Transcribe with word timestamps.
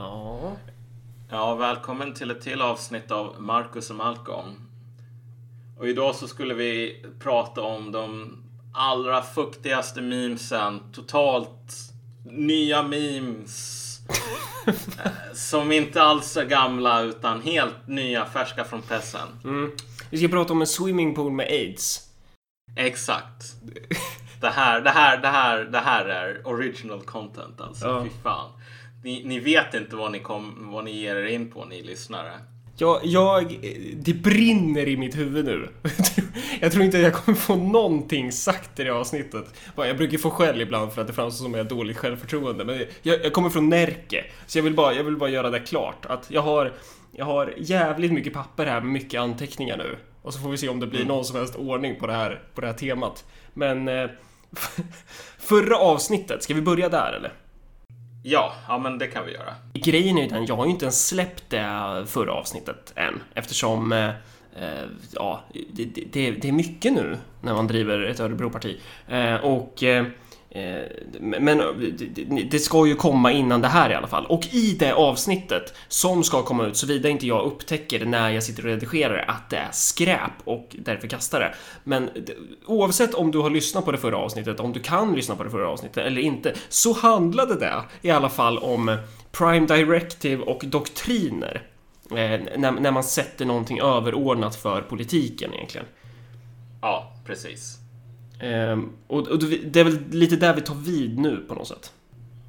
Ja. 0.00 0.56
Ja, 1.30 1.54
välkommen 1.54 2.14
till 2.14 2.30
ett 2.30 2.40
till 2.40 2.62
avsnitt 2.62 3.10
av 3.10 3.42
Marcus 3.42 3.90
och 3.90 3.96
Malcolm. 3.96 4.54
Och 5.78 5.88
idag 5.88 6.14
så 6.14 6.28
skulle 6.28 6.54
vi 6.54 7.04
prata 7.18 7.62
om 7.62 7.92
de 7.92 8.36
allra 8.74 9.22
fuktigaste 9.22 10.00
memesen. 10.00 10.92
Totalt 10.92 11.74
nya 12.24 12.82
memes. 12.82 13.98
Som 15.34 15.72
inte 15.72 16.02
alls 16.02 16.36
är 16.36 16.44
gamla 16.44 17.00
utan 17.00 17.42
helt 17.42 17.86
nya, 17.88 18.26
färska 18.26 18.64
från 18.64 18.82
pressen. 18.82 19.28
Mm. 19.44 19.70
Vi 20.10 20.18
ska 20.18 20.28
prata 20.28 20.52
om 20.52 20.60
en 20.60 20.66
swimmingpool 20.66 21.32
med 21.32 21.46
aids. 21.46 22.08
Exakt. 22.76 23.54
Det 24.40 24.48
här, 24.48 24.80
det 24.80 24.90
här, 24.90 25.18
det 25.18 25.28
här, 25.28 25.64
det 25.64 25.78
här 25.78 26.04
är 26.04 26.48
original 26.48 27.00
content 27.00 27.60
alltså. 27.60 27.86
Ja. 27.86 28.04
Fy 28.04 28.10
fan. 28.22 28.50
Ni, 29.02 29.24
ni 29.24 29.38
vet 29.38 29.74
inte 29.74 29.96
vad 29.96 30.12
ni, 30.12 30.18
kom, 30.18 30.68
vad 30.72 30.84
ni 30.84 31.00
ger 31.00 31.16
er 31.16 31.26
in 31.26 31.50
på, 31.50 31.64
ni 31.64 31.82
lyssnare. 31.82 32.32
Jag, 32.76 33.00
jag, 33.04 33.58
det 33.96 34.14
brinner 34.14 34.88
i 34.88 34.96
mitt 34.96 35.16
huvud 35.18 35.44
nu. 35.44 35.68
Jag 36.60 36.72
tror 36.72 36.84
inte 36.84 36.96
att 36.96 37.02
jag 37.02 37.14
kommer 37.14 37.38
få 37.38 37.56
någonting 37.56 38.32
sagt 38.32 38.80
i 38.80 38.84
det 38.84 38.90
avsnittet. 38.90 39.54
Jag 39.76 39.96
brukar 39.96 40.18
få 40.18 40.30
skäll 40.30 40.60
ibland 40.60 40.92
för 40.92 41.00
att 41.00 41.06
det 41.06 41.12
framstår 41.12 41.44
som 41.44 41.54
att 41.54 41.58
jag 41.58 41.64
har 41.64 41.70
dåligt 41.70 41.96
självförtroende. 41.96 42.64
Men 42.64 42.84
jag, 43.02 43.24
jag 43.24 43.32
kommer 43.32 43.50
från 43.50 43.68
Närke. 43.68 44.24
Så 44.46 44.58
jag 44.58 44.62
vill, 44.62 44.74
bara, 44.74 44.94
jag 44.94 45.04
vill 45.04 45.16
bara 45.16 45.30
göra 45.30 45.50
det 45.50 45.60
klart. 45.60 46.06
Att 46.06 46.26
jag 46.30 46.42
har, 46.42 46.72
jag 47.16 47.24
har 47.24 47.54
jävligt 47.58 48.12
mycket 48.12 48.32
papper 48.32 48.66
här 48.66 48.80
med 48.80 48.92
mycket 48.92 49.20
anteckningar 49.20 49.76
nu. 49.76 49.96
Och 50.22 50.34
så 50.34 50.40
får 50.40 50.50
vi 50.50 50.56
se 50.56 50.68
om 50.68 50.80
det 50.80 50.86
blir 50.86 51.04
någon 51.04 51.24
som 51.24 51.36
helst 51.36 51.56
ordning 51.56 51.96
på 52.00 52.06
det 52.06 52.12
här, 52.12 52.42
på 52.54 52.60
det 52.60 52.66
här 52.66 52.74
temat. 52.74 53.24
Men... 53.54 53.88
eh, 53.88 54.10
Förra 55.38 55.76
avsnittet, 55.76 56.42
ska 56.42 56.54
vi 56.54 56.62
börja 56.62 56.88
där 56.88 57.12
eller? 57.12 57.32
Ja, 58.22 58.52
ja 58.68 58.78
men 58.78 58.98
det 58.98 59.06
kan 59.06 59.26
vi 59.26 59.32
göra. 59.32 59.54
Grejen 59.74 60.18
är 60.18 60.22
ju 60.22 60.28
den, 60.28 60.46
jag 60.46 60.56
har 60.56 60.64
ju 60.64 60.70
inte 60.70 60.84
ens 60.84 61.06
släppt 61.06 61.44
det 61.48 62.04
förra 62.06 62.32
avsnittet 62.32 62.92
än 62.96 63.22
eftersom 63.34 63.92
eh, 63.92 64.08
eh 64.08 64.84
ja, 65.12 65.40
det, 65.72 65.84
det, 65.84 66.30
det 66.30 66.48
är 66.48 66.52
mycket 66.52 66.92
nu 66.92 67.16
när 67.40 67.54
man 67.54 67.66
driver 67.66 68.02
ett 68.02 68.20
Örebroparti. 68.20 68.80
Eh, 69.08 69.34
och 69.34 69.82
eh, 69.82 70.06
Eh, 70.50 70.82
men 71.20 71.62
det, 72.50 72.58
ska 72.58 72.86
ju 72.86 72.94
komma 72.94 73.32
innan 73.32 73.60
det 73.60 73.68
här 73.68 73.90
i 73.90 73.94
alla 73.94 74.06
fall. 74.06 74.26
Och 74.26 74.46
i 74.54 74.76
det 74.78 74.92
avsnittet 74.92 75.74
som 75.88 76.24
ska 76.24 76.42
komma 76.42 76.66
ut, 76.66 76.76
såvida 76.76 77.08
inte 77.08 77.26
jag 77.26 77.46
upptäcker 77.46 78.04
när 78.04 78.30
jag 78.30 78.42
sitter 78.42 78.62
och 78.62 78.70
redigerar 78.70 79.16
det, 79.16 79.24
att 79.24 79.50
det 79.50 79.56
är 79.56 79.68
skräp 79.72 80.32
och 80.44 80.76
därför 80.78 81.08
kastar 81.08 81.40
det. 81.40 81.54
Men 81.84 82.10
oavsett 82.66 83.14
om 83.14 83.30
du 83.30 83.38
har 83.38 83.50
lyssnat 83.50 83.84
på 83.84 83.92
det 83.92 83.98
förra 83.98 84.16
avsnittet, 84.16 84.60
om 84.60 84.72
du 84.72 84.80
kan 84.80 85.14
lyssna 85.14 85.36
på 85.36 85.44
det 85.44 85.50
förra 85.50 85.68
avsnittet 85.68 86.06
eller 86.06 86.20
inte, 86.20 86.54
så 86.68 86.92
handlade 86.92 87.54
det 87.54 87.82
i 88.02 88.10
alla 88.10 88.28
fall 88.28 88.58
om 88.58 88.98
Prime 89.32 89.66
Directive 89.66 90.42
och 90.42 90.64
doktriner. 90.66 91.62
Eh, 92.10 92.40
när 92.58 92.90
man 92.90 93.04
sätter 93.04 93.44
någonting 93.44 93.80
överordnat 93.80 94.56
för 94.56 94.82
politiken 94.82 95.54
egentligen. 95.54 95.86
Ja, 96.82 97.12
precis. 97.26 97.79
Ehm, 98.40 98.92
och, 99.06 99.28
och 99.28 99.38
det 99.38 99.80
är 99.80 99.84
väl 99.84 99.98
lite 100.10 100.36
där 100.36 100.54
vi 100.54 100.60
tar 100.60 100.74
vid 100.74 101.18
nu 101.18 101.36
på 101.36 101.54
något 101.54 101.68
sätt. 101.68 101.92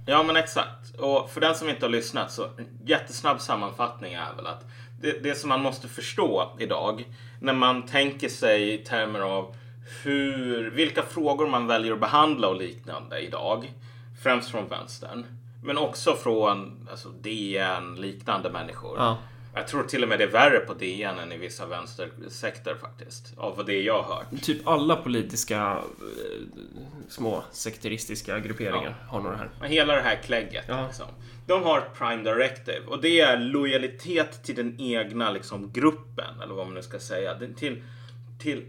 Ja, 0.05 0.23
men 0.23 0.35
exakt. 0.35 0.99
Och 0.99 1.29
för 1.29 1.41
den 1.41 1.55
som 1.55 1.69
inte 1.69 1.85
har 1.85 1.91
lyssnat 1.91 2.31
så 2.31 2.47
jättesnabb 2.85 3.41
sammanfattning 3.41 4.13
är 4.13 4.33
väl 4.35 4.47
att 4.47 4.65
det, 5.01 5.23
det 5.23 5.35
som 5.35 5.49
man 5.49 5.61
måste 5.61 5.87
förstå 5.87 6.51
idag 6.59 7.05
när 7.41 7.53
man 7.53 7.85
tänker 7.85 8.29
sig 8.29 8.73
i 8.73 8.77
termer 8.77 9.19
av 9.19 9.55
hur, 10.03 10.69
vilka 10.69 11.01
frågor 11.01 11.47
man 11.47 11.67
väljer 11.67 11.93
att 11.93 11.99
behandla 11.99 12.47
och 12.47 12.55
liknande 12.55 13.19
idag. 13.19 13.73
Främst 14.23 14.49
från 14.49 14.67
vänstern. 14.67 15.25
Men 15.63 15.77
också 15.77 16.15
från 16.15 16.87
alltså, 16.91 17.09
DN, 17.09 17.95
liknande 17.95 18.49
människor. 18.49 18.97
Ja. 18.97 19.17
Jag 19.53 19.67
tror 19.67 19.83
till 19.83 20.03
och 20.03 20.09
med 20.09 20.19
det 20.19 20.23
är 20.23 20.31
värre 20.31 20.59
på 20.59 20.73
DN 20.73 21.19
än 21.19 21.31
i 21.31 21.37
vissa 21.37 21.65
vänstersekter 21.65 22.75
faktiskt. 22.75 23.33
Av 23.37 23.65
det 23.65 23.81
jag 23.81 24.01
har 24.01 24.15
hört. 24.15 24.43
Typ 24.43 24.67
alla 24.67 24.95
politiska 24.95 25.57
eh, 25.57 26.61
små 27.09 27.43
sekteristiska 27.51 28.39
grupperingar 28.39 28.95
har 29.07 29.21
nog 29.21 29.31
det 29.31 29.37
här. 29.37 29.67
Hela 29.67 29.95
det 29.95 30.01
här 30.01 30.15
klägget. 30.15 30.65
Ja. 30.67 30.87
Liksom. 30.87 31.07
De 31.47 31.63
har 31.63 31.77
ett 31.77 31.97
Prime 31.97 32.23
Directive 32.23 32.85
och 32.87 33.01
det 33.01 33.19
är 33.19 33.37
lojalitet 33.39 34.43
till 34.43 34.55
den 34.55 34.81
egna 34.81 35.31
liksom, 35.31 35.71
gruppen, 35.71 36.41
eller 36.43 36.53
vad 36.53 36.65
man 36.65 36.75
nu 36.75 36.81
ska 36.81 36.99
säga. 36.99 37.37
Till, 37.57 37.83
till, 38.39 38.65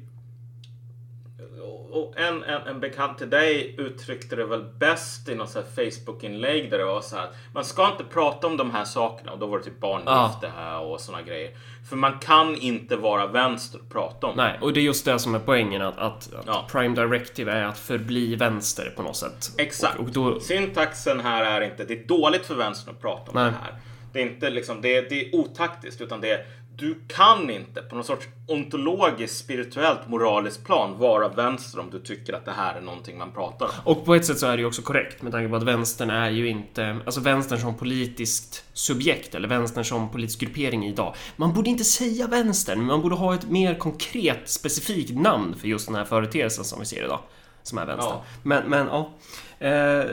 och 1.93 2.21
en, 2.21 2.43
en, 2.43 2.63
en 2.67 2.81
bekant 2.81 3.19
till 3.19 3.31
dig 3.31 3.75
uttryckte 3.79 4.37
det 4.37 4.45
väl 4.45 4.65
bäst 4.79 5.29
i 5.29 5.35
något 5.35 5.53
Facebook-inlägg 5.53 6.71
där 6.71 6.79
det 6.79 6.85
var 6.85 7.01
så 7.01 7.17
här 7.17 7.25
att 7.25 7.35
man 7.55 7.65
ska 7.65 7.91
inte 7.91 8.05
prata 8.05 8.47
om 8.47 8.57
de 8.57 8.71
här 8.71 8.85
sakerna 8.85 9.33
och 9.33 9.39
då 9.39 9.47
var 9.47 9.59
det 9.59 9.65
typ 9.65 9.81
barngifte 9.81 10.53
här 10.57 10.81
och 10.81 11.01
såna 11.01 11.23
grejer. 11.23 11.51
För 11.89 11.97
man 11.97 12.19
kan 12.19 12.57
inte 12.57 12.97
vara 12.97 13.27
vänster 13.27 13.81
och 13.81 13.93
prata 13.93 14.27
om 14.27 14.37
det. 14.37 14.43
Nej, 14.43 14.59
och 14.61 14.73
det 14.73 14.81
är 14.81 14.83
just 14.83 15.05
det 15.05 15.19
som 15.19 15.35
är 15.35 15.39
poängen 15.39 15.83
att, 15.83 15.99
att, 15.99 16.35
att 16.35 16.47
Ja. 16.47 16.67
Prime 16.71 16.95
Directive 16.95 17.53
är 17.53 17.65
att 17.65 17.79
förbli 17.79 18.37
vänster 18.37 18.93
på 18.97 19.03
något 19.03 19.17
sätt. 19.17 19.51
Exakt. 19.59 19.99
Och, 19.99 20.05
och 20.05 20.11
då, 20.11 20.41
Syntaxen 20.41 21.21
här 21.21 21.45
är 21.45 21.61
inte, 21.61 21.85
det 21.85 21.95
är 21.95 22.07
dåligt 22.07 22.47
för 22.47 22.55
vänstern 22.55 22.95
att 22.95 23.01
prata 23.01 23.31
om 23.31 23.35
Nej. 23.35 23.45
det 23.45 23.57
här. 23.63 23.75
Det 24.13 24.23
är 24.23 24.27
inte 24.27 24.51
liksom, 24.51 24.81
det 24.81 24.97
är, 24.97 25.03
det 25.09 25.21
är 25.21 25.35
otaktiskt 25.35 26.01
utan 26.01 26.21
det 26.21 26.31
är, 26.31 26.47
du 26.83 27.01
kan 27.09 27.51
inte 27.51 27.83
på 27.83 27.95
någon 27.95 28.05
sorts 28.05 28.27
ontologiskt, 28.47 29.39
spirituellt, 29.39 30.09
moraliskt 30.09 30.65
plan 30.65 30.99
vara 30.99 31.29
vänster 31.29 31.81
om 31.81 31.91
du 31.91 31.99
tycker 31.99 32.33
att 32.33 32.45
det 32.45 32.53
här 32.53 32.75
är 32.77 32.81
någonting 32.81 33.19
man 33.19 33.33
pratar 33.33 33.67
om. 33.67 33.73
och 33.85 34.05
på 34.05 34.15
ett 34.15 34.27
sätt 34.27 34.39
så 34.39 34.47
är 34.47 34.57
det 34.57 34.61
ju 34.61 34.67
också 34.67 34.83
korrekt 34.83 35.23
med 35.23 35.33
tanke 35.33 35.49
på 35.49 35.57
att 35.57 35.63
vänstern 35.63 36.11
är 36.11 36.31
ju 36.31 36.49
inte, 36.49 36.97
alltså 37.07 37.21
vänstern 37.21 37.59
som 37.59 37.75
politiskt 37.75 38.65
subjekt 38.73 39.35
eller 39.35 39.49
vänstern 39.49 39.85
som 39.85 40.11
politisk 40.11 40.41
gruppering 40.41 40.87
idag. 40.87 41.15
Man 41.37 41.55
borde 41.55 41.71
inte 41.71 41.85
säga 41.85 42.27
vänstern, 42.27 42.79
men 42.79 42.87
man 42.87 43.03
borde 43.03 43.15
ha 43.15 43.35
ett 43.35 43.51
mer 43.51 43.75
konkret, 43.75 44.49
specifikt 44.49 45.15
namn 45.15 45.55
för 45.55 45.69
just 45.69 45.87
den 45.87 45.95
här 45.95 46.05
företeelsen 46.05 46.65
som 46.65 46.81
vi 46.81 46.87
ser 46.87 47.05
idag. 47.05 47.21
Som 47.63 47.79
är 47.79 47.87
vänstern. 47.87 48.15
Ja. 48.15 48.25
Men, 48.43 48.71
men 48.71 48.87
ja. 48.87 49.11
Eh, 49.59 50.05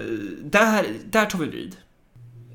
där, 0.42 0.86
där 1.06 1.26
tar 1.26 1.40
vi 1.40 1.46
vid. 1.46 1.76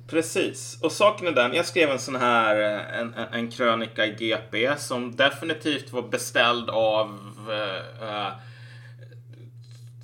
Precis. 0.07 0.79
Och 0.83 0.93
saken 0.93 1.27
är 1.27 1.33
den, 1.33 1.55
jag 1.55 1.67
skrev 1.67 1.91
en 1.91 1.99
sån 1.99 2.17
här, 2.17 2.61
eh, 2.61 2.99
en, 2.99 3.15
en, 3.15 3.51
krönika 3.51 4.07
i 4.07 4.11
GP 4.11 4.77
som 4.77 5.17
definitivt 5.17 5.93
var 5.93 6.03
beställd 6.03 6.71
av 6.71 7.19
eh, 7.51 8.09
eh, 8.09 8.33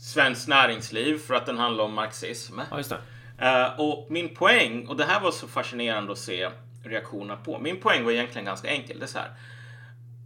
Svenskt 0.00 0.48
Näringsliv 0.48 1.18
för 1.18 1.34
att 1.34 1.46
den 1.46 1.58
handlar 1.58 1.84
om 1.84 1.94
marxism. 1.94 2.58
Ja, 2.70 2.76
just 2.76 2.90
det. 2.90 2.98
Eh, 3.46 3.80
och 3.80 4.06
min 4.10 4.34
poäng, 4.34 4.86
och 4.86 4.96
det 4.96 5.04
här 5.04 5.20
var 5.20 5.30
så 5.30 5.48
fascinerande 5.48 6.12
att 6.12 6.18
se 6.18 6.50
reaktionerna 6.84 7.36
på. 7.36 7.58
Min 7.58 7.80
poäng 7.80 8.04
var 8.04 8.12
egentligen 8.12 8.44
ganska 8.44 8.68
enkel. 8.68 8.98
Det 8.98 9.04
är 9.04 9.08
så 9.08 9.18
här. 9.18 9.30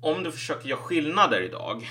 Om 0.00 0.22
du 0.22 0.32
försöker 0.32 0.68
göra 0.68 0.80
skillnader 0.80 1.40
idag 1.40 1.88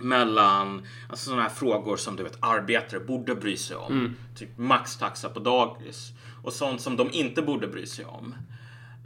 mellan 0.00 0.86
alltså 1.08 1.24
sådana 1.24 1.42
här 1.42 1.50
frågor 1.50 1.96
som 1.96 2.16
du 2.16 2.22
vet 2.22 2.38
arbetare 2.40 3.00
borde 3.00 3.34
bry 3.34 3.56
sig 3.56 3.76
om. 3.76 4.16
Typ 4.36 4.58
maxtaxa 4.58 5.28
på 5.28 5.40
dagis 5.40 6.12
och 6.42 6.52
sånt 6.52 6.80
som 6.80 6.96
de 6.96 7.10
inte 7.12 7.42
borde 7.42 7.68
bry 7.68 7.86
sig 7.86 8.04
om. 8.04 8.34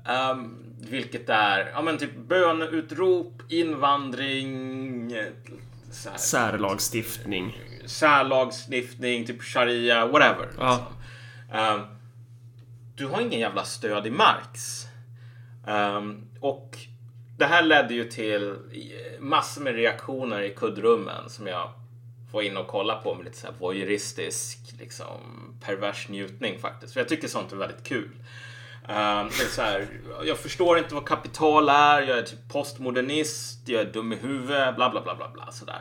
Ehm, 0.06 0.56
vilket 0.80 1.28
är 1.28 1.70
ja, 1.74 1.82
men 1.82 1.98
typ 1.98 2.16
böneutrop, 2.28 3.42
invandring, 3.48 5.10
här, 5.14 5.32
Särlagstiftning. 6.16 7.58
särlagstiftning, 7.86 9.26
typ 9.26 9.42
sharia, 9.42 10.06
whatever. 10.06 10.48
Ja. 10.58 10.70
Liksom. 10.70 11.58
Ehm, 11.58 11.80
du 12.96 13.06
har 13.06 13.20
ingen 13.20 13.40
jävla 13.40 13.64
stöd 13.64 14.06
i 14.06 14.10
Marx. 14.10 14.82
Ehm, 15.66 16.28
och 16.40 16.78
det 17.38 17.44
här 17.44 17.62
ledde 17.62 17.94
ju 17.94 18.04
till 18.04 18.54
massor 19.20 19.62
med 19.62 19.74
reaktioner 19.74 20.40
i 20.42 20.50
kuddrummen 20.54 21.30
som 21.30 21.46
jag 21.46 21.72
var 22.36 22.42
inne 22.42 22.60
och 22.60 22.66
kolla 22.66 22.96
på 22.96 23.14
med 23.14 23.24
lite 23.24 23.38
så 23.38 23.46
här 23.46 23.54
voyeuristisk, 23.58 24.58
liksom 24.78 25.20
pervers 25.60 26.08
njutning 26.08 26.58
faktiskt. 26.58 26.92
För 26.92 27.00
jag 27.00 27.08
tycker 27.08 27.28
sånt 27.28 27.52
är 27.52 27.56
väldigt 27.56 27.84
kul. 27.84 28.10
Um, 28.88 29.28
det 29.38 29.44
är 29.44 29.50
så 29.50 29.62
här, 29.62 29.88
jag 30.24 30.38
förstår 30.38 30.78
inte 30.78 30.94
vad 30.94 31.08
kapital 31.08 31.68
är, 31.68 32.02
jag 32.02 32.18
är 32.18 32.22
typ 32.22 32.48
postmodernist, 32.52 33.68
jag 33.68 33.80
är 33.80 33.92
dum 33.92 34.12
i 34.12 34.16
huvudet, 34.16 34.76
bla 34.76 34.90
bla 34.90 35.00
bla 35.00 35.14
bla 35.14 35.28
bla 35.28 35.52
sådär. 35.52 35.80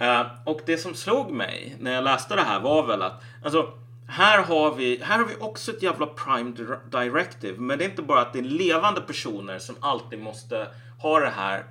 Uh, 0.00 0.26
och 0.44 0.60
det 0.66 0.78
som 0.78 0.94
slog 0.94 1.30
mig 1.30 1.76
när 1.80 1.92
jag 1.92 2.04
läste 2.04 2.36
det 2.36 2.42
här 2.42 2.60
var 2.60 2.86
väl 2.86 3.02
att 3.02 3.22
alltså, 3.44 3.72
här 4.08 4.42
har, 4.42 4.74
vi, 4.74 5.00
här 5.02 5.18
har 5.18 5.24
vi 5.24 5.36
också 5.40 5.70
ett 5.70 5.82
jävla 5.82 6.06
prime 6.06 6.52
directive. 6.90 7.58
Men 7.58 7.78
det 7.78 7.84
är 7.84 7.88
inte 7.88 8.02
bara 8.02 8.20
att 8.20 8.32
det 8.32 8.38
är 8.38 8.42
levande 8.42 9.00
personer 9.00 9.58
som 9.58 9.76
alltid 9.80 10.18
måste 10.18 10.68
ha 10.98 11.20
det 11.20 11.32
här 11.36 11.64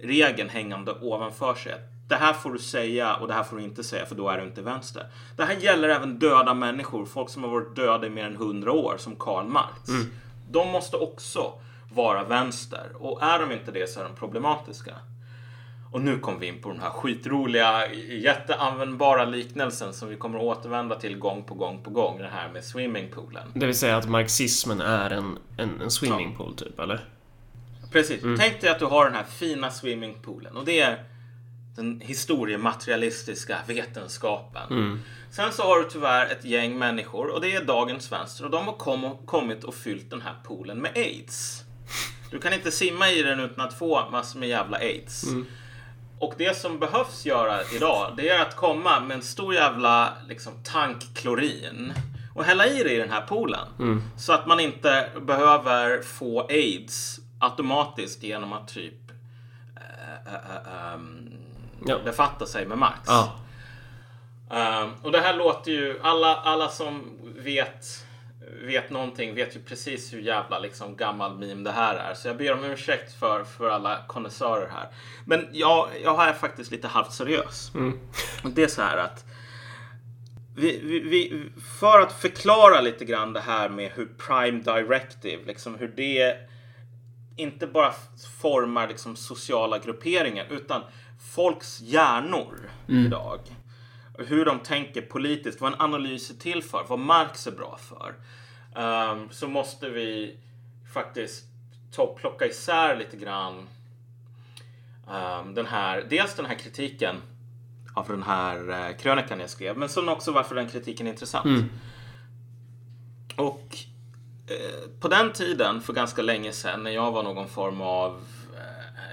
regeln 0.00 0.48
hängande 0.48 0.92
ovanför 0.92 1.54
sig. 1.54 1.74
Det 2.08 2.14
här 2.14 2.32
får 2.32 2.52
du 2.52 2.58
säga 2.58 3.14
och 3.14 3.28
det 3.28 3.34
här 3.34 3.42
får 3.42 3.56
du 3.56 3.62
inte 3.62 3.84
säga 3.84 4.06
för 4.06 4.14
då 4.14 4.28
är 4.28 4.38
du 4.38 4.44
inte 4.44 4.62
vänster. 4.62 5.06
Det 5.36 5.44
här 5.44 5.54
gäller 5.54 5.88
även 5.88 6.18
döda 6.18 6.54
människor, 6.54 7.06
folk 7.06 7.30
som 7.30 7.42
har 7.42 7.50
varit 7.50 7.76
döda 7.76 8.06
i 8.06 8.10
mer 8.10 8.24
än 8.24 8.36
hundra 8.36 8.72
år, 8.72 8.94
som 8.98 9.16
Karl 9.16 9.46
Marx. 9.46 9.90
De 10.50 10.68
måste 10.68 10.96
också 10.96 11.52
vara 11.92 12.24
vänster 12.24 12.86
och 12.94 13.22
är 13.22 13.38
de 13.38 13.52
inte 13.52 13.70
det 13.70 13.90
så 13.90 14.00
är 14.00 14.04
de 14.04 14.14
problematiska. 14.14 14.94
Och 15.92 16.00
nu 16.00 16.18
kom 16.18 16.38
vi 16.38 16.46
in 16.46 16.62
på 16.62 16.68
den 16.68 16.80
här 16.80 16.90
skitroliga, 16.90 17.92
jätteanvändbara 17.94 19.24
liknelsen 19.24 19.94
som 19.94 20.08
vi 20.08 20.16
kommer 20.16 20.38
att 20.38 20.44
återvända 20.44 20.94
till 20.94 21.18
gång 21.18 21.44
på 21.44 21.54
gång 21.54 21.82
på 21.82 21.90
gång. 21.90 22.18
Det 22.18 22.30
här 22.32 22.48
med 22.52 22.64
swimmingpoolen. 22.64 23.48
Det 23.54 23.66
vill 23.66 23.78
säga 23.78 23.96
att 23.96 24.08
marxismen 24.08 24.80
är 24.80 25.10
en, 25.10 25.38
en, 25.56 25.80
en 25.80 25.90
swimmingpool 25.90 26.56
typ, 26.56 26.80
eller? 26.80 27.04
Precis. 27.92 28.22
Tänk 28.38 28.60
dig 28.60 28.70
att 28.70 28.78
du 28.78 28.84
har 28.84 29.04
den 29.04 29.14
här 29.14 29.24
fina 29.24 29.70
swimmingpoolen 29.70 30.56
och 30.56 30.64
det 30.64 30.80
är 30.80 31.04
den 31.76 32.00
historiematerialistiska 32.00 33.58
vetenskapen. 33.66 35.02
Sen 35.30 35.52
så 35.52 35.62
har 35.62 35.78
du 35.78 35.90
tyvärr 35.90 36.26
ett 36.26 36.44
gäng 36.44 36.78
människor 36.78 37.30
och 37.30 37.40
det 37.40 37.54
är 37.54 37.64
dagens 37.64 38.12
vänster 38.12 38.44
och 38.44 38.50
de 38.50 38.64
har 38.64 38.72
kom, 38.72 39.16
kommit 39.26 39.64
och 39.64 39.74
fyllt 39.74 40.10
den 40.10 40.20
här 40.20 40.34
poolen 40.44 40.78
med 40.78 40.92
aids. 40.96 41.64
Du 42.30 42.40
kan 42.40 42.52
inte 42.52 42.70
simma 42.70 43.10
i 43.10 43.22
den 43.22 43.40
utan 43.40 43.66
att 43.66 43.78
få 43.78 44.10
massor 44.10 44.40
med 44.40 44.48
jävla 44.48 44.76
aids. 44.76 45.24
Och 46.18 46.34
det 46.38 46.56
som 46.56 46.78
behövs 46.78 47.26
göra 47.26 47.58
idag, 47.76 48.12
det 48.16 48.28
är 48.28 48.42
att 48.42 48.56
komma 48.56 49.00
med 49.00 49.14
en 49.14 49.22
stor 49.22 49.54
jävla 49.54 50.12
liksom, 50.28 50.52
tank 50.64 51.14
klorin 51.14 51.92
och 52.34 52.44
hälla 52.44 52.66
i 52.66 52.82
det 52.82 52.92
i 52.92 52.98
den 52.98 53.10
här 53.10 53.20
poolen. 53.20 53.68
Så 54.16 54.32
att 54.32 54.46
man 54.46 54.60
inte 54.60 55.08
behöver 55.20 56.02
få 56.02 56.46
aids 56.46 57.20
automatiskt 57.38 58.22
genom 58.22 58.52
att 58.52 58.68
typ 58.68 58.94
äh, 59.76 60.34
äh, 60.34 60.94
äh, 60.94 61.00
Ja. 61.86 61.98
befatta 62.04 62.46
sig 62.46 62.66
med 62.66 62.78
Marx. 62.78 63.00
Ja. 63.06 63.38
Ehm, 64.50 64.90
och 65.02 65.12
det 65.12 65.20
här 65.20 65.34
låter 65.34 65.70
ju, 65.70 66.00
alla, 66.02 66.36
alla 66.36 66.68
som 66.68 67.18
vet, 67.36 68.06
vet 68.62 68.90
någonting 68.90 69.34
vet 69.34 69.56
ju 69.56 69.60
precis 69.60 70.12
hur 70.12 70.20
jävla 70.20 70.58
liksom 70.58 70.96
gammal 70.96 71.38
meme 71.38 71.64
det 71.64 71.72
här 71.72 71.94
är. 71.94 72.14
Så 72.14 72.28
jag 72.28 72.36
ber 72.36 72.52
om 72.52 72.64
ursäkt 72.64 73.12
för, 73.18 73.44
för 73.44 73.70
alla 73.70 73.98
konnässörer 74.06 74.68
här. 74.68 74.88
Men 75.24 75.48
jag, 75.52 75.88
jag 76.02 76.28
är 76.28 76.32
faktiskt 76.32 76.70
lite 76.70 76.88
halvt 76.88 77.12
seriös. 77.12 77.72
Och 78.44 78.50
det 78.50 78.62
är 78.62 78.68
så 78.68 78.82
här 78.82 78.96
att 78.96 79.24
vi, 80.56 80.80
vi, 80.82 81.00
vi, 81.00 81.50
för 81.80 82.00
att 82.00 82.12
förklara 82.12 82.80
lite 82.80 83.04
grann 83.04 83.32
det 83.32 83.40
här 83.40 83.68
med 83.68 83.90
hur 83.94 84.06
Prime 84.06 84.60
Directive, 84.62 85.44
liksom 85.46 85.74
hur 85.74 85.88
det 85.88 86.36
inte 87.36 87.66
bara 87.66 87.92
formar 88.40 88.88
liksom 88.88 89.16
sociala 89.16 89.78
grupperingar 89.78 90.46
utan 90.50 90.82
folks 91.32 91.80
hjärnor 91.80 92.70
idag. 92.86 93.40
Och 94.18 94.24
Hur 94.24 94.44
de 94.44 94.58
tänker 94.58 95.02
politiskt, 95.02 95.60
vad 95.60 95.72
en 95.72 95.80
analys 95.80 96.30
är 96.30 96.34
till 96.34 96.62
för, 96.62 96.84
vad 96.88 96.98
Marx 96.98 97.46
är 97.46 97.52
bra 97.52 97.78
för. 97.80 98.14
Ehm, 98.76 99.28
så 99.30 99.48
måste 99.48 99.88
vi 99.88 100.36
faktiskt 100.94 101.44
ta, 101.92 102.06
plocka 102.06 102.46
isär 102.46 102.96
lite 102.96 103.16
grann 103.16 103.68
ehm, 105.10 105.54
den 105.54 105.66
här, 105.66 106.06
dels 106.10 106.34
den 106.34 106.46
här 106.46 106.54
kritiken 106.54 107.16
av 107.94 108.08
den 108.08 108.22
här 108.22 108.70
uh, 108.70 108.96
krönikan 108.96 109.40
jag 109.40 109.50
skrev, 109.50 109.78
men 109.78 109.88
sen 109.88 110.08
också 110.08 110.32
varför 110.32 110.54
den 110.54 110.68
kritiken 110.68 111.06
är 111.06 111.10
intressant. 111.10 111.46
Och 113.36 113.76
eh, 114.46 115.00
på 115.00 115.08
den 115.08 115.32
tiden, 115.32 115.80
för 115.80 115.92
ganska 115.92 116.22
länge 116.22 116.52
sedan, 116.52 116.82
när 116.82 116.90
jag 116.90 117.12
var 117.12 117.22
någon 117.22 117.48
form 117.48 117.80
av... 117.80 118.24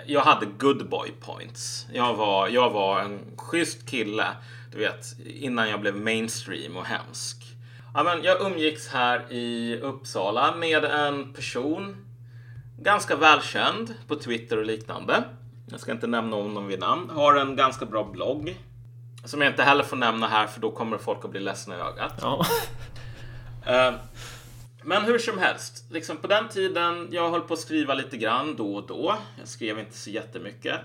Jag 0.05 0.21
hade 0.21 0.45
good 0.45 0.89
boy 0.89 1.11
points. 1.19 1.87
Jag 1.93 2.13
var, 2.13 2.47
jag 2.47 2.69
var 2.69 2.99
en 2.99 3.19
schysst 3.37 3.89
kille, 3.89 4.27
du 4.71 4.77
vet, 4.77 5.05
innan 5.25 5.69
jag 5.69 5.81
blev 5.81 5.95
mainstream 5.95 6.77
och 6.77 6.85
hemsk. 6.85 7.37
Ja, 7.93 8.03
men 8.03 8.23
jag 8.23 8.41
umgicks 8.41 8.87
här 8.87 9.31
i 9.31 9.79
Uppsala 9.81 10.55
med 10.55 10.85
en 10.85 11.33
person, 11.33 12.05
ganska 12.79 13.15
välkänd 13.15 13.95
på 14.07 14.15
Twitter 14.15 14.57
och 14.57 14.65
liknande. 14.65 15.23
Jag 15.71 15.79
ska 15.79 15.91
inte 15.91 16.07
nämna 16.07 16.35
honom 16.35 16.67
vid 16.67 16.79
namn. 16.79 17.09
Har 17.09 17.35
en 17.35 17.55
ganska 17.55 17.85
bra 17.85 18.03
blogg. 18.03 18.55
Som 19.25 19.41
jag 19.41 19.51
inte 19.51 19.63
heller 19.63 19.83
får 19.83 19.97
nämna 19.97 20.27
här 20.27 20.47
för 20.47 20.61
då 20.61 20.71
kommer 20.71 20.97
folk 20.97 21.25
att 21.25 21.31
bli 21.31 21.39
ledsna 21.39 21.77
i 21.77 21.79
ögat. 21.79 22.13
Ja. 22.21 22.45
Eh, 23.65 23.93
men 24.83 25.03
hur 25.03 25.19
som 25.19 25.37
helst, 25.37 25.85
liksom 25.89 26.17
på 26.17 26.27
den 26.27 26.49
tiden 26.49 27.07
jag 27.11 27.31
höll 27.31 27.41
på 27.41 27.53
att 27.53 27.59
skriva 27.59 27.93
lite 27.93 28.17
grann 28.17 28.55
då 28.55 28.75
och 28.75 28.87
då. 28.87 29.17
Jag 29.39 29.47
skrev 29.47 29.79
inte 29.79 29.97
så 29.97 30.09
jättemycket. 30.09 30.79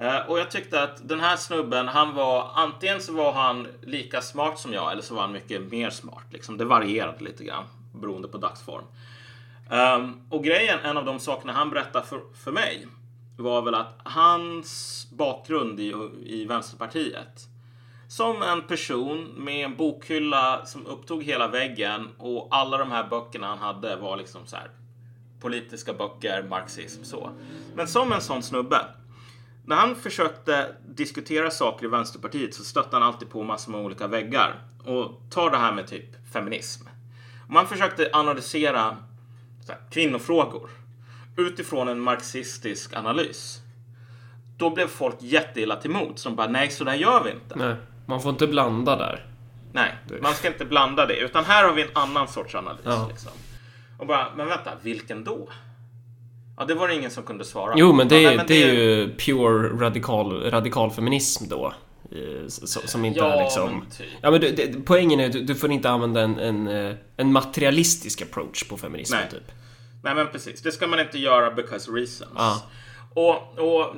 Eh, 0.00 0.16
och 0.16 0.38
jag 0.38 0.50
tyckte 0.50 0.82
att 0.82 1.08
den 1.08 1.20
här 1.20 1.36
snubben, 1.36 1.88
han 1.88 2.14
var 2.14 2.50
antingen 2.54 3.00
så 3.00 3.12
var 3.12 3.32
han 3.32 3.66
lika 3.82 4.20
smart 4.20 4.58
som 4.58 4.72
jag 4.72 4.92
eller 4.92 5.02
så 5.02 5.14
var 5.14 5.22
han 5.22 5.32
mycket 5.32 5.62
mer 5.62 5.90
smart. 5.90 6.24
Liksom. 6.30 6.56
Det 6.56 6.64
varierade 6.64 7.24
lite 7.24 7.44
grann 7.44 7.64
beroende 7.92 8.28
på 8.28 8.38
dagsform. 8.38 8.84
Ehm, 9.70 10.20
och 10.30 10.44
grejen, 10.44 10.78
en 10.84 10.96
av 10.96 11.04
de 11.04 11.20
sakerna 11.20 11.52
han 11.52 11.70
berättade 11.70 12.06
för, 12.06 12.20
för 12.44 12.52
mig 12.52 12.86
var 13.36 13.62
väl 13.62 13.74
att 13.74 13.98
hans 14.04 15.06
bakgrund 15.10 15.80
i, 15.80 15.94
i 16.24 16.44
Vänsterpartiet 16.44 17.48
som 18.08 18.42
en 18.42 18.62
person 18.62 19.24
med 19.36 19.64
en 19.64 19.76
bokhylla 19.76 20.66
som 20.66 20.86
upptog 20.86 21.22
hela 21.22 21.48
väggen 21.48 22.08
och 22.18 22.48
alla 22.50 22.78
de 22.78 22.90
här 22.90 23.08
böckerna 23.08 23.46
han 23.46 23.58
hade 23.58 23.96
var 23.96 24.16
liksom 24.16 24.46
så 24.46 24.56
här 24.56 24.70
politiska 25.40 25.92
böcker, 25.92 26.42
marxism 26.42 27.04
så. 27.04 27.30
Men 27.74 27.88
som 27.88 28.12
en 28.12 28.20
sån 28.20 28.42
snubbe. 28.42 28.84
När 29.64 29.76
han 29.76 29.96
försökte 29.96 30.74
diskutera 30.88 31.50
saker 31.50 31.86
i 31.86 31.88
Vänsterpartiet 31.88 32.54
så 32.54 32.64
stötte 32.64 32.96
han 32.96 33.02
alltid 33.02 33.30
på 33.30 33.42
massor 33.42 33.72
med 33.72 33.80
olika 33.80 34.06
väggar. 34.06 34.62
Och 34.84 35.20
ta 35.30 35.50
det 35.50 35.56
här 35.56 35.72
med 35.72 35.86
typ 35.86 36.32
feminism. 36.32 36.86
Om 37.48 37.54
man 37.54 37.66
försökte 37.66 38.10
analysera 38.12 38.96
så 39.66 39.72
här, 39.72 39.80
kvinnofrågor 39.90 40.70
utifrån 41.36 41.88
en 41.88 42.00
marxistisk 42.00 42.96
analys. 42.96 43.58
Då 44.56 44.70
blev 44.70 44.86
folk 44.86 45.16
jätteilla 45.20 45.76
till 45.76 45.90
mods. 45.90 46.22
De 46.22 46.36
bara, 46.36 46.48
nej 46.48 46.70
så 46.70 46.84
där 46.84 46.94
gör 46.94 47.24
vi 47.24 47.30
inte. 47.30 47.54
Nej, 47.56 47.76
man 48.08 48.20
får 48.20 48.30
inte 48.30 48.46
blanda 48.46 48.96
där. 48.96 49.26
Nej, 49.72 49.94
man 50.22 50.34
ska 50.34 50.48
inte 50.48 50.64
blanda 50.64 51.06
det. 51.06 51.16
Utan 51.16 51.44
här 51.44 51.64
har 51.64 51.72
vi 51.72 51.82
en 51.82 51.88
annan 51.92 52.28
sorts 52.28 52.54
analys. 52.54 52.80
Ja. 52.84 53.06
Liksom. 53.08 53.32
Och 53.98 54.06
bara, 54.06 54.26
men 54.36 54.46
vänta, 54.46 54.70
vilken 54.82 55.24
då? 55.24 55.48
Ja, 56.56 56.64
det 56.64 56.74
var 56.74 56.88
det 56.88 56.94
ingen 56.94 57.10
som 57.10 57.22
kunde 57.22 57.44
svara. 57.44 57.74
Jo, 57.76 57.92
men 57.92 58.08
det, 58.08 58.20
ja, 58.20 58.20
är, 58.20 58.26
nej, 58.26 58.36
men 58.36 58.46
det 58.46 58.62
är 58.62 58.74
ju 58.74 59.16
pure 59.16 59.68
radikal, 59.68 60.50
radikal 60.50 60.90
feminism 60.90 61.48
då. 61.48 61.74
Som 62.64 63.04
inte 63.04 63.18
Ja, 63.18 63.26
är 63.32 63.44
liksom... 63.44 63.70
men 63.70 63.90
typ. 63.90 64.06
Ja, 64.20 64.30
men 64.30 64.40
det, 64.40 64.50
det, 64.50 64.80
poängen 64.84 65.20
är 65.20 65.26
att 65.26 65.32
du, 65.32 65.42
du 65.42 65.54
får 65.54 65.70
inte 65.70 65.90
använda 65.90 66.20
en, 66.20 66.38
en, 66.38 66.68
eh, 66.68 66.94
en 67.16 67.32
materialistisk 67.32 68.22
approach 68.22 68.68
på 68.68 68.76
feminismen, 68.76 69.20
Nej. 69.20 69.30
typ. 69.30 69.52
Nej, 70.02 70.14
men 70.14 70.26
precis. 70.28 70.62
Det 70.62 70.72
ska 70.72 70.86
man 70.86 71.00
inte 71.00 71.18
göra 71.18 71.50
because 71.50 71.90
reasons. 71.90 72.32
Ja. 72.34 72.62
Och, 73.14 73.58
och 73.58 73.94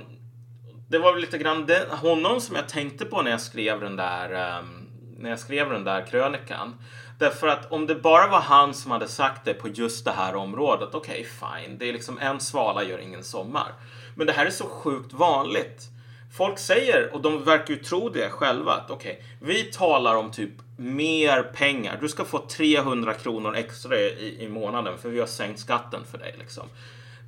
det 0.90 0.98
var 0.98 1.12
väl 1.12 1.20
lite 1.20 1.38
grann 1.38 1.66
den, 1.66 1.90
honom 1.90 2.40
som 2.40 2.56
jag 2.56 2.68
tänkte 2.68 3.04
på 3.04 3.22
när 3.22 3.30
jag 3.30 3.40
skrev 3.40 3.80
den 3.80 3.96
där, 3.96 4.58
um, 4.58 4.88
när 5.18 5.30
jag 5.30 5.38
skrev 5.38 5.70
den 5.70 5.84
där 5.84 6.06
krönikan. 6.06 6.74
Därför 7.18 7.48
att 7.48 7.72
om 7.72 7.86
det 7.86 7.94
bara 7.94 8.26
var 8.26 8.40
han 8.40 8.74
som 8.74 8.90
hade 8.90 9.08
sagt 9.08 9.44
det 9.44 9.54
på 9.54 9.68
just 9.68 10.04
det 10.04 10.10
här 10.10 10.34
området, 10.34 10.88
okej, 10.92 11.24
fine. 11.24 11.78
Det 11.78 11.88
är 11.88 11.92
liksom 11.92 12.18
en 12.18 12.40
svala 12.40 12.84
gör 12.84 12.98
ingen 12.98 13.24
sommar. 13.24 13.72
Men 14.16 14.26
det 14.26 14.32
här 14.32 14.46
är 14.46 14.50
så 14.50 14.64
sjukt 14.64 15.12
vanligt. 15.12 15.88
Folk 16.36 16.58
säger, 16.58 17.14
och 17.14 17.20
de 17.20 17.44
verkar 17.44 17.74
ju 17.74 17.80
tro 17.80 18.08
det 18.08 18.30
själva, 18.30 18.72
att 18.72 18.90
okej, 18.90 19.24
vi 19.40 19.64
talar 19.64 20.16
om 20.16 20.30
typ 20.30 20.54
mer 20.76 21.42
pengar. 21.42 21.98
Du 22.00 22.08
ska 22.08 22.24
få 22.24 22.38
300 22.38 23.14
kronor 23.14 23.54
extra 23.54 23.96
i, 23.96 24.36
i 24.40 24.48
månaden 24.48 24.98
för 24.98 25.08
vi 25.08 25.20
har 25.20 25.26
sänkt 25.26 25.60
skatten 25.60 26.00
för 26.10 26.18
dig. 26.18 26.34
Liksom. 26.38 26.66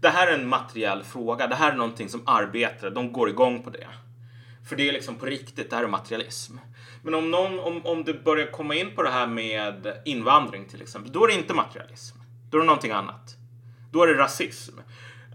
Det 0.02 0.08
här 0.08 0.26
är 0.26 0.34
en 0.34 0.48
materiell 0.48 1.04
fråga. 1.04 1.46
Det 1.46 1.54
här 1.54 1.72
är 1.72 1.76
någonting 1.76 2.08
som 2.08 2.22
arbetare, 2.26 2.90
de 2.90 3.12
går 3.12 3.28
igång 3.28 3.62
på 3.62 3.70
det. 3.70 3.86
För 4.68 4.76
det 4.76 4.88
är 4.88 4.92
liksom 4.92 5.14
på 5.14 5.26
riktigt, 5.26 5.70
det 5.70 5.76
här 5.76 5.84
är 5.84 5.88
materialism. 5.88 6.56
Men 7.02 7.14
om, 7.14 7.30
någon, 7.30 7.58
om, 7.58 7.86
om 7.86 8.04
det 8.04 8.24
börjar 8.24 8.46
komma 8.46 8.74
in 8.74 8.90
på 8.96 9.02
det 9.02 9.10
här 9.10 9.26
med 9.26 9.96
invandring 10.04 10.64
till 10.64 10.82
exempel, 10.82 11.12
då 11.12 11.24
är 11.24 11.28
det 11.28 11.34
inte 11.34 11.54
materialism. 11.54 12.16
Då 12.50 12.56
är 12.56 12.60
det 12.60 12.66
någonting 12.66 12.90
annat. 12.90 13.36
Då 13.92 14.02
är 14.02 14.06
det 14.06 14.14
rasism. 14.14 14.78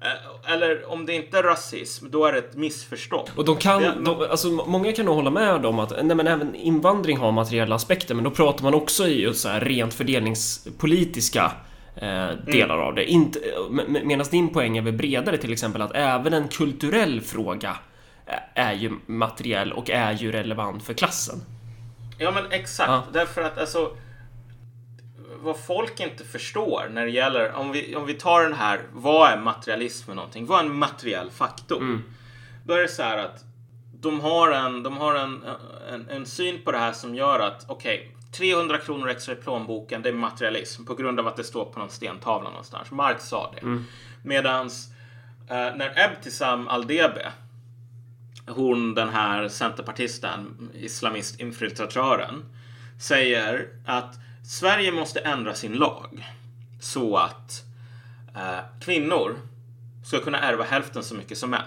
Eh, 0.02 0.54
Eller 0.54 0.92
om 0.92 1.06
det 1.06 1.14
inte 1.14 1.38
är 1.38 1.44
rasism, 1.44 2.06
då 2.10 2.26
är 2.26 2.34
det 2.34 2.40
ett 2.40 2.56
missförstånd. 2.56 3.30
Och 3.36 3.46
de 3.46 3.58
kan, 3.58 4.04
de, 4.04 4.28
alltså 4.30 4.48
många 4.48 4.92
kan 4.92 5.06
nog 5.06 5.16
hålla 5.16 5.32
med 5.32 5.66
om 5.66 5.80
att 5.80 5.92
nej, 6.04 6.16
men 6.16 6.28
även 6.28 6.56
invandring 6.56 7.18
har 7.18 7.32
materiella 7.32 7.76
aspekter, 7.76 8.16
men 8.16 8.24
då 8.24 8.32
pratar 8.32 8.64
man 8.64 8.74
också 8.74 9.08
i 9.08 9.22
just 9.22 9.42
så 9.42 9.50
här 9.50 9.60
rent 9.60 9.94
fördelningspolitiska 9.94 11.52
eh, 12.02 12.30
delar 12.46 12.78
av 12.78 12.96
det. 12.96 13.06
Inte, 13.06 13.40
med- 13.70 14.06
Medan 14.06 14.26
din 14.32 14.50
poäng 14.50 14.78
är 14.78 14.82
väl 14.82 14.94
bredare, 14.94 15.38
till 15.38 15.52
exempel 15.54 15.82
att 15.82 15.92
även 15.96 16.34
en 16.34 16.48
kulturell 16.48 17.22
fråga 17.22 17.78
eh, 18.26 18.34
är 18.68 18.74
ju 18.74 18.92
materiell 19.06 19.74
och 19.74 19.90
är 19.90 20.12
ju 20.12 20.32
relevant 20.32 20.84
för 20.84 20.94
klassen. 20.94 21.36
Ja 22.18 22.32
men 22.32 22.52
exakt. 22.52 22.90
Ja. 22.90 23.04
Därför 23.14 23.42
att 23.42 23.58
alltså 23.58 23.92
vad 25.42 25.60
folk 25.60 26.00
inte 26.00 26.24
förstår 26.24 26.90
när 26.92 27.06
det 27.06 27.12
gäller, 27.12 27.54
om 27.54 27.72
vi, 27.72 27.96
om 27.96 28.06
vi 28.06 28.14
tar 28.14 28.42
den 28.44 28.54
här, 28.54 28.80
vad 28.94 29.32
är 29.32 29.38
materialism 29.38 30.06
för 30.06 30.16
någonting? 30.16 30.46
Vad 30.46 30.60
är 30.60 30.64
en 30.66 30.76
materiell 30.76 31.32
faktor? 31.32 31.80
Då 32.66 32.74
är 32.74 32.82
det 32.82 32.88
så 32.88 33.04
här 33.04 33.18
att 33.18 33.44
de 34.00 34.20
har 34.20 34.52
en, 34.52 34.84
de 34.84 34.98
har 34.98 35.16
en, 35.16 35.44
en, 35.94 36.10
en 36.10 36.26
syn 36.26 36.60
på 36.66 36.72
det 36.72 36.78
här 36.78 36.92
som 36.92 37.16
gör 37.16 37.40
att 37.40 37.66
okej, 37.68 38.12
300 38.38 38.78
kronor 38.78 39.10
extra 39.10 39.34
i 39.34 39.36
plånboken, 39.36 40.02
det 40.02 40.10
är 40.10 40.14
materialism 40.14 40.86
på 40.86 40.96
grund 40.96 41.20
av 41.20 41.28
att 41.28 41.36
det 41.36 41.44
står 41.44 41.66
på 41.66 41.80
någon 41.80 41.90
stentavla 41.90 42.50
någonstans. 42.50 42.92
Marx 42.92 43.28
sa 43.28 43.52
det. 43.56 43.62
Medans 44.24 44.92
eh, 45.50 45.76
när 45.76 46.06
Ebtisam 46.06 46.68
Aldebe 46.68 47.32
hon 48.48 48.94
den 48.94 49.10
här 49.10 49.48
centerpartisten, 49.48 50.70
islamistinfiltratören, 50.74 52.46
säger 53.00 53.68
att 53.86 54.16
Sverige 54.46 54.92
måste 54.92 55.20
ändra 55.20 55.54
sin 55.54 55.74
lag 55.74 56.26
så 56.80 57.18
att 57.18 57.64
eh, 58.36 58.60
kvinnor 58.82 59.36
ska 60.06 60.20
kunna 60.20 60.40
ärva 60.40 60.64
hälften 60.64 61.04
så 61.04 61.16
mycket 61.16 61.38
som 61.38 61.50
män. 61.50 61.62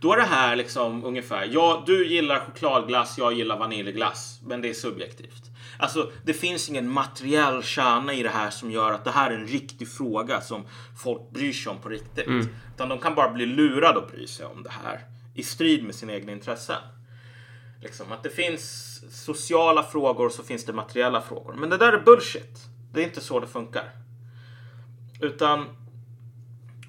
Då 0.00 0.12
är 0.12 0.16
det 0.16 0.22
här 0.22 0.56
liksom 0.56 1.04
ungefär, 1.04 1.48
ja, 1.52 1.82
du 1.86 2.08
gillar 2.08 2.40
chokladglass, 2.40 3.18
jag 3.18 3.32
gillar 3.32 3.58
vaniljglass, 3.58 4.40
men 4.42 4.60
det 4.60 4.68
är 4.70 4.74
subjektivt. 4.74 5.49
Alltså, 5.80 6.12
det 6.24 6.34
finns 6.34 6.68
ingen 6.68 6.90
materiell 6.90 7.62
kärna 7.62 8.14
i 8.14 8.22
det 8.22 8.28
här 8.28 8.50
som 8.50 8.70
gör 8.70 8.92
att 8.92 9.04
det 9.04 9.10
här 9.10 9.30
är 9.30 9.34
en 9.34 9.46
riktig 9.46 9.88
fråga 9.88 10.40
som 10.40 10.64
folk 11.02 11.30
bryr 11.30 11.52
sig 11.52 11.72
om 11.72 11.78
på 11.78 11.88
riktigt. 11.88 12.26
Mm. 12.26 12.48
Utan 12.74 12.88
de 12.88 12.98
kan 12.98 13.14
bara 13.14 13.30
bli 13.30 13.46
lurade 13.46 13.98
och 13.98 14.10
bry 14.10 14.26
sig 14.26 14.46
om 14.46 14.62
det 14.62 14.70
här 14.70 15.04
i 15.34 15.42
strid 15.42 15.84
med 15.84 15.94
sina 15.94 16.12
egna 16.12 16.32
intressen. 16.32 16.82
Liksom, 17.82 18.12
att 18.12 18.22
det 18.22 18.30
finns 18.30 19.00
sociala 19.24 19.82
frågor 19.82 20.28
så 20.28 20.42
finns 20.42 20.64
det 20.64 20.72
materiella 20.72 21.22
frågor. 21.22 21.54
Men 21.54 21.70
det 21.70 21.76
där 21.76 21.92
är 21.92 22.00
bullshit. 22.00 22.66
Det 22.92 23.00
är 23.00 23.04
inte 23.04 23.20
så 23.20 23.40
det 23.40 23.46
funkar. 23.46 23.90
Utan 25.20 25.66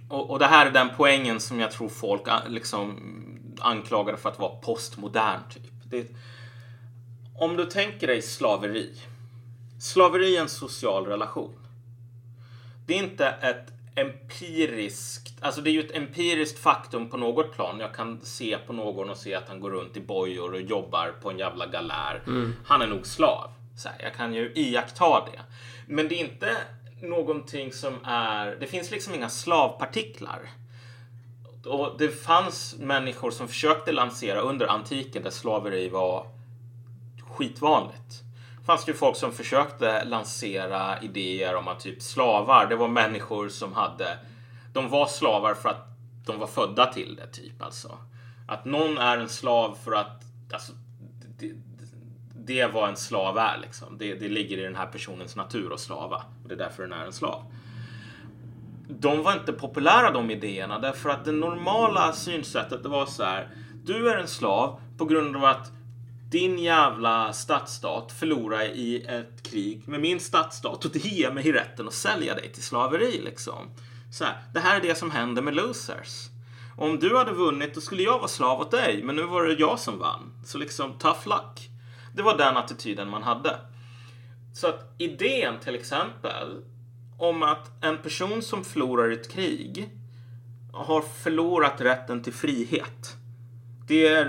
och, 0.10 0.30
och 0.30 0.40
det 0.40 0.46
här 0.46 0.66
är 0.66 0.72
den 0.72 0.90
poängen 0.98 1.40
som 1.40 1.60
jag 1.60 1.72
tror 1.72 1.90
folk 1.90 2.22
liksom 2.48 2.98
anklagade 3.60 4.18
för 4.18 4.30
att 4.30 4.40
vara 4.40 4.56
postmodern. 4.56 5.40
Typ. 5.50 5.64
Det, 5.86 6.08
om 7.38 7.58
du 7.58 7.66
tänker 7.66 8.08
dig 8.08 8.22
slaveri. 8.22 8.92
Slaveri 9.80 10.38
är 10.38 10.42
en 10.42 10.50
social 10.50 11.06
relation. 11.06 11.54
Det 12.86 12.94
är 12.94 12.98
inte 12.98 13.26
ett 13.28 13.74
empiriskt, 13.96 15.34
alltså 15.40 15.62
det 15.62 15.70
är 15.70 15.72
ju 15.72 15.80
ett 15.80 15.96
empiriskt 15.96 16.60
faktum 16.60 17.10
på 17.10 17.18
något 17.18 17.56
plan. 17.56 17.80
Jag 17.80 17.96
kan 17.96 18.22
se 18.22 18.58
på 18.68 18.74
någon 18.74 19.10
och 19.10 19.18
se 19.18 19.36
att 19.36 19.48
han 19.48 19.60
går 19.60 19.72
runt 19.72 19.98
i 19.98 20.02
bojor 20.02 20.54
och 20.54 20.62
jobbar 20.62 21.14
på 21.22 21.30
en 21.30 21.40
jävla 21.40 21.68
galär. 21.68 22.24
Mm. 22.28 22.54
Han 22.66 22.82
är 22.82 22.88
nog 22.88 23.06
slav. 23.06 23.52
Så 23.78 23.90
här, 23.90 23.98
jag 24.04 24.14
kan 24.14 24.34
ju 24.34 24.52
iaktta 24.56 25.26
det. 25.26 25.42
Men 25.88 26.08
det 26.08 26.16
är 26.16 26.20
inte 26.20 26.58
någonting 27.02 27.74
som 27.74 27.94
är, 28.04 28.56
det 28.60 28.68
finns 28.68 28.92
liksom 28.92 29.16
inga 29.16 29.30
slavpartiklar. 29.30 30.50
Och 31.66 31.96
det 31.98 32.10
fanns 32.10 32.76
människor 32.80 33.32
som 33.32 33.48
försökte 33.48 33.92
lansera 33.92 34.40
under 34.40 34.68
antiken 34.68 35.24
där 35.24 35.30
slaveri 35.30 35.90
var 35.90 36.28
skitvanligt. 37.42 38.24
Det 38.60 38.66
fanns 38.66 38.90
ju 38.90 38.94
folk 38.94 39.16
som 39.16 39.32
försökte 39.32 40.04
lansera 40.04 41.02
idéer 41.02 41.56
om 41.56 41.68
att 41.68 41.80
typ 41.80 42.02
slavar, 42.02 42.68
det 42.68 42.76
var 42.76 42.88
människor 42.88 43.50
som 43.50 43.74
hade, 43.74 44.18
de 44.74 44.90
var 44.90 45.08
slavar 45.08 45.54
för 45.54 45.70
att 45.70 45.88
de 46.26 46.40
var 46.40 46.48
födda 46.48 46.86
till 46.86 47.16
det 47.16 47.28
typ 47.28 47.62
alltså. 47.62 47.98
Att 48.48 48.66
någon 48.66 48.98
är 48.98 49.18
en 49.18 49.30
slav 49.30 49.78
för 49.84 49.92
att, 49.92 50.24
alltså, 50.54 50.72
det, 51.40 51.54
det 52.36 52.66
vad 52.66 52.90
en 52.90 52.98
slav 52.98 53.38
är 53.38 53.58
liksom. 53.62 53.98
Det, 53.98 54.14
det 54.14 54.30
ligger 54.30 54.58
i 54.58 54.62
den 54.62 54.76
här 54.76 54.88
personens 54.88 55.36
natur 55.36 55.74
att 55.74 55.80
slava. 55.80 56.24
Och 56.44 56.50
det 56.50 56.54
är 56.54 56.58
därför 56.58 56.84
den 56.84 56.94
är 56.94 57.06
en 57.06 57.14
slav. 57.14 57.44
De 58.88 59.24
var 59.24 59.34
inte 59.34 59.54
populära 59.54 60.12
de 60.12 60.32
idéerna 60.32 60.80
därför 60.80 61.10
att 61.10 61.26
det 61.26 61.32
normala 61.32 62.14
synsättet 62.14 62.84
det 62.84 62.90
var 62.90 63.06
så 63.06 63.24
här. 63.24 63.50
Du 63.84 64.10
är 64.10 64.18
en 64.18 64.28
slav 64.28 64.82
på 64.98 65.06
grund 65.06 65.36
av 65.36 65.46
att 65.46 65.72
din 66.32 66.60
jävla 66.60 67.34
stadsstat 67.34 68.12
förlorar 68.12 68.62
i 68.62 69.06
ett 69.08 69.44
krig 69.44 69.88
med 69.88 70.02
min 70.02 70.20
stadsstat 70.20 70.86
och 70.86 70.92
det 70.92 71.06
ger 71.06 71.32
mig 71.32 71.52
rätten 71.52 71.88
att 71.88 71.94
sälja 71.94 72.36
dig 72.36 72.52
till 72.52 72.64
slaveri 72.64 73.22
liksom. 73.22 73.70
Så 74.12 74.24
här, 74.24 74.38
det 74.54 74.60
här 74.60 74.78
är 74.78 74.82
det 74.82 74.96
som 74.96 75.12
händer 75.12 75.42
med 75.42 75.56
losers. 75.56 76.30
Om 76.78 77.00
du 77.00 77.18
hade 77.18 77.32
vunnit 77.32 77.76
då 77.76 77.82
skulle 77.82 78.04
jag 78.04 78.18
vara 78.18 78.28
slav 78.28 78.62
åt 78.62 78.72
dig, 78.72 79.04
men 79.04 79.16
nu 79.16 79.24
var 79.24 79.44
det 79.44 79.54
jag 79.54 79.80
som 79.80 80.00
vann. 80.00 80.34
Så 80.46 80.58
liksom, 80.58 80.98
tough 80.98 81.28
luck. 81.28 81.70
Det 82.16 82.22
var 82.22 82.38
den 82.38 82.58
attityden 82.58 83.10
man 83.10 83.24
hade. 83.24 83.56
Så 84.54 84.68
att 84.68 84.96
idén 84.98 85.60
till 85.60 85.76
exempel 85.76 86.64
om 87.18 87.44
att 87.44 87.84
en 87.84 87.98
person 87.98 88.42
som 88.42 88.64
förlorar 88.64 89.10
ett 89.10 89.32
krig 89.32 89.90
har 90.74 91.02
förlorat 91.02 91.82
rätten 91.82 92.24
till 92.24 92.34
frihet. 92.34 93.18
Det 93.88 94.08
är 94.08 94.26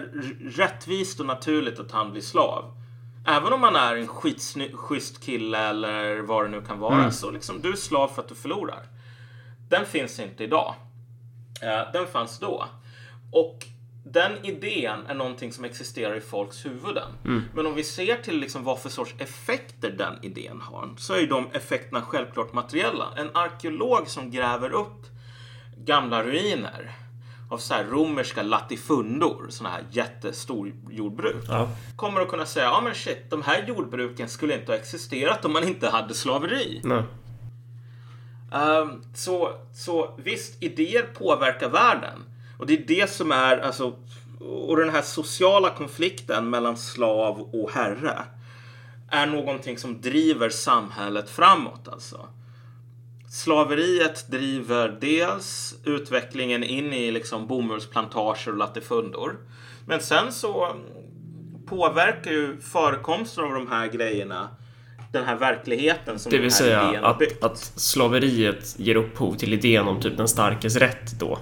rättvist 0.56 1.20
och 1.20 1.26
naturligt 1.26 1.78
att 1.78 1.92
han 1.92 2.10
blir 2.12 2.22
slav. 2.22 2.74
Även 3.26 3.52
om 3.52 3.62
han 3.62 3.76
är 3.76 3.96
en 3.96 4.06
skitschysst 4.06 5.24
kille 5.24 5.58
eller 5.58 6.18
vad 6.18 6.44
det 6.44 6.48
nu 6.48 6.60
kan 6.60 6.78
vara. 6.78 6.98
Mm. 6.98 7.12
Så 7.12 7.30
liksom, 7.30 7.60
du 7.60 7.72
är 7.72 7.76
slav 7.76 8.08
för 8.08 8.22
att 8.22 8.28
du 8.28 8.34
förlorar. 8.34 8.86
Den 9.68 9.86
finns 9.86 10.20
inte 10.20 10.44
idag. 10.44 10.74
Eh, 11.62 11.92
den 11.92 12.06
fanns 12.06 12.38
då. 12.38 12.66
Och 13.32 13.66
den 14.04 14.44
idén 14.44 15.06
är 15.06 15.14
någonting 15.14 15.52
som 15.52 15.64
existerar 15.64 16.16
i 16.16 16.20
folks 16.20 16.66
huvuden. 16.66 17.08
Mm. 17.24 17.42
Men 17.54 17.66
om 17.66 17.74
vi 17.74 17.84
ser 17.84 18.16
till 18.16 18.38
liksom 18.38 18.64
vad 18.64 18.80
för 18.80 18.88
sorts 18.88 19.14
effekter 19.18 19.90
den 19.90 20.18
idén 20.22 20.60
har 20.60 20.94
så 20.98 21.14
är 21.14 21.26
de 21.26 21.50
effekterna 21.52 22.02
självklart 22.02 22.52
materiella. 22.52 23.08
En 23.16 23.30
arkeolog 23.34 24.08
som 24.08 24.30
gräver 24.30 24.70
upp 24.70 25.06
gamla 25.76 26.22
ruiner 26.22 26.90
av 27.52 27.58
så 27.58 27.74
här 27.74 27.84
romerska 27.84 28.42
latifundor, 28.42 29.46
sådana 29.48 29.74
här 29.74 29.84
jättestor 29.90 30.72
jordbruk. 30.90 31.44
Ja. 31.48 31.68
Kommer 31.96 32.20
att 32.20 32.28
kunna 32.28 32.46
säga, 32.46 32.66
ja 32.66 32.80
men 32.80 32.94
shit, 32.94 33.30
de 33.30 33.42
här 33.42 33.64
jordbruken 33.68 34.28
skulle 34.28 34.54
inte 34.54 34.72
ha 34.72 34.76
existerat 34.78 35.44
om 35.44 35.52
man 35.52 35.64
inte 35.64 35.88
hade 35.88 36.14
slaveri. 36.14 36.80
Nej. 36.84 37.02
Um, 38.52 39.02
så, 39.14 39.52
så 39.74 40.14
visst, 40.24 40.62
idéer 40.62 41.02
påverkar 41.02 41.68
världen. 41.68 42.24
Och 42.58 42.66
det 42.66 42.74
är 42.74 42.86
det 42.86 43.10
som 43.10 43.32
är, 43.32 43.58
alltså, 43.58 43.92
och 44.40 44.76
den 44.76 44.90
här 44.90 45.02
sociala 45.02 45.70
konflikten 45.70 46.50
mellan 46.50 46.76
slav 46.76 47.40
och 47.40 47.70
herre 47.70 48.22
är 49.10 49.26
någonting 49.26 49.78
som 49.78 50.00
driver 50.00 50.48
samhället 50.48 51.30
framåt 51.30 51.88
alltså. 51.88 52.28
Slaveriet 53.32 54.30
driver 54.30 54.88
dels 55.00 55.74
utvecklingen 55.84 56.64
in 56.64 56.92
i 56.92 57.10
liksom 57.10 57.46
bomullsplantager 57.46 58.52
och 58.52 58.56
latifundor. 58.56 59.36
Men 59.86 60.00
sen 60.00 60.32
så 60.32 60.76
påverkar 61.66 62.30
ju 62.30 62.60
förekomsten 62.60 63.44
av 63.44 63.50
de 63.50 63.68
här 63.68 63.86
grejerna 63.86 64.48
den 65.12 65.24
här 65.24 65.36
verkligheten 65.36 66.18
som 66.18 66.30
Det 66.30 66.38
vill 66.38 66.50
säga 66.50 66.80
att, 66.80 67.44
att 67.44 67.58
slaveriet 67.58 68.78
ger 68.78 68.94
upphov 68.94 69.34
till 69.34 69.52
idén 69.52 69.88
om 69.88 70.00
typ 70.00 70.16
den 70.16 70.28
starkes 70.28 70.76
rätt 70.76 71.20
då? 71.20 71.38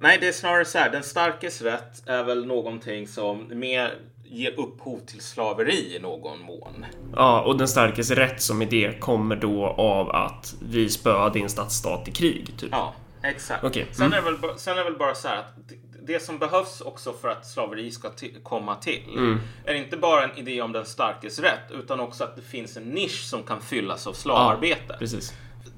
Nej, 0.00 0.18
det 0.20 0.28
är 0.28 0.32
snarare 0.32 0.64
så 0.64 0.78
här. 0.78 0.90
Den 0.90 1.02
starkes 1.02 1.62
rätt 1.62 2.08
är 2.08 2.24
väl 2.24 2.46
någonting 2.46 3.08
som 3.08 3.58
mer 3.58 3.94
ger 4.28 4.60
upphov 4.60 4.98
till 5.06 5.20
slaveri 5.20 5.96
i 5.96 5.98
någon 5.98 6.40
mån. 6.40 6.86
Ja, 7.16 7.42
och 7.42 7.58
den 7.58 7.68
starkes 7.68 8.10
rätt 8.10 8.42
som 8.42 8.62
idé 8.62 8.96
kommer 9.00 9.36
då 9.36 9.66
av 9.66 10.10
att 10.10 10.54
vi 10.60 10.88
spöar 10.88 11.30
din 11.30 11.48
stadsstat 11.48 12.08
i 12.08 12.10
krig, 12.10 12.54
typ. 12.58 12.68
Ja, 12.72 12.94
exakt. 13.22 13.64
Okay. 13.64 13.82
Mm. 13.82 13.94
Sen, 13.94 14.12
är 14.12 14.22
väl, 14.22 14.58
sen 14.58 14.72
är 14.72 14.78
det 14.78 14.84
väl 14.84 14.98
bara 14.98 15.14
så 15.14 15.28
här 15.28 15.38
att 15.38 15.54
det 16.02 16.22
som 16.22 16.38
behövs 16.38 16.80
också 16.80 17.12
för 17.12 17.28
att 17.28 17.46
slaveri 17.46 17.90
ska 17.90 18.10
komma 18.42 18.74
till 18.74 19.02
mm. 19.08 19.40
är 19.64 19.74
inte 19.74 19.96
bara 19.96 20.24
en 20.24 20.38
idé 20.38 20.62
om 20.62 20.72
den 20.72 20.86
starkes 20.86 21.38
rätt 21.38 21.70
utan 21.70 22.00
också 22.00 22.24
att 22.24 22.36
det 22.36 22.42
finns 22.42 22.76
en 22.76 22.82
nisch 22.82 23.24
som 23.24 23.42
kan 23.42 23.60
fyllas 23.60 24.06
av 24.06 24.12
slavarbete. 24.12 24.82
Ja, 24.88 24.94
precis. 24.98 25.34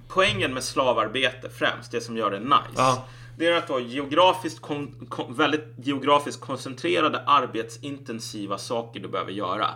Poängen 0.09 0.55
med 0.55 0.65
slavarbete 0.65 1.51
främst, 1.51 1.93
det 1.93 2.01
som 2.01 2.17
gör 2.17 2.31
det 2.31 2.41
nice, 2.41 2.63
ja 2.77 3.05
det 3.39 3.47
är 3.47 3.53
att 3.53 3.69
ha 3.69 3.81
geografiskt 3.81 4.61
kon, 4.61 5.07
kon, 5.09 5.35
väldigt 5.35 5.75
geografiskt 5.77 6.41
koncentrerade 6.41 7.25
arbetsintensiva 7.27 8.59
saker 8.59 9.01
du 9.01 9.09
behöver 9.09 9.33
göra. 9.33 9.69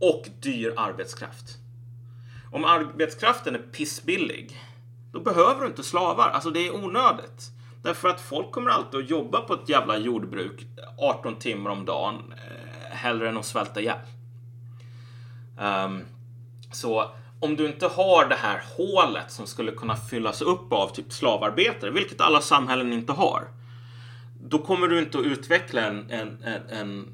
Och 0.00 0.28
dyr 0.40 0.74
arbetskraft. 0.76 1.58
Om 2.52 2.64
arbetskraften 2.64 3.54
är 3.54 3.58
pissbillig, 3.58 4.56
då 5.12 5.20
behöver 5.20 5.60
du 5.60 5.66
inte 5.66 5.82
slavar. 5.82 6.30
Alltså 6.30 6.50
det 6.50 6.66
är 6.66 6.74
onödigt. 6.74 7.50
Därför 7.82 8.08
att 8.08 8.20
folk 8.20 8.52
kommer 8.52 8.70
alltid 8.70 9.00
att 9.00 9.10
jobba 9.10 9.40
på 9.40 9.54
ett 9.54 9.68
jävla 9.68 9.98
jordbruk 9.98 10.66
18 10.98 11.38
timmar 11.38 11.70
om 11.70 11.84
dagen 11.84 12.34
eh, 12.36 12.96
hellre 12.96 13.28
än 13.28 13.36
att 13.36 13.46
svälta 13.46 13.80
ihjäl. 13.80 13.98
Um, 15.58 16.04
så 16.72 17.10
om 17.42 17.56
du 17.56 17.66
inte 17.66 17.86
har 17.86 18.28
det 18.28 18.34
här 18.34 18.62
hålet 18.76 19.30
som 19.30 19.46
skulle 19.46 19.72
kunna 19.72 19.96
fyllas 19.96 20.42
upp 20.42 20.72
av 20.72 20.88
typ 20.88 21.12
slavarbetare, 21.12 21.90
vilket 21.90 22.20
alla 22.20 22.40
samhällen 22.40 22.92
inte 22.92 23.12
har, 23.12 23.48
då 24.40 24.58
kommer 24.58 24.88
du 24.88 24.98
inte 24.98 25.18
att 25.18 25.24
utveckla 25.24 25.80
en, 25.80 26.10
en, 26.10 26.44
en, 26.44 26.78
en 26.78 27.06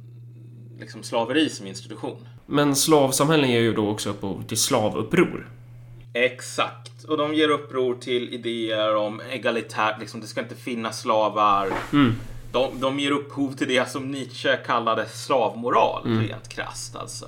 liksom 0.79 1.03
slaveri 1.03 1.49
som 1.49 1.67
institution. 1.67 2.29
Men 2.47 2.77
slavsamhällen 2.77 3.51
ger 3.51 3.61
ju 3.61 3.75
då 3.75 3.89
också 3.89 4.11
upphov 4.11 4.43
till 4.43 4.61
slavuppror. 4.61 5.51
Exakt. 6.13 7.05
Och 7.05 7.17
de 7.17 7.35
ger 7.35 7.49
uppror 7.49 7.95
till 7.95 8.35
idéer 8.35 8.97
om 8.97 9.21
egalitärt, 9.31 10.01
liksom 10.01 10.21
det 10.21 10.27
ska 10.27 10.41
inte 10.41 10.55
finnas 10.55 11.01
slavar. 11.01 11.73
Mm. 11.93 12.15
De, 12.53 12.81
de 12.81 13.01
ger 13.01 13.11
upphov 13.11 13.53
till 13.53 13.69
det 13.69 13.91
som 13.91 14.11
Nietzsche 14.11 14.57
kallade 14.57 15.07
slavmoral, 15.07 16.07
mm. 16.07 16.27
rent 16.27 16.49
krasst 16.49 16.97
alltså. 16.97 17.27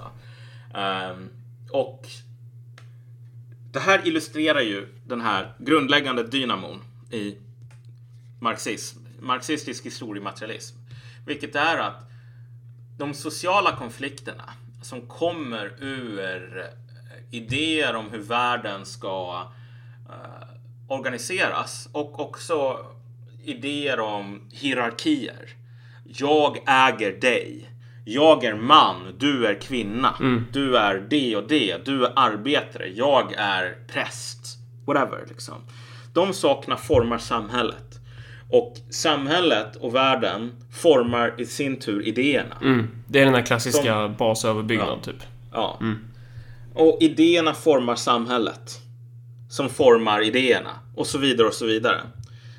Um, 0.75 1.29
och 1.71 2.07
det 3.73 3.81
här 3.81 4.07
illustrerar 4.07 4.61
ju 4.61 4.89
den 5.07 5.21
här 5.21 5.53
grundläggande 5.59 6.23
dynamon 6.23 6.83
i 7.11 7.37
marxism, 8.41 8.99
marxistisk 9.21 9.87
historiematerialism. 9.87 10.77
Vilket 11.27 11.57
är 11.57 11.79
att 11.79 12.11
de 12.99 13.15
sociala 13.15 13.77
konflikterna 13.77 14.45
som 14.83 15.09
kommer 15.09 15.83
ur 15.85 16.59
eh, 16.59 16.65
idéer 17.31 17.97
om 17.97 18.11
hur 18.11 18.19
världen 18.19 18.87
ska 18.87 19.43
uh, 20.09 20.49
organiseras 20.89 21.89
och 21.93 22.21
också 22.21 22.87
idéer 23.45 24.01
om 24.01 24.49
hierarkier. 24.53 25.49
Jag 26.05 26.59
äger 26.67 27.21
dig. 27.21 27.70
Jag 28.05 28.45
är 28.45 28.55
man, 28.55 29.15
du 29.19 29.47
är 29.47 29.55
kvinna. 29.55 30.15
Mm. 30.21 30.47
Du 30.53 30.77
är 30.77 31.07
det 31.11 31.37
och 31.37 31.49
det. 31.49 31.85
Du 31.85 32.05
är 32.05 32.13
arbetare. 32.17 32.89
Jag 32.89 33.33
är 33.37 33.77
präst. 33.93 34.59
Whatever, 34.87 35.25
liksom. 35.29 35.55
De 36.13 36.33
sakerna 36.33 36.77
formar 36.77 37.19
samhället. 37.19 38.01
Och 38.51 38.77
samhället 38.91 39.77
och 39.77 39.95
världen 39.95 40.53
formar 40.71 41.35
i 41.41 41.47
sin 41.47 41.77
tur 41.77 42.03
idéerna. 42.07 42.57
Mm. 42.63 42.89
Det 43.07 43.21
är 43.21 43.25
den 43.25 43.35
här 43.35 43.43
klassiska 43.47 44.09
basöverbyggnad, 44.09 44.89
Ja. 44.99 45.05
typ. 45.05 45.23
Ja. 45.53 45.79
Och 46.75 46.99
idéerna 47.01 47.55
formar 47.55 47.95
samhället. 47.95 48.81
Som 49.49 49.69
formar 49.69 50.21
idéerna. 50.23 50.71
Och 50.97 51.07
så 51.07 51.19
vidare 51.19 51.47
och 51.47 51.55
så 51.55 51.67
vidare. 51.67 52.01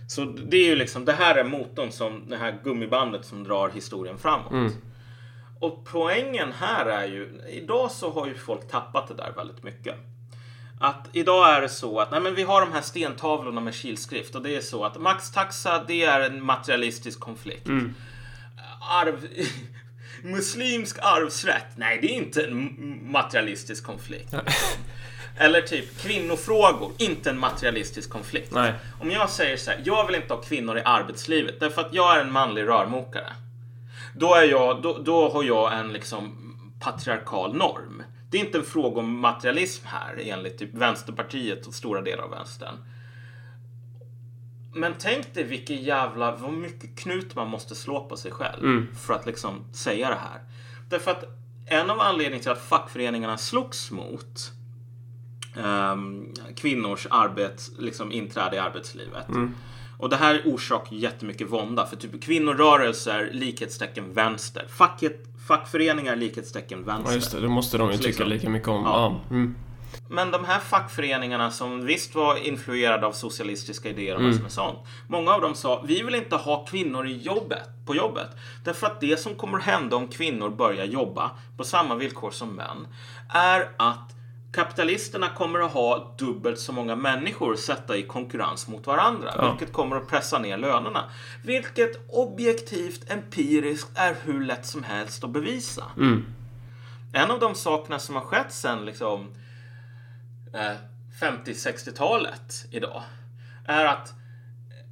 Så 0.07 0.25
det 0.25 0.57
är 0.57 0.65
ju 0.65 0.75
liksom, 0.75 1.05
det 1.05 1.13
här 1.13 1.35
är 1.35 1.43
motorn 1.43 1.91
som 1.91 2.29
det 2.29 2.37
här 2.37 2.57
gummibandet 2.63 3.25
som 3.25 3.43
drar 3.43 3.69
historien 3.69 4.17
framåt. 4.17 4.73
Och 5.61 5.85
poängen 5.85 6.51
här 6.51 6.85
är 6.85 7.07
ju, 7.07 7.41
idag 7.49 7.91
så 7.91 8.11
har 8.11 8.27
ju 8.27 8.35
folk 8.35 8.67
tappat 8.71 9.07
det 9.07 9.13
där 9.13 9.33
väldigt 9.35 9.63
mycket. 9.63 9.95
Att 10.79 11.07
idag 11.11 11.49
är 11.49 11.61
det 11.61 11.69
så 11.69 11.99
att 11.99 12.11
nej 12.11 12.21
men 12.21 12.35
vi 12.35 12.43
har 12.43 12.61
de 12.61 12.71
här 12.71 12.81
stentavlorna 12.81 13.61
med 13.61 13.73
kilskrift 13.73 14.35
och 14.35 14.41
det 14.41 14.55
är 14.55 14.61
så 14.61 14.83
att 14.83 15.01
maxtaxa 15.01 15.83
det 15.87 16.03
är 16.03 16.21
en 16.21 16.43
materialistisk 16.45 17.19
konflikt. 17.19 17.67
Arv, 18.89 19.27
muslimsk 20.23 20.97
arvsrätt, 21.01 21.67
nej 21.75 21.99
det 22.01 22.07
är 22.07 22.15
inte 22.15 22.43
en 22.45 23.11
materialistisk 23.11 23.85
konflikt. 23.85 24.33
Eller 25.37 25.61
typ 25.61 26.01
kvinnofrågor, 26.01 26.91
inte 26.97 27.29
en 27.29 27.39
materialistisk 27.39 28.09
konflikt. 28.09 28.53
Nej. 28.53 28.73
Om 29.01 29.11
jag 29.11 29.29
säger 29.29 29.57
så 29.57 29.71
här, 29.71 29.81
jag 29.85 30.07
vill 30.07 30.15
inte 30.15 30.33
ha 30.33 30.41
kvinnor 30.41 30.77
i 30.77 30.81
arbetslivet 30.85 31.59
därför 31.59 31.81
att 31.81 31.93
jag 31.93 32.17
är 32.17 32.21
en 32.21 32.31
manlig 32.31 32.63
rörmokare. 32.63 33.33
Då, 34.13 34.35
är 34.35 34.43
jag, 34.43 34.81
då, 34.81 34.97
då 34.97 35.29
har 35.29 35.43
jag 35.43 35.79
en 35.79 35.93
liksom 35.93 36.37
patriarkal 36.79 37.55
norm. 37.55 38.03
Det 38.29 38.37
är 38.37 38.45
inte 38.45 38.57
en 38.57 38.63
fråga 38.63 38.99
om 38.99 39.19
materialism 39.19 39.85
här 39.87 40.19
enligt 40.23 40.57
typ 40.57 40.73
Vänsterpartiet 40.73 41.67
och 41.67 41.73
stora 41.73 42.01
delar 42.01 42.23
av 42.23 42.29
vänstern. 42.29 42.75
Men 44.73 44.93
tänk 44.99 45.33
dig 45.33 45.43
vilken 45.43 45.83
jävla, 45.83 46.35
vad 46.35 46.53
mycket 46.53 46.99
knut 46.99 47.35
man 47.35 47.49
måste 47.49 47.75
slå 47.75 48.07
på 48.09 48.17
sig 48.17 48.31
själv 48.31 48.95
för 48.95 49.13
att 49.13 49.25
liksom 49.25 49.73
säga 49.73 50.09
det 50.09 50.15
här. 50.15 50.41
Därför 50.89 51.11
att 51.11 51.23
en 51.65 51.89
av 51.89 51.99
anledningarna 51.99 52.41
till 52.41 52.51
att 52.51 52.61
fackföreningarna 52.61 53.37
slogs 53.37 53.91
mot 53.91 54.51
ehm, 55.57 56.33
kvinnors 56.55 57.07
arbets, 57.09 57.71
liksom 57.79 58.11
inträde 58.11 58.55
i 58.55 58.59
arbetslivet. 58.59 59.27
Och 60.01 60.09
det 60.09 60.15
här 60.15 60.41
orsakar 60.45 60.95
jättemycket 60.95 61.49
vånda. 61.49 61.85
För 61.85 61.95
typ 61.95 62.23
kvinnorörelser, 62.23 63.29
likhetstecken 63.31 64.13
vänster. 64.13 64.65
Facket, 64.69 65.27
fackföreningar, 65.47 66.15
likhetstecken 66.15 66.85
vänster. 66.85 67.11
Ja, 67.11 67.15
just 67.15 67.31
det. 67.31 67.39
Det 67.39 67.47
måste 67.47 67.77
de 67.77 67.91
ju 67.91 67.97
tycka 67.97 68.07
liksom- 68.07 68.29
lika 68.29 68.49
mycket 68.49 68.67
om. 68.67 68.83
Ja. 68.83 69.21
Mm. 69.29 69.55
Men 70.07 70.31
de 70.31 70.45
här 70.45 70.59
fackföreningarna 70.59 71.51
som 71.51 71.85
visst 71.85 72.15
var 72.15 72.47
influerade 72.47 73.07
av 73.07 73.11
socialistiska 73.11 73.89
idéer 73.89 74.15
och 74.15 74.21
massor 74.21 74.41
med 74.41 74.51
sånt. 74.51 74.79
Många 75.07 75.31
av 75.31 75.41
dem 75.41 75.55
sa, 75.55 75.83
vi 75.87 76.03
vill 76.03 76.15
inte 76.15 76.35
ha 76.35 76.65
kvinnor 76.65 77.07
i 77.07 77.17
jobbet, 77.17 77.69
på 77.85 77.95
jobbet. 77.95 78.29
Därför 78.63 78.87
att 78.87 79.01
det 79.01 79.19
som 79.19 79.35
kommer 79.35 79.59
hända 79.59 79.95
om 79.95 80.07
kvinnor 80.07 80.49
börjar 80.49 80.85
jobba 80.85 81.31
på 81.57 81.63
samma 81.63 81.95
villkor 81.95 82.31
som 82.31 82.49
män 82.49 82.87
är 83.29 83.69
att 83.77 84.15
kapitalisterna 84.51 85.29
kommer 85.29 85.59
att 85.59 85.71
ha 85.71 86.15
dubbelt 86.17 86.59
så 86.59 86.73
många 86.73 86.95
människor 86.95 87.55
sätta 87.55 87.97
i 87.97 88.03
konkurrens 88.03 88.67
mot 88.67 88.87
varandra. 88.87 89.33
Ja. 89.37 89.49
Vilket 89.51 89.73
kommer 89.73 89.95
att 89.95 90.07
pressa 90.07 90.39
ner 90.39 90.57
lönerna. 90.57 91.03
Vilket 91.43 92.09
objektivt, 92.09 93.11
empiriskt 93.11 93.91
är 93.95 94.15
hur 94.23 94.45
lätt 94.45 94.65
som 94.65 94.83
helst 94.83 95.23
att 95.23 95.29
bevisa. 95.29 95.85
Mm. 95.97 96.25
En 97.13 97.31
av 97.31 97.39
de 97.39 97.55
sakerna 97.55 97.99
som 97.99 98.15
har 98.15 98.21
skett 98.21 98.53
sen 98.53 98.85
liksom 98.85 99.33
eh, 100.53 100.75
50-60-talet 101.21 102.65
idag 102.71 103.03
är 103.65 103.85
att 103.85 104.13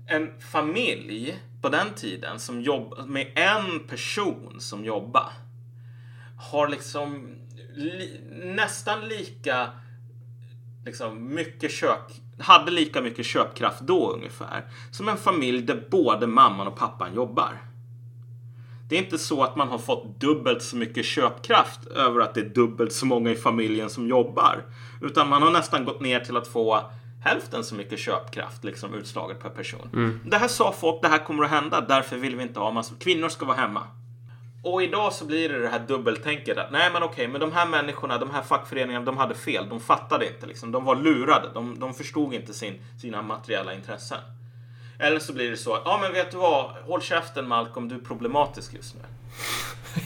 en 0.08 0.42
familj 0.42 1.40
på 1.62 1.70
den 1.70 1.94
tiden 1.96 2.40
som 2.40 2.62
jobb 2.62 3.08
med 3.08 3.32
en 3.36 3.88
person 3.88 4.56
som 4.60 4.86
jobbar 4.86 5.34
har 6.38 6.68
liksom 6.68 7.36
li, 7.80 8.22
nästan 8.32 9.08
lika 9.08 9.70
liksom 10.86 11.34
mycket 11.34 11.72
köp 11.72 12.02
hade 12.40 12.72
lika 12.72 13.02
mycket 13.02 13.26
köpkraft 13.26 13.82
då 13.82 14.12
ungefär 14.12 14.64
som 14.92 15.10
en 15.10 15.18
familj 15.18 15.62
där 15.62 15.88
både 15.92 16.28
mamman 16.28 16.68
och 16.68 16.76
pappan 16.76 17.16
jobbar. 17.16 17.62
Det 18.90 18.96
är 18.96 19.00
inte 19.04 19.18
så 19.18 19.44
att 19.44 19.56
man 19.56 19.68
har 19.68 19.78
fått 19.78 20.20
dubbelt 20.20 20.62
så 20.62 20.76
mycket 20.76 21.06
köpkraft 21.06 21.88
över 21.88 22.20
att 22.20 22.34
det 22.34 22.42
är 22.42 22.50
dubbelt 22.50 22.94
så 22.94 23.06
många 23.06 23.32
i 23.32 23.36
familjen 23.36 23.90
som 23.90 24.08
jobbar. 24.08 24.66
Utan 25.02 25.30
man 25.30 25.42
har 25.42 25.52
nästan 25.52 25.86
gått 25.86 26.02
ner 26.02 26.20
till 26.20 26.38
att 26.38 26.48
få 26.48 26.92
hälften 27.24 27.64
så 27.64 27.76
mycket 27.76 28.00
köpkraft 28.00 28.64
liksom 28.64 28.94
utslaget 28.94 29.40
per 29.40 29.50
person. 29.50 29.90
Det 30.26 30.38
här 30.38 30.48
sa 30.48 30.72
folk, 30.72 31.02
det 31.02 31.08
här 31.08 31.26
kommer 31.26 31.44
att 31.44 31.50
hända, 31.50 31.82
därför 31.82 32.18
vill 32.18 32.36
vi 32.36 32.44
inte 32.44 32.60
ha 32.60 32.72
massa 32.72 32.96
kvinnor 33.00 33.30
ska 33.30 33.46
vara 33.46 33.58
hemma. 33.58 33.88
Och 34.62 34.84
idag 34.84 35.14
så 35.14 35.26
blir 35.26 35.50
det 35.50 35.60
det 35.60 35.70
här 35.70 35.80
dubbeltänket 35.80 36.58
att 36.58 36.72
nej 36.72 36.90
men 36.94 37.04
okej, 37.04 37.28
men 37.28 37.42
de 37.42 37.52
här 37.52 37.66
människorna, 37.66 38.18
de 38.18 38.30
här 38.30 38.42
fackföreningarna, 38.42 39.06
de 39.06 39.18
hade 39.18 39.36
fel. 39.36 39.70
De 39.70 39.80
fattade 39.80 40.28
inte 40.28 40.46
liksom. 40.46 40.72
De 40.72 40.86
var 40.86 40.96
lurade. 40.96 41.50
De, 41.54 41.80
de 41.80 41.94
förstod 41.94 42.34
inte 42.34 42.54
sin, 42.54 42.82
sina 43.02 43.22
materiella 43.22 43.74
intressen. 43.74 44.20
Eller 45.00 45.20
så 45.20 45.34
blir 45.34 45.52
det 45.52 45.58
så 45.58 45.74
att, 45.74 45.82
ja 45.86 46.00
men 46.02 46.14
vet 46.14 46.32
du 46.32 46.38
vad, 46.38 46.72
håll 46.72 47.02
käften 47.02 47.48
Malcolm, 47.48 47.90
du 47.90 47.96
är 47.96 48.00
problematisk 48.00 48.74
just 48.74 48.96
nu. 48.96 49.02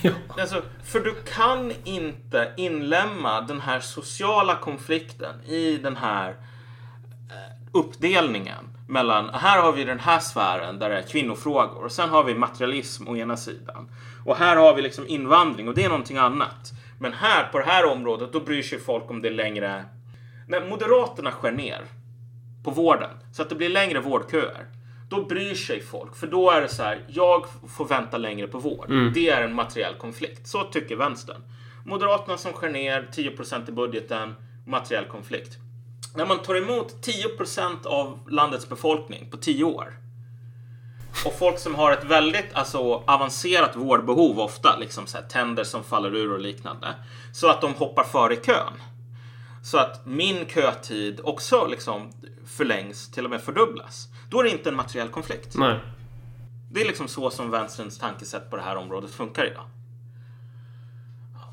Ja. 0.02 0.12
Alltså, 0.42 0.62
för 0.84 1.00
du 1.00 1.16
kan 1.16 1.74
inte 1.84 2.54
inlämna 2.58 3.42
den 3.42 3.62
här 3.62 3.80
sociala 3.80 4.56
konflikten 4.56 5.42
i 5.46 5.78
den 5.78 5.96
här 5.96 6.30
eh, 6.30 7.56
uppdelningen 7.72 8.74
mellan, 8.88 9.30
här 9.34 9.62
har 9.62 9.72
vi 9.72 9.84
den 9.84 10.00
här 10.00 10.20
sfären 10.20 10.80
där 10.80 10.90
det 10.90 10.98
är 10.98 11.02
kvinnofrågor 11.02 11.84
och 11.84 11.92
sen 11.92 12.10
har 12.10 12.24
vi 12.24 12.36
materialism 12.36 13.08
å 13.08 13.16
ena 13.16 13.38
sidan. 13.38 13.90
Och 14.26 14.36
här 14.36 14.56
har 14.56 14.76
vi 14.76 14.82
liksom 14.82 15.08
invandring 15.08 15.68
och 15.68 15.76
det 15.76 15.84
är 15.84 15.90
någonting 15.90 16.18
annat. 16.18 16.72
Men 17.00 17.14
här, 17.14 17.44
på 17.52 17.60
det 17.60 17.66
här 17.66 17.86
området, 17.86 18.34
då 18.34 18.40
bryr 18.40 18.64
sig 18.64 18.80
folk 18.80 19.10
om 19.10 19.22
det 19.22 19.30
längre... 19.30 19.86
När 20.48 20.70
Moderaterna 20.70 21.32
skär 21.32 21.52
ner 21.52 21.82
på 22.64 22.72
vården 22.72 23.10
så 23.34 23.42
att 23.42 23.50
det 23.50 23.56
blir 23.56 23.70
längre 23.70 24.00
vårdköer. 24.00 24.66
Då 25.10 25.26
bryr 25.26 25.56
sig 25.56 25.82
folk, 25.82 26.16
för 26.16 26.28
då 26.28 26.52
är 26.52 26.62
det 26.62 26.70
så 26.70 26.84
här, 26.84 27.06
jag 27.08 27.46
får 27.78 27.86
vänta 27.86 28.18
längre 28.18 28.48
på 28.48 28.60
vård. 28.60 29.14
Det 29.14 29.30
är 29.30 29.44
en 29.44 29.56
materiell 29.56 29.94
konflikt. 29.96 30.48
Så 30.48 30.64
tycker 30.64 30.96
vänstern. 30.96 31.42
Moderaterna 31.86 32.38
som 32.38 32.54
skär 32.54 32.70
ner 32.70 33.10
10% 33.14 33.70
i 33.70 33.72
budgeten, 33.72 34.36
materiell 34.66 35.06
konflikt. 35.06 35.58
När 36.16 36.26
man 36.26 36.40
tar 36.40 36.56
emot 36.56 37.08
10% 37.40 37.86
av 37.86 38.30
landets 38.30 38.70
befolkning 38.70 39.30
på 39.32 39.38
10 39.38 39.64
år 39.64 39.94
och 41.26 41.34
folk 41.40 41.60
som 41.60 41.76
har 41.76 41.92
ett 41.92 42.04
väldigt 42.04 42.54
alltså, 42.54 43.04
avancerat 43.08 43.76
vårdbehov 43.76 44.40
ofta, 44.40 44.78
liksom 44.78 45.08
så 45.08 45.18
här, 45.18 45.26
tänder 45.26 45.64
som 45.64 45.84
faller 45.84 46.16
ur 46.16 46.34
och 46.34 46.40
liknande, 46.40 46.88
så 47.34 47.50
att 47.50 47.62
de 47.62 47.74
hoppar 47.74 48.04
före 48.04 48.34
i 48.34 48.38
kön. 48.38 48.74
Så 49.64 49.78
att 49.78 50.06
min 50.06 50.46
kötid 50.46 51.22
också 51.24 51.68
liksom 51.68 52.12
förlängs, 52.46 53.12
till 53.12 53.26
och 53.26 53.32
med 53.32 53.42
fördubblas. 53.42 54.08
Då 54.30 54.40
är 54.40 54.44
det 54.44 54.50
inte 54.50 54.70
en 54.70 54.76
materiell 54.76 55.10
konflikt. 55.10 55.56
Nej. 55.58 55.80
Det 56.72 56.82
är 56.82 56.86
liksom 56.86 57.08
så 57.08 57.30
som 57.30 57.52
vänsterns 57.52 58.00
tankesätt 58.00 58.50
på 58.50 58.56
det 58.56 58.62
här 58.62 58.76
området 58.76 59.12
funkar 59.12 59.46
idag. 59.46 59.66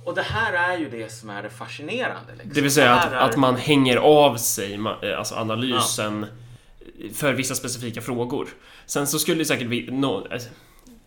Och 0.05 0.15
det 0.15 0.23
här 0.23 0.53
är 0.53 0.79
ju 0.79 0.91
det 0.91 1.13
som 1.13 1.31
är 1.31 1.43
det 1.43 1.51
fascinerande. 1.51 2.33
Liksom. 2.33 2.53
Det 2.55 2.61
vill 2.61 2.71
säga 2.71 2.95
här 2.95 3.07
att, 3.07 3.13
är... 3.13 3.17
att 3.17 3.37
man 3.37 3.57
hänger 3.57 3.97
av 3.97 4.37
sig 4.37 4.77
ma- 4.77 5.17
alltså 5.17 5.35
analysen 5.35 6.27
för 7.15 7.33
vissa 7.33 7.55
specifika 7.55 8.01
frågor. 8.01 8.49
Sen 8.87 9.07
så 9.07 9.19
skulle 9.19 9.45
säkert 9.45 9.67
vi, 9.67 9.91
no, 9.91 10.27
alltså, 10.33 10.49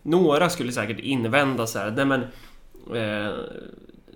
några 0.02 0.50
skulle 0.50 0.72
säkert 0.72 0.98
invända 0.98 1.66
så 1.66 1.78
här, 1.78 1.90
nej 1.90 2.04
men 2.04 2.20
eh, 2.94 3.34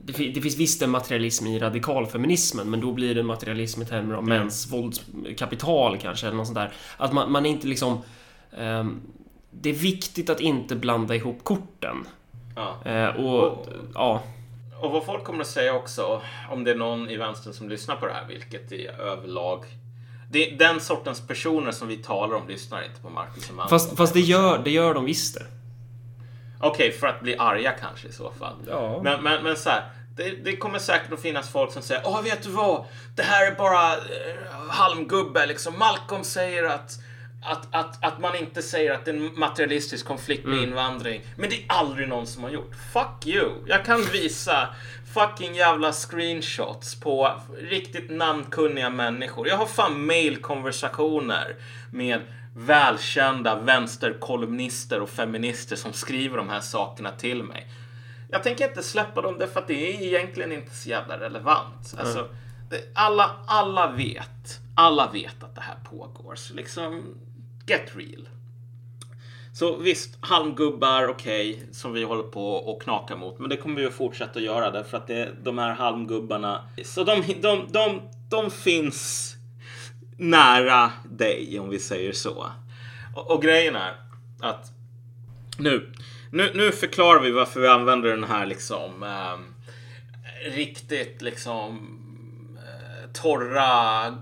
det, 0.02 0.12
det 0.34 0.40
finns 0.40 0.56
visst 0.56 0.82
en 0.82 0.90
materialism 0.90 1.46
i 1.46 1.58
radikalfeminismen 1.58 2.70
men 2.70 2.80
då 2.80 2.92
blir 2.92 3.14
det 3.14 3.22
materialism 3.22 3.82
i 3.82 3.84
termer 3.84 4.14
av 4.14 4.24
mäns 4.24 4.72
våldskapital 4.72 5.98
kanske 5.98 6.26
eller 6.26 6.36
något 6.36 6.46
sånt 6.46 6.58
där. 6.58 6.72
Att 6.96 7.12
man, 7.12 7.32
man 7.32 7.46
inte 7.46 7.66
liksom 7.66 7.98
ehm, 8.58 9.00
det 9.50 9.70
är 9.70 9.74
viktigt 9.74 10.30
att 10.30 10.40
inte 10.40 10.76
blanda 10.76 11.14
ihop 11.14 11.44
korten. 11.44 11.96
Ja. 12.56 12.90
Eh, 12.90 13.08
och, 13.08 13.44
Och- 13.44 13.66
ja, 13.94 14.22
Och 14.82 14.90
vad 14.90 15.04
folk 15.06 15.24
kommer 15.24 15.40
att 15.40 15.46
säga 15.46 15.74
också, 15.74 16.22
om 16.50 16.64
det 16.64 16.70
är 16.70 16.74
någon 16.74 17.10
i 17.10 17.16
vänstern 17.16 17.52
som 17.52 17.68
lyssnar 17.68 17.96
på 17.96 18.06
det 18.06 18.12
här, 18.12 18.26
vilket 18.28 18.72
är 18.72 19.00
överlag 19.00 19.64
det, 20.30 20.50
den 20.50 20.80
sortens 20.80 21.26
personer 21.26 21.72
som 21.72 21.88
vi 21.88 21.96
talar 21.96 22.36
om 22.36 22.48
lyssnar 22.48 22.82
inte 22.82 23.00
på 23.00 23.10
Marcus 23.10 23.48
och 23.48 23.56
Malcolm. 23.56 23.78
fast, 23.80 23.96
fast 23.96 24.14
det, 24.14 24.20
gör, 24.20 24.58
det 24.58 24.70
gör 24.70 24.94
de 24.94 25.04
visst 25.04 25.34
det. 25.34 25.46
Okej, 26.60 26.92
för 26.92 27.06
att 27.06 27.20
bli 27.20 27.36
arga 27.36 27.72
kanske 27.72 28.08
i 28.08 28.12
så 28.12 28.32
fall. 28.38 28.56
Ja. 28.68 29.00
Men, 29.04 29.22
men, 29.22 29.42
men 29.42 29.56
så 29.56 29.70
här, 29.70 29.90
det, 30.16 30.30
det 30.30 30.56
kommer 30.56 30.78
säkert 30.78 31.12
att 31.12 31.20
finnas 31.20 31.52
folk 31.52 31.72
som 31.72 31.82
säger 31.82 32.02
Åh, 32.04 32.22
vet 32.22 32.42
du 32.42 32.50
vad? 32.50 32.84
Det 33.16 33.22
här 33.22 33.52
är 33.52 33.54
bara 33.54 33.92
eh, 33.92 33.98
halmgubbe 34.68 35.46
liksom. 35.46 35.78
Malcolm 35.78 36.24
säger 36.24 36.64
att 36.64 36.98
att, 37.42 37.68
att, 37.70 38.04
att 38.04 38.20
man 38.20 38.36
inte 38.36 38.62
säger 38.62 38.94
att 38.94 39.04
det 39.04 39.10
är 39.10 39.14
en 39.14 39.38
materialistisk 39.38 40.06
konflikt 40.06 40.46
med 40.46 40.58
invandring. 40.58 41.22
Men 41.36 41.50
det 41.50 41.56
är 41.56 41.64
aldrig 41.68 42.08
någon 42.08 42.26
som 42.26 42.42
har 42.42 42.50
gjort. 42.50 42.72
Fuck 42.92 43.26
you! 43.26 43.50
Jag 43.66 43.84
kan 43.84 44.02
visa 44.12 44.68
fucking 45.18 45.54
jävla 45.54 45.92
screenshots 45.92 47.00
på 47.00 47.40
riktigt 47.58 48.10
namnkunniga 48.10 48.90
människor. 48.90 49.48
Jag 49.48 49.56
har 49.56 49.66
fan 49.66 50.06
mailkonversationer 50.06 51.56
med 51.90 52.20
välkända 52.56 53.60
vänsterkolumnister 53.60 55.00
och 55.00 55.08
feminister 55.10 55.76
som 55.76 55.92
skriver 55.92 56.36
de 56.36 56.48
här 56.48 56.60
sakerna 56.60 57.10
till 57.10 57.42
mig. 57.42 57.66
Jag 58.30 58.42
tänker 58.42 58.68
inte 58.68 58.82
släppa 58.82 59.22
dem 59.22 59.38
därför 59.38 59.60
att 59.60 59.68
det 59.68 59.96
är 59.96 60.02
egentligen 60.02 60.52
inte 60.52 60.74
så 60.74 60.88
jävla 60.88 61.20
relevant. 61.20 61.94
Alltså, 61.98 62.28
det, 62.70 62.80
alla, 62.94 63.30
alla 63.46 63.92
vet, 63.92 64.60
alla 64.74 65.10
vet 65.12 65.42
att 65.42 65.54
det 65.54 65.60
här 65.60 65.76
pågår. 65.90 66.34
Så 66.34 66.54
liksom, 66.54 67.14
get 67.66 67.96
real. 67.96 68.28
Så 69.58 69.76
visst, 69.76 70.18
halmgubbar, 70.20 71.08
okej, 71.08 71.62
som 71.72 71.92
vi 71.92 72.04
håller 72.04 72.22
på 72.22 72.52
och 72.52 72.82
knaka 72.82 73.16
mot. 73.16 73.38
Men 73.38 73.50
det 73.50 73.56
kommer 73.56 73.80
vi 73.80 73.86
att 73.86 73.94
fortsätta 73.94 74.40
göra 74.40 74.70
därför 74.70 74.96
att 74.96 75.06
det, 75.06 75.28
de 75.42 75.58
här 75.58 75.72
halmgubbarna, 75.72 76.68
så 76.84 77.04
de, 77.04 77.22
de, 77.42 77.66
de, 77.72 78.00
de 78.30 78.50
finns 78.50 79.34
nära 80.16 80.92
dig 81.10 81.58
om 81.58 81.68
vi 81.68 81.78
säger 81.78 82.12
så. 82.12 82.46
Och, 83.14 83.30
och 83.30 83.42
grejen 83.42 83.76
är 83.76 83.94
att 84.40 84.72
nu, 85.58 85.92
nu, 86.30 86.50
nu 86.54 86.72
förklarar 86.72 87.20
vi 87.20 87.30
varför 87.30 87.60
vi 87.60 87.68
använder 87.68 88.08
den 88.10 88.24
här 88.24 88.46
liksom 88.46 89.02
ehm, 89.02 89.54
riktigt 90.54 91.22
liksom 91.22 91.98
eh, 92.56 93.10
torra 93.12 94.14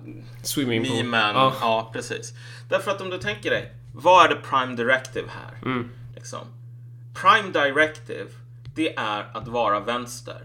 Swimmingpool. 0.42 0.96
memen. 0.96 1.35
Ja. 1.35 1.55
Ja. 1.61 1.90
precis. 1.92 2.33
Därför 2.68 2.90
att 2.90 3.01
om 3.01 3.11
du 3.11 3.18
tänker 3.18 3.51
dig, 3.51 3.72
vad 3.98 4.24
är 4.24 4.28
det 4.28 4.40
Prime 4.40 4.76
Directive 4.76 5.28
här? 5.28 5.59
Mm. 5.64 5.90
Liksom. 6.14 6.40
Prime 7.14 7.50
Directive, 7.52 8.30
det 8.74 8.96
är 8.96 9.30
att 9.35 9.48
vara 9.48 9.80
vänster. 9.80 10.40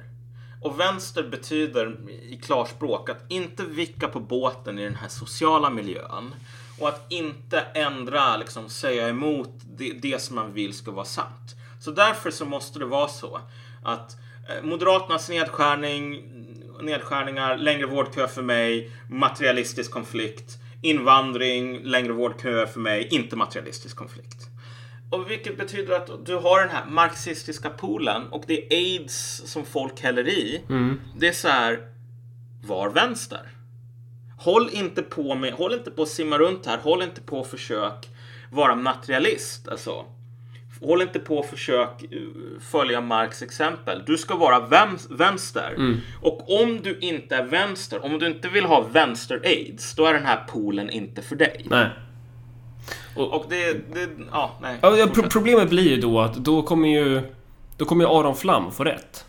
Och 0.61 0.79
vänster 0.79 1.23
betyder 1.23 2.09
i 2.09 2.39
klarspråk 2.43 3.09
att 3.09 3.25
inte 3.27 3.63
vicka 3.63 4.07
på 4.07 4.19
båten 4.19 4.79
i 4.79 4.83
den 4.83 4.95
här 4.95 5.07
sociala 5.07 5.69
miljön. 5.69 6.35
Och 6.79 6.87
att 6.87 7.05
inte 7.09 7.59
ändra, 7.59 8.37
liksom 8.37 8.69
säga 8.69 9.09
emot 9.09 9.49
det, 9.77 9.93
det 10.01 10.21
som 10.21 10.35
man 10.35 10.53
vill 10.53 10.73
ska 10.73 10.91
vara 10.91 11.05
sant. 11.05 11.55
Så 11.79 11.91
därför 11.91 12.31
så 12.31 12.45
måste 12.45 12.79
det 12.79 12.85
vara 12.85 13.07
så 13.07 13.39
att 13.83 14.17
eh, 14.49 14.63
Moderaternas 14.63 15.29
nedskärning, 15.29 16.23
nedskärningar, 16.81 17.57
längre 17.57 17.85
vårdkö 17.85 18.27
för 18.27 18.41
mig, 18.41 18.91
materialistisk 19.09 19.91
konflikt, 19.91 20.60
invandring, 20.81 21.83
längre 21.83 22.13
vårdköer 22.13 22.65
för 22.65 22.79
mig, 22.79 23.07
inte 23.11 23.35
materialistisk 23.35 23.95
konflikt. 23.97 24.47
Och 25.09 25.31
vilket 25.31 25.57
betyder 25.57 25.93
att 25.95 26.25
du 26.25 26.35
har 26.35 26.59
den 26.61 26.69
här 26.69 26.85
marxistiska 26.85 27.69
poolen 27.69 28.27
och 28.27 28.43
det 28.47 28.65
är 28.65 28.77
aids 28.77 29.41
som 29.45 29.65
folk 29.65 30.01
häller 30.01 30.27
i. 30.27 30.61
Det 31.17 31.27
är 31.27 31.31
så 31.31 31.47
här, 31.47 31.79
var 32.63 32.89
vänster. 32.89 33.49
Håll 34.39 34.69
inte 34.71 35.01
på 35.01 35.35
med, 35.35 35.53
håll 35.53 35.73
inte 35.73 35.91
på 35.91 36.01
att 36.01 36.09
simma 36.09 36.37
runt 36.37 36.65
här, 36.65 36.77
håll 36.77 37.01
inte 37.01 37.21
på 37.21 37.41
att 37.41 37.47
försök 37.47 38.09
vara 38.51 38.75
materialist. 38.75 39.67
Alltså, 39.67 40.05
håll 40.87 41.01
inte 41.01 41.19
på 41.19 41.39
att 41.39 41.45
försök 41.45 42.03
eh, 42.03 42.17
följa 42.71 43.01
Marx 43.01 43.41
exempel. 43.41 44.03
Du 44.05 44.17
ska 44.17 44.35
vara 44.35 44.59
väns- 44.59 45.07
vänster. 45.09 45.75
Och 46.21 46.61
om 46.61 46.81
du 46.83 46.99
inte 46.99 47.35
är 47.35 47.43
vänster, 47.43 48.05
om 48.05 48.19
du 48.19 48.27
inte 48.27 48.49
vill 48.49 48.65
ha 48.65 48.81
vänster-aids, 48.81 49.95
då 49.95 50.05
är 50.05 50.13
den 50.13 50.25
här 50.25 50.43
poolen 50.49 50.89
inte 50.89 51.21
för 51.21 51.35
dig. 51.35 51.65
Nej. 51.69 51.89
Och 53.15 53.45
det, 53.49 53.73
det 53.73 54.09
ja, 54.31 54.57
nej. 54.61 54.77
Ja, 54.81 55.07
pro 55.13 55.23
problemet 55.29 55.69
blir 55.69 55.89
ju 55.89 56.01
då 56.01 56.19
att 56.19 56.35
då 56.35 56.61
kommer 56.61 56.89
ju... 56.89 57.21
Då 57.77 57.85
kommer 57.85 58.05
ju 58.05 58.11
Aron 58.11 58.35
Flam 58.35 58.71
få 58.71 58.83
rätt. 58.83 59.25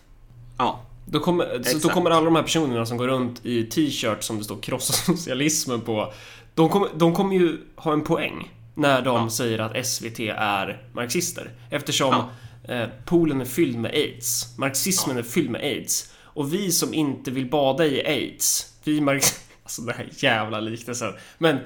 Ja. 0.59 0.81
Då 1.07 1.21
kommer, 1.21 1.63
så 1.63 1.89
då 1.89 1.95
kommer 1.95 2.11
alla 2.11 2.25
de 2.25 2.37
här 2.37 2.43
personerna 2.43 2.87
som 2.87 2.97
går 2.97 3.09
runt 3.09 3.47
i 3.47 3.65
t-shirts 3.65 4.27
som 4.27 4.39
det 4.39 4.45
står 4.45 4.57
krossa 4.63 4.93
socialismen 4.93 5.81
på. 5.81 6.13
De 6.55 6.69
kommer, 6.69 6.89
de 6.95 7.15
kommer 7.15 7.37
ju 7.37 7.59
ha 7.77 7.93
en 7.93 8.05
poäng 8.05 8.53
när 8.75 9.03
de 9.03 9.23
Ja. 9.23 9.31
säger 9.31 9.59
att 9.59 9.87
SVT 9.87 10.21
är 10.37 10.83
marxister. 10.95 11.51
Eftersom 11.71 12.15
eh, 12.65 12.89
poolen 13.05 13.41
är 13.41 13.45
fylld 13.45 13.79
med 13.79 13.91
aids. 13.91 14.59
Marxismen 14.59 15.17
är 15.19 15.23
fylld 15.23 15.51
med 15.51 15.61
aids. 15.61 16.13
Och 16.25 16.55
vi 16.55 16.73
som 16.73 16.95
inte 16.95 17.31
vill 17.31 17.51
bada 17.51 17.87
i 17.87 18.07
aids, 18.07 18.73
vi 18.85 19.01
marx... 19.01 19.41
Alltså 19.63 19.83
den 19.83 19.95
här 19.97 20.09
jävla 20.17 20.61
liknelsen. 20.61 21.13
Men 21.39 21.59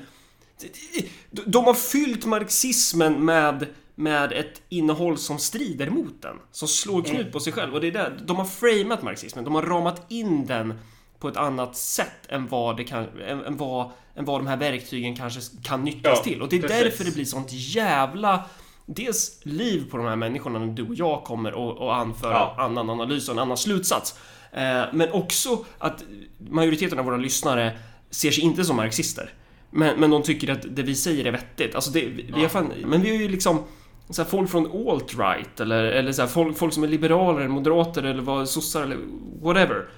de- 1.31 1.43
de 1.47 1.65
har 1.65 1.75
fyllt 1.75 2.25
marxismen 2.27 3.25
med, 3.25 3.67
med 3.95 4.33
ett 4.33 4.63
innehåll 4.69 5.19
som 5.19 5.39
strider 5.39 5.91
mot 5.91 6.23
den. 6.23 6.37
Som 6.53 6.69
slår 6.69 7.03
knut 7.03 7.33
på 7.33 7.41
sig 7.41 7.53
själv. 7.53 7.75
Och 7.75 7.81
det 7.81 7.87
är 7.87 7.93
där, 7.93 8.19
de 8.27 8.37
har 8.37 8.45
framat 8.45 9.03
marxismen. 9.03 9.45
De 9.45 9.55
har 9.55 9.63
ramat 9.63 10.03
in 10.09 10.47
den 10.47 10.75
på 11.19 11.29
ett 11.29 11.37
annat 11.37 11.77
sätt 11.77 12.27
än 12.29 12.47
vad, 12.49 12.77
det 12.77 12.85
kan, 12.85 13.07
än, 13.29 13.45
än 13.45 13.57
vad, 13.57 13.91
än 14.15 14.25
vad 14.25 14.41
de 14.41 14.47
här 14.47 14.57
verktygen 14.57 15.17
kanske 15.17 15.41
kan 15.63 15.85
nyttjas 15.85 16.19
Ja, 16.19 16.25
till. 16.25 16.43
Och 16.43 16.49
det 16.49 16.57
är 16.57 16.61
precis. 16.61 16.83
därför 16.83 17.05
det 17.05 17.15
blir 17.15 17.25
sånt 17.25 17.49
jävla 17.53 18.45
Dels 18.89 19.41
liv 19.43 19.91
på 19.91 19.97
de 19.97 20.07
här 20.07 20.17
människorna 20.17 20.59
när 20.59 20.67
du 20.67 20.83
och 20.83 20.95
jag 20.95 21.25
kommer 21.25 21.53
och, 21.53 21.79
och 21.79 21.97
anför 21.97 22.31
Ja. 22.31 22.55
en 22.59 22.65
annan 22.65 22.91
analys 22.91 23.29
och 23.29 23.35
en 23.35 23.39
annan 23.39 23.57
slutsats. 23.57 24.19
Eh, 24.53 24.83
men 24.93 25.13
också 25.13 25.65
att 25.79 26.05
majoriteten 26.39 26.99
av 26.99 27.05
våra 27.05 27.17
lyssnare 27.17 27.79
ser 28.11 28.31
sig 28.31 28.45
inte 28.45 28.65
som 28.65 28.77
marxister. 28.77 29.31
Men, 29.71 30.01
men 30.01 30.11
de 30.11 30.23
tycker 30.23 30.53
att 30.53 30.67
det 30.77 30.83
vi 30.83 30.95
säger 30.95 31.25
är 31.25 31.33
vettigt. 31.33 31.75
Alltså 31.75 31.91
det, 31.91 32.07
vi, 32.07 32.43
har 32.43 32.49
fan, 32.49 32.73
men 32.85 33.03
vi 33.03 33.11
har 33.11 33.17
ju 33.17 33.29
liksom 33.29 33.63
så 34.11 34.23
här, 34.23 34.29
folk 34.31 34.51
från 34.51 34.67
alt-right 34.67 35.61
eller, 35.61 35.85
eller 35.85 36.13
så 36.13 36.23
här, 36.23 36.29
folk, 36.29 36.59
folk 36.59 36.75
som 36.75 36.83
är 36.83 36.89
liberaler, 36.89 37.49
moderater 37.49 38.03
eller 38.03 38.23
vad, 38.23 38.49
sossar 38.49 38.83
eller 38.83 38.99
whatever. 39.43 39.89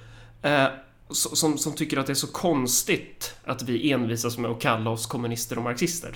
Eh, 0.41 0.65
som, 1.09 1.57
som 1.57 1.75
tycker 1.75 1.97
att 1.97 2.05
det 2.05 2.13
är 2.13 2.15
så 2.15 2.27
konstigt 2.27 3.35
att 3.43 3.61
vi 3.61 3.91
envisas 3.91 4.37
med 4.37 4.51
att 4.51 4.61
kalla 4.61 4.89
oss 4.89 5.05
kommunister 5.05 5.57
och 5.57 5.63
marxister. 5.63 6.13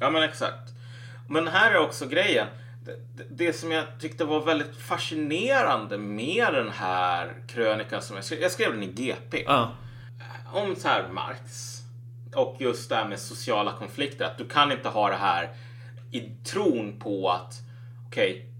Ja 0.00 0.10
men 0.10 0.22
exakt. 0.22 0.72
Men 1.28 1.48
här 1.48 1.72
är 1.72 1.78
också 1.78 2.06
grejen. 2.06 2.46
Det, 2.84 3.24
det, 3.30 3.52
som 3.52 3.70
jag 3.72 3.84
tyckte 4.00 4.24
var 4.24 4.44
väldigt 4.44 4.76
fascinerande 4.76 5.98
med 5.98 6.54
den 6.54 6.70
här 6.70 7.34
krönikan 7.48 8.02
som 8.02 8.16
jag 8.16 8.24
skrev. 8.24 8.40
Jag 8.40 8.50
skrev 8.50 8.72
den 8.72 8.82
i 8.82 8.86
GP. 8.86 9.44
Ja. 9.46 9.76
Om 10.52 10.76
så 10.76 10.88
här 10.88 11.08
Marx. 11.08 11.78
Och 12.34 12.56
just 12.60 12.88
det 12.88 12.96
här 12.96 13.08
med 13.08 13.18
sociala 13.18 13.72
konflikter. 13.78 14.24
Att 14.24 14.38
du 14.38 14.48
kan 14.48 14.72
inte 14.72 14.88
ha 14.88 15.08
det 15.08 15.16
här 15.16 15.54
i 16.12 16.20
tron 16.44 16.98
på 17.00 17.30
att 17.30 17.54
okej 18.06 18.51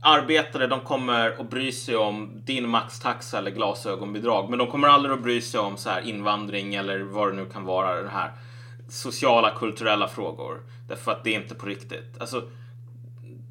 arbetare 0.00 0.66
de 0.66 0.80
kommer 0.80 1.40
att 1.40 1.50
bry 1.50 1.72
sig 1.72 1.96
om 1.96 2.42
din 2.44 2.68
maxtaxa 2.68 3.38
eller 3.38 3.50
glasögonbidrag. 3.50 4.50
Men 4.50 4.58
de 4.58 4.70
kommer 4.70 4.88
aldrig 4.88 5.14
att 5.14 5.22
bry 5.22 5.40
sig 5.40 5.60
om 5.60 5.76
så 5.76 5.90
här 5.90 6.00
invandring 6.00 6.74
eller 6.74 6.98
vad 6.98 7.28
det 7.28 7.36
nu 7.36 7.46
kan 7.46 7.64
vara. 7.64 8.02
Det 8.02 8.08
här 8.08 8.32
sociala, 8.88 9.50
kulturella 9.50 10.08
frågor. 10.08 10.60
Därför 10.88 11.12
att 11.12 11.24
det 11.24 11.34
är 11.34 11.40
inte 11.40 11.54
på 11.54 11.66
riktigt. 11.66 12.20
Alltså, 12.20 12.42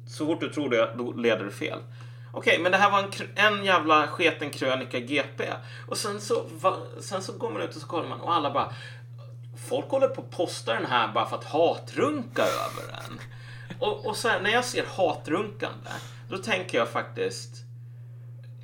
så 0.06 0.26
fort 0.26 0.40
du 0.40 0.48
tror 0.48 0.70
det, 0.70 0.94
då 0.98 1.12
leder 1.12 1.44
det 1.44 1.50
fel. 1.50 1.78
Okej, 2.32 2.58
men 2.62 2.72
det 2.72 2.78
här 2.78 2.90
var 2.90 2.98
en, 2.98 3.10
en 3.34 3.64
jävla 3.64 4.06
sketen 4.06 4.50
krönika 4.50 4.98
GP. 5.00 5.44
Och 5.88 5.96
sen 5.96 6.20
så, 6.20 6.44
va, 6.60 6.76
sen 7.00 7.22
så 7.22 7.32
går 7.32 7.50
man 7.50 7.62
ut 7.62 7.76
och 7.76 7.82
så 7.82 7.86
kollar 7.86 8.08
man 8.08 8.20
och 8.20 8.34
alla 8.34 8.50
bara 8.50 8.72
Folk 9.68 9.90
håller 9.90 10.08
på 10.08 10.20
att 10.20 10.30
posta 10.30 10.74
den 10.74 10.86
här 10.86 11.12
bara 11.12 11.26
för 11.26 11.36
att 11.36 11.44
hatrunka 11.44 12.42
över 12.42 12.92
den. 12.92 13.20
Och, 13.78 14.06
och 14.06 14.16
så 14.16 14.28
här, 14.28 14.40
när 14.40 14.50
jag 14.50 14.64
ser 14.64 14.84
hatrunkande, 14.96 15.90
då 16.28 16.38
tänker 16.38 16.78
jag 16.78 16.88
faktiskt 16.88 17.64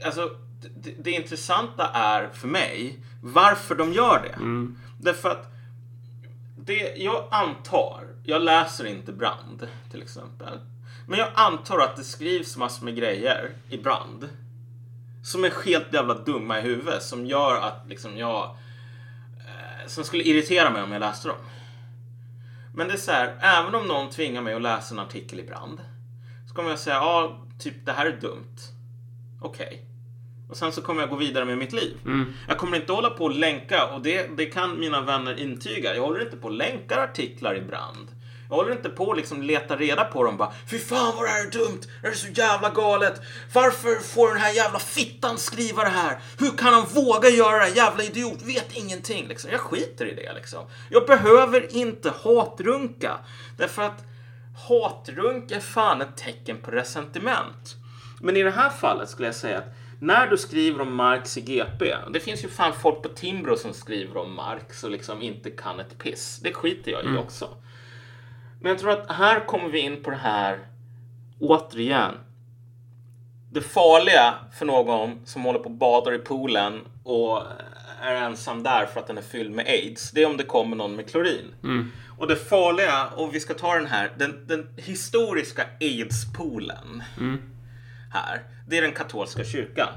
Alltså, 0.04 0.36
det, 0.74 0.94
det 0.98 1.10
intressanta 1.10 1.88
är 1.88 2.28
för 2.28 2.48
mig 2.48 2.98
varför 3.22 3.74
de 3.74 3.92
gör 3.92 4.22
det. 4.22 4.36
Därför 4.98 5.30
att 5.30 5.50
det 6.56 6.94
jag 6.96 7.28
antar, 7.30 8.06
jag 8.24 8.42
läser 8.42 8.84
inte 8.84 9.12
Brand 9.12 9.68
till 9.90 10.02
exempel. 10.02 10.58
Men 11.06 11.18
jag 11.18 11.28
antar 11.34 11.78
att 11.78 11.96
det 11.96 12.04
skrivs 12.04 12.56
massor 12.56 12.84
med 12.84 12.96
grejer 12.96 13.50
i 13.70 13.78
Brand. 13.78 14.28
Som 15.22 15.44
är 15.44 15.64
helt 15.64 15.92
jävla 15.92 16.14
dumma 16.14 16.58
i 16.58 16.62
huvudet. 16.62 17.02
Som 17.02 17.26
gör 17.26 17.56
att 17.56 17.88
liksom 17.88 18.18
jag... 18.18 18.44
Eh, 19.38 19.86
som 19.86 20.04
skulle 20.04 20.22
irritera 20.22 20.70
mig 20.70 20.82
om 20.82 20.92
jag 20.92 21.00
läste 21.00 21.28
dem. 21.28 21.36
Men 22.74 22.88
det 22.88 22.94
är 22.94 22.98
så 22.98 23.10
här, 23.12 23.38
även 23.40 23.74
om 23.74 23.86
någon 23.86 24.10
tvingar 24.10 24.42
mig 24.42 24.54
att 24.54 24.62
läsa 24.62 24.94
en 24.94 24.98
artikel 24.98 25.40
i 25.40 25.42
Brand. 25.42 25.80
Så 26.54 26.56
kommer 26.56 26.70
jag 26.70 26.78
säga, 26.78 26.96
ja, 26.96 27.46
typ 27.58 27.74
det 27.86 27.92
här 27.92 28.06
är 28.06 28.20
dumt. 28.20 28.56
Okej. 29.40 29.84
Och 30.50 30.56
sen 30.56 30.72
så 30.72 30.82
kommer 30.82 31.00
jag 31.00 31.10
gå 31.10 31.16
vidare 31.16 31.44
med 31.44 31.58
mitt 31.58 31.72
liv. 31.72 31.98
Jag 32.48 32.58
kommer 32.58 32.76
inte 32.76 32.92
hålla 32.92 33.10
på 33.10 33.24
och 33.24 33.34
länka 33.34 33.86
och 33.86 34.02
det, 34.02 34.36
det 34.36 34.46
kan 34.46 34.80
mina 34.80 35.00
vänner 35.00 35.38
intyga. 35.38 35.94
Jag 35.94 36.02
håller 36.02 36.24
inte 36.24 36.36
på 36.36 36.48
och 36.48 36.54
länkar 36.54 36.98
artiklar 36.98 37.56
i 37.56 37.60
brand. 37.60 38.08
Jag 38.48 38.56
håller 38.56 38.72
inte 38.72 38.88
på 38.88 39.10
att 39.10 39.16
liksom 39.16 39.42
leta 39.42 39.76
reda 39.76 40.04
på 40.04 40.24
dem 40.24 40.36
bara. 40.36 40.52
Fy 40.70 40.78
fan 40.78 41.12
vad 41.16 41.24
det 41.24 41.30
här 41.30 41.46
är 41.46 41.50
dumt. 41.50 41.80
Det 41.82 42.06
här 42.06 42.14
är 42.14 42.18
så 42.18 42.28
jävla 42.28 42.70
galet. 42.70 43.22
Varför 43.52 43.94
får 43.94 44.28
den 44.28 44.36
här 44.36 44.52
jävla 44.52 44.78
fittan 44.78 45.38
skriva 45.38 45.82
det 45.82 45.90
här? 45.90 46.18
Hur 46.38 46.50
kan 46.50 46.74
han 46.74 46.86
våga 46.94 47.28
göra 47.28 47.58
det 47.58 47.64
här? 47.64 47.76
Jävla 47.76 48.04
idiot. 48.04 48.42
Vet 48.42 48.76
ingenting 48.76 49.28
liksom. 49.28 49.50
Jag 49.50 49.60
skiter 49.60 50.06
i 50.06 50.14
det 50.14 50.32
liksom. 50.34 50.64
Jag 50.90 51.06
behöver 51.06 51.76
inte 51.76 52.12
hatrunka. 52.22 53.18
Därför 53.56 53.82
att 53.82 54.04
hatrunk 54.54 55.50
är 55.50 55.60
fan 55.60 56.02
ett 56.02 56.16
tecken 56.16 56.58
på 56.62 56.70
resentiment. 56.70 57.76
Men 58.20 58.36
i 58.36 58.42
det 58.42 58.50
här 58.50 58.70
fallet 58.70 59.08
skulle 59.08 59.28
jag 59.28 59.34
säga 59.34 59.58
att 59.58 59.74
när 60.00 60.26
du 60.26 60.36
skriver 60.36 60.80
om 60.80 60.94
Marx 60.94 61.38
i 61.38 61.40
GP, 61.40 61.94
det 62.10 62.20
finns 62.20 62.44
ju 62.44 62.48
fan 62.48 62.72
folk 62.72 63.02
på 63.02 63.08
Timbro 63.08 63.56
som 63.56 63.72
skriver 63.74 64.16
om 64.16 64.34
Marx 64.34 64.84
och 64.84 64.90
liksom 64.90 65.22
inte 65.22 65.50
kan 65.50 65.80
ett 65.80 65.98
piss. 65.98 66.40
Det 66.42 66.52
skiter 66.52 66.92
jag 66.92 67.04
i 67.04 67.18
också. 67.18 67.48
Men 68.60 68.70
jag 68.70 68.78
tror 68.78 68.90
att 68.90 69.10
här 69.10 69.46
kommer 69.46 69.68
vi 69.68 69.78
in 69.78 70.02
på 70.02 70.10
det 70.10 70.16
här 70.16 70.58
återigen. 71.40 72.14
Det 73.52 73.60
farliga 73.60 74.34
för 74.52 74.66
någon 74.66 75.26
som 75.26 75.44
håller 75.44 75.58
på 75.58 75.64
och 75.64 75.70
badar 75.70 76.14
i 76.14 76.18
poolen 76.18 76.80
och 77.04 77.42
är 78.04 78.14
ensam 78.14 78.62
där 78.62 78.86
för 78.86 79.00
att 79.00 79.06
den 79.06 79.18
är 79.18 79.22
fylld 79.22 79.50
med 79.50 79.66
aids, 79.66 80.10
det 80.10 80.22
är 80.22 80.26
om 80.26 80.36
det 80.36 80.44
kommer 80.44 80.76
någon 80.76 80.96
med 80.96 81.10
klorin. 81.10 81.54
Och 82.18 82.28
det 82.28 82.36
farliga, 82.36 83.06
och 83.06 83.34
vi 83.34 83.40
ska 83.40 83.54
ta 83.54 83.74
den 83.74 83.86
här, 83.86 84.12
den, 84.18 84.46
den 84.46 84.68
historiska 84.76 85.66
aids-poolen 85.80 87.02
här, 88.12 88.42
det 88.68 88.78
är 88.78 88.82
den 88.82 88.92
katolska 88.92 89.44
kyrkan. 89.44 89.88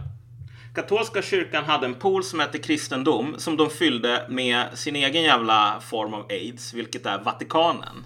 Katolska 0.76 1.22
kyrkan 1.22 1.66
hade 1.66 1.86
en 1.86 1.96
pool 1.96 2.24
som 2.24 2.40
hette 2.40 2.58
kristendom 2.58 3.36
som 3.38 3.58
de 3.58 3.70
fyllde 3.70 4.26
med 4.30 4.66
sin 4.74 4.96
egen 4.96 5.24
jävla 5.24 5.80
form 5.82 6.14
av 6.14 6.26
aids, 6.30 6.74
vilket 6.74 7.06
är 7.06 7.20
Vatikanen. 7.20 8.04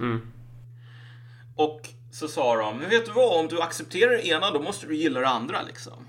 Och 1.56 1.82
så 2.12 2.28
sa 2.28 2.56
de, 2.56 2.78
men 2.78 2.90
vet 2.90 3.06
du 3.06 3.12
vad, 3.12 3.40
om 3.40 3.48
du 3.48 3.62
accepterar 3.62 4.12
det 4.12 4.28
ena 4.28 4.52
då 4.52 4.62
måste 4.62 4.88
du 4.88 4.96
gilla 4.96 5.20
det 5.20 5.28
andra 5.28 5.62
liksom. 5.62 6.08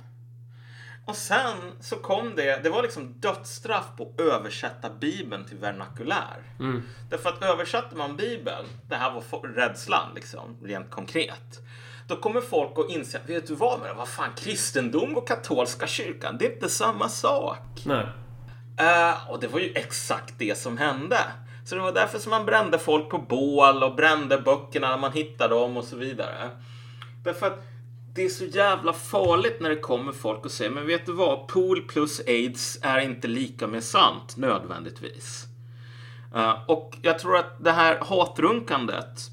Och 1.05 1.17
sen 1.17 1.57
så 1.81 1.97
kom 1.97 2.33
det, 2.37 2.63
det 2.63 2.71
var 2.71 2.83
liksom 2.83 3.13
dödsstraff 3.21 3.87
på 3.97 4.03
att 4.03 4.21
översätta 4.21 4.91
Bibeln 4.91 5.45
till 5.45 5.57
vernakulär. 5.57 6.43
Därför 7.11 7.29
att 7.29 7.43
översatte 7.43 7.97
man 7.97 8.17
Bibeln, 8.17 8.67
det 8.89 8.95
här 8.95 9.11
var 9.11 9.55
rädslan 9.55 10.09
liksom, 10.15 10.57
rent 10.63 10.91
konkret. 10.91 11.61
Då 12.09 12.17
kommer 12.17 12.41
folk 12.41 12.79
att 12.79 12.91
inse, 12.91 13.21
vet 13.27 13.47
du 13.47 13.55
vad, 13.55 13.81
men 13.81 13.97
vad 13.97 14.09
fan, 14.09 14.31
kristendom 14.37 15.17
och 15.17 15.29
katolska 15.29 15.87
kyrkan, 15.87 16.37
det 16.39 16.47
är 16.47 16.53
inte 16.53 16.69
samma 16.69 17.09
sak. 17.09 17.83
Nej. 17.87 18.07
Eh, 18.79 19.31
och 19.31 19.41
det 19.41 19.47
var 19.47 19.61
ju 19.61 19.73
exakt 19.75 20.35
det 20.39 20.59
som 20.59 20.79
hände. 20.79 21.19
Så 21.65 21.75
det 21.75 21.81
var 21.81 21.93
därför 21.93 22.19
som 22.19 22.31
man 22.31 22.47
brände 22.47 22.79
folk 22.79 23.11
på 23.11 23.19
bål 23.19 23.83
och 23.83 23.95
brände 23.95 24.39
böckerna 24.39 24.91
när 24.91 24.99
man 24.99 25.13
hittade 25.13 25.55
dem 25.55 25.77
och 25.77 25.85
så 25.85 25.97
vidare. 25.97 26.51
Därför 27.25 27.47
att 27.47 27.65
det 28.15 28.25
är 28.25 28.29
så 28.29 28.45
jävla 28.45 28.93
farligt 28.93 29.61
när 29.61 29.71
det 29.71 29.77
kommer 29.77 30.13
folk 30.13 30.45
och 30.45 30.51
säger 30.51 30.71
men 30.71 30.87
vet 30.87 31.07
du 31.07 31.13
vad, 31.13 31.49
pool 31.49 31.83
plus 31.83 32.21
aids 32.27 32.79
är 32.83 32.99
inte 32.99 33.29
lika 33.29 33.67
med 33.67 33.85
sant 33.85 34.37
nödvändigtvis. 34.37 35.47
Uh, 36.35 36.71
och 36.71 36.97
jag 37.03 37.19
tror 37.19 37.37
att 37.37 37.65
det 37.65 37.73
här 37.73 37.99
hatrunkandet, 38.01 39.31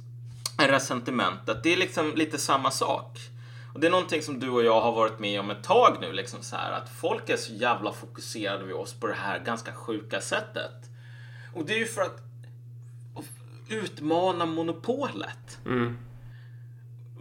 eh, 0.62 0.68
resentimentet, 0.68 1.64
det 1.64 1.74
är 1.74 1.78
liksom 1.78 2.16
lite 2.16 2.38
samma 2.38 2.72
sak. 2.72 3.20
Och 3.74 3.80
det 3.80 3.88
är 3.88 3.92
någonting 3.92 4.22
som 4.22 4.40
du 4.40 4.50
och 4.50 4.64
jag 4.64 4.82
har 4.82 4.92
varit 4.92 5.20
med 5.20 5.40
om 5.40 5.50
ett 5.50 5.64
tag 5.64 5.98
nu, 6.02 6.14
liksom 6.14 6.42
så 6.42 6.56
här 6.56 6.72
att 6.72 6.90
folk 6.90 7.30
är 7.30 7.38
så 7.38 7.54
jävla 7.54 7.92
fokuserade 7.92 8.66
vid 8.66 8.76
oss 8.76 8.94
på 8.94 9.08
det 9.08 9.14
här 9.14 9.40
ganska 9.40 9.74
sjuka 9.74 10.22
sättet. 10.22 10.90
Och 11.54 11.66
det 11.66 11.74
är 11.74 11.80
ju 11.80 11.86
för 11.86 12.02
att 12.02 12.22
utmana 13.70 14.46
monopolet. 14.46 15.60
Mm. 15.66 15.98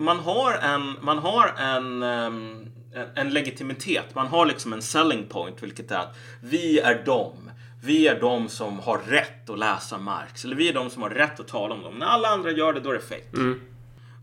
Man 0.01 0.19
har 0.19 0.53
en, 0.53 0.97
man 1.03 1.19
har 1.19 1.55
en, 1.59 2.03
ehm, 2.03 2.67
en, 3.15 3.31
legitimitet, 3.31 4.15
man 4.15 4.27
har 4.27 4.47
liksom 4.47 4.73
en 4.73 4.83
selling 4.83 5.27
point, 5.29 5.63
vilket 5.63 5.91
är 5.91 5.99
att 5.99 6.17
vi 6.41 6.79
är 6.79 7.03
de. 7.05 7.51
Vi 7.83 8.09
är 8.09 8.21
de 8.21 8.49
som 8.49 8.79
har 8.79 8.99
rätt 8.99 9.51
att 9.51 9.59
läsa 9.59 9.99
Marx, 9.99 10.45
eller 10.45 10.57
vi 10.57 10.69
är 10.69 10.73
de 10.73 10.91
som 10.91 11.03
har 11.03 11.11
rätt 11.11 11.41
att 11.41 11.49
tala 11.49 11.75
om 11.75 11.83
dem. 11.83 11.95
När 11.95 12.07
alla 12.07 12.29
andra 12.29 12.51
gör 12.51 12.73
det, 12.73 12.81
då 12.81 12.91
är 12.91 12.95
det 12.95 13.01
fake. 13.01 13.25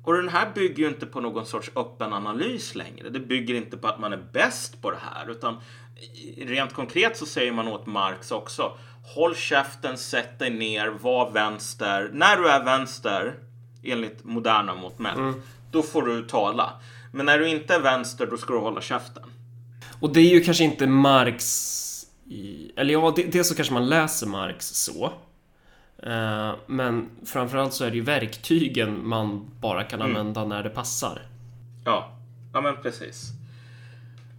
Och 0.04 0.14
den 0.14 0.30
här 0.30 0.52
bygger 0.56 0.84
ju 0.84 0.88
inte 0.88 1.06
på 1.06 1.22
någon 1.22 1.46
sorts 1.46 1.72
öppen 1.76 2.14
analys 2.14 2.76
längre. 2.76 3.10
Det 3.10 3.20
bygger 3.20 3.56
inte 3.56 3.78
på 3.78 3.88
att 3.88 4.00
man 4.00 4.14
är 4.14 4.24
bäst 4.34 4.82
på 4.82 4.92
det 4.92 4.98
här, 5.02 5.32
utan 5.32 5.58
rent 6.38 6.74
konkret 6.74 7.18
så 7.18 7.26
säger 7.26 7.52
man 7.52 7.68
åt 7.68 7.86
Marx 7.86 8.32
också. 8.32 8.78
Håll 9.16 9.36
käften, 9.36 9.98
sätt 9.98 10.40
dig 10.40 10.50
ner, 10.50 10.88
var 10.88 11.32
vänster. 11.32 12.10
När 12.14 12.38
du 12.38 12.50
är 12.50 12.64
vänster, 12.64 13.36
enligt 13.84 14.24
moderna 14.24 14.76
mått 14.76 15.00
mätt, 15.00 15.36
då 15.76 15.84
får 15.84 16.02
du 16.04 16.28
tala. 16.28 16.74
Men 17.14 17.26
när 17.26 17.40
du 17.40 17.48
inte 17.50 17.74
är 17.76 17.80
vänster, 17.80 18.26
då 18.28 18.38
ska 18.38 18.54
du 18.54 18.60
hålla 18.60 18.82
käften. 18.82 19.24
Och 20.00 20.14
det 20.14 20.20
är 20.20 20.30
ju 20.34 20.42
kanske 20.42 20.64
inte 20.64 20.88
Marx 20.88 21.46
i... 22.28 22.72
Eller 22.76 22.94
ja, 22.94 23.14
det- 23.16 23.24
dels 23.32 23.50
så 23.50 23.56
kanske 23.56 23.74
man 23.74 23.90
läser 23.90 24.28
Marx 24.28 24.66
så. 24.68 25.14
Eh, 26.04 26.56
Men 26.68 27.10
framförallt 27.26 27.74
så 27.74 27.84
är 27.86 27.90
det 27.90 27.96
ju 27.96 28.02
verktygen 28.04 29.08
man 29.08 29.46
bara 29.60 29.84
kan 29.84 30.02
använda 30.02 30.46
när 30.46 30.64
det 30.64 30.70
passar. 30.70 31.22
Ja, 31.86 32.18
ja 32.54 32.62
men 32.62 32.76
precis. 32.82 33.30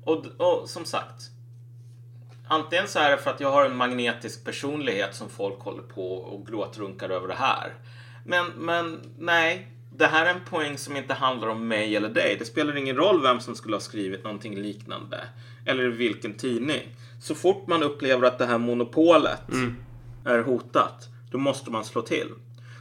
Och, 0.04 0.26
och 0.38 0.68
som 0.68 0.84
sagt. 0.84 1.22
Antingen 2.48 2.88
så 2.88 2.98
är 2.98 3.10
det 3.10 3.18
för 3.18 3.30
att 3.30 3.40
jag 3.40 3.50
har 3.50 3.64
en 3.64 3.76
magnetisk 3.76 4.44
personlighet 4.44 5.14
som 5.14 5.28
folk 5.28 5.60
håller 5.60 5.82
på 5.82 6.12
och 6.16 6.46
gråtrunkar 6.46 7.08
över 7.10 7.28
det 7.28 7.34
här. 7.34 7.74
Men, 8.24 8.46
men 8.46 9.00
nej, 9.18 9.68
det 9.98 10.06
här 10.06 10.26
är 10.26 10.30
en 10.30 10.44
poäng 10.50 10.78
som 10.78 10.96
inte 10.96 11.14
handlar 11.14 11.48
om 11.48 11.68
mig 11.68 11.96
eller 11.96 12.08
dig. 12.08 12.36
Det 12.38 12.44
spelar 12.44 12.76
ingen 12.76 12.96
roll 12.96 13.22
vem 13.22 13.40
som 13.40 13.54
skulle 13.54 13.76
ha 13.76 13.80
skrivit 13.80 14.24
någonting 14.24 14.56
liknande. 14.56 15.20
Eller 15.66 15.88
vilken 15.88 16.34
tidning. 16.34 16.82
Så 17.22 17.34
fort 17.34 17.66
man 17.66 17.82
upplever 17.82 18.26
att 18.26 18.38
det 18.38 18.46
här 18.46 18.58
monopolet 18.58 19.40
är 20.24 20.38
hotat, 20.38 21.08
då 21.30 21.38
måste 21.38 21.70
man 21.70 21.84
slå 21.84 22.02
till. 22.02 22.28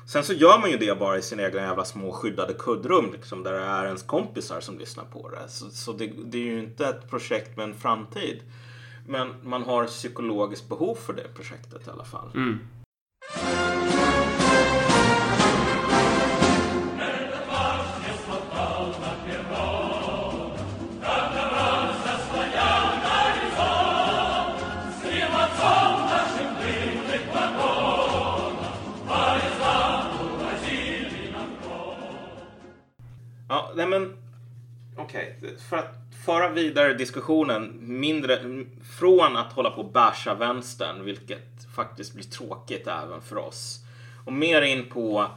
Sen 0.07 0.23
så 0.23 0.33
gör 0.33 0.59
man 0.59 0.71
ju 0.71 0.77
det 0.77 0.99
bara 0.99 1.17
i 1.17 1.21
sina 1.21 1.43
egna 1.43 1.61
jävla 1.61 1.85
små 1.85 2.11
skyddade 2.11 2.53
kuddrum 2.53 3.11
liksom, 3.13 3.43
där 3.43 3.53
det 3.53 3.59
är 3.59 3.85
ens 3.85 4.03
kompisar 4.03 4.59
som 4.59 4.79
lyssnar 4.79 5.03
på 5.03 5.29
det. 5.29 5.49
Så, 5.49 5.69
så 5.69 5.93
det, 5.93 6.11
det 6.25 6.37
är 6.37 6.41
ju 6.41 6.59
inte 6.59 6.87
ett 6.87 7.09
projekt 7.09 7.57
med 7.57 7.63
en 7.63 7.75
framtid. 7.75 8.39
Men 9.07 9.27
man 9.43 9.63
har 9.63 9.85
psykologiskt 9.85 10.69
behov 10.69 10.95
för 10.95 11.13
det 11.13 11.27
projektet 11.35 11.87
i 11.87 11.89
alla 11.89 12.05
fall. 12.05 12.29
Ja, 13.35 13.74
För 35.69 35.77
att 35.77 35.95
föra 36.25 36.49
vidare 36.49 36.93
diskussionen 36.93 37.77
mindre 37.81 38.65
från 38.83 39.37
att 39.37 39.53
hålla 39.53 39.69
på 39.69 39.81
och 39.81 39.91
basha 39.91 40.33
vänstern, 40.33 41.05
vilket 41.05 41.67
faktiskt 41.75 42.13
blir 42.13 42.25
tråkigt 42.25 42.87
även 42.87 43.21
för 43.21 43.37
oss, 43.37 43.79
och 44.25 44.33
mer 44.33 44.61
in 44.61 44.85
på 44.89 45.27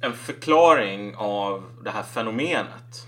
en 0.00 0.12
förklaring 0.12 1.16
av 1.16 1.64
det 1.82 1.90
här 1.90 2.02
fenomenet 2.02 3.06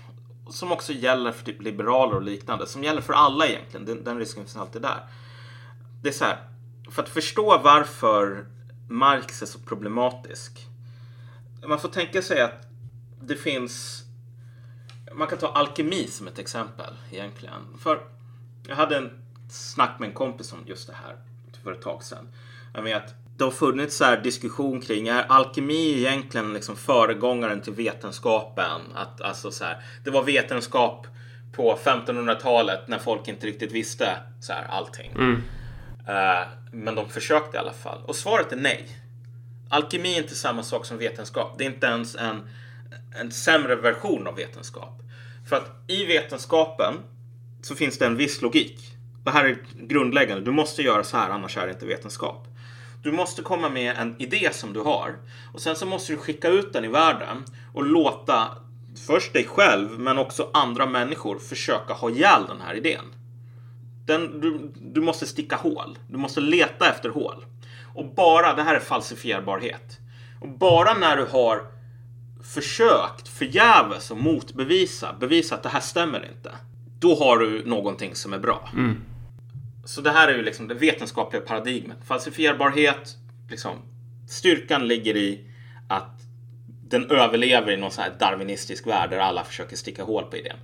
som 0.49 0.71
också 0.71 0.93
gäller 0.93 1.31
för 1.31 1.45
typ 1.45 1.61
liberaler 1.61 2.15
och 2.15 2.21
liknande, 2.21 2.67
som 2.67 2.83
gäller 2.83 3.01
för 3.01 3.13
alla 3.13 3.47
egentligen. 3.47 3.85
Den, 3.85 4.03
den 4.03 4.19
risken 4.19 4.43
finns 4.43 4.57
alltid 4.57 4.81
där. 4.81 4.99
Det 6.01 6.09
är 6.09 6.13
så 6.13 6.25
här, 6.25 6.37
för 6.91 7.03
att 7.03 7.09
förstå 7.09 7.57
varför 7.63 8.45
Marx 8.89 9.41
är 9.41 9.45
så 9.45 9.59
problematisk. 9.59 10.67
Man 11.67 11.79
får 11.79 11.89
tänka 11.89 12.21
sig 12.21 12.41
att 12.41 12.67
det 13.21 13.35
finns 13.35 14.03
man 15.17 15.27
kan 15.27 15.37
ta 15.37 15.47
alkemi 15.47 16.07
som 16.07 16.27
ett 16.27 16.39
exempel 16.39 16.93
egentligen. 17.11 17.77
För 17.79 17.99
jag 18.67 18.75
hade 18.75 18.97
en 18.97 19.11
snack 19.49 19.99
med 19.99 20.07
en 20.07 20.15
kompis 20.15 20.53
om 20.53 20.59
just 20.65 20.87
det 20.87 20.93
här 20.93 21.15
för 21.63 21.71
ett 21.71 21.81
tag 21.81 22.03
sedan. 22.03 22.27
Jag 22.73 22.83
med 22.83 22.97
att 22.97 23.15
det 23.37 23.43
har 23.43 23.51
funnits 23.51 23.97
så 23.97 24.03
här 24.03 24.17
diskussion 24.17 24.81
kring, 24.81 25.07
är 25.07 25.23
alkemi 25.23 25.97
egentligen 25.97 26.53
liksom 26.53 26.75
föregångaren 26.75 27.61
till 27.61 27.73
vetenskapen? 27.73 28.81
Att, 28.95 29.21
alltså 29.21 29.51
så 29.51 29.63
här, 29.63 29.81
det 30.03 30.09
var 30.09 30.23
vetenskap 30.23 31.07
på 31.53 31.77
1500-talet 31.83 32.87
när 32.87 32.99
folk 32.99 33.27
inte 33.27 33.47
riktigt 33.47 33.71
visste 33.71 34.17
så 34.39 34.53
här, 34.53 34.65
allting. 34.69 35.11
Eh, 36.07 36.47
men 36.71 36.95
de 36.95 37.09
försökte 37.09 37.57
i 37.57 37.59
alla 37.59 37.73
fall. 37.73 38.03
Och 38.05 38.15
svaret 38.15 38.51
är 38.51 38.55
nej. 38.55 38.87
Alkemi 39.69 40.13
är 40.13 40.21
inte 40.21 40.35
samma 40.35 40.63
sak 40.63 40.85
som 40.85 40.97
vetenskap. 40.97 41.55
Det 41.57 41.65
är 41.65 41.69
inte 41.69 41.87
ens 41.87 42.15
en, 42.15 42.49
en 43.19 43.31
sämre 43.31 43.75
version 43.75 44.27
av 44.27 44.35
vetenskap. 44.35 45.01
För 45.47 45.55
att 45.55 45.71
i 45.87 46.05
vetenskapen 46.05 46.93
så 47.61 47.75
finns 47.75 47.97
det 47.97 48.05
en 48.05 48.17
viss 48.17 48.41
logik. 48.41 48.79
Det 49.23 49.31
här 49.31 49.45
är 49.45 49.57
grundläggande. 49.79 50.43
Du 50.43 50.51
måste 50.51 50.81
göra 50.81 51.03
så 51.03 51.17
här, 51.17 51.29
annars 51.29 51.57
är 51.57 51.65
det 51.65 51.73
inte 51.73 51.85
vetenskap. 51.85 52.47
Du 53.03 53.11
måste 53.11 53.41
komma 53.41 53.69
med 53.69 53.97
en 53.97 54.15
idé 54.21 54.49
som 54.51 54.73
du 54.73 54.79
har 54.79 55.15
och 55.53 55.61
sen 55.61 55.75
så 55.75 55.85
måste 55.85 56.13
du 56.13 56.17
skicka 56.17 56.49
ut 56.49 56.73
den 56.73 56.85
i 56.85 56.87
världen 56.87 57.45
och 57.73 57.85
låta 57.85 58.47
först 59.07 59.33
dig 59.33 59.45
själv 59.45 59.99
men 59.99 60.17
också 60.17 60.49
andra 60.53 60.85
människor 60.85 61.39
försöka 61.39 61.93
ha 61.93 62.09
ihjäl 62.09 62.45
den 62.47 62.61
här 62.61 62.73
idén. 62.73 63.05
Den, 64.05 64.41
du, 64.41 64.71
du 64.75 65.01
måste 65.01 65.25
sticka 65.25 65.55
hål. 65.55 65.97
Du 66.09 66.17
måste 66.17 66.41
leta 66.41 66.89
efter 66.89 67.09
hål. 67.09 67.45
Och 67.95 68.05
bara, 68.15 68.53
det 68.53 68.63
här 68.63 68.75
är 68.75 68.79
falsifierbarhet. 68.79 69.97
Och 70.41 70.49
bara 70.49 70.93
när 70.93 71.17
du 71.17 71.25
har 71.25 71.76
försökt 72.43 73.27
förgäves 73.27 74.11
och 74.11 74.17
motbevisa, 74.17 75.13
bevisa 75.19 75.55
att 75.55 75.63
det 75.63 75.69
här 75.69 75.79
stämmer 75.79 76.29
inte. 76.35 76.51
Då 76.99 77.15
har 77.15 77.37
du 77.37 77.65
någonting 77.65 78.15
som 78.15 78.33
är 78.33 78.39
bra. 78.39 78.69
Så 79.85 80.01
det 80.01 80.11
här 80.11 80.27
är 80.27 80.35
ju 80.35 80.43
liksom 80.43 80.67
det 80.67 80.73
vetenskapliga 80.73 81.41
paradigmet. 81.41 81.97
Falsifierbarhet, 82.07 83.15
liksom, 83.49 83.77
styrkan 84.29 84.87
ligger 84.87 85.17
i 85.17 85.45
att 85.89 86.21
den 86.89 87.11
överlever 87.11 87.71
i 87.71 87.77
någon 87.77 87.91
sån 87.91 88.03
här 88.03 88.13
darwinistisk 88.19 88.87
värld 88.87 89.09
där 89.09 89.17
alla 89.17 89.43
försöker 89.43 89.75
sticka 89.75 90.03
hål 90.03 90.23
på 90.23 90.37
idén. 90.37 90.57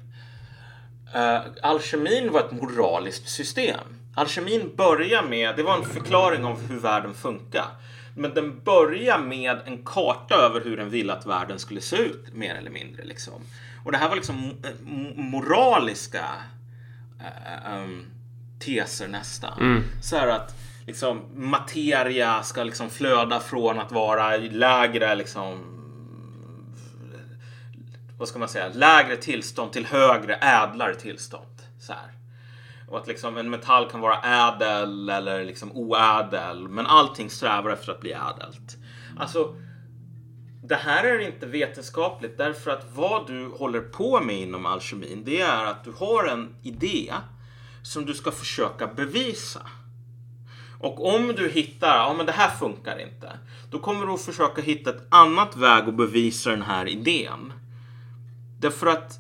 Uh, 1.15 1.41
alkemin 1.61 2.31
var 2.31 2.39
ett 2.39 2.51
moraliskt 2.51 3.29
system. 3.29 3.79
Alkemin 4.15 4.75
börjar 4.75 5.23
med, 5.23 5.55
det 5.55 5.63
var 5.63 5.77
en 5.77 5.85
förklaring 5.85 6.45
av 6.45 6.67
hur 6.67 6.79
världen 6.79 7.13
funkar. 7.13 7.65
Men 8.15 8.33
den 8.33 8.63
börjar 8.63 9.19
med 9.19 9.57
en 9.65 9.83
karta 9.85 10.35
över 10.35 10.61
hur 10.61 10.77
den 10.77 10.89
ville 10.89 11.13
att 11.13 11.25
världen 11.25 11.59
skulle 11.59 11.81
se 11.81 11.95
ut, 11.97 12.33
mer 12.33 12.55
eller 12.55 12.71
mindre. 12.71 13.03
Liksom. 13.03 13.41
Och 13.85 13.91
det 13.91 13.97
här 13.97 14.09
var 14.09 14.15
liksom 14.15 14.35
mo- 14.35 15.17
moraliska 15.17 16.25
eh, 17.19 17.75
um, 17.77 18.05
teser 18.59 19.07
nästan. 19.07 19.53
Så 20.01 20.15
här 20.17 20.27
att 20.27 20.55
liksom, 20.87 21.21
materia 21.33 22.43
ska 22.43 22.63
liksom 22.63 22.89
flöda 22.89 23.39
från 23.39 23.79
att 23.79 23.91
vara 23.91 24.37
lägre 24.37 25.15
liksom 25.15 25.69
vad 28.17 28.27
ska 28.27 28.39
man 28.39 28.49
säga, 28.49 28.69
lägre 28.73 29.17
tillstånd 29.17 29.71
till 29.73 29.85
högre, 29.85 30.35
ädlare 30.35 30.95
tillstånd. 30.95 31.61
Så 31.79 31.93
här. 31.93 32.11
Och 32.87 32.97
att 32.97 33.07
liksom 33.07 33.37
en 33.37 33.49
metall 33.49 33.89
kan 33.89 34.01
vara 34.01 34.21
ädel 34.21 35.09
eller 35.09 35.45
liksom 35.45 35.71
oädel, 35.71 36.67
men 36.67 36.85
allting 36.85 37.29
strävar 37.29 37.69
efter 37.69 37.91
att 37.91 38.01
bli 38.01 38.11
ädelt. 38.11 38.77
Alltså, 39.17 39.55
det 40.63 40.75
här 40.75 41.03
är 41.03 41.19
inte 41.19 41.45
vetenskapligt 41.45 42.37
därför 42.37 42.71
att 42.71 42.85
vad 42.95 43.27
du 43.27 43.47
håller 43.47 43.81
på 43.81 44.19
med 44.19 44.35
inom 44.35 44.65
alkemin, 44.65 45.23
det 45.25 45.41
är 45.41 45.65
att 45.65 45.83
du 45.83 45.91
har 45.91 46.27
en 46.27 46.55
idé 46.63 47.13
som 47.83 48.05
du 48.05 48.13
ska 48.13 48.31
försöka 48.31 48.87
bevisa. 48.87 49.61
Och 50.79 51.15
om 51.15 51.27
du 51.27 51.49
hittar, 51.49 51.97
ja 51.97 52.13
men 52.17 52.25
det 52.25 52.31
här 52.31 52.49
funkar 52.49 52.97
inte, 52.99 53.31
då 53.71 53.79
kommer 53.79 54.05
du 54.05 54.13
att 54.13 54.21
försöka 54.21 54.61
hitta 54.61 54.89
ett 54.89 55.07
annat 55.09 55.55
väg 55.55 55.83
att 55.89 55.97
bevisa 55.97 56.49
den 56.49 56.61
här 56.61 56.87
idén. 56.87 57.53
Därför 58.59 58.87
att 58.87 59.19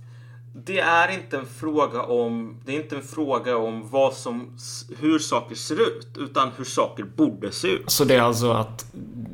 det 0.55 0.79
är 0.79 1.11
inte 1.11 1.37
en 1.37 1.45
fråga 1.45 2.01
om, 2.01 2.61
det 2.65 2.71
är 2.71 2.75
inte 2.75 2.95
en 2.95 3.01
fråga 3.01 3.57
om 3.57 3.89
vad 3.89 4.13
som, 4.13 4.57
hur 4.99 5.19
saker 5.19 5.55
ser 5.55 5.81
ut, 5.81 6.07
utan 6.17 6.51
hur 6.57 6.63
saker 6.63 7.03
borde 7.03 7.51
se 7.51 7.67
ut. 7.67 7.91
Så 7.91 8.03
det 8.03 8.15
är 8.15 8.21
alltså 8.21 8.51
att 8.51 8.85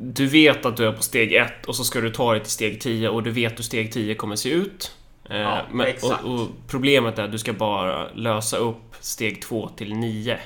du 0.02 0.26
vet 0.26 0.66
att 0.66 0.76
du 0.76 0.86
är 0.86 0.92
på 0.92 1.02
steg 1.02 1.32
ett 1.32 1.66
och 1.66 1.76
så 1.76 1.84
ska 1.84 2.00
du 2.00 2.10
ta 2.10 2.32
dig 2.32 2.40
till 2.42 2.52
steg 2.52 2.80
10 2.80 3.08
och 3.08 3.22
du 3.22 3.30
vet 3.30 3.58
hur 3.58 3.64
steg 3.64 3.92
10 3.92 4.14
kommer 4.14 4.36
se 4.36 4.50
ut. 4.50 4.94
Eh, 5.30 5.36
Ja, 5.36 5.62
men, 5.72 5.86
exakt. 5.86 6.24
och, 6.24 6.40
och 6.40 6.48
problemet 6.68 7.18
är 7.18 7.22
att 7.22 7.32
du 7.32 7.38
ska 7.38 7.52
bara 7.52 8.12
lösa 8.12 8.56
upp 8.56 8.94
steg 9.00 9.42
2 9.42 9.68
till 9.68 9.94
9. 9.94 10.38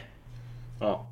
Ja. 0.80 1.10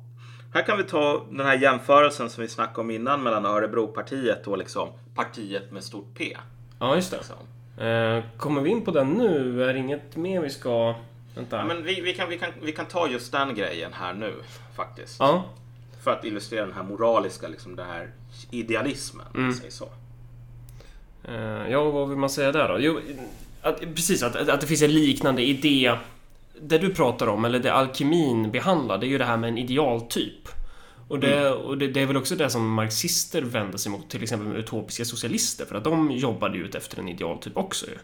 Här 0.53 0.65
kan 0.65 0.77
vi 0.77 0.83
ta 0.83 1.25
den 1.31 1.45
här 1.45 1.57
jämförelsen 1.57 2.29
som 2.29 2.41
vi 2.41 2.47
snackade 2.47 2.81
om 2.81 2.91
innan 2.91 3.23
mellan 3.23 3.45
Örebropartiet 3.45 4.47
och 4.47 4.57
liksom 4.57 4.89
partiet 5.15 5.71
med 5.71 5.83
stort 5.83 6.17
P. 6.17 6.37
Ja, 6.79 6.95
just 6.95 7.11
det. 7.11 7.17
Liksom. 7.17 7.35
Eh, 7.77 8.23
kommer 8.37 8.61
vi 8.61 8.69
in 8.69 8.85
på 8.85 8.91
den 8.91 9.13
nu? 9.13 9.63
Är 9.63 9.73
det 9.73 9.79
inget 9.79 10.15
mer 10.15 10.41
vi 10.41 10.49
ska... 10.49 10.95
Vänta. 11.35 11.57
Ja, 11.57 11.65
men 11.65 11.83
vi, 11.83 12.01
vi, 12.01 12.13
kan, 12.13 12.29
vi, 12.29 12.37
kan, 12.37 12.49
vi 12.61 12.71
kan 12.71 12.85
ta 12.85 13.07
just 13.07 13.31
den 13.31 13.55
grejen 13.55 13.93
här 13.93 14.13
nu 14.13 14.33
faktiskt. 14.75 15.15
Ja. 15.19 15.43
För 16.03 16.11
att 16.11 16.25
illustrera 16.25 16.65
den 16.65 16.75
här 16.75 16.83
moraliska, 16.83 17.47
liksom 17.47 17.75
den 17.75 17.87
här 17.87 18.11
idealismen. 18.51 19.25
man 19.33 19.53
säger 19.53 19.71
så. 19.71 19.89
Eh, 21.23 21.71
ja, 21.71 21.83
vad 21.83 22.09
vill 22.09 22.17
man 22.17 22.29
säga 22.29 22.51
där 22.51 22.67
då? 22.67 22.79
Jo, 22.79 22.99
att, 23.61 23.79
precis, 23.79 24.23
att, 24.23 24.49
att 24.49 24.61
det 24.61 24.67
finns 24.67 24.81
en 24.81 24.93
liknande 24.93 25.41
idé. 25.41 25.95
Det 26.61 26.77
du 26.77 26.93
pratar 26.93 27.27
om, 27.27 27.45
eller 27.45 27.59
det 27.59 27.73
alkemin 27.73 28.51
behandlar, 28.51 28.97
det 28.97 29.05
är 29.05 29.09
ju 29.09 29.17
det 29.17 29.25
här 29.25 29.37
med 29.37 29.47
en 29.47 29.57
idealtyp. 29.57 30.49
Och, 31.13 31.19
det, 31.19 31.49
och 31.49 31.77
det, 31.77 31.87
det 31.87 32.01
är 32.01 32.05
väl 32.05 32.17
också 32.17 32.35
det 32.35 32.49
som 32.49 32.69
marxister 32.73 33.41
vänder 33.41 33.77
sig 33.77 33.91
mot, 33.91 34.09
till 34.09 34.23
exempel 34.23 34.55
utopiska 34.55 35.05
socialister, 35.05 35.65
för 35.65 35.75
att 35.75 35.83
de 35.83 36.11
jobbade 36.11 36.57
ju 36.57 36.63
ut 36.63 36.75
efter 36.75 36.99
en 36.99 37.09
idealtyp 37.09 37.57
också 37.57 37.85
ju. 37.85 37.97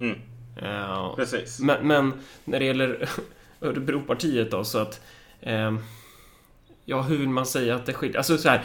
Mm. 0.00 0.20
Eh, 0.56 1.14
Precis. 1.16 1.60
men, 1.60 1.86
men 1.86 2.12
när 2.44 2.58
det 2.58 2.64
gäller 2.64 3.08
Örebropartiet 3.60 4.50
då, 4.50 4.64
så 4.64 4.78
att... 4.78 5.00
ehm, 5.40 5.78
ja, 6.84 7.02
hur 7.02 7.18
vill 7.18 7.28
man 7.28 7.46
säga 7.46 7.74
att 7.74 7.86
det 7.86 7.92
skiljer? 7.92 8.16
Alltså 8.16 8.38
så 8.38 8.48
här. 8.48 8.62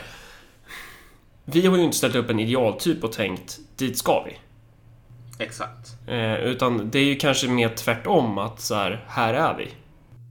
Vi 1.46 1.66
har 1.66 1.78
ju 1.78 1.84
inte 1.84 1.98
ställt 1.98 2.16
upp 2.16 2.30
en 2.30 2.40
idealtyp 2.40 3.04
och 3.04 3.12
tänkt, 3.12 3.60
dit 3.76 3.98
ska 3.98 4.24
vi. 4.24 4.38
Exakt. 5.44 5.90
Eh, 6.08 6.40
utan 6.40 6.90
det 6.90 7.00
är 7.00 7.06
ju 7.06 7.16
kanske 7.16 7.48
mer 7.48 7.70
tvärtom, 7.70 8.38
att 8.38 8.62
så 8.62 8.76
här, 8.76 9.06
här 9.08 9.34
är 9.34 9.58
vi. 9.58 9.68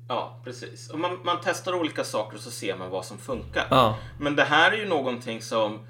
Ja, 0.09 0.41
precis. 0.45 0.91
Och 0.91 0.99
man, 0.99 1.19
man 1.25 1.39
testar 1.45 1.73
olika 1.75 2.05
saker 2.05 2.37
och 2.37 2.43
så 2.43 2.51
ser 2.51 2.77
man 2.77 2.91
vad 2.91 3.05
som 3.05 3.19
funkar. 3.19 3.67
Ja. 3.71 3.99
Men 4.19 4.37
det 4.37 4.45
här 4.45 4.73
är 4.73 4.77
ju 4.77 4.89
någonting 4.89 5.43
som 5.43 5.87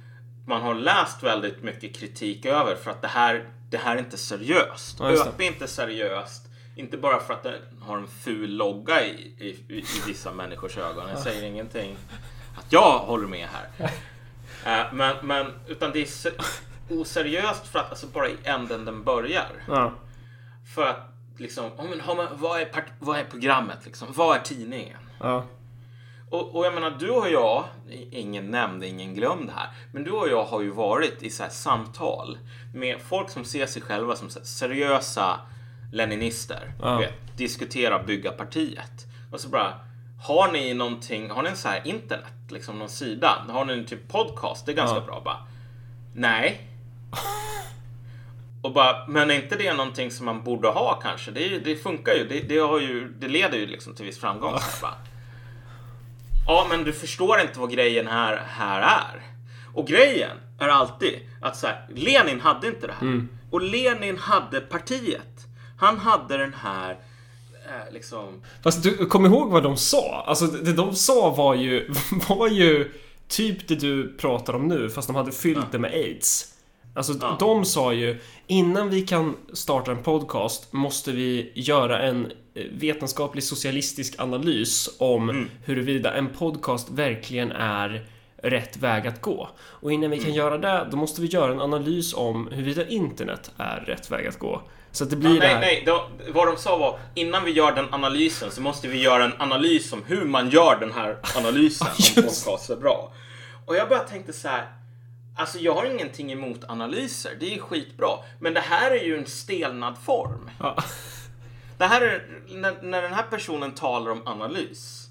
man 0.46 0.62
har 0.62 0.74
läst 0.74 1.22
väldigt 1.22 1.62
mycket 1.62 1.96
kritik 1.96 2.46
över 2.46 2.76
för 2.76 2.90
att 2.90 3.02
det 3.02 3.08
här, 3.08 3.50
det 3.70 3.76
här 3.76 3.94
är 3.96 3.98
inte 3.98 4.18
seriöst. 4.18 4.96
Ja. 5.00 5.10
ÖP 5.10 5.40
är 5.40 5.44
inte 5.44 5.68
seriöst. 5.68 6.44
Inte 6.76 6.96
bara 6.96 7.20
för 7.20 7.34
att 7.34 7.42
den 7.42 7.54
har 7.80 7.98
en 7.98 8.08
ful 8.08 8.50
logga 8.56 9.04
i, 9.04 9.10
i, 9.38 9.48
i, 9.78 9.84
vissa 10.06 10.32
människors 10.32 10.78
ögon. 10.78 11.08
Jag 11.08 11.18
säger 11.18 11.42
ingenting 11.42 11.96
att 12.58 12.72
jag 12.72 12.98
håller 12.98 13.26
med 13.28 13.48
här. 13.48 13.90
Eh, 14.64 14.92
men, 14.92 15.16
men, 15.22 15.46
utan 15.66 15.92
det 15.92 16.02
är 16.02 16.06
se- 16.06 16.30
oseriöst 16.90 17.66
för 17.66 17.78
att 17.78 17.90
alltså 17.90 18.06
bara 18.06 18.28
i 18.28 18.36
änden 18.44 18.84
den 18.84 19.04
börjar. 19.04 19.46
Ja. 19.68 19.92
För 20.74 20.86
att 20.86 21.17
liksom, 21.40 21.70
men 21.90 22.00
har 22.00 22.16
man, 22.16 22.26
vad, 22.32 22.60
är 22.60 22.64
part, 22.64 22.86
vad 22.98 23.18
är 23.18 23.24
programmet 23.24 23.78
liksom? 23.84 24.08
Vad 24.10 24.36
är 24.36 24.40
tidningen? 24.40 24.98
Ja. 25.20 25.44
Och, 26.30 26.56
och 26.56 26.66
jag 26.66 26.74
menar, 26.74 26.90
du 26.90 27.10
och 27.10 27.30
jag, 27.30 27.64
ingen 28.10 28.50
nämnd, 28.50 28.84
ingen 28.84 29.14
glömd 29.14 29.50
här, 29.50 29.68
men 29.92 30.04
du 30.04 30.10
och 30.10 30.28
jag 30.28 30.44
har 30.44 30.60
ju 30.60 30.70
varit 30.70 31.22
i 31.22 31.30
så 31.30 31.42
här 31.42 31.50
samtal 31.50 32.38
med 32.74 33.00
folk 33.00 33.30
som 33.30 33.44
ser 33.44 33.66
sig 33.66 33.82
själva 33.82 34.16
som 34.16 34.30
seriösa 34.30 35.40
leninister. 35.92 36.72
Ja. 36.82 36.98
Vet, 36.98 37.36
diskutera 37.36 38.02
bygga 38.02 38.30
partiet. 38.32 39.06
Och 39.32 39.40
så 39.40 39.48
bara, 39.48 39.80
har 40.22 40.52
ni 40.52 40.74
någonting, 40.74 41.30
har 41.30 41.42
ni 41.42 41.48
en 41.48 41.56
så 41.56 41.68
här 41.68 41.86
internet, 41.86 42.32
liksom 42.50 42.78
någon 42.78 42.88
sida? 42.88 43.44
Har 43.48 43.64
ni 43.64 43.72
en 43.72 43.86
typ 43.86 44.08
podcast? 44.08 44.66
Det 44.66 44.72
är 44.72 44.76
ganska 44.76 44.96
Ja. 44.98 45.04
bra. 45.04 45.20
Bara, 45.24 45.46
nej. 46.14 46.60
Och 48.62 48.72
bara, 48.72 49.06
men 49.06 49.30
är 49.30 49.34
inte 49.34 49.56
det 49.56 49.74
någonting 49.74 50.10
som 50.10 50.26
man 50.26 50.44
borde 50.44 50.68
ha 50.68 51.00
kanske? 51.02 51.30
Det, 51.30 51.58
det 51.58 51.76
funkar 51.76 52.12
ju. 52.12 52.28
Det, 52.28 52.40
det, 52.40 52.58
har 52.58 52.80
ju. 52.80 53.12
det 53.18 53.28
leder 53.28 53.58
ju 53.58 53.66
liksom 53.66 53.94
till 53.94 54.04
viss 54.04 54.18
framgång. 54.18 54.52
Bara. 54.82 54.94
Ja, 56.46 56.66
men 56.70 56.84
du 56.84 56.92
förstår 56.92 57.40
inte 57.40 57.60
vad 57.60 57.72
grejen 57.72 58.06
här, 58.06 58.42
här 58.46 58.80
är. 58.80 59.22
Och 59.74 59.86
grejen 59.86 60.36
är 60.58 60.68
alltid 60.68 61.14
att 61.42 61.56
så 61.56 61.66
här, 61.66 61.86
Lenin 61.94 62.40
hade 62.40 62.68
inte 62.68 62.86
det 62.86 62.92
här. 62.92 63.26
Och 63.50 63.62
Lenin 63.62 64.18
hade 64.18 64.60
partiet. 64.60 65.46
Han 65.78 65.98
hade 65.98 66.36
den 66.36 66.54
här 66.54 66.90
eh, 67.66 67.92
liksom... 67.92 68.42
Fast 68.62 68.82
du, 68.82 69.06
kom 69.06 69.26
ihåg 69.26 69.50
vad 69.50 69.62
de 69.62 69.76
sa. 69.76 70.24
Alltså 70.26 70.46
det 70.46 70.72
de 70.72 70.94
sa 70.94 71.30
var 71.30 71.54
ju, 71.54 71.94
var 72.28 72.48
ju 72.48 72.92
typ 73.28 73.68
det 73.68 73.74
du 73.74 74.16
pratar 74.16 74.52
om 74.52 74.68
nu, 74.68 74.90
fast 74.90 75.08
de 75.08 75.16
hade 75.16 75.32
fyllt 75.32 75.72
det 75.72 75.78
med 75.78 75.90
aids. 75.92 76.54
Alltså 76.98 77.12
Ja. 77.20 77.36
de 77.40 77.64
sa 77.64 77.92
ju, 77.92 78.20
innan 78.46 78.90
vi 78.90 79.00
kan 79.02 79.36
starta 79.52 79.90
en 79.90 80.02
podcast 80.02 80.72
måste 80.72 81.12
vi 81.12 81.52
göra 81.54 82.02
en 82.02 82.32
eh, 82.54 82.62
vetenskaplig 82.72 83.44
socialistisk 83.44 84.14
analys 84.18 84.88
om 84.98 85.48
huruvida 85.64 86.14
en 86.14 86.28
podcast 86.28 86.90
verkligen 86.90 87.52
är 87.52 88.06
rätt 88.42 88.76
väg 88.76 89.06
att 89.06 89.20
gå. 89.20 89.48
Och 89.60 89.92
innan 89.92 90.10
vi 90.10 90.18
kan 90.18 90.34
göra 90.34 90.58
det, 90.58 90.88
då 90.90 90.96
måste 90.96 91.20
vi 91.20 91.26
göra 91.26 91.52
en 91.52 91.60
analys 91.60 92.14
om 92.14 92.48
huruvida 92.52 92.86
internet 92.88 93.50
är 93.56 93.80
rätt 93.86 94.10
väg 94.10 94.26
att 94.26 94.38
gå. 94.38 94.62
Så 94.92 95.04
att 95.04 95.10
det 95.10 95.16
blir 95.16 95.30
Ja, 95.30 95.34
det 95.34 95.40
nej, 95.40 95.54
här... 95.54 95.60
nej. 95.60 95.82
Då, 95.86 96.08
vad 96.32 96.46
de 96.48 96.56
sa 96.56 96.78
var 96.78 96.98
innan 97.14 97.44
vi 97.44 97.50
gör 97.50 97.72
den 97.72 97.94
analysen 97.94 98.50
så 98.50 98.60
måste 98.60 98.88
vi 98.88 99.02
göra 99.02 99.24
en 99.24 99.32
analys 99.38 99.92
om 99.92 100.02
hur 100.06 100.24
man 100.24 100.50
gör 100.50 100.76
den 100.80 100.92
här 100.92 101.18
analysen 101.36 101.86
om 102.16 102.22
podcast 102.22 102.70
är 102.70 102.76
bra. 102.76 103.12
Och 103.66 103.76
jag 103.76 103.88
bara 103.88 103.98
tänkte 103.98 104.32
så 104.32 104.48
här. 104.48 104.66
Alltså 105.38 105.58
jag 105.58 105.74
har 105.74 105.84
ingenting 105.86 106.32
emot 106.32 106.64
analyser. 106.68 107.36
Det 107.40 107.54
är 107.54 107.58
skitbra. 107.58 108.08
Men 108.40 108.54
det 108.54 108.60
här 108.60 108.90
är 108.90 109.04
ju 109.04 109.18
en 109.18 109.26
stelnad 109.26 109.98
form. 109.98 110.50
Ja. 110.60 110.76
Det 111.78 111.84
här 111.84 112.00
är, 112.02 112.28
när, 112.48 112.82
när 112.82 113.02
den 113.02 113.12
här 113.14 113.22
personen 113.22 113.72
talar 113.74 114.10
om 114.10 114.26
analys. 114.26 115.04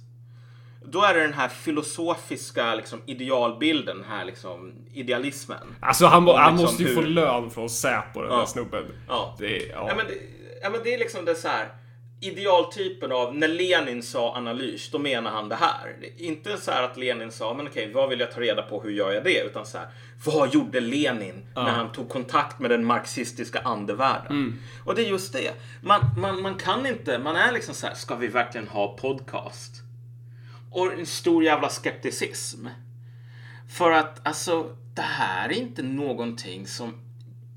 då 0.86 1.04
är 1.04 1.14
det 1.14 1.20
den 1.22 1.34
här 1.34 1.48
filosofiska 1.48 2.76
liksom, 2.76 3.02
idealbilden, 3.06 3.98
den 3.98 4.06
här 4.10 4.26
liksom, 4.26 4.74
idealismen. 4.94 5.76
Alltså 5.82 6.06
han, 6.06 6.30
Om 6.30 6.36
han 6.36 6.52
liksom 6.54 6.64
måste 6.66 6.84
ju 6.84 6.96
få 6.96 7.02
hur- 7.02 7.08
län 7.08 7.50
från 7.52 7.70
Säpo 7.70 8.22
den 8.22 8.32
Ja. 8.32 8.38
där 8.38 8.46
snubben. 8.46 8.86
Ja. 9.08 9.36
Det, 9.40 9.58
är- 9.58 9.70
ja. 9.70 9.86
Ja, 9.90 9.96
men 9.96 10.08
det, 10.08 10.14
ja, 10.62 10.70
men 10.70 10.80
det 10.84 10.94
är 10.94 10.98
liksom 10.98 11.26
det 11.26 11.36
så 11.36 11.48
här 11.48 11.68
idealtypen 12.20 13.12
av 13.12 13.36
när 13.36 13.48
Lenin 13.48 14.04
sa 14.04 14.36
analys, 14.36 14.92
då 14.92 15.00
menar 15.00 15.32
han 15.32 15.50
det 15.50 15.56
här. 15.56 15.96
Det 16.02 16.08
är 16.08 16.22
inte 16.22 16.58
så 16.58 16.72
här 16.72 16.84
att 16.84 16.98
Lenin 16.98 17.32
sa, 17.32 17.54
men 17.54 17.68
okej, 17.68 17.92
vad 17.94 18.10
vill 18.10 18.20
jag 18.20 18.32
ta 18.32 18.40
reda 18.40 18.62
på, 18.62 18.82
hur 18.82 18.92
gör 18.92 19.12
jag 19.12 19.24
det? 19.24 19.44
Utan 19.44 19.66
så 19.66 19.78
här, 19.78 19.88
vad 20.26 20.54
gjorde 20.54 20.80
Lenin 20.80 21.48
när 21.56 21.72
han 21.72 21.92
tog 21.92 22.10
kontakt 22.10 22.60
med 22.60 22.70
den 22.72 22.86
marxistiska 22.86 23.60
andevärlden? 23.60 24.60
Och 24.86 24.96
det 24.96 25.06
är 25.06 25.10
just 25.10 25.34
det. 25.34 25.52
Man, 25.82 26.02
man, 26.18 26.42
man 26.42 26.56
kan 26.56 26.86
inte, 26.86 27.20
man 27.20 27.36
är 27.36 27.52
liksom 27.52 27.76
så 27.76 27.88
här, 27.88 27.94
ska 27.94 28.16
vi 28.16 28.28
verkligen 28.28 28.68
ha 28.68 28.98
podcast? 28.98 29.72
Och 30.72 30.94
en 30.94 31.06
stor 31.06 31.44
jävla 31.44 31.70
skepticism. 31.70 32.68
För 33.78 33.92
att 33.92 34.28
alltså, 34.28 34.76
det 34.96 35.02
här 35.02 35.50
är 35.50 35.54
inte 35.54 35.84
någonting 35.84 36.68
som 36.68 37.07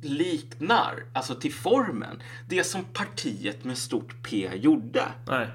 liknar, 0.03 1.05
alltså 1.13 1.35
till 1.35 1.53
formen, 1.53 2.23
det 2.49 2.65
som 2.65 2.85
partiet 2.85 3.65
med 3.65 3.79
stort 3.79 4.15
P 4.23 4.51
gjorde. 4.55 5.03
Nej. 5.27 5.49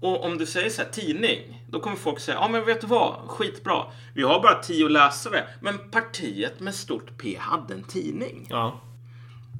Och 0.00 0.24
om 0.24 0.38
du 0.38 0.46
säger 0.46 0.70
så 0.70 0.82
här, 0.82 0.88
tidning, 0.88 1.64
då 1.70 1.80
kommer 1.80 1.96
folk 1.96 2.20
säga, 2.20 2.36
ja 2.40 2.48
men 2.48 2.64
vet 2.64 2.80
du 2.80 2.86
vad, 2.86 3.14
skitbra. 3.28 3.84
Vi 4.14 4.22
har 4.22 4.42
bara 4.42 4.62
tio 4.62 4.88
läsare, 4.88 5.44
men 5.60 5.78
partiet 5.90 6.60
med 6.60 6.74
stort 6.74 7.18
P 7.18 7.36
hade 7.40 7.74
en 7.74 7.82
tidning. 7.82 8.46
Ja. 8.50 8.80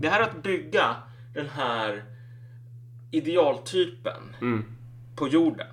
Det 0.00 0.08
här 0.08 0.20
att 0.20 0.42
bygga 0.42 0.96
den 1.34 1.48
här 1.48 2.04
idealtypen 3.10 4.36
på 5.16 5.28
jorden. 5.28 5.66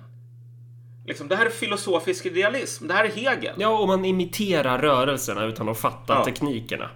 Liksom, 1.06 1.28
det 1.28 1.36
här 1.36 1.46
är 1.46 1.50
filosofisk 1.50 2.26
idealism. 2.26 2.86
Det 2.86 2.94
här 2.94 3.04
är 3.04 3.08
Hegel. 3.08 3.54
Ja, 3.58 3.78
och 3.78 3.88
man 3.88 4.04
imiterar 4.04 4.78
rörelserna 4.78 5.44
utan 5.44 5.68
att 5.68 5.78
fatta 5.78 6.14
Ja. 6.14 6.24
teknikerna. 6.24 6.90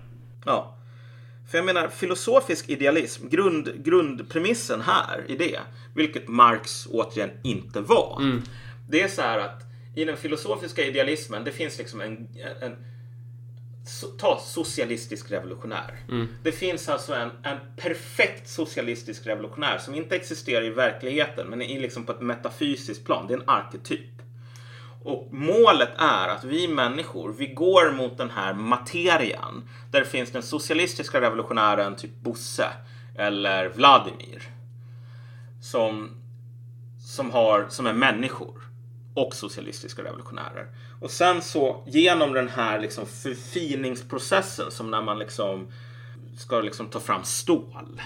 Ja. 0.46 0.76
För 1.54 1.58
jag 1.58 1.64
menar, 1.64 1.88
filosofisk 1.88 2.68
idealism, 2.68 3.28
grund, 3.28 3.84
grundpremissen 3.84 4.80
här 4.80 5.24
i 5.28 5.36
det, 5.36 5.60
vilket 5.94 6.28
Marx 6.28 6.86
återigen 6.90 7.30
inte 7.42 7.80
var. 7.80 8.20
Det 8.88 9.02
är 9.02 9.08
så 9.08 9.22
här 9.22 9.38
att 9.38 9.62
i 9.94 10.04
den 10.04 10.16
filosofiska 10.16 10.84
idealismen, 10.84 11.44
det 11.44 11.50
finns 11.52 11.78
liksom 11.78 12.00
en, 12.00 12.28
en 12.60 12.76
so, 13.86 14.06
ta 14.06 14.40
socialistisk 14.44 15.30
revolutionär. 15.30 15.98
Det 16.42 16.52
finns 16.52 16.88
alltså 16.88 17.14
en, 17.14 17.30
en 17.42 17.58
perfekt 17.76 18.48
socialistisk 18.48 19.26
revolutionär 19.26 19.78
som 19.78 19.94
inte 19.94 20.16
existerar 20.16 20.64
i 20.64 20.70
verkligheten, 20.70 21.46
men 21.46 21.62
är 21.62 21.80
liksom 21.80 22.06
på 22.06 22.12
ett 22.12 22.20
metafysiskt 22.20 23.04
plan. 23.04 23.26
Det 23.26 23.34
är 23.34 23.38
en 23.38 23.48
arketyp. 23.48 24.22
Och 25.04 25.28
målet 25.30 25.90
är 25.98 26.28
att 26.28 26.44
vi 26.44 26.68
människor, 26.68 27.32
vi 27.38 27.46
går 27.46 27.92
mot 27.92 28.18
den 28.18 28.30
här 28.30 28.54
materian 28.54 29.68
där 29.90 30.00
det 30.00 30.06
finns 30.06 30.30
den 30.30 30.42
socialistiska 30.42 31.20
revolutionären, 31.20 31.96
typ 31.96 32.20
Bosse 32.20 32.68
eller 33.18 33.68
Vladimir. 33.68 34.42
Som, 35.62 36.10
som, 37.00 37.30
har, 37.30 37.66
som 37.68 37.86
är 37.86 37.92
människor 37.92 38.62
och 39.14 39.34
socialistiska 39.34 40.04
revolutionärer. 40.04 40.66
Och 41.00 41.10
sen 41.10 41.42
så 41.42 41.84
genom 41.86 42.32
den 42.32 42.48
här 42.48 42.80
liksom 42.80 43.06
förfiningsprocessen 43.06 44.70
som 44.70 44.90
när 44.90 45.02
man 45.02 45.18
liksom 45.18 45.68
ska 46.36 46.60
liksom 46.60 46.88
ta 46.88 47.00
fram 47.00 47.24
stål. 47.24 48.00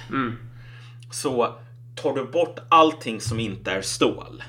Så 1.11 1.55
tar 1.95 2.15
du 2.15 2.25
bort 2.25 2.59
allting 2.69 3.21
som 3.21 3.41
inte 3.41 3.71
är 3.71 3.83
stål. 3.83 4.43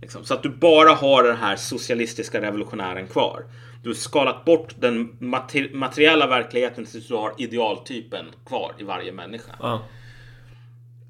Liksom, 0.00 0.24
så 0.24 0.34
att 0.34 0.42
du 0.42 0.48
bara 0.48 0.90
har 0.90 1.22
den 1.22 1.36
här 1.36 1.56
socialistiska 1.56 2.40
revolutionären 2.40 3.06
kvar. 3.06 3.44
Du 3.82 3.88
har 3.88 3.94
skalat 3.94 4.44
bort 4.44 4.74
den 4.78 5.12
mater- 5.20 5.74
materiella 5.74 6.26
verkligheten 6.26 6.84
tills 6.84 7.08
du 7.08 7.14
har 7.14 7.34
idealtypen 7.38 8.26
kvar 8.46 8.74
i 8.78 8.84
varje 8.84 9.12
människa. 9.12 9.52
Ja. 9.60 9.82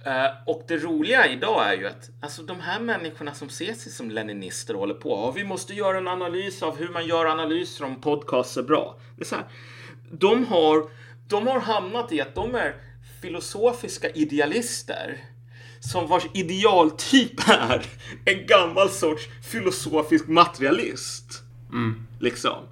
Eh, 0.07 0.31
och 0.47 0.65
det 0.69 0.77
roliga 0.77 1.27
idag 1.27 1.73
är 1.73 1.77
ju 1.77 1.87
att 1.87 2.11
alltså, 2.23 2.43
de 2.43 2.61
här 2.61 2.81
människorna 2.81 3.35
som 3.35 3.49
ser 3.49 3.75
sig 3.75 3.93
som 3.93 4.11
leninister 4.11 4.75
och 4.75 4.81
håller 4.81 4.95
på. 4.95 5.11
Ja, 5.11 5.31
vi 5.31 5.45
måste 5.45 5.75
göra 5.75 5.99
en 5.99 6.09
analys 6.09 6.63
av 6.63 6.79
hur 6.79 6.89
man 6.89 7.07
gör 7.07 7.27
analyser 7.27 7.85
om 7.85 8.01
podcasts 8.01 8.57
är 8.57 8.63
bra. 8.63 8.99
Det 9.17 9.23
är 9.23 9.27
så 9.27 9.35
här, 9.35 9.45
de, 10.11 10.47
har, 10.47 10.91
de 11.29 11.47
har 11.47 11.61
hamnat 11.61 12.13
i 12.13 12.21
att 12.21 12.35
de 12.35 12.55
är 12.55 12.75
filosofiska 13.21 14.09
idealister 14.11 15.19
som 15.93 16.07
vars 16.07 16.27
idealtyp 16.35 17.49
är 17.49 17.87
en 18.25 18.47
gammal 18.47 18.91
sorts 18.91 19.29
filosofisk 19.43 20.29
materialist. 20.29 21.43
Liksom. 22.21 22.65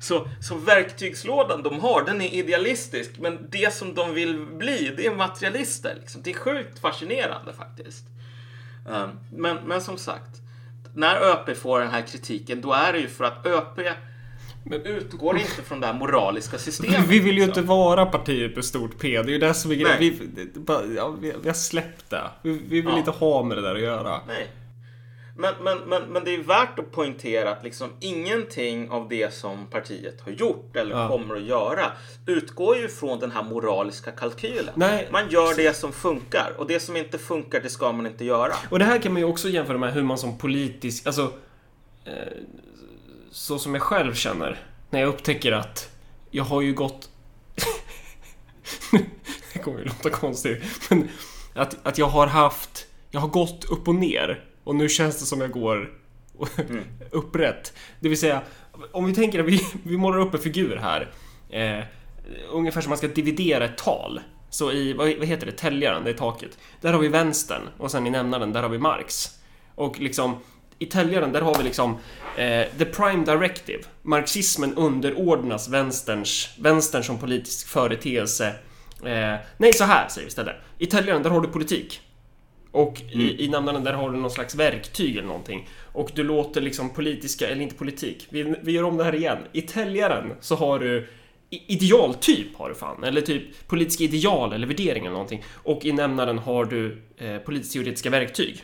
Så, 0.00 0.28
så 0.40 0.54
verktygslådan 0.54 1.62
de 1.62 1.80
har, 1.80 2.04
den 2.04 2.20
är 2.20 2.34
idealistisk. 2.34 3.10
Men 3.18 3.46
det 3.50 3.74
som 3.74 3.94
de 3.94 4.14
vill 4.14 4.46
bli, 4.46 4.94
det 4.96 5.06
är 5.06 5.14
materialister. 5.14 5.96
Liksom. 6.00 6.22
Det 6.22 6.30
är 6.30 6.34
sjukt 6.34 6.78
fascinerande 6.78 7.52
faktiskt. 7.52 8.04
Um, 8.86 9.10
men, 9.32 9.56
men 9.56 9.82
som 9.82 9.98
sagt, 9.98 10.40
när 10.94 11.16
ÖP 11.16 11.56
får 11.56 11.80
den 11.80 11.90
här 11.90 12.02
kritiken, 12.02 12.60
då 12.60 12.72
är 12.72 12.92
det 12.92 12.98
ju 12.98 13.08
för 13.08 13.24
att 13.24 13.46
ÖP 13.46 13.78
utgår 14.84 15.36
inte 15.38 15.62
från 15.62 15.80
det 15.80 15.86
här 15.86 15.94
moraliska 15.94 16.58
systemet. 16.58 17.00
Vi 17.08 17.18
vill 17.18 17.26
ju 17.38 17.44
liksom. 17.46 17.48
inte 17.48 17.62
vara 17.68 18.06
partiet 18.06 18.54
med 18.54 18.64
stort 18.64 18.98
P. 18.98 19.08
Det 19.22 19.30
är 19.30 19.32
ju 19.32 19.38
det 19.38 19.54
som 19.54 19.70
är 19.70 19.74
grejen. 19.74 19.98
Vi, 19.98 20.94
ja, 20.96 21.08
vi, 21.20 21.32
vi 21.42 21.48
har 21.48 21.54
släppt 21.54 22.10
det. 22.10 22.22
Vi, 22.42 22.50
vi 22.52 22.80
vill 22.80 22.84
Ja. 22.84 22.98
inte 22.98 23.10
ha 23.10 23.42
med 23.42 23.56
det 23.56 23.60
där 23.62 23.74
att 23.74 23.80
göra. 23.80 24.20
Nej. 24.28 24.46
Men, 25.36 25.54
men, 25.62 25.78
men, 25.78 26.02
men 26.02 26.24
det 26.24 26.34
är 26.34 26.42
värt 26.42 26.78
att 26.78 26.92
poängtera 26.92 27.50
att 27.50 27.64
liksom 27.64 27.88
ingenting 28.00 28.90
av 28.90 29.08
det 29.08 29.34
som 29.34 29.66
partiet 29.70 30.20
har 30.20 30.32
gjort 30.32 30.76
eller 30.76 30.96
Ja. 30.96 31.08
kommer 31.08 31.36
att 31.36 31.42
göra 31.42 31.92
utgår 32.26 32.76
ju 32.76 32.88
från 32.88 33.18
den 33.18 33.30
här 33.30 33.42
moraliska 33.42 34.10
kalkylen. 34.10 34.74
Nej. 34.76 35.08
Man 35.12 35.28
gör 35.30 35.56
det 35.56 35.76
som 35.76 35.92
funkar 35.92 36.52
och 36.58 36.66
det 36.66 36.80
som 36.80 36.96
inte 36.96 37.18
funkar 37.18 37.60
det 37.60 37.68
ska 37.68 37.92
man 37.92 38.06
inte 38.06 38.24
göra. 38.24 38.52
Och 38.70 38.78
det 38.78 38.84
här 38.84 38.98
kan 38.98 39.12
man 39.12 39.22
ju 39.22 39.28
också 39.28 39.48
jämföra 39.48 39.78
med 39.78 39.92
hur 39.94 40.02
man 40.02 40.18
som 40.18 40.38
politisk, 40.38 41.06
alltså 41.06 41.32
eh, 42.04 42.12
så 43.30 43.58
som 43.58 43.74
jag 43.74 43.82
själv 43.82 44.14
känner 44.14 44.60
när 44.90 45.00
jag 45.00 45.08
upptäcker 45.08 45.52
att 45.52 45.90
jag 46.30 46.44
har 46.44 46.60
ju 46.60 46.74
gått 46.74 47.08
det 49.52 49.58
kommer 49.58 49.78
ju 49.78 49.84
låta 49.84 50.10
konstigt 50.10 50.62
men 50.90 51.08
att, 51.54 51.86
att 51.86 51.98
jag 51.98 52.06
har 52.06 52.26
haft 52.26 52.86
jag 53.10 53.20
har 53.20 53.28
gått 53.28 53.64
upp 53.64 53.88
och 53.88 53.94
ner 53.94 54.44
och 54.64 54.74
nu 54.74 54.88
känns 54.88 55.20
det 55.20 55.26
som 55.26 55.40
jag 55.40 55.50
går 55.50 55.90
upprätt. 57.10 57.72
Det 58.00 58.08
vill 58.08 58.18
säga, 58.18 58.42
om 58.92 59.06
vi 59.06 59.14
tänker 59.14 59.40
att 59.40 59.46
vi, 59.46 59.66
vi 59.82 59.96
målar 59.96 60.18
upp 60.18 60.34
en 60.34 60.40
figur 60.40 60.76
här. 60.76 61.10
Eh, 61.50 61.84
ungefär 62.50 62.80
som 62.80 62.88
man 62.88 62.98
ska 62.98 63.08
dividera 63.08 63.64
ett 63.64 63.78
tal. 63.78 64.20
Så 64.50 64.72
i, 64.72 64.92
vad, 64.92 65.16
vad 65.18 65.26
heter 65.26 65.46
det, 65.46 65.52
täljaren, 65.52 66.04
det 66.04 66.10
är 66.10 66.14
taket. 66.14 66.58
Där 66.80 66.92
har 66.92 67.00
vi 67.00 67.08
vänstern 67.08 67.62
och 67.78 67.90
sen 67.90 68.06
i 68.06 68.10
nämnaren, 68.10 68.52
där 68.52 68.62
har 68.62 68.68
vi 68.68 68.78
Marx. 68.78 69.38
Och 69.74 70.00
liksom, 70.00 70.36
i 70.82 70.86
täljaren, 70.86 71.32
där 71.32 71.40
har 71.40 71.54
vi 71.58 71.64
liksom 71.64 71.90
eh, 72.36 72.64
the 72.78 72.84
prime 72.84 73.24
directive. 73.24 73.78
Marxismen 74.02 74.74
underordnas 74.74 75.68
vänsterns, 75.68 76.50
vänstern 76.58 77.02
som 77.02 77.18
politisk 77.18 77.68
företeelse. 77.68 78.46
Eh, 79.04 79.36
nej, 79.58 79.72
så 79.72 79.84
här 79.84 80.08
säger 80.08 80.24
vi 80.24 80.28
istället. 80.28 80.56
I 80.78 80.86
täljaren, 80.86 81.22
där 81.22 81.30
har 81.30 81.40
du 81.40 81.48
politik. 81.48 82.00
Och 82.72 83.02
i, 83.12 83.44
i 83.44 83.48
namnen 83.48 83.84
där 83.84 83.92
har 83.92 84.10
du 84.10 84.16
någon 84.18 84.30
slags 84.30 84.54
verktyg 84.54 85.16
eller 85.16 85.28
någonting. 85.28 85.68
Och 85.92 86.10
du 86.14 86.22
låter 86.24 86.60
liksom 86.60 86.90
politiska, 86.90 87.48
eller 87.48 87.62
inte 87.62 87.74
politik, 87.74 88.26
vi, 88.30 88.54
vi 88.62 88.72
gör 88.72 88.82
om 88.82 88.96
det 88.96 89.04
här 89.04 89.14
igen. 89.14 89.38
I 89.52 89.62
täljaren 89.62 90.32
så 90.40 90.54
har 90.54 90.78
du 90.78 91.08
i- 91.50 91.72
idealtyp 91.72 92.56
har 92.56 92.68
du 92.68 92.74
fan, 92.74 93.04
eller 93.04 93.20
typ 93.20 93.68
politiska 93.68 94.04
ideal 94.04 94.52
eller 94.52 94.66
värderingar 94.66 95.06
eller 95.06 95.12
någonting. 95.12 95.44
Och 95.54 95.84
i 95.84 95.92
nämnaren 95.92 96.38
har 96.38 96.64
du 96.64 97.02
eh, 97.18 97.36
politisk-teoretiska 97.38 98.10
verktyg. 98.10 98.62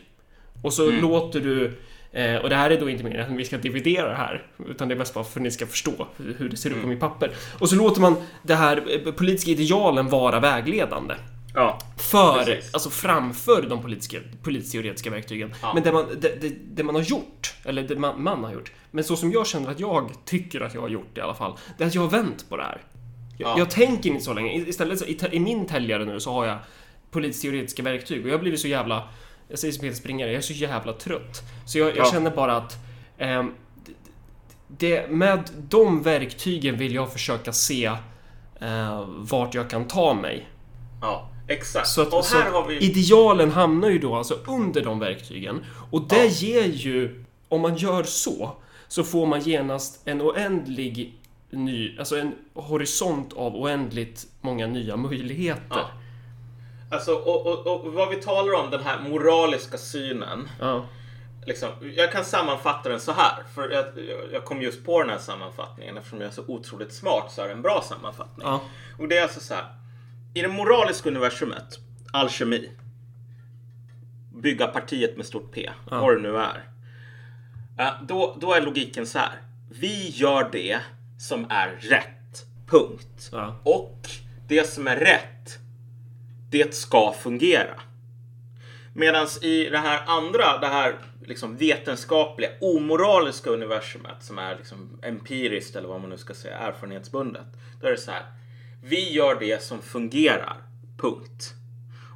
Och 0.63 0.73
så 0.73 0.91
låter 0.91 1.39
du 1.39 1.79
eh, 2.11 2.35
och 2.35 2.49
det 2.49 2.55
här 2.55 2.69
är 2.69 2.79
då 2.79 2.89
inte 2.89 3.07
än 3.07 3.33
att 3.33 3.39
vi 3.39 3.45
ska 3.45 3.57
dividera 3.57 4.09
det 4.09 4.15
här, 4.15 4.45
utan 4.69 4.87
det 4.87 4.93
är 4.93 4.97
mest 4.97 5.13
bara 5.13 5.23
för 5.23 5.39
att 5.39 5.43
ni 5.43 5.51
ska 5.51 5.65
förstå 5.67 6.07
hur 6.17 6.33
hur 6.39 6.49
det 6.49 6.57
ser 6.57 6.69
ut 6.69 6.81
på 6.81 6.87
mitt 6.87 6.99
papper. 6.99 7.31
Och 7.59 7.69
så 7.69 7.75
låter 7.75 8.01
man 8.01 8.15
det 8.43 8.55
här 8.55 8.83
eh, 9.07 9.11
politiska 9.13 9.51
idealen 9.51 10.09
vara 10.09 10.39
vägledande. 10.39 11.15
Ja, 11.53 11.79
För, 11.97 12.43
Precis. 12.45 12.73
alltså 12.73 12.89
framför 12.89 13.61
de 13.69 13.81
politiska, 13.81 14.17
politisk-teoretiska 14.43 15.09
verktygen. 15.09 15.53
Ja. 15.61 15.71
Men 15.73 15.83
det 15.83 15.91
man, 15.91 16.05
det, 16.21 16.41
det, 16.41 16.53
det 16.75 16.83
man 16.83 16.95
har 16.95 17.01
gjort, 17.01 17.53
eller 17.65 17.83
det 17.83 17.95
man, 17.95 18.23
man 18.23 18.43
har 18.43 18.53
gjort, 18.53 18.71
men 18.91 19.03
så 19.03 19.15
som 19.15 19.31
jag 19.31 19.47
känner 19.47 19.71
att 19.71 19.79
jag 19.79 20.11
tycker 20.25 20.61
att 20.61 20.73
jag 20.73 20.81
har 20.81 20.89
gjort 20.89 21.17
i 21.17 21.21
alla 21.21 21.33
fall, 21.35 21.53
det 21.77 21.83
är 21.83 21.87
att 21.87 21.95
jag 21.95 22.01
har 22.01 22.09
vänt 22.09 22.49
på 22.49 22.57
det 22.57 22.63
här. 22.63 22.81
Jag, 23.37 23.49
Ja. 23.49 23.55
jag 23.57 23.69
tänker 23.69 24.09
inte 24.09 24.23
så 24.23 24.33
länge. 24.33 24.53
Istället 24.53 24.99
så, 24.99 25.05
i, 25.05 25.19
i 25.31 25.39
min 25.39 25.65
täljare 25.67 26.05
nu 26.05 26.19
så 26.19 26.31
har 26.33 26.45
jag 26.45 26.57
politisk-teoretiska 27.11 27.83
verktyg 27.83 28.21
och 28.23 28.27
jag 28.29 28.33
har 28.33 28.39
blivit 28.39 28.59
så 28.59 28.67
jävla, 28.67 29.03
jag 29.49 29.59
säger 29.59 29.71
som 29.71 29.81
Peter 29.81 29.95
Springare, 29.95 30.29
jag 30.29 30.37
är 30.37 30.41
så 30.41 30.53
jävla 30.53 30.93
trött. 30.93 31.41
Så 31.65 31.77
jag, 31.79 31.87
jag 31.89 31.97
Ja. 31.97 32.11
känner 32.11 32.31
bara 32.31 32.57
att 32.57 32.75
ehm, 33.17 33.51
det, 34.67 35.09
med 35.11 35.49
de 35.69 36.03
verktygen 36.03 36.77
vill 36.77 36.95
jag 36.95 37.13
försöka 37.13 37.53
se 37.53 37.85
eh, 38.61 39.05
vart 39.07 39.53
jag 39.53 39.69
kan 39.69 39.87
ta 39.87 40.13
mig. 40.13 40.49
ja, 41.01 41.29
exakt. 41.47 41.87
Så 41.87 42.01
att, 42.01 42.13
och 42.13 42.25
här 42.25 42.51
har 42.51 42.67
vi... 42.67 42.77
idealen 42.77 43.51
hamnar 43.51 43.89
ju 43.89 43.99
då 43.99 44.15
alltså 44.15 44.33
under 44.47 44.83
de 44.83 44.99
verktygen 44.99 45.65
och 45.91 46.01
det 46.07 46.25
Ja. 46.25 46.29
ger 46.31 46.63
ju 46.63 47.23
om 47.49 47.61
man 47.61 47.75
gör 47.75 48.03
så, 48.03 48.51
så 48.87 49.03
får 49.03 49.25
man 49.25 49.41
genast 49.41 50.01
en 50.05 50.21
oändlig 50.21 51.13
ny, 51.49 51.97
alltså 51.99 52.17
en 52.19 52.33
horisont 52.53 53.33
av 53.33 53.55
oändligt 53.55 54.25
många 54.41 54.67
nya 54.67 54.95
möjligheter. 54.97 55.63
Ja. 55.69 55.91
Alltså, 56.89 57.13
och, 57.15 57.45
och, 57.67 57.67
och 57.85 57.93
vad 57.93 58.09
vi 58.09 58.15
talar 58.15 58.53
om, 58.53 58.69
den 58.71 58.83
här 58.83 58.99
moraliska 59.09 59.77
synen. 59.77 60.49
Ja. 60.59 60.85
Liksom, 61.45 61.69
jag 61.95 62.11
kan 62.11 62.25
sammanfatta 62.25 62.89
den 62.89 62.99
så 62.99 63.11
här, 63.11 63.43
för 63.55 63.69
jag, 63.69 63.85
jag 64.33 64.45
kom 64.45 64.61
just 64.61 64.85
på 64.85 65.01
den 65.01 65.09
här 65.09 65.17
sammanfattningen 65.17 65.97
eftersom 65.97 66.21
jag 66.21 66.27
är 66.27 66.31
så 66.33 66.43
otroligt 66.47 66.93
smart 66.93 67.31
så 67.31 67.41
är 67.41 67.45
det 67.47 67.53
en 67.53 67.61
bra 67.61 67.81
sammanfattning. 67.81 68.47
Ja. 68.47 68.61
Och 68.99 69.07
det 69.07 69.17
är 69.17 69.23
alltså 69.23 69.39
så 69.39 69.53
här. 69.53 69.65
I 70.33 70.41
det 70.41 70.47
moraliska 70.47 71.09
universumet, 71.09 71.79
alkemi, 72.13 72.71
bygga 74.33 74.67
partiet 74.67 75.17
med 75.17 75.25
stort 75.25 75.51
P, 75.53 75.69
vad 75.91 76.15
det 76.15 76.21
nu 76.21 76.37
är. 76.37 76.69
eh, 77.79 77.91
Då, 78.07 78.37
då 78.41 78.53
är 78.53 78.61
logiken 78.61 79.07
så 79.07 79.19
här. 79.19 79.41
Vi 79.69 80.09
gör 80.09 80.49
det 80.51 80.79
som 81.19 81.45
är 81.49 81.67
rätt. 81.79 82.45
Punkt. 82.67 83.29
Ja. 83.31 83.55
Och 83.63 83.99
det 84.47 84.69
som 84.69 84.87
är 84.87 84.95
rätt, 84.95 85.59
det 86.49 86.75
ska 86.75 87.13
fungera. 87.13 87.81
Medan 88.93 89.27
i 89.41 89.69
det 89.69 89.77
här 89.77 90.03
andra, 90.07 90.57
det 90.57 90.67
här 90.67 90.95
liksom 91.25 91.57
vetenskapliga, 91.57 92.49
omoraliska 92.61 93.49
universumet 93.49 94.23
som 94.23 94.37
är 94.37 94.55
liksom 94.55 94.99
empiriskt 95.03 95.75
eller 95.75 95.87
vad 95.87 96.01
man 96.01 96.09
nu 96.09 96.17
ska 96.17 96.33
säga, 96.33 96.57
erfarenhetsbundet. 96.57 97.47
Då 97.81 97.87
är 97.87 97.91
det 97.91 97.97
så 97.97 98.11
här. 98.11 98.25
Vi 98.83 99.13
gör 99.13 99.39
det 99.39 99.63
som 99.63 99.81
fungerar. 99.81 100.57
Punkt. 100.97 101.53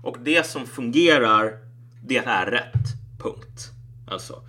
Och 0.03 0.17
det 0.19 0.45
som 0.45 0.67
fungerar, 0.67 1.57
det 2.03 2.17
är 2.17 2.45
rätt. 2.45 2.85
Punkt. 3.19 3.71
Alltså. 4.07 4.41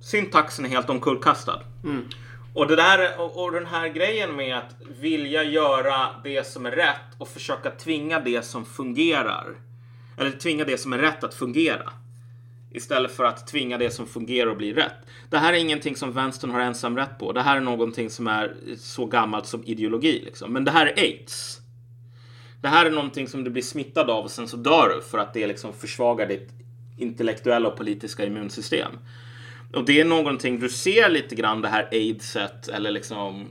Syntaxen 0.00 0.64
är 0.64 0.68
helt 0.68 0.90
omkullkastad. 0.90 1.62
Mm. 1.84 2.04
Och, 2.54 2.66
det 2.66 2.76
där, 2.76 3.20
och, 3.20 3.44
och 3.44 3.52
den 3.52 3.66
här 3.66 3.88
grejen 3.88 4.36
med 4.36 4.58
att 4.58 4.74
vilja 5.00 5.42
göra 5.44 6.08
det 6.24 6.46
som 6.46 6.66
är 6.66 6.70
rätt 6.70 7.14
och 7.18 7.28
försöka 7.28 7.70
tvinga 7.70 8.20
det 8.20 8.42
som 8.42 8.64
fungerar. 8.64 9.56
Eller 10.18 10.30
tvinga 10.30 10.64
det 10.64 10.78
som 10.78 10.92
är 10.92 10.98
rätt 10.98 11.24
att 11.24 11.34
fungera. 11.34 11.92
Istället 12.72 13.16
för 13.16 13.24
att 13.24 13.46
tvinga 13.46 13.78
det 13.78 13.90
som 13.90 14.06
fungerar 14.06 14.50
att 14.50 14.58
bli 14.58 14.72
rätt. 14.72 14.96
Det 15.30 15.38
här 15.38 15.52
är 15.52 15.56
ingenting 15.56 15.96
som 15.96 16.12
vänstern 16.12 16.50
har 16.50 16.60
ensam 16.60 16.96
rätt 16.96 17.18
på. 17.18 17.32
Det 17.32 17.42
här 17.42 17.56
är 17.56 17.60
någonting 17.60 18.10
som 18.10 18.26
är 18.26 18.54
så 18.76 19.06
gammalt 19.06 19.46
som 19.46 19.64
ideologi. 19.64 20.22
Liksom. 20.24 20.52
Men 20.52 20.64
det 20.64 20.70
här 20.70 20.86
är 20.86 20.98
aids. 20.98 21.60
Det 22.60 22.68
här 22.68 22.86
är 22.86 22.90
någonting 22.90 23.28
som 23.28 23.44
du 23.44 23.50
blir 23.50 23.62
smittad 23.62 24.10
av 24.10 24.24
och 24.24 24.30
sen 24.30 24.48
så 24.48 24.56
dör 24.56 24.88
du 24.96 25.02
för 25.02 25.18
att 25.18 25.34
det 25.34 25.46
liksom 25.46 25.72
försvagar 25.72 26.26
ditt 26.26 26.48
intellektuella 26.98 27.68
och 27.68 27.76
politiska 27.76 28.24
immunsystem. 28.24 28.92
Och 29.74 29.84
det 29.84 30.00
är 30.00 30.04
någonting 30.04 30.60
du 30.60 30.68
ser 30.68 31.08
lite 31.08 31.34
grann 31.34 31.62
det 31.62 31.68
här 31.68 31.88
aidset 31.92 32.68
eller 32.68 32.90
liksom 32.90 33.48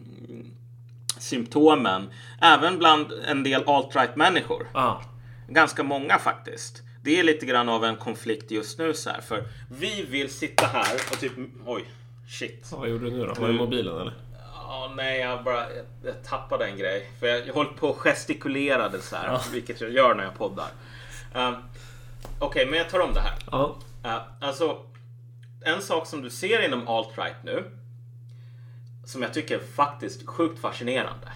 symptomen 1.19 2.09
även 2.41 2.77
bland 2.77 3.11
en 3.27 3.43
del 3.43 3.63
alt-right 3.63 4.15
människor. 4.15 4.67
Ja. 4.73 5.01
Ganska 5.47 5.83
många 5.83 6.19
faktiskt. 6.19 6.83
Det 7.03 7.19
är 7.19 7.23
lite 7.23 7.45
grann 7.45 7.69
av 7.69 7.85
en 7.85 7.95
konflikt 7.95 8.51
just 8.51 8.79
nu 8.79 8.93
så 8.93 9.09
här 9.09 9.21
för 9.21 9.43
vi 9.79 10.05
vill 10.09 10.29
sitta 10.29 10.65
här 10.65 10.95
och 11.11 11.19
typ 11.19 11.31
oj 11.65 11.85
shit. 12.27 12.67
Vad 12.71 12.89
gjorde 12.89 13.05
du 13.05 13.11
nu 13.11 13.25
då? 13.25 13.33
Var 13.33 13.47
det 13.47 13.53
mobilen 13.53 14.01
eller? 14.01 14.13
Ja, 14.53 14.93
nej, 14.95 15.19
jag 15.19 15.43
bara 15.43 15.73
jag, 15.75 15.85
jag 16.03 16.23
tappade 16.23 16.65
en 16.65 16.77
grej. 16.77 17.11
För 17.19 17.27
jag, 17.27 17.47
jag 17.47 17.53
höll 17.53 17.65
på 17.65 17.87
och 17.87 17.99
gestikulerade 17.99 19.01
så 19.01 19.15
här, 19.15 19.39
vilket 19.51 19.81
jag 19.81 19.91
gör 19.91 20.15
när 20.15 20.23
jag 20.23 20.37
poddar. 20.37 20.67
Um, 21.35 21.55
Okej, 22.39 22.65
men 22.65 22.79
jag 22.79 22.89
tar 22.89 22.99
om 22.99 23.13
det 23.13 23.19
här. 23.19 23.33
Ja. 23.51 23.75
Uh, 24.05 24.21
alltså, 24.41 24.77
en 25.61 25.81
sak 25.81 26.07
som 26.07 26.21
du 26.21 26.29
ser 26.29 26.65
inom 26.65 26.87
alt-right 26.87 27.43
nu, 27.43 27.63
som 29.05 29.21
jag 29.21 29.33
tycker 29.33 29.55
är 29.55 29.63
faktiskt 29.75 30.27
sjukt 30.27 30.59
fascinerande. 30.59 31.31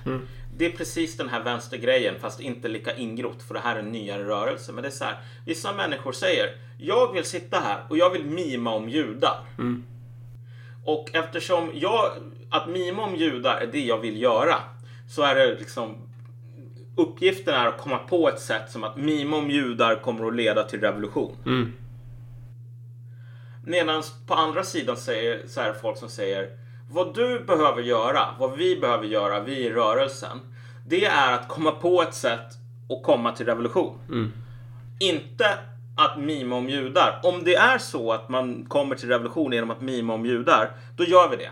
Det 0.58 0.66
är 0.66 0.72
precis 0.72 1.18
den 1.18 1.30
här 1.30 1.44
vänstergrejen, 1.44 2.16
fast 2.20 2.40
inte 2.40 2.68
lika 2.68 2.96
ingrott, 2.96 3.44
för 3.44 3.54
det 3.54 3.60
här 3.60 3.76
är 3.76 3.80
en 3.80 3.92
nyare 3.92 4.24
rörelse. 4.24 4.72
Men 4.72 4.82
det 4.82 4.88
är 4.88 4.92
så 4.92 5.04
här, 5.04 5.18
vissa 5.46 5.74
människor 5.74 6.12
säger, 6.12 6.56
jag 6.78 7.14
vill 7.14 7.24
sitta 7.26 7.60
här 7.60 7.84
och 7.90 7.98
jag 7.98 8.10
vill 8.10 8.26
mima 8.26 8.74
om 8.74 8.90
judar. 8.90 9.40
Och 10.86 11.16
eftersom 11.16 11.72
jag, 11.74 12.12
att 12.50 12.70
mima 12.70 13.04
om 13.04 13.16
judar 13.16 13.62
är 13.62 13.68
det 13.68 13.86
jag 13.86 13.98
vill 13.98 14.22
göra, 14.22 14.56
så 15.10 15.22
är 15.22 15.36
det 15.36 15.56
liksom 15.60 15.98
Uppgiften 16.96 17.54
är 17.54 17.66
att 17.66 17.78
komma 17.78 17.98
på 17.98 18.30
ett 18.30 18.40
sätt 18.40 18.72
som 18.72 18.84
att 18.84 18.98
mima 18.98 19.38
om 19.38 19.50
judar 19.50 19.96
kommer 19.96 20.28
att 20.28 20.36
leda 20.36 20.64
till 20.64 20.82
revolution. 20.82 21.36
Medan 23.64 24.04
på 24.28 24.34
andra 24.34 24.64
sidan 24.64 24.98
säger, 24.98 25.48
så 25.48 25.62
är 25.62 25.68
det 25.68 25.74
folk 25.74 25.98
som 25.98 26.10
säger 26.10 26.50
vad 26.90 27.16
du 27.16 27.40
behöver 27.40 27.82
göra, 27.82 28.36
vad 28.40 28.58
vi 28.58 28.76
behöver 28.76 29.06
göra, 29.06 29.40
vi 29.40 29.58
i 29.58 29.70
rörelsen, 29.70 30.40
det 30.88 31.06
är 31.06 31.34
att 31.34 31.48
komma 31.48 31.72
på 31.72 32.02
ett 32.02 32.14
sätt 32.14 32.48
att 32.90 33.04
komma 33.04 33.32
till 33.32 33.46
revolution. 33.46 34.00
Inte 35.00 35.58
att 35.98 36.20
mima 36.20 36.56
om 36.56 36.70
judar. 36.70 37.20
Om 37.24 37.44
det 37.44 37.56
är 37.56 37.78
så 37.78 38.12
att 38.12 38.30
man 38.30 38.66
kommer 38.66 38.96
till 38.96 39.10
revolution 39.10 39.52
genom 39.52 39.72
att 39.72 39.82
mima 39.82 40.14
om 40.14 40.26
judar, 40.26 40.72
då 40.96 41.04
gör 41.04 41.30
vi 41.30 41.36
det. 41.38 41.52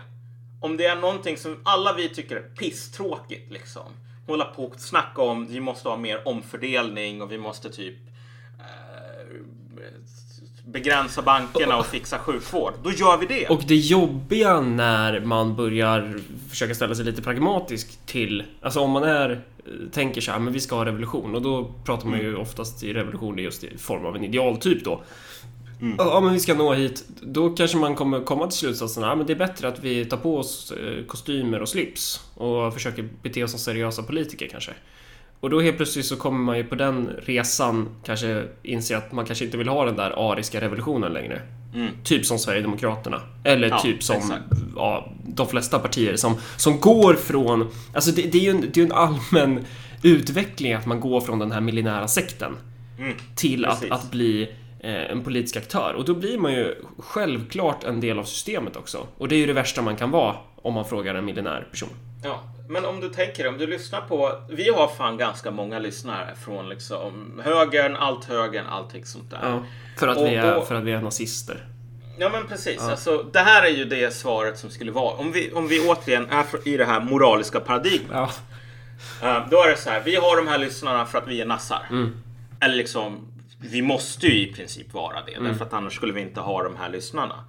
Om 0.60 0.76
det 0.76 0.86
är 0.86 0.96
någonting 0.96 1.36
som 1.36 1.60
alla 1.62 1.92
vi 1.92 2.08
tycker 2.08 2.36
är 2.36 2.40
pisstråkigt, 2.40 3.52
liksom. 3.52 3.92
Hålla 4.26 4.44
på 4.44 4.64
och 4.64 4.80
snacka 4.80 5.22
om 5.22 5.46
vi 5.46 5.60
måste 5.60 5.88
ha 5.88 5.96
mer 5.96 6.28
omfördelning 6.28 7.22
och 7.22 7.32
vi 7.32 7.38
måste 7.38 7.70
typ 7.70 7.96
begränsa 10.72 11.22
bankerna 11.22 11.76
och 11.76 11.86
fixa 11.86 12.18
sjukvård. 12.18 12.72
Då 12.82 12.90
gör 12.90 13.16
vi 13.16 13.26
det. 13.26 13.48
Och 13.48 13.62
det 13.66 13.76
jobbiga 13.76 14.60
när 14.60 15.20
man 15.20 15.56
börjar 15.56 16.14
försöka 16.50 16.74
ställa 16.74 16.94
sig 16.94 17.04
lite 17.04 17.22
pragmatisk 17.22 18.06
till, 18.06 18.42
alltså 18.62 18.80
om 18.80 18.90
man 18.90 19.02
är, 19.02 19.40
tänker 19.92 20.20
så 20.20 20.32
här, 20.32 20.38
men 20.38 20.52
vi 20.52 20.60
ska 20.60 20.76
ha 20.76 20.84
revolution 20.84 21.34
och 21.34 21.42
då 21.42 21.72
pratar 21.84 22.08
man 22.08 22.18
ju 22.18 22.36
oftast 22.36 22.82
i 22.82 22.92
revolution 22.92 23.38
i 23.38 23.42
just 23.42 23.64
i 23.64 23.78
form 23.78 24.06
av 24.06 24.16
en 24.16 24.24
idealtyp 24.24 24.84
då. 24.84 25.00
Ja, 25.98 26.20
men 26.20 26.32
vi 26.32 26.40
ska 26.40 26.54
nå 26.54 26.72
hit. 26.72 27.04
Då 27.20 27.50
kanske 27.50 27.76
man 27.76 27.94
kommer 27.94 28.20
komma 28.20 28.46
till 28.46 28.58
slutsatsen 28.58 29.04
att 29.04 29.18
men 29.18 29.26
det 29.26 29.32
är 29.32 29.36
bättre 29.36 29.68
att 29.68 29.78
vi 29.78 30.04
tar 30.04 30.16
på 30.16 30.38
oss 30.38 30.72
eh, 30.72 31.04
kostymer 31.04 31.60
och 31.60 31.68
slips 31.68 32.20
och 32.34 32.74
försöker 32.74 33.08
bete 33.22 33.44
oss 33.44 33.50
som 33.50 33.60
seriösa 33.60 34.02
politiker 34.02 34.48
kanske. 34.50 34.72
Och 35.40 35.50
då 35.50 35.60
helt 35.60 35.76
plötsligt 35.76 36.06
så 36.06 36.16
kommer 36.16 36.38
man 36.38 36.56
ju 36.56 36.64
på 36.64 36.74
den 36.74 37.10
resan 37.22 37.88
kanske 38.04 38.44
inse 38.62 38.96
att 38.96 39.12
man 39.12 39.26
kanske 39.26 39.44
inte 39.44 39.56
vill 39.56 39.68
ha 39.68 39.84
den 39.84 39.96
där 39.96 40.30
ariska 40.32 40.60
revolutionen 40.60 41.12
längre. 41.12 41.42
Typ 42.04 42.26
som 42.26 42.38
Sverigedemokraterna. 42.38 43.20
Eller 43.44 43.68
Ja, 43.68 43.78
typ 43.78 44.02
som 44.02 44.16
exakt. 44.16 44.42
ja, 44.76 45.12
de 45.26 45.48
flesta 45.48 45.78
partier 45.78 46.16
som, 46.16 46.34
som 46.56 46.80
går 46.80 47.14
från... 47.14 47.70
Alltså 47.94 48.10
det, 48.10 48.22
det 48.22 48.38
är 48.38 48.42
ju 48.42 48.50
en, 48.50 48.64
det 48.72 48.80
är 48.80 48.84
en 48.84 48.92
allmän 48.92 49.64
utveckling 50.02 50.72
att 50.72 50.86
man 50.86 51.00
går 51.00 51.20
från 51.20 51.38
den 51.38 51.52
här 51.52 51.60
millinära 51.60 52.08
sekten 52.08 52.56
till 53.34 53.64
att, 53.64 53.80
precis. 53.80 53.92
att 53.92 54.10
bli 54.10 54.42
eh, 54.80 55.10
en 55.10 55.24
politisk 55.24 55.56
aktör. 55.56 55.94
Och 55.94 56.04
då 56.04 56.14
blir 56.14 56.38
man 56.38 56.52
ju 56.52 56.74
självklart 56.98 57.84
en 57.84 58.00
del 58.00 58.18
av 58.18 58.24
systemet 58.24 58.76
också. 58.76 59.06
Och 59.18 59.28
det 59.28 59.34
är 59.34 59.38
ju 59.38 59.46
det 59.46 59.52
värsta 59.52 59.82
man 59.82 59.96
kan 59.96 60.10
vara 60.10 60.36
om 60.56 60.74
man 60.74 60.84
frågar 60.84 61.14
en 61.14 61.24
miljonär 61.24 61.66
person. 61.70 61.88
Ja, 62.22 62.40
men 62.68 62.84
om 62.84 63.00
du 63.00 63.08
tänker, 63.08 63.48
om 63.48 63.58
du 63.58 63.66
lyssnar 63.66 64.00
på... 64.00 64.32
Vi 64.48 64.68
har 64.70 64.88
fan 64.88 65.16
ganska 65.16 65.50
många 65.50 65.78
lyssnare 65.78 66.34
från 66.44 66.68
liksom 66.68 67.40
högern, 67.44 67.96
allt 67.96 68.24
högern, 68.24 68.66
allting 68.66 69.04
sånt 69.04 69.30
där. 69.30 69.38
Ja, 69.42 69.64
för, 69.98 70.08
att 70.08 70.16
Och 70.16 70.26
vi 70.26 70.34
är, 70.34 70.54
då- 70.54 70.62
för 70.64 70.74
att 70.74 70.84
vi 70.84 70.92
är 70.92 71.00
nazister. 71.02 71.66
Ja 72.18 72.28
men 72.28 72.46
precis. 72.46 72.80
Alltså, 72.80 73.22
det 73.32 73.38
här 73.38 73.62
är 73.62 73.70
ju 73.70 73.84
det 73.84 74.14
svaret 74.14 74.58
som 74.58 74.70
skulle 74.70 74.92
vara. 74.92 75.14
Om 75.16 75.32
vi, 75.32 75.52
om 75.52 75.68
vi 75.68 75.88
återigen 75.88 76.30
är 76.30 76.68
i 76.68 76.76
det 76.76 76.84
här 76.84 77.00
moraliska 77.00 77.60
paradigmet. 77.60 78.10
Ja. 78.12 78.30
eh, 79.22 79.48
då 79.50 79.62
är 79.64 79.70
det 79.70 79.76
så 79.76 79.90
här. 79.90 80.00
Vi 80.04 80.16
har 80.16 80.36
de 80.36 80.48
här 80.48 80.58
lyssnarna 80.58 81.06
för 81.06 81.18
att 81.18 81.28
vi 81.28 81.40
är 81.40 81.46
nassar. 81.46 81.86
Eller 82.60 82.74
liksom, 82.74 83.26
vi 83.60 83.82
måste 83.82 84.26
ju 84.26 84.48
i 84.48 84.52
princip 84.52 84.92
vara 84.94 85.16
det. 85.26 85.40
Därför 85.48 85.64
att 85.64 85.72
annars 85.72 85.94
skulle 85.96 86.12
vi 86.12 86.20
inte 86.20 86.40
ha 86.40 86.62
de 86.62 86.76
här 86.76 86.88
lyssnarna. 86.90 87.44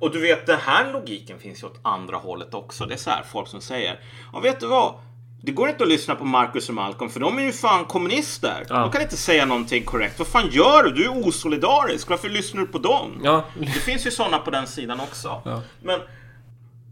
Och 0.00 0.10
du 0.12 0.20
vet, 0.20 0.46
den 0.46 0.58
här 0.60 0.92
logiken 0.92 1.38
finns 1.38 1.62
ju 1.62 1.66
åt 1.66 1.80
andra 1.82 2.16
hållet 2.16 2.54
också. 2.54 2.86
Det 2.86 2.94
är 2.94 2.98
så 2.98 3.10
här 3.10 3.22
folk 3.32 3.48
som 3.48 3.60
säger. 3.60 4.00
Ja, 4.32 4.40
vet 4.40 4.60
du 4.60 4.66
vad? 4.66 4.94
Det 5.42 5.52
går 5.52 5.68
inte 5.68 5.82
att 5.82 5.88
lyssna 5.88 6.14
på 6.14 6.24
Marcus 6.24 6.68
och 6.68 6.74
Malcolm 6.74 7.10
för 7.10 7.20
de 7.20 7.38
är 7.38 7.42
ju 7.42 7.52
fan 7.52 7.84
kommunister. 7.84 8.66
Ja. 8.68 8.78
De 8.78 8.90
kan 8.90 9.02
inte 9.02 9.16
säga 9.16 9.46
någonting 9.46 9.84
korrekt. 9.84 10.18
Vad 10.18 10.28
fan 10.28 10.48
gör 10.50 10.82
du? 10.82 10.90
Du 10.90 11.04
är 11.04 11.26
osolidarisk. 11.26 12.10
Varför 12.10 12.28
lyssnar 12.28 12.60
du 12.60 12.66
på 12.66 12.78
dem? 12.78 13.20
Ja, 13.24 13.44
Det 13.58 13.66
finns 13.66 14.06
ju 14.06 14.10
sådana 14.10 14.38
på 14.38 14.50
den 14.50 14.66
sidan 14.66 15.00
också. 15.00 15.42
Ja. 15.44 15.62
Men 15.82 16.00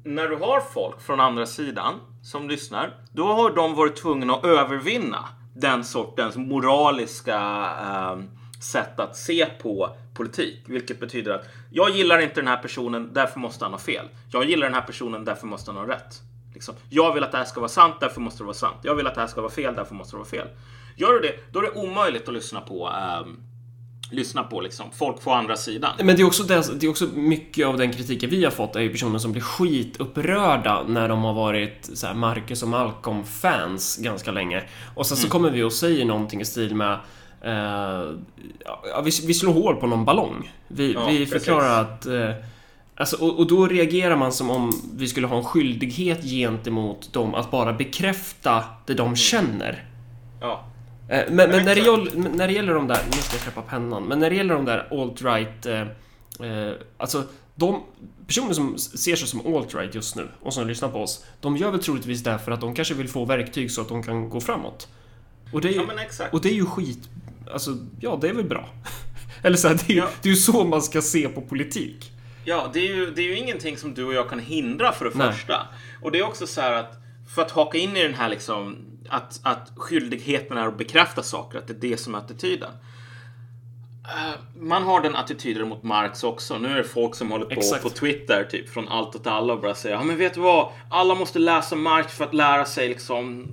när 0.04 0.28
du 0.28 0.36
har 0.36 0.60
folk 0.60 1.00
från 1.02 1.20
andra 1.20 1.46
sidan 1.46 1.94
som 2.22 2.48
lyssnar, 2.48 2.94
då 3.12 3.32
har 3.32 3.50
de 3.50 3.74
varit 3.74 3.96
tvungna 3.96 4.34
att 4.34 4.44
övervinna 4.44 5.28
den 5.56 5.84
sortens 5.84 6.36
moraliska 6.36 7.38
ehm, 7.88 8.30
sätt 8.60 9.00
att 9.00 9.16
se 9.16 9.46
på 9.46 9.96
politik. 10.14 10.62
Vilket 10.66 11.00
betyder 11.00 11.32
att 11.32 11.44
jag 11.70 11.90
gillar 11.90 12.18
inte 12.18 12.34
den 12.34 12.48
här 12.48 12.56
personen, 12.56 13.10
därför 13.12 13.40
måste 13.40 13.64
han 13.64 13.72
ha 13.72 13.80
fel. 13.80 14.08
Jag 14.32 14.44
gillar 14.44 14.66
den 14.66 14.74
här 14.74 14.82
personen, 14.82 15.24
därför 15.24 15.46
måste 15.46 15.70
han 15.70 15.80
ha 15.80 15.94
rätt. 15.94 16.22
Liksom. 16.54 16.74
Jag 16.90 17.14
vill 17.14 17.24
att 17.24 17.32
det 17.32 17.38
här 17.38 17.44
ska 17.44 17.60
vara 17.60 17.68
sant, 17.68 17.94
därför 18.00 18.20
måste 18.20 18.42
det 18.42 18.44
vara 18.44 18.54
sant. 18.54 18.76
Jag 18.82 18.94
vill 18.94 19.06
att 19.06 19.14
det 19.14 19.20
här 19.20 19.28
ska 19.28 19.40
vara 19.40 19.52
fel, 19.52 19.74
därför 19.74 19.94
måste 19.94 20.16
det 20.16 20.18
vara 20.18 20.28
fel. 20.28 20.48
Gör 20.96 21.12
du 21.12 21.20
det, 21.20 21.34
då 21.52 21.58
är 21.58 21.62
det 21.62 21.70
omöjligt 21.70 22.28
att 22.28 22.34
lyssna 22.34 22.60
på 22.60 22.88
ehm, 22.88 23.36
lyssna 24.10 24.42
på 24.42 24.60
liksom. 24.60 24.86
Folk 24.92 25.24
på 25.24 25.32
andra 25.32 25.56
sidan. 25.56 25.92
Men 25.98 26.16
det 26.16 26.22
är, 26.22 26.26
också 26.26 26.42
det, 26.42 26.80
det 26.80 26.86
är 26.86 26.90
också 26.90 27.06
mycket 27.14 27.66
av 27.66 27.76
den 27.76 27.92
kritiken 27.92 28.30
vi 28.30 28.44
har 28.44 28.50
fått 28.50 28.76
är 28.76 28.80
ju 28.80 28.90
personer 28.90 29.18
som 29.18 29.32
blir 29.32 29.42
skitupprörda 29.42 30.84
när 30.88 31.08
de 31.08 31.22
har 31.22 31.34
varit 31.34 31.90
så 31.94 32.06
här 32.06 32.14
Marcus 32.14 32.62
och 32.62 32.68
Malcolm-fans 32.68 33.96
ganska 33.96 34.30
länge. 34.30 34.64
Och 34.94 35.06
sen 35.06 35.16
så 35.16 35.28
kommer 35.28 35.50
vi 35.50 35.62
och 35.62 35.72
säger 35.72 36.04
någonting 36.04 36.40
i 36.40 36.44
stil 36.44 36.74
med 36.74 36.98
ja, 37.42 39.00
vi, 39.04 39.10
vi 39.26 39.34
slår 39.34 39.52
hål 39.52 39.76
på 39.76 39.86
någon 39.86 40.04
ballong. 40.04 40.52
Vi, 40.68 40.92
Ja, 40.92 41.06
vi 41.06 41.18
precis. 41.18 41.32
förklarar 41.32 41.82
att 41.82 42.06
eh, 42.06 42.30
Alltså, 43.00 43.16
och, 43.16 43.38
och 43.38 43.46
då 43.46 43.66
reagerar 43.66 44.16
man 44.16 44.32
som 44.32 44.50
om 44.50 44.72
vi 44.94 45.08
skulle 45.08 45.26
ha 45.26 45.36
en 45.36 45.44
skyldighet 45.44 46.22
gentemot 46.24 47.12
dem 47.12 47.34
att 47.34 47.50
bara 47.50 47.72
bekräfta 47.72 48.64
det 48.86 48.94
de 48.94 49.16
känner. 49.16 49.84
Ja. 50.40 50.64
Eh, 51.08 51.24
Men, 51.30 51.50
men 51.50 51.64
när, 51.64 51.74
det 51.74 51.80
gäller, 51.80 52.28
när 52.36 52.46
det 52.46 52.52
gäller 52.52 52.74
de 52.74 52.86
där, 52.88 52.98
nu 53.06 53.12
ska 53.18 53.34
jag 53.34 53.42
släppa 53.42 53.62
pennan, 53.62 54.02
men 54.04 54.18
när 54.18 54.30
det 54.30 54.36
gäller 54.36 54.54
de 54.54 54.64
där 54.64 54.88
alt-right, 54.90 55.66
eh, 56.40 56.48
eh, 56.68 56.72
alltså 56.96 57.22
de 57.54 57.82
personer 58.26 58.52
som 58.52 58.78
ser 58.78 59.16
sig 59.16 59.28
som 59.28 59.40
alt-right 59.40 59.94
just 59.94 60.16
nu 60.16 60.28
och 60.42 60.54
som 60.54 60.68
lyssnar 60.68 60.88
på 60.88 60.98
oss, 61.02 61.24
de 61.40 61.56
gör 61.56 61.70
väl 61.70 61.82
troligtvis 61.82 62.22
det 62.22 62.38
för 62.38 62.52
att 62.52 62.60
de 62.60 62.74
kanske 62.74 62.94
vill 62.94 63.08
få 63.08 63.24
verktyg 63.24 63.70
så 63.70 63.80
att 63.80 63.88
de 63.88 64.02
kan 64.02 64.30
gå 64.30 64.40
framåt. 64.40 64.88
Och 65.52 65.60
det 65.60 65.68
är 65.68 65.72
ju, 65.72 65.78
Ja, 65.78 65.84
men 65.86 66.28
och 66.32 66.40
det 66.40 66.48
är 66.48 66.54
ju 66.54 66.66
skit, 66.66 67.08
alltså 67.52 67.70
ja, 68.00 68.18
det 68.20 68.28
är 68.28 68.34
väl 68.34 68.44
bra. 68.44 68.68
Eller 69.42 69.56
så 69.56 69.68
här, 69.68 69.74
det 69.74 69.90
är 69.92 69.94
ju 69.94 70.00
Ja. 70.00 70.08
det 70.22 70.28
är 70.28 70.30
ju 70.30 70.36
så 70.36 70.64
man 70.64 70.82
ska 70.82 71.02
se 71.02 71.28
på 71.28 71.40
politik. 71.40 72.12
Ja, 72.44 72.70
det 72.72 72.78
är, 72.80 72.94
ju, 72.94 73.10
det 73.10 73.22
är 73.22 73.26
ju 73.26 73.36
ingenting 73.36 73.76
som 73.76 73.94
du 73.94 74.04
och 74.04 74.14
jag 74.14 74.28
kan 74.28 74.38
hindra 74.38 74.92
för 74.92 75.04
det 75.04 75.10
Nej. 75.14 75.32
första. 75.32 75.66
Och 76.02 76.12
det 76.12 76.18
är 76.18 76.22
också 76.26 76.46
så 76.46 76.60
här 76.60 76.72
att 76.72 76.92
för 77.34 77.42
att 77.42 77.50
haka 77.50 77.78
in 77.78 77.96
i 77.96 78.02
den 78.02 78.14
här 78.14 78.28
liksom 78.28 78.76
att, 79.08 79.40
att 79.42 79.72
skyldigheten 79.76 80.56
är 80.56 80.66
att 80.66 80.78
bekräfta 80.78 81.22
saker, 81.22 81.58
att 81.58 81.66
det 81.66 81.72
är 81.72 81.90
det 81.90 81.96
som 81.96 82.14
är 82.14 82.18
attityden. 82.18 82.70
Eh, 84.04 84.40
Man 84.60 84.82
har 84.82 85.00
den 85.00 85.16
attityden 85.16 85.68
mot 85.68 85.82
Marx 85.82 86.24
också. 86.24 86.58
Nu 86.58 86.68
är 86.68 86.76
det 86.76 86.84
folk 86.84 87.14
som 87.14 87.30
håller 87.30 87.44
på 87.44 87.50
Exakt. 87.52 87.82
på 87.82 87.90
Twitter, 87.90 88.44
typ 88.50 88.68
från 88.68 88.88
allt 88.88 89.14
åt 89.16 89.26
alla 89.26 89.52
och 89.52 89.60
bara 89.60 89.74
säger 89.74 89.96
ja 89.96 90.02
men 90.02 90.16
vet 90.16 90.34
du 90.34 90.40
vad? 90.40 90.68
Alla 90.90 91.14
måste 91.14 91.38
läsa 91.38 91.76
Marx 91.76 92.12
för 92.12 92.24
att 92.24 92.34
lära 92.34 92.64
sig 92.64 92.88
liksom 92.88 93.46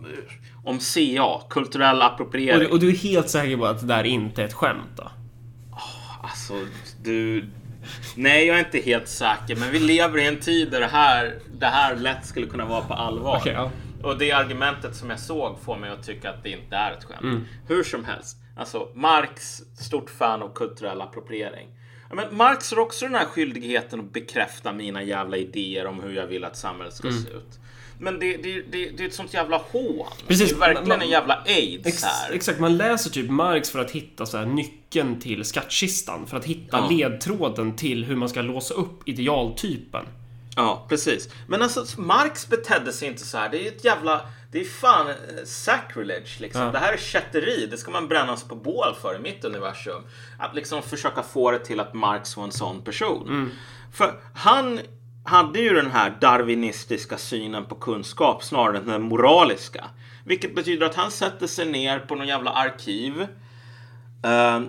om 0.65 0.79
CA, 0.79 1.41
kulturell 1.49 1.97
Och 1.97 2.05
appropriering. 2.05 2.59
du, 2.59 2.67
och 2.67 2.79
du 2.79 2.89
är 2.89 2.95
helt 2.95 3.29
säker 3.29 3.57
på 3.57 3.65
att 3.65 3.79
det 3.79 3.87
där 3.87 4.03
inte 4.03 4.41
är 4.41 4.45
ett 4.45 4.53
skämt 4.53 4.89
då? 4.95 5.11
Alltså, 6.23 6.53
du... 7.03 7.45
Nej, 8.15 8.45
jag 8.47 8.55
är 8.59 8.65
inte 8.65 8.79
helt 8.79 9.07
säker, 9.07 9.55
men 9.55 9.71
vi 9.71 9.79
lever 9.79 10.17
i 10.17 10.27
en 10.27 10.39
tid 10.39 10.71
där 10.71 10.79
det 10.79 10.85
här, 10.87 11.39
det 11.59 11.65
här 11.65 11.95
lätt 11.95 12.25
skulle 12.25 12.45
kunna 12.47 12.65
vara 12.65 12.81
på 12.81 12.93
allvar. 12.93 13.37
Okej, 13.37 13.53
ja. 13.53 13.71
Och 14.03 14.17
det 14.17 14.31
argumentet 14.31 14.95
som 14.95 15.09
jag 15.09 15.19
såg 15.19 15.59
får 15.59 15.77
mig 15.77 15.89
att 15.89 16.03
tycka 16.03 16.29
att 16.29 16.43
det 16.43 16.49
inte 16.49 16.75
är 16.75 16.91
ett 16.91 17.03
skämt. 17.03 17.21
Mm. 17.21 17.45
Hur 17.67 17.83
som 17.83 18.05
helst. 18.05 18.37
Alltså, 18.57 18.87
Marx, 18.95 19.61
stort 19.79 20.09
fan 20.09 20.41
av 20.41 20.53
kulturell 20.53 21.01
appropriering. 21.01 21.67
Men 22.13 22.37
Marx 22.37 22.71
har 22.71 22.79
också 22.79 23.05
den 23.05 23.15
här 23.15 23.25
skyldigheten 23.25 23.99
att 23.99 24.13
bekräfta 24.13 24.73
mina 24.73 25.03
jävla 25.03 25.37
idéer 25.37 25.87
om 25.87 26.03
hur 26.03 26.15
jag 26.15 26.27
vill 26.27 26.43
att 26.45 26.57
samhället 26.57 26.93
ska 26.93 27.07
Mm. 27.07 27.21
se 27.21 27.29
ut. 27.29 27.59
Men 27.99 28.19
det, 28.19 28.37
det, 28.37 28.61
det, 28.61 28.89
det 28.89 29.03
är 29.03 29.07
ett 29.07 29.13
sånt 29.13 29.33
jävla 29.33 29.57
hån. 29.57 30.07
Precis. 30.27 30.49
Det 30.49 30.55
är 30.55 30.59
verkligen 30.59 30.87
Man- 30.87 31.01
en 31.01 31.09
jävla 31.09 31.43
aids 31.45 31.87
Ex, 31.87 32.03
här. 32.03 32.31
exakt, 32.33 32.59
man 32.59 32.77
läser 32.77 33.09
typ 33.09 33.29
Marx 33.29 33.69
för 33.69 33.79
att 33.79 33.91
hitta 33.91 34.25
så 34.25 34.37
här 34.37 34.45
nyckeln 34.45 35.19
till 35.19 35.45
skattkistan. 35.45 36.27
För 36.27 36.37
att 36.37 36.45
hitta 36.45 36.77
Ja. 36.77 36.89
ledtråden 36.89 37.75
till 37.75 38.05
hur 38.05 38.15
man 38.15 38.29
ska 38.29 38.41
låsa 38.41 38.73
upp 38.73 39.09
idealtypen. 39.09 40.05
Ja, 40.55 40.85
precis. 40.89 41.29
Men 41.47 41.61
alltså, 41.61 42.01
Marx 42.01 42.47
betedde 42.47 42.93
sig 42.93 43.07
inte 43.07 43.25
så 43.25 43.37
här. 43.37 43.49
Det 43.49 43.63
är 43.63 43.71
ett 43.71 43.83
jävla... 43.85 44.21
Det 44.51 44.61
är 44.61 44.65
fan 44.65 45.07
eh, 45.09 45.15
sacrilege 45.45 46.39
liksom. 46.39 46.61
Ja. 46.61 46.71
Det 46.71 46.79
här 46.79 46.93
är 46.93 46.97
kätteri. 46.97 47.67
Det 47.71 47.77
ska 47.77 47.91
man 47.91 48.07
brännas 48.07 48.43
på 48.43 48.55
bål 48.55 48.95
för 49.01 49.15
i 49.15 49.19
mitt 49.19 49.45
universum. 49.45 50.01
Att 50.39 50.55
liksom 50.55 50.81
försöka 50.81 51.23
få 51.23 51.51
det 51.51 51.59
till 51.59 51.79
att 51.79 51.93
Marx 51.93 52.37
var 52.37 52.43
en 52.43 52.51
sån 52.51 52.81
person. 52.83 53.51
För 53.93 54.19
han 54.35 54.79
hade 55.25 55.59
ju 55.59 55.69
den 55.69 55.91
här 55.91 56.17
darwinistiska 56.21 57.17
synen 57.17 57.65
på 57.65 57.75
kunskap 57.75 58.43
snarare 58.43 58.77
än 58.77 58.85
den 58.85 59.01
moraliska. 59.01 59.85
Vilket 60.25 60.55
betyder 60.55 60.85
att 60.85 60.95
han 60.95 61.11
sätter 61.11 61.47
sig 61.47 61.65
ner 61.65 61.99
på 61.99 62.15
någon 62.15 62.27
jävla 62.27 62.51
arkiv. 62.51 63.21
Eh, 64.23 64.61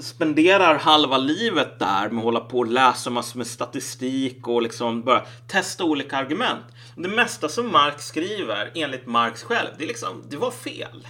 spenderar 0.00 0.78
halva 0.78 1.18
livet 1.18 1.78
där 1.78 2.08
med 2.08 2.18
att 2.18 2.24
hålla 2.24 2.40
på 2.40 2.58
och 2.58 2.66
läsa 2.66 3.10
massor 3.10 3.38
med 3.38 3.46
statistik 3.46 4.48
och 4.48 4.62
liksom 4.62 5.02
bara 5.02 5.22
testa 5.48 5.84
olika 5.84 6.16
argument. 6.16 6.64
Det 6.96 7.08
mesta 7.08 7.48
som 7.48 7.72
Marx 7.72 8.06
skriver, 8.06 8.70
enligt 8.74 9.06
Marx 9.06 9.42
själv, 9.42 9.68
det 9.78 9.84
är 9.84 9.88
liksom, 9.88 10.22
det 10.28 10.36
var 10.36 10.50
fel. 10.50 11.06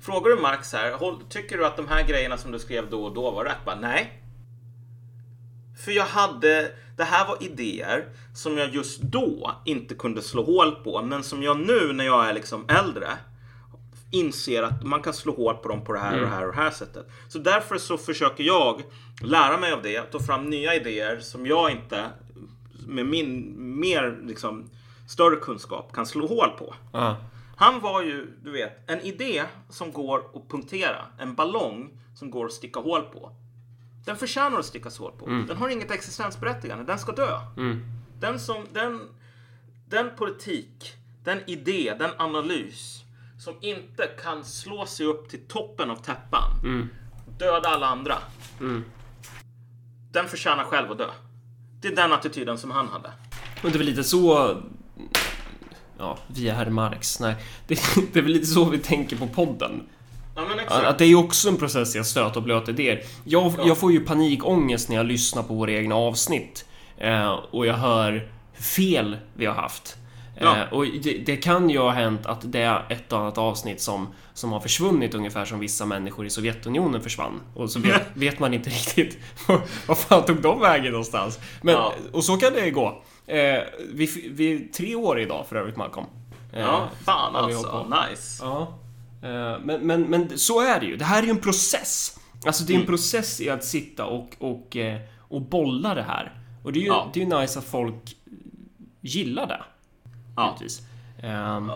Frågar 0.00 0.36
du 0.36 0.42
Marx 0.42 0.72
här, 0.72 1.16
tycker 1.28 1.58
du 1.58 1.66
att 1.66 1.76
de 1.76 1.88
här 1.88 2.02
grejerna 2.08 2.38
som 2.38 2.52
du 2.52 2.58
skrev 2.58 2.90
då 2.90 3.04
och 3.04 3.14
då 3.14 3.30
var 3.30 3.44
rätt? 3.44 3.64
Bara, 3.64 3.76
nej. 3.80 4.20
För 5.84 5.92
jag 5.92 6.04
hade, 6.04 6.70
det 6.96 7.04
här 7.04 7.28
var 7.28 7.42
idéer 7.42 8.08
som 8.34 8.58
jag 8.58 8.74
just 8.74 9.02
då 9.02 9.50
inte 9.64 9.94
kunde 9.94 10.22
slå 10.22 10.42
hål 10.42 10.70
på, 10.84 11.02
men 11.02 11.22
som 11.22 11.42
jag 11.42 11.58
nu 11.58 11.92
när 11.92 12.04
jag 12.04 12.28
är 12.28 12.34
liksom 12.34 12.64
äldre 12.68 13.08
inser 14.10 14.62
att 14.62 14.82
man 14.82 15.02
kan 15.02 15.14
slå 15.14 15.36
hål 15.36 15.56
på 15.56 15.68
dem 15.68 15.84
på 15.84 15.92
det 15.92 15.98
här 15.98 16.14
och 16.14 16.20
det 16.20 16.26
här 16.26 16.46
och 16.48 16.54
det 16.54 16.62
här 16.62 16.70
sättet. 16.70 17.06
Så 17.28 17.38
därför 17.38 17.78
så 17.78 17.98
försöker 17.98 18.44
jag 18.44 18.82
lära 19.22 19.56
mig 19.56 19.72
av 19.72 19.82
det, 19.82 20.02
ta 20.02 20.20
fram 20.20 20.50
nya 20.50 20.74
idéer 20.74 21.20
som 21.20 21.46
jag 21.46 21.70
inte 21.70 22.04
med 22.86 23.06
min 23.06 23.54
mer 23.80 24.18
liksom 24.22 24.70
större 25.08 25.36
kunskap 25.36 25.92
kan 25.92 26.06
slå 26.06 26.26
hål 26.26 26.50
på. 26.58 26.74
Ja. 26.92 27.16
Han 27.56 27.80
var 27.80 28.02
ju, 28.02 28.26
du 28.42 28.50
vet, 28.50 28.90
en 28.90 29.00
idé 29.00 29.42
som 29.68 29.92
går 29.92 30.18
att 30.18 30.48
punktera. 30.48 30.96
En 31.18 31.34
ballong 31.34 31.90
som 32.14 32.30
går 32.30 32.46
att 32.46 32.52
sticka 32.52 32.80
hål 32.80 33.02
på. 33.02 33.32
Den 34.04 34.16
förtjänar 34.16 34.58
att 34.58 34.66
stickas 34.66 34.98
hål 34.98 35.12
på. 35.12 35.26
Den 35.26 35.56
har 35.56 35.68
inget 35.68 35.90
existensberättigande. 35.90 36.84
Den 36.84 36.98
ska 36.98 37.12
dö. 37.12 37.38
Den, 38.20 38.40
som, 38.40 38.56
den, 38.72 39.00
den 39.88 40.10
politik, 40.16 40.94
den 41.24 41.38
idé, 41.46 41.94
den 41.98 42.10
analys 42.18 43.04
som 43.38 43.54
inte 43.60 44.06
kan 44.22 44.44
slå 44.44 44.86
sig 44.86 45.06
upp 45.06 45.28
till 45.28 45.46
toppen 45.48 45.90
av 45.90 45.96
täppan, 45.96 46.50
döda 47.38 47.68
alla 47.68 47.86
andra. 47.86 48.14
Den 50.12 50.28
förtjänar 50.28 50.64
själv 50.64 50.90
att 50.90 50.98
dö. 50.98 51.10
Det 51.80 51.88
är 51.88 51.96
den 51.96 52.12
attityden 52.12 52.58
som 52.58 52.70
han 52.70 52.88
hade. 52.88 53.12
Och 53.62 53.70
det 53.70 53.76
är 53.76 53.78
väl 53.78 53.86
lite 53.86 54.04
så... 54.04 54.56
Ja, 55.98 56.18
vi 56.26 56.48
är 56.48 56.54
herr 56.54 56.70
Marx. 56.70 57.20
Nej, 57.20 57.36
det, 57.66 57.74
det 58.12 58.18
är 58.18 58.22
väl 58.22 58.32
lite 58.32 58.46
så 58.46 58.64
vi 58.64 58.78
tänker 58.78 59.16
på 59.16 59.26
podden. 59.26 59.82
Ja, 60.36 60.42
men 60.48 60.58
exakt. 60.58 60.86
Att 60.86 60.98
det 60.98 61.04
är 61.04 61.08
ju 61.08 61.16
också 61.16 61.48
en 61.48 61.56
process 61.56 61.96
i 61.96 61.98
att 61.98 62.06
stöta 62.06 62.38
och 62.38 62.42
blöta 62.42 62.70
idéer. 62.70 63.02
Jag, 63.24 63.52
jag 63.64 63.78
får 63.78 63.92
ju 63.92 64.00
panikångest 64.00 64.88
när 64.88 64.96
jag 64.96 65.06
lyssnar 65.06 65.42
på 65.42 65.54
våra 65.54 65.72
egna 65.72 65.94
avsnitt. 65.94 66.64
Eh, 66.98 67.32
och 67.32 67.66
jag 67.66 67.74
hör 67.74 68.28
fel 68.54 69.16
vi 69.34 69.46
har 69.46 69.54
haft. 69.54 69.96
Ja. 70.40 70.56
Eh, 70.56 70.72
och 70.72 70.86
det, 71.02 71.18
det 71.26 71.36
kan 71.36 71.70
ju 71.70 71.78
ha 71.78 71.90
hänt 71.90 72.26
att 72.26 72.52
det 72.52 72.60
är 72.60 72.86
ett 72.88 73.12
och 73.12 73.18
annat 73.18 73.38
avsnitt 73.38 73.80
som, 73.80 74.08
som 74.34 74.52
har 74.52 74.60
försvunnit 74.60 75.14
ungefär 75.14 75.44
som 75.44 75.58
vissa 75.60 75.86
människor 75.86 76.26
i 76.26 76.30
Sovjetunionen 76.30 77.00
försvann. 77.02 77.40
Och 77.54 77.70
så 77.70 77.80
vet, 77.80 78.02
vet 78.14 78.38
man 78.38 78.54
inte 78.54 78.70
riktigt 78.70 79.18
vad 79.86 79.98
fan 79.98 80.24
tog 80.24 80.42
de 80.42 80.60
vägen 80.60 80.90
någonstans. 80.92 81.38
Men, 81.62 81.74
Ja. 81.74 81.92
Och 82.12 82.24
så 82.24 82.36
kan 82.36 82.52
det 82.52 82.70
gå. 82.70 83.02
Eh, 83.26 83.36
vi, 83.92 84.30
vi 84.34 84.52
är 84.54 84.72
tre 84.72 84.94
år 84.94 85.20
idag 85.20 85.46
för 85.48 85.56
övrigt 85.56 85.76
Malcolm. 85.76 86.06
Eh, 86.52 86.60
Ja, 86.60 86.88
fan 87.04 87.36
alltså. 87.36 87.86
Nice. 88.10 88.44
Ja. 88.44 88.78
Eh, 89.24 89.58
Men, 89.64 89.80
men, 89.86 90.02
men 90.02 90.38
så 90.38 90.60
är 90.60 90.80
det 90.80 90.86
ju. 90.86 90.96
Det 90.96 91.04
här 91.04 91.18
är 91.18 91.26
ju 91.26 91.30
en 91.30 91.40
process. 91.40 92.18
Alltså 92.46 92.64
det 92.64 92.72
är 92.72 92.74
en 92.74 92.80
Mm. 92.80 92.86
process 92.86 93.40
i 93.40 93.50
att 93.50 93.64
sitta 93.64 94.04
och, 94.04 94.36
och, 94.38 94.76
eh, 94.76 95.00
och 95.18 95.42
bolla 95.42 95.94
det 95.94 96.02
här. 96.02 96.32
Och 96.64 96.72
det 96.72 96.78
är 96.78 96.80
ju, 96.80 96.86
Ja. 96.86 97.10
det 97.14 97.22
är 97.22 97.24
ju 97.26 97.40
nice 97.40 97.58
att 97.58 97.64
folk 97.64 98.16
gillar 99.00 99.46
det. 99.46 99.62
Ja. 100.36 100.46
Givetvis. 100.58 100.82
Ehm, 101.22 101.70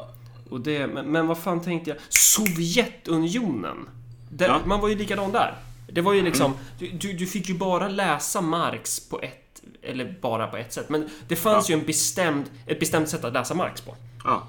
och 0.51 0.61
det, 0.61 0.87
men, 0.87 1.07
men 1.13 1.27
vad 1.27 1.39
fan 1.39 1.61
tänkte 1.63 1.91
jag? 1.91 1.99
Sovjetunionen! 2.09 3.89
Det, 4.31 4.45
Ja. 4.47 4.61
Man 4.65 4.81
var 4.81 4.89
ju 4.89 4.95
likadan 4.95 5.33
där. 5.33 5.55
Det 5.93 6.01
var 6.01 6.13
ju 6.13 6.23
liksom... 6.23 6.55
Du, 6.79 6.89
du, 6.91 7.13
du 7.13 7.27
fick 7.27 7.49
ju 7.49 7.55
bara 7.59 7.89
läsa 7.89 8.41
Marx 8.41 9.09
på 9.09 9.21
ett... 9.21 9.63
Eller 9.83 10.17
bara 10.21 10.47
på 10.47 10.57
ett 10.57 10.73
sätt. 10.73 10.89
Men 10.89 11.09
det 11.29 11.37
fanns 11.37 11.71
ju 11.71 11.75
en 11.75 11.87
bestämd, 11.87 12.45
ett 12.67 12.81
bestämt 12.81 13.09
sätt 13.09 13.25
att 13.25 13.33
läsa 13.33 13.55
Marx 13.55 13.81
på. 13.81 13.97
Ja. 14.25 14.49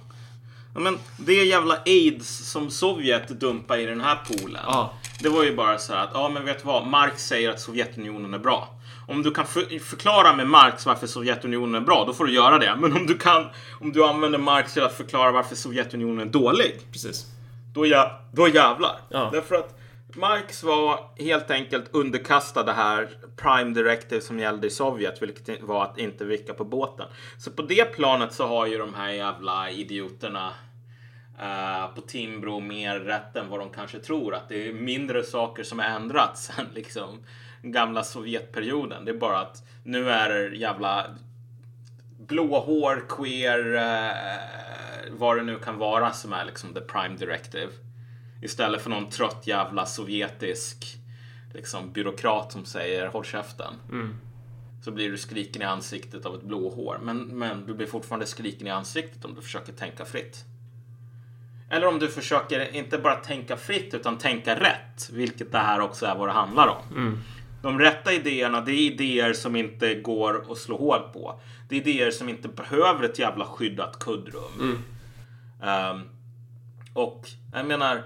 Ja. 0.74 0.80
Men 0.80 0.97
det 1.17 1.34
jävla 1.34 1.78
aids 1.86 2.51
som 2.51 2.70
Sovjet 2.70 3.28
dumpade 3.28 3.82
i 3.82 3.86
den 3.86 4.01
här 4.01 4.15
poolen. 4.28 4.61
Ja. 4.65 4.93
Det 5.20 5.30
var 5.30 5.43
ju 5.43 5.55
bara 5.55 5.78
så 5.78 5.93
här 5.93 6.03
att, 6.03 6.09
ja 6.13 6.30
men 6.30 6.45
vet 6.45 6.57
du 6.61 6.67
vad? 6.67 6.88
Marx 6.88 7.28
säger 7.28 7.49
att 7.49 7.59
Sovjetunionen 7.59 8.34
är 8.34 8.39
bra. 8.39 8.76
Om 9.07 9.24
du 9.24 9.32
kan 9.32 9.45
för 9.45 9.80
förklara 9.80 10.36
med 10.36 10.47
Marx 10.47 10.86
varför 10.86 11.07
Sovjetunionen 11.07 11.76
är 11.76 11.86
bra, 11.86 12.05
då 12.05 12.13
får 12.13 12.26
du 12.26 12.34
göra 12.34 12.57
det. 12.59 12.76
Men 12.76 12.93
om 12.93 13.07
du 13.07 13.17
kan, 13.17 13.45
om 13.80 13.91
du 13.91 14.05
använder 14.05 14.39
Marx 14.39 14.74
till 14.74 14.84
att 14.84 14.97
förklara 14.97 15.32
varför 15.32 15.55
Sovjetunionen 15.55 16.28
är 16.28 16.32
dålig, 16.32 16.80
Precis. 16.91 17.26
då, 17.74 17.86
jä 17.86 18.11
då 18.32 18.47
jävlar. 18.47 18.99
Ja. 19.09 19.30
Därför 19.34 19.55
att 19.55 19.78
Marx 20.16 20.64
var 20.64 21.10
helt 21.18 21.51
enkelt 21.51 21.95
underkastad 21.95 22.64
det 22.64 22.74
här 22.74 23.10
Prime 23.36 23.74
Directive 23.74 24.22
som 24.22 24.39
gällde 24.39 24.68
i 24.68 24.70
Sovjet, 24.70 25.22
vilket 25.22 25.64
var 25.64 25.84
att 25.84 25.97
inte 25.97 26.26
vicka 26.26 26.53
på 26.53 26.66
båten. 26.66 27.07
Så 27.38 27.51
på 27.51 27.62
det 27.62 27.86
planet 27.86 28.34
så 28.34 28.47
har 28.47 28.66
ju 28.68 28.78
de 28.78 28.93
här 28.93 29.10
jävla 29.10 29.70
idioterna 29.70 30.53
eh, 31.39 31.95
på 31.95 32.01
Timbro 32.01 32.60
mer 32.60 32.99
rätt 32.99 33.36
än 33.36 33.49
vad 33.49 33.60
de 33.60 33.70
kanske 33.70 33.99
tror. 33.99 34.36
Att 34.36 34.49
det 34.49 34.68
är 34.68 34.74
mindre 34.74 35.24
saker 35.24 35.64
som 35.64 35.80
har 35.80 35.86
ändrats 35.86 36.51
än 36.57 36.66
liksom 36.74 37.24
gamla 37.62 38.03
Sovjetperioden. 38.03 39.05
Det 39.05 39.12
är 39.12 39.18
bara 39.18 39.39
att 39.39 39.64
nu 39.84 40.10
är 40.10 40.30
det 40.30 40.55
jävla 40.55 41.05
blåhår, 42.20 43.05
queer, 43.10 43.76
eh, 43.76 45.12
vad 45.12 45.38
det 45.38 45.43
nu 45.43 45.60
kan 45.60 45.78
vara 45.78 46.12
som 46.12 46.34
är 46.34 46.45
liksom 46.45 46.74
the 46.74 46.82
prime 46.82 47.16
directive. 47.16 47.72
Istället 48.41 48.81
för 48.81 48.89
någon 48.89 49.09
trött 49.09 49.47
jävla 49.47 49.85
sovjetisk 49.85 50.97
liksom, 51.53 51.91
byråkrat 51.91 52.51
som 52.51 52.65
säger 52.65 53.07
håll 53.07 53.25
käften. 53.25 53.73
Så 54.83 54.91
blir 54.91 55.11
du 55.11 55.17
skriken 55.17 55.61
i 55.61 55.65
ansiktet 55.65 56.25
av 56.25 56.35
ett 56.35 56.43
blåhår. 56.43 56.99
Men, 57.03 57.17
men 57.17 57.65
du 57.65 57.73
blir 57.73 57.87
fortfarande 57.87 58.25
skriken 58.25 58.67
i 58.67 58.69
ansiktet 58.69 59.25
om 59.25 59.35
du 59.35 59.41
försöker 59.41 59.73
tänka 59.73 60.05
fritt. 60.05 60.45
Eller 61.69 61.87
om 61.87 61.99
du 61.99 62.07
försöker 62.07 62.75
inte 62.75 62.97
bara 62.97 63.15
tänka 63.15 63.57
fritt 63.57 63.93
utan 63.93 64.17
tänka 64.17 64.59
rätt. 64.59 65.09
Vilket 65.11 65.51
det 65.51 65.57
här 65.57 65.79
också 65.79 66.05
är 66.05 66.15
vad 66.15 66.27
det 66.27 66.33
handlar 66.33 66.67
om. 66.67 66.83
De 67.61 67.79
rätta 67.79 68.13
idéerna, 68.13 68.61
det 68.61 68.71
är 68.71 68.91
idéer 68.91 69.33
som 69.33 69.55
inte 69.55 69.95
går 69.95 70.51
att 70.51 70.57
slå 70.57 70.77
hål 70.77 70.99
på. 71.13 71.39
Det 71.69 71.75
är 71.75 71.79
idéer 71.79 72.11
som 72.11 72.29
inte 72.29 72.47
behöver 72.47 73.03
ett 73.03 73.19
jävla 73.19 73.45
skyddat 73.45 73.99
kuddrum. 73.99 74.83
Ehm, 75.63 76.01
och 76.93 77.29
jag 77.53 77.65
menar, 77.67 78.03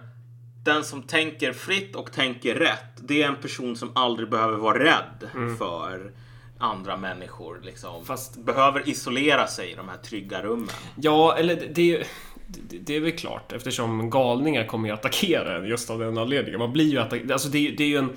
den 0.63 0.83
som 0.83 1.01
tänker 1.03 1.53
fritt 1.53 1.95
och 1.95 2.11
tänker 2.11 2.55
rätt, 2.55 2.79
det 3.07 3.23
är 3.23 3.27
en 3.27 3.35
person 3.35 3.75
som 3.75 3.91
aldrig 3.95 4.29
behöver 4.29 4.57
vara 4.57 4.79
rädd 4.83 5.29
för 5.57 6.11
andra 6.57 6.97
människor. 6.97 7.61
Liksom. 7.63 8.05
Fast- 8.05 8.37
Behöver 8.45 8.89
isolera 8.89 9.47
sig 9.47 9.71
i 9.71 9.75
de 9.75 9.89
här 9.89 9.97
trygga 9.97 10.41
rummen. 10.41 10.69
Ja, 10.95 11.35
eller 11.37 11.55
det, 11.55 11.67
det, 11.67 12.03
det, 12.47 12.77
det 12.77 12.95
är 12.95 12.99
väl 12.99 13.11
klart 13.11 13.51
eftersom 13.53 14.09
galningar 14.09 14.65
kommer 14.65 14.87
ju 14.87 14.93
attackera 14.93 15.57
en 15.57 15.65
just 15.65 15.89
av 15.89 15.99
den 15.99 16.17
anledningen. 16.17 16.59
Man 16.59 16.73
blir 16.73 16.91
ju 16.91 16.99
attackerad. 16.99 17.31
Alltså 17.31 17.49
det, 17.49 17.71
det 17.77 17.83
är 17.83 17.87
ju 17.87 17.97
en... 17.97 18.09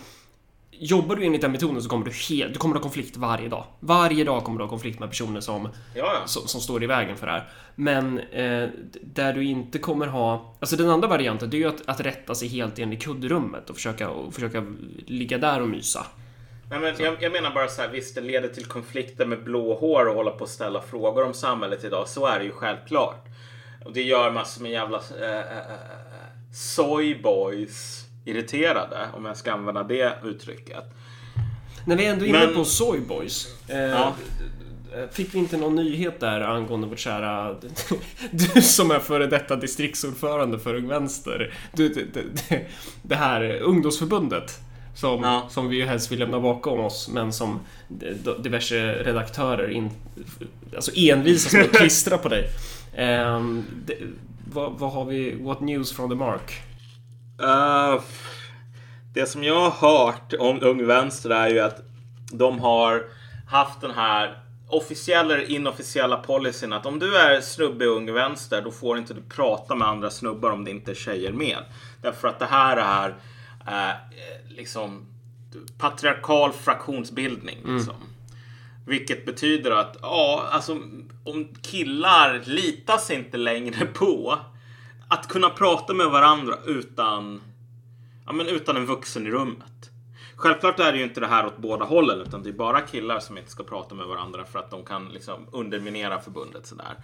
Jobbar 0.78 1.16
du 1.16 1.24
enligt 1.24 1.40
den 1.40 1.52
metoden 1.52 1.82
så 1.82 1.88
kommer 1.88 2.04
du, 2.04 2.10
helt, 2.10 2.52
du 2.52 2.58
kommer 2.58 2.74
ha 2.74 2.82
konflikt 2.82 3.16
varje 3.16 3.48
dag. 3.48 3.64
Varje 3.80 4.24
dag 4.24 4.44
kommer 4.44 4.58
du 4.58 4.64
ha 4.64 4.70
konflikt 4.70 5.00
med 5.00 5.08
personer 5.08 5.40
som, 5.40 5.68
Ja, 5.94 6.22
som, 6.26 6.48
som 6.48 6.60
står 6.60 6.82
i 6.82 6.86
vägen 6.86 7.16
för 7.16 7.26
det 7.26 7.32
här. 7.32 7.48
Men 7.74 8.18
eh, 8.18 8.68
där 9.02 9.32
du 9.32 9.44
inte 9.44 9.78
kommer 9.78 10.06
ha... 10.06 10.54
Alltså 10.60 10.76
den 10.76 10.90
andra 10.90 11.08
varianten, 11.08 11.50
det 11.50 11.56
är 11.56 11.58
ju 11.58 11.68
att, 11.68 11.82
att 11.86 12.00
rätta 12.00 12.34
sig 12.34 12.48
helt 12.48 12.78
in 12.78 12.92
i 12.92 12.96
kuddrummet 12.96 13.70
och 13.70 13.76
försöka, 13.76 14.08
och 14.08 14.34
försöka 14.34 14.66
ligga 15.06 15.38
där 15.38 15.62
och 15.62 15.68
mysa. 15.68 16.06
Nej, 16.70 16.80
men 16.80 16.94
jag, 16.98 17.22
jag 17.22 17.32
menar 17.32 17.54
bara 17.54 17.68
så 17.68 17.82
här, 17.82 17.88
visst 17.88 18.14
det 18.14 18.20
leder 18.20 18.48
till 18.48 18.64
konflikter 18.64 19.26
med 19.26 19.44
blåhår 19.44 20.08
och 20.08 20.14
hålla 20.14 20.30
på 20.30 20.40
och 20.40 20.48
ställa 20.48 20.82
frågor 20.82 21.26
om 21.26 21.34
samhället 21.34 21.84
idag. 21.84 22.08
Så 22.08 22.26
är 22.26 22.38
det 22.38 22.44
ju 22.44 22.52
självklart. 22.52 23.24
Och 23.84 23.92
det 23.92 24.02
gör 24.02 24.30
massor 24.30 24.62
med 24.62 24.72
jävla 24.72 25.00
äh, 25.20 25.38
äh, 25.38 25.62
soyboys 26.52 28.05
irriterade, 28.26 28.98
om 29.16 29.24
jag 29.24 29.36
ska 29.36 29.52
använda 29.52 29.82
det 29.82 30.12
uttrycket. 30.24 30.84
När 31.86 31.96
vi 31.96 32.06
är 32.06 32.12
ändå 32.12 32.24
är 32.24 32.28
inne 32.28 32.46
Men- 32.46 32.54
på 32.54 32.64
Soyboys. 32.64 33.46
Eh, 33.68 33.78
Ja. 33.78 34.14
Fick 35.12 35.34
vi 35.34 35.38
inte 35.38 35.56
någon 35.56 35.74
nyhet 35.76 36.20
där 36.20 36.40
angående 36.40 36.86
vårt 36.86 36.98
kära... 36.98 37.56
Du 38.30 38.62
som 38.62 38.90
är 38.90 38.98
före 38.98 39.26
detta 39.26 39.56
distriktsordförande 39.56 40.58
för 40.58 40.74
Ung 40.74 40.88
Vänster. 40.88 41.54
Du, 41.72 41.88
det, 41.88 42.04
det, 42.48 42.66
det 43.02 43.14
här 43.14 43.60
ungdomsförbundet. 43.60 44.58
Som, 44.94 45.22
Ja. 45.22 45.46
som 45.50 45.68
vi 45.68 45.76
ju 45.76 45.84
helst 45.84 46.12
vill 46.12 46.18
lämna 46.18 46.40
bakom 46.40 46.80
oss 46.80 47.08
men 47.12 47.32
som 47.32 47.60
diverse 48.38 48.92
redaktörer 49.02 49.70
in, 49.70 49.90
alltså 50.76 50.90
envisas 50.94 51.52
med 51.52 51.62
att 51.64 51.72
klistra 51.72 52.18
på 52.18 52.28
dig. 52.28 52.44
Ehm, 52.96 53.64
det, 53.86 53.94
vad, 54.52 54.72
vad 54.78 54.92
har 54.92 55.04
vi? 55.04 55.34
What 55.42 55.60
news 55.60 55.92
from 55.92 56.10
the 56.10 56.16
mark? 56.16 56.52
Uh, 57.42 58.02
det 59.14 59.26
som 59.26 59.44
jag 59.44 59.70
har 59.70 59.88
hört 59.88 60.32
om 60.38 60.58
Ung 60.62 60.86
Vänster 60.86 61.30
är 61.30 61.48
ju 61.48 61.60
att 61.60 61.82
de 62.32 62.60
har 62.60 63.04
haft 63.48 63.80
den 63.80 63.90
här 63.90 64.38
officiella 64.68 65.34
eller 65.34 65.50
inofficiella 65.50 66.16
policyn 66.16 66.72
att 66.72 66.86
om 66.86 66.98
du 66.98 67.16
är 67.16 67.40
snubbe 67.40 67.84
i 67.84 67.88
Ung 67.88 68.12
Vänster 68.12 68.62
då 68.62 68.70
får 68.70 68.98
inte 68.98 69.14
du 69.14 69.22
prata 69.22 69.74
med 69.74 69.88
andra 69.88 70.10
snubbar 70.10 70.50
om 70.50 70.64
det 70.64 70.70
inte 70.70 70.90
är 70.90 70.94
tjejer 70.94 71.32
med. 71.32 71.58
Därför 72.02 72.28
att 72.28 72.38
det 72.38 72.46
här 72.46 72.76
är 72.76 73.08
eh, 73.66 73.96
liksom 74.48 75.06
patriarkal 75.78 76.52
fraktionsbildning. 76.52 77.58
Liksom. 77.64 77.94
Vilket 78.86 79.26
betyder 79.26 79.70
att 79.70 79.96
ja, 80.02 80.48
alltså, 80.50 80.78
om 81.24 81.48
killar 81.62 82.42
litas 82.44 83.10
inte 83.10 83.36
längre 83.36 83.86
på 83.94 84.38
att 85.08 85.28
kunna 85.28 85.50
prata 85.50 85.94
med 85.94 86.06
varandra 86.06 86.54
utan, 86.66 87.42
ja, 88.26 88.32
men 88.32 88.46
utan 88.46 88.76
en 88.76 88.86
vuxen 88.86 89.26
i 89.26 89.30
rummet. 89.30 89.90
Självklart 90.36 90.80
är 90.80 90.92
det 90.92 90.98
ju 90.98 91.04
inte 91.04 91.20
det 91.20 91.26
här 91.26 91.46
åt 91.46 91.56
båda 91.56 91.84
hållen 91.84 92.20
utan 92.20 92.42
det 92.42 92.48
är 92.48 92.52
bara 92.52 92.80
killar 92.80 93.20
som 93.20 93.38
inte 93.38 93.50
ska 93.50 93.64
prata 93.64 93.94
med 93.94 94.06
varandra 94.06 94.44
för 94.44 94.58
att 94.58 94.70
de 94.70 94.84
kan 94.84 95.08
liksom 95.08 95.46
underminera 95.52 96.20
förbundet 96.20 96.66
sådär. 96.66 96.96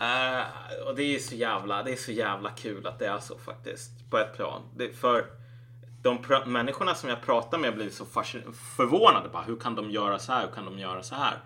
Uh, 0.00 0.86
och 0.88 0.96
det 0.96 1.14
är 1.14 1.18
så 1.18 1.34
jävla, 1.34 1.82
det 1.82 1.92
är 1.92 1.96
så 1.96 2.12
jävla 2.12 2.50
kul 2.50 2.86
att 2.86 2.98
det 2.98 3.06
är 3.06 3.18
så 3.18 3.38
faktiskt 3.38 4.10
på 4.10 4.18
ett 4.18 4.36
plan. 4.36 4.62
Det, 4.76 4.92
för 5.00 5.24
de 6.02 6.18
pr- 6.18 6.46
människorna 6.46 6.94
som 6.94 7.08
jag 7.10 7.22
pratar 7.22 7.58
med 7.58 7.74
blir 7.74 7.90
så 7.90 8.04
fascin- 8.04 8.52
förvånade. 8.76 9.28
Bara, 9.28 9.42
hur 9.42 9.56
kan 9.56 9.74
de 9.74 9.90
göra 9.90 10.18
så 10.18 10.32
här? 10.32 10.46
Hur 10.46 10.54
kan 10.54 10.64
de 10.64 10.78
göra 10.78 11.02
så 11.02 11.14
här? 11.14 11.38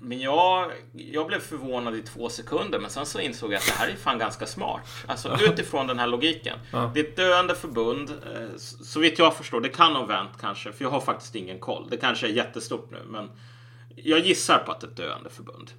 Men 0.00 0.20
jag, 0.20 0.72
jag 0.92 1.26
blev 1.26 1.38
förvånad 1.40 1.94
i 1.96 2.02
två 2.02 2.28
sekunder, 2.28 2.78
men 2.78 2.90
sen 2.90 3.06
så 3.06 3.20
insåg 3.20 3.52
jag 3.52 3.58
att 3.58 3.66
det 3.66 3.72
här 3.72 3.88
är 3.88 3.96
fan 3.96 4.18
ganska 4.18 4.46
smart. 4.46 4.80
Alltså 5.06 5.36
utifrån 5.40 5.86
den 5.86 5.98
här 5.98 6.06
logiken. 6.06 6.58
Ja. 6.72 6.90
Det 6.94 7.00
är 7.00 7.04
ett 7.04 7.16
döende 7.16 7.54
förbund. 7.54 8.10
eh, 8.10 8.48
Så 8.56 9.00
vitt 9.00 9.18
jag 9.18 9.36
förstår, 9.36 9.60
det 9.60 9.68
kan 9.68 9.92
ha 9.96 10.04
vänt 10.04 10.30
kanske, 10.40 10.72
för 10.72 10.84
jag 10.84 10.90
har 10.90 11.00
faktiskt 11.00 11.34
ingen 11.34 11.58
koll. 11.58 11.86
Det 11.90 11.96
kanske 11.96 12.26
är 12.26 12.30
jättestort 12.32 12.90
nu, 12.90 12.98
men 13.06 13.30
jag 13.96 14.18
gissar 14.20 14.58
på 14.58 14.72
att 14.72 14.80
det 14.80 14.86
är 14.86 14.90
ett 14.90 14.96
döende 14.96 15.30
förbund. 15.30 15.70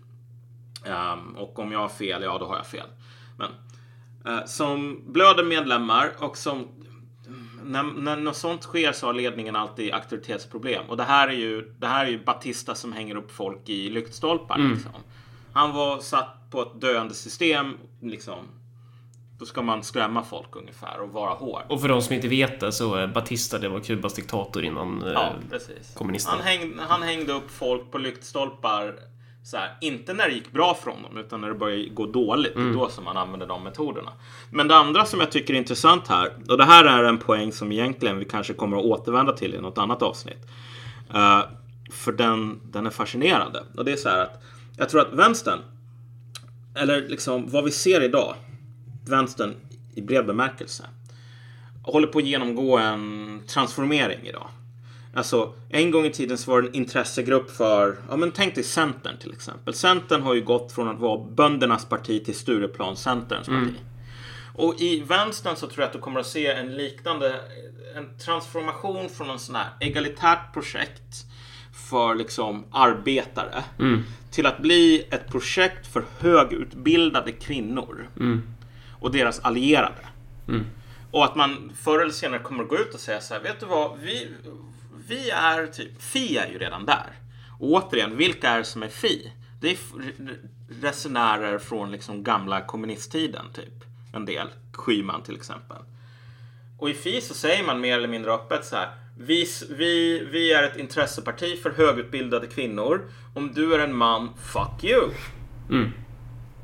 Ehm, 0.85 1.35
och 1.37 1.59
om 1.59 1.71
jag 1.71 1.79
har 1.79 1.89
fel, 1.89 2.23
ja 2.23 2.37
då 2.37 2.45
har 2.45 2.55
jag 2.57 2.67
fel. 2.67 2.87
Men 3.37 3.51
eh, 4.25 4.45
som 4.45 5.03
blöder 5.13 5.43
medlemmar 5.43 6.11
och 6.17 6.37
som 6.37 6.67
när, 7.69 7.83
när 7.83 8.15
något 8.17 8.35
sånt 8.35 8.63
sker 8.63 8.91
så 8.91 9.05
har 9.05 9.13
ledningen 9.13 9.55
alltid 9.55 9.93
auktoritetsproblem. 9.93 10.89
Och 10.89 10.97
det 10.97 11.03
här 11.03 11.27
är 11.27 11.33
ju, 11.33 11.73
det 11.79 11.87
här 11.87 12.05
är 12.05 12.09
ju 12.09 12.23
Batista 12.23 12.75
som 12.75 12.93
hänger 12.93 13.15
upp 13.15 13.31
folk 13.31 13.69
i 13.69 13.89
lyktstolpar. 13.89 14.57
Liksom. 14.57 14.91
Han 15.53 15.73
var 15.73 15.99
satt 15.99 16.51
på 16.51 16.61
ett 16.61 16.81
döende 16.81 17.13
system. 17.13 17.77
Liksom. 18.01 18.37
Då 19.39 19.45
ska 19.45 19.61
man 19.61 19.83
skrämma 19.83 20.23
folk 20.23 20.55
ungefär 20.55 21.01
och 21.01 21.09
vara 21.09 21.33
hård. 21.33 21.61
Och 21.69 21.81
för 21.81 21.87
de 21.87 22.01
som 22.01 22.15
inte 22.15 22.27
vet 22.27 22.59
det 22.59 22.71
så 22.71 22.95
är 22.95 23.07
Batista 23.07 23.57
det 23.57 23.69
var 23.69 23.79
Kubas 23.79 24.13
diktator 24.13 24.63
innan 24.63 25.03
eh, 25.03 25.13
Ja, 25.13 25.33
precis. 25.49 25.93
kommunisterna. 25.95 26.37
Han 26.37 26.45
hängde, 26.45 26.83
han 26.89 27.01
hängde 27.01 27.33
upp 27.33 27.51
folk 27.51 27.91
på 27.91 27.97
lyktstolpar. 27.97 28.95
Så 29.43 29.57
här, 29.57 29.77
inte 29.81 30.13
när 30.13 30.27
det 30.27 30.33
gick 30.33 30.51
bra 30.51 30.73
för 30.73 30.91
honom, 30.91 31.17
utan 31.17 31.41
när 31.41 31.47
det 31.47 31.55
började 31.55 31.89
gå 31.89 32.05
dåligt. 32.05 32.55
Är 32.55 32.73
då 32.73 32.89
som 32.89 33.03
man 33.03 33.17
använder 33.17 33.47
de 33.47 33.63
metoderna. 33.63 34.11
Men 34.49 34.67
det 34.67 34.75
andra 34.75 35.05
som 35.05 35.19
jag 35.19 35.31
tycker 35.31 35.53
är 35.53 35.57
intressant 35.57 36.07
här, 36.07 36.33
och 36.49 36.57
det 36.57 36.65
här 36.65 36.85
är 36.85 37.03
en 37.03 37.17
poäng 37.17 37.51
som 37.51 37.71
egentligen 37.71 38.17
vi 38.19 38.25
kanske 38.25 38.53
kommer 38.53 38.77
att 38.77 38.83
återvända 38.85 39.33
till 39.33 39.55
i 39.55 39.61
något 39.61 39.77
annat 39.77 40.01
avsnitt. 40.01 40.47
Eh, 41.13 41.41
för 41.91 42.11
den, 42.11 42.59
den 42.71 42.85
är 42.85 42.89
fascinerande. 42.89 43.63
Och 43.77 43.85
det 43.85 43.91
är 43.91 43.95
så 43.95 44.09
här 44.09 44.21
att 44.21 44.43
jag 44.77 44.89
tror 44.89 45.01
att 45.01 45.13
vänstern, 45.13 45.59
eller 46.75 47.07
liksom 47.07 47.49
vad 47.49 47.63
vi 47.63 47.71
ser 47.71 48.01
idag, 48.01 48.35
vänstern 49.05 49.55
i 49.95 50.01
bred 50.01 50.25
bemärkelse, 50.25 50.83
håller 51.83 52.07
på 52.07 52.19
att 52.19 52.25
genomgå 52.25 52.77
en 52.77 53.41
transformering 53.47 54.27
idag. 54.27 54.47
Alltså, 55.13 55.53
en 55.69 55.91
gång 55.91 56.05
i 56.05 56.11
tiden 56.11 56.37
så 56.37 56.51
var 56.51 56.61
det 56.61 56.67
en 56.67 56.75
intressegrupp 56.75 57.51
för, 57.51 57.97
ja 58.09 58.17
men 58.17 58.31
tänk 58.31 58.55
dig 58.55 58.63
Centern 58.63 59.17
till 59.17 59.31
exempel. 59.31 59.73
Centern 59.73 60.21
har 60.21 60.33
ju 60.33 60.41
gått 60.41 60.71
från 60.71 60.87
att 60.87 60.99
vara 60.99 61.23
böndernas 61.31 61.85
parti 61.85 62.25
till 62.25 62.35
Stureplanscenterns 62.35 63.47
parti. 63.47 63.75
Och 64.55 64.81
i 64.81 65.01
vänstern 65.01 65.55
så 65.55 65.67
tror 65.67 65.79
jag 65.79 65.87
att 65.87 65.93
du 65.93 65.99
kommer 65.99 66.19
att 66.19 66.27
se 66.27 66.47
en 66.47 66.75
liknande, 66.75 67.39
en 67.95 68.17
transformation 68.17 69.09
från 69.09 69.29
en 69.29 69.39
sån 69.39 69.55
här 69.55 69.67
egalitärt 69.79 70.53
projekt 70.53 71.25
för 71.89 72.15
liksom 72.15 72.65
arbetare 72.71 73.63
till 74.31 74.45
att 74.45 74.59
bli 74.59 75.07
ett 75.11 75.27
projekt 75.27 75.87
för 75.87 76.05
högutbildade 76.19 77.31
kvinnor 77.31 78.09
och 78.99 79.11
deras 79.11 79.39
allierade. 79.39 80.07
Och 81.11 81.25
att 81.25 81.35
man 81.35 81.71
förr 81.83 81.99
eller 81.99 82.11
senare 82.11 82.39
kommer 82.39 82.63
att 82.63 82.69
gå 82.69 82.77
ut 82.77 82.93
och 82.93 82.99
säga 82.99 83.21
så 83.21 83.33
här, 83.33 83.41
vet 83.41 83.59
du 83.59 83.65
vad, 83.65 83.99
vi, 83.99 84.27
vi 85.09 85.29
är 85.29 85.67
typ, 85.67 86.01
Fi 86.01 86.37
är 86.37 86.47
ju 86.47 86.57
redan 86.57 86.85
där. 86.85 87.13
Och 87.59 87.71
återigen, 87.71 88.17
vilka 88.17 88.49
är 88.49 88.63
som 88.63 88.83
är 88.83 88.87
Fi? 88.87 89.33
Det 89.61 89.69
är 89.69 89.77
resenärer 90.81 91.59
från 91.59 91.91
liksom 91.91 92.23
gamla 92.23 92.61
kommunisttiden, 92.61 93.45
typ. 93.53 93.83
En 94.13 94.25
del. 94.25 94.47
Schyman 94.73 95.23
till 95.23 95.35
exempel. 95.35 95.77
Och 96.77 96.89
i 96.89 96.93
Fi 96.93 97.21
så 97.21 97.33
säger 97.33 97.63
man 97.63 97.81
mer 97.81 97.97
eller 97.97 98.07
mindre 98.07 98.31
öppet 98.31 98.65
så 98.65 98.75
här. 98.75 98.89
Vi, 99.17 99.47
vi, 99.69 100.25
vi 100.31 100.53
är 100.53 100.63
ett 100.63 100.77
intresseparti 100.77 101.61
för 101.61 101.71
högutbildade 101.71 102.47
kvinnor. 102.47 103.11
Om 103.33 103.53
du 103.53 103.73
är 103.73 103.79
en 103.79 103.95
man, 103.95 104.29
fuck 104.37 104.83
you. 104.83 105.09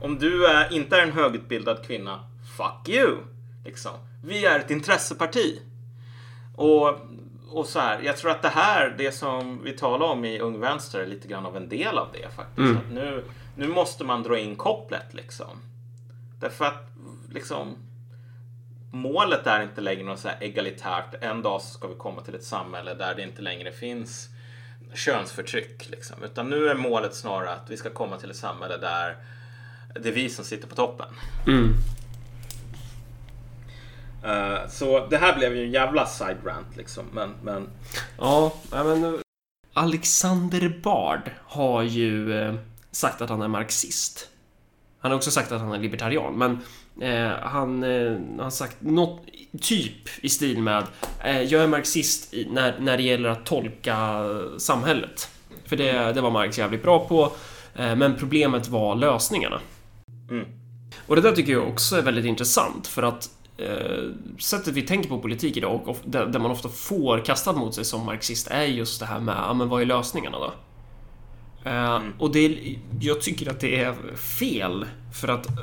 Om 0.02 0.20
du 0.20 0.46
är, 0.46 0.74
inte 0.74 0.98
är 0.98 1.04
en 1.04 1.12
högutbildad 1.12 1.86
kvinna, 1.88 2.20
fuck 2.58 2.90
you. 2.90 3.18
Liksom. 3.66 3.92
Vi 4.24 4.46
är 4.46 4.60
ett 4.60 4.72
intresseparti. 4.72 5.62
Och, 6.56 7.00
och 7.50 7.66
så 7.66 7.80
här, 7.80 8.02
jag 8.02 8.18
tror 8.18 8.32
att 8.32 8.42
det 8.42 8.50
här, 8.50 8.96
det 8.98 9.12
som 9.12 9.64
vi 9.64 9.74
talar 9.74 10.06
om 10.06 10.26
i 10.26 10.40
Ung 10.40 10.60
Vänster, 10.60 11.00
är 11.00 11.06
lite 11.06 11.28
grann 11.28 11.46
av 11.46 11.58
en 11.58 11.70
del 11.70 11.98
av 11.98 12.08
det 12.14 12.36
faktiskt. 12.36 12.58
Mm. 12.58 12.78
Att 12.78 12.92
nu, 12.92 13.24
nu 13.56 13.68
måste 13.68 14.04
man 14.04 14.24
dra 14.24 14.40
in 14.40 14.56
kopplet 14.56 15.14
liksom. 15.14 15.62
Därför 16.40 16.66
att 16.66 16.90
liksom 17.30 17.76
målet 18.92 19.48
är 19.48 19.64
inte 19.64 19.82
längre 19.82 20.04
något 20.04 20.20
så 20.20 20.28
här 20.28 20.38
egalitärt. 20.42 21.16
En 21.22 21.42
dag 21.42 21.62
så 21.62 21.68
ska 21.68 21.88
vi 21.88 21.96
komma 21.96 22.22
till 22.22 22.36
ett 22.36 22.44
samhälle 22.44 22.94
där 22.94 23.16
det 23.16 23.24
inte 23.24 23.42
längre 23.42 23.72
finns 23.72 24.30
könsförtryck. 24.94 25.90
Liksom. 25.90 26.24
Utan 26.24 26.50
nu 26.50 26.68
är 26.68 26.76
målet 26.76 27.16
snarare 27.16 27.50
att 27.50 27.70
vi 27.70 27.78
ska 27.78 27.90
komma 27.90 28.18
till 28.18 28.30
ett 28.30 28.36
samhälle 28.36 28.78
där 28.78 29.18
det 30.00 30.10
är 30.10 30.14
vi 30.14 30.30
som 30.30 30.46
sitter 30.46 30.68
på 30.68 30.76
toppen. 30.76 31.08
Mm. 31.48 31.74
Eh, 34.26 34.70
så 34.70 35.08
det 35.08 35.18
här 35.18 35.36
blev 35.38 35.56
ju 35.56 35.66
en 35.66 35.72
jävla 35.72 36.06
side 36.06 36.38
rant 36.46 36.78
liksom. 36.78 37.06
Men, 37.14 37.34
men 37.44 37.70
Ja, 38.20 38.54
men 38.72 39.20
Alexander 39.74 40.80
Bard 40.84 41.32
har 41.46 41.84
ju 41.84 42.42
eh, 42.42 42.54
sagt 42.92 43.22
att 43.22 43.30
han 43.30 43.42
är 43.42 43.48
marxist. 43.48 44.30
Han 45.00 45.12
har 45.12 45.18
också 45.18 45.32
sagt 45.32 45.52
att 45.52 45.62
han 45.62 45.72
är 45.72 45.80
libertarian, 45.80 46.38
men 46.38 46.60
eh, 47.02 47.32
han 47.42 47.84
eh, 47.84 48.18
har 48.40 48.50
sagt 48.50 48.78
något 48.82 49.26
typ 49.62 50.24
i 50.24 50.30
stil 50.30 50.62
med 50.62 50.84
eh, 51.24 51.42
jag 51.42 51.64
är 51.64 51.68
marxist 51.68 52.34
i, 52.34 52.48
när, 52.52 52.80
när 52.80 52.98
det 52.98 53.04
gäller 53.04 53.30
att 53.30 53.46
tolka 53.46 54.26
samhället. 54.58 55.30
För 55.66 55.76
det, 55.76 56.14
det 56.14 56.22
var 56.22 56.32
Marx 56.32 56.58
jävligt 56.58 56.84
bra 56.84 57.08
på, 57.08 57.32
eh, 57.76 57.96
men 57.96 58.16
problemet 58.16 58.68
var 58.68 58.96
lösningarna. 58.96 59.60
mm, 60.30 60.46
Och 61.08 61.16
det 61.16 61.22
där 61.22 61.32
tycker 61.32 61.52
jag 61.52 61.68
också 61.68 61.96
är 61.96 62.02
väldigt 62.02 62.26
intressant 62.26 62.88
för 62.88 63.04
att 63.04 63.30
sättet 64.40 64.74
vi 64.74 64.82
tänker 64.82 65.10
på 65.10 65.20
politik 65.20 65.58
idag 65.58 65.88
och 65.88 65.98
där, 66.06 66.40
man 66.40 66.52
ofta 66.52 66.70
får 66.70 67.26
kastad 67.26 67.54
mot 67.54 67.76
sig 67.76 67.86
som 67.86 68.06
marxist 68.06 68.48
är 68.48 68.64
just 68.64 69.00
det 69.00 69.06
här 69.06 69.20
med, 69.20 69.36
ja 69.38 69.54
men 69.54 69.70
vad 69.70 69.82
är 69.82 69.86
lösningarna 69.86 70.38
då? 70.40 70.54
Eh, 71.70 72.00
Och 72.20 72.32
det, 72.32 72.76
jag 73.02 73.22
tycker 73.22 73.50
att 73.50 73.60
det 73.60 73.80
är 73.80 74.16
fel 74.16 74.86
för 75.14 75.28
att 75.28 75.48
eh, 75.48 75.54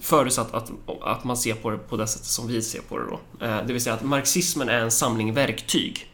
förutsatt 0.00 0.54
att, 0.54 0.70
att 1.02 1.24
man 1.24 1.36
ser 1.36 1.54
på 1.54 1.70
det 1.70 1.78
på 1.78 1.96
det 1.96 2.06
sättet 2.06 2.26
som 2.26 2.46
vi 2.46 2.62
ser 2.62 2.80
på 2.80 2.98
det 2.98 3.04
då. 3.04 3.46
Eh, 3.46 3.66
det 3.66 3.72
vill 3.72 3.82
säga 3.82 3.94
att 3.94 4.04
marxismen 4.04 4.68
är 4.68 4.80
en 4.80 4.90
samling 4.90 5.34
verktyg. 5.34 6.06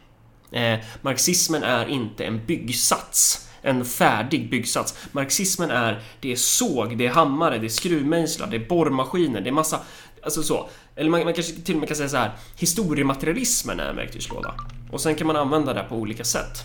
Eh, 0.51 0.79
marxismen 1.03 1.63
är 1.63 1.87
inte 1.87 2.25
en 2.25 2.47
byggsats, 2.47 3.49
en 3.63 3.85
färdig 3.85 4.51
byggsats. 4.51 4.97
Marxismen 5.13 5.71
är, 5.71 6.03
det 6.21 6.33
är 6.33 6.37
såg, 6.37 6.97
det 6.99 7.07
är 7.07 7.11
hammare, 7.11 7.59
det 7.59 7.67
är 7.67 7.69
skruvmejslar, 7.69 8.47
det 8.47 8.57
är 8.57 8.69
borrmaskiner, 8.69 9.41
det 9.41 9.49
är 9.49 9.53
massa, 9.53 9.81
alltså 10.23 10.43
så. 10.43 10.69
Eller 10.97 11.11
man, 11.11 11.25
man 11.25 11.35
kanske 11.35 11.53
till 11.53 11.75
och 11.75 11.81
med 11.81 11.89
kan 11.89 11.97
säga 11.97 12.09
så 12.09 12.17
här, 12.17 12.33
historiematerialismen 12.57 13.81
är 13.81 13.89
en 13.89 13.97
verktygslåda. 13.97 14.55
Och 14.91 15.01
sen 15.01 15.15
kan 15.15 15.27
man 15.27 15.37
använda 15.37 15.75
det 15.75 15.87
på 15.89 15.97
olika 15.97 16.25
sätt. 16.25 16.65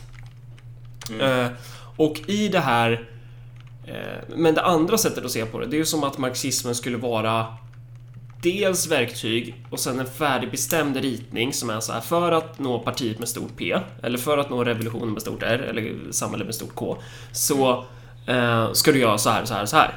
Eh, 1.22 1.48
och 1.96 2.20
i 2.28 2.48
det 2.48 2.60
här 2.60 3.10
eh, 3.88 4.36
men 4.36 4.56
det 4.56 4.62
andra 4.62 4.98
sättet 4.98 5.26
att 5.26 5.32
se 5.32 5.46
på 5.46 5.60
det, 5.60 5.66
det 5.66 5.76
är 5.76 5.80
ju 5.80 5.86
som 5.86 6.04
att 6.04 6.18
marxismen 6.18 6.76
skulle 6.76 6.98
vara 6.98 7.58
dels 8.42 8.88
verktyg 8.88 9.66
och 9.70 9.80
sen 9.80 10.00
en 10.00 10.06
färdigbestämd 10.06 10.98
ritning 10.98 11.54
som 11.54 11.70
är 11.70 11.80
så 11.80 11.94
här 11.94 12.02
för 12.02 12.32
att 12.32 12.60
nå 12.60 12.80
partiet 12.80 13.20
med 13.20 13.28
stort 13.28 13.58
P 13.58 13.76
eller 14.04 14.18
för 14.18 14.38
att 14.38 14.50
nå 14.50 14.64
revolutionen 14.64 15.14
med 15.14 15.22
stort 15.22 15.44
R 15.44 15.60
eller 15.70 16.12
samhället 16.12 16.48
med 16.48 16.56
stort 16.56 16.76
K 16.76 16.98
så 17.32 17.86
eh, 18.28 18.72
ska 18.74 18.92
du 18.92 19.00
göra 19.00 19.18
så 19.18 19.30
här, 19.30 19.46
så 19.46 19.54
här, 19.54 19.66
så 19.66 19.78
här. 19.78 19.94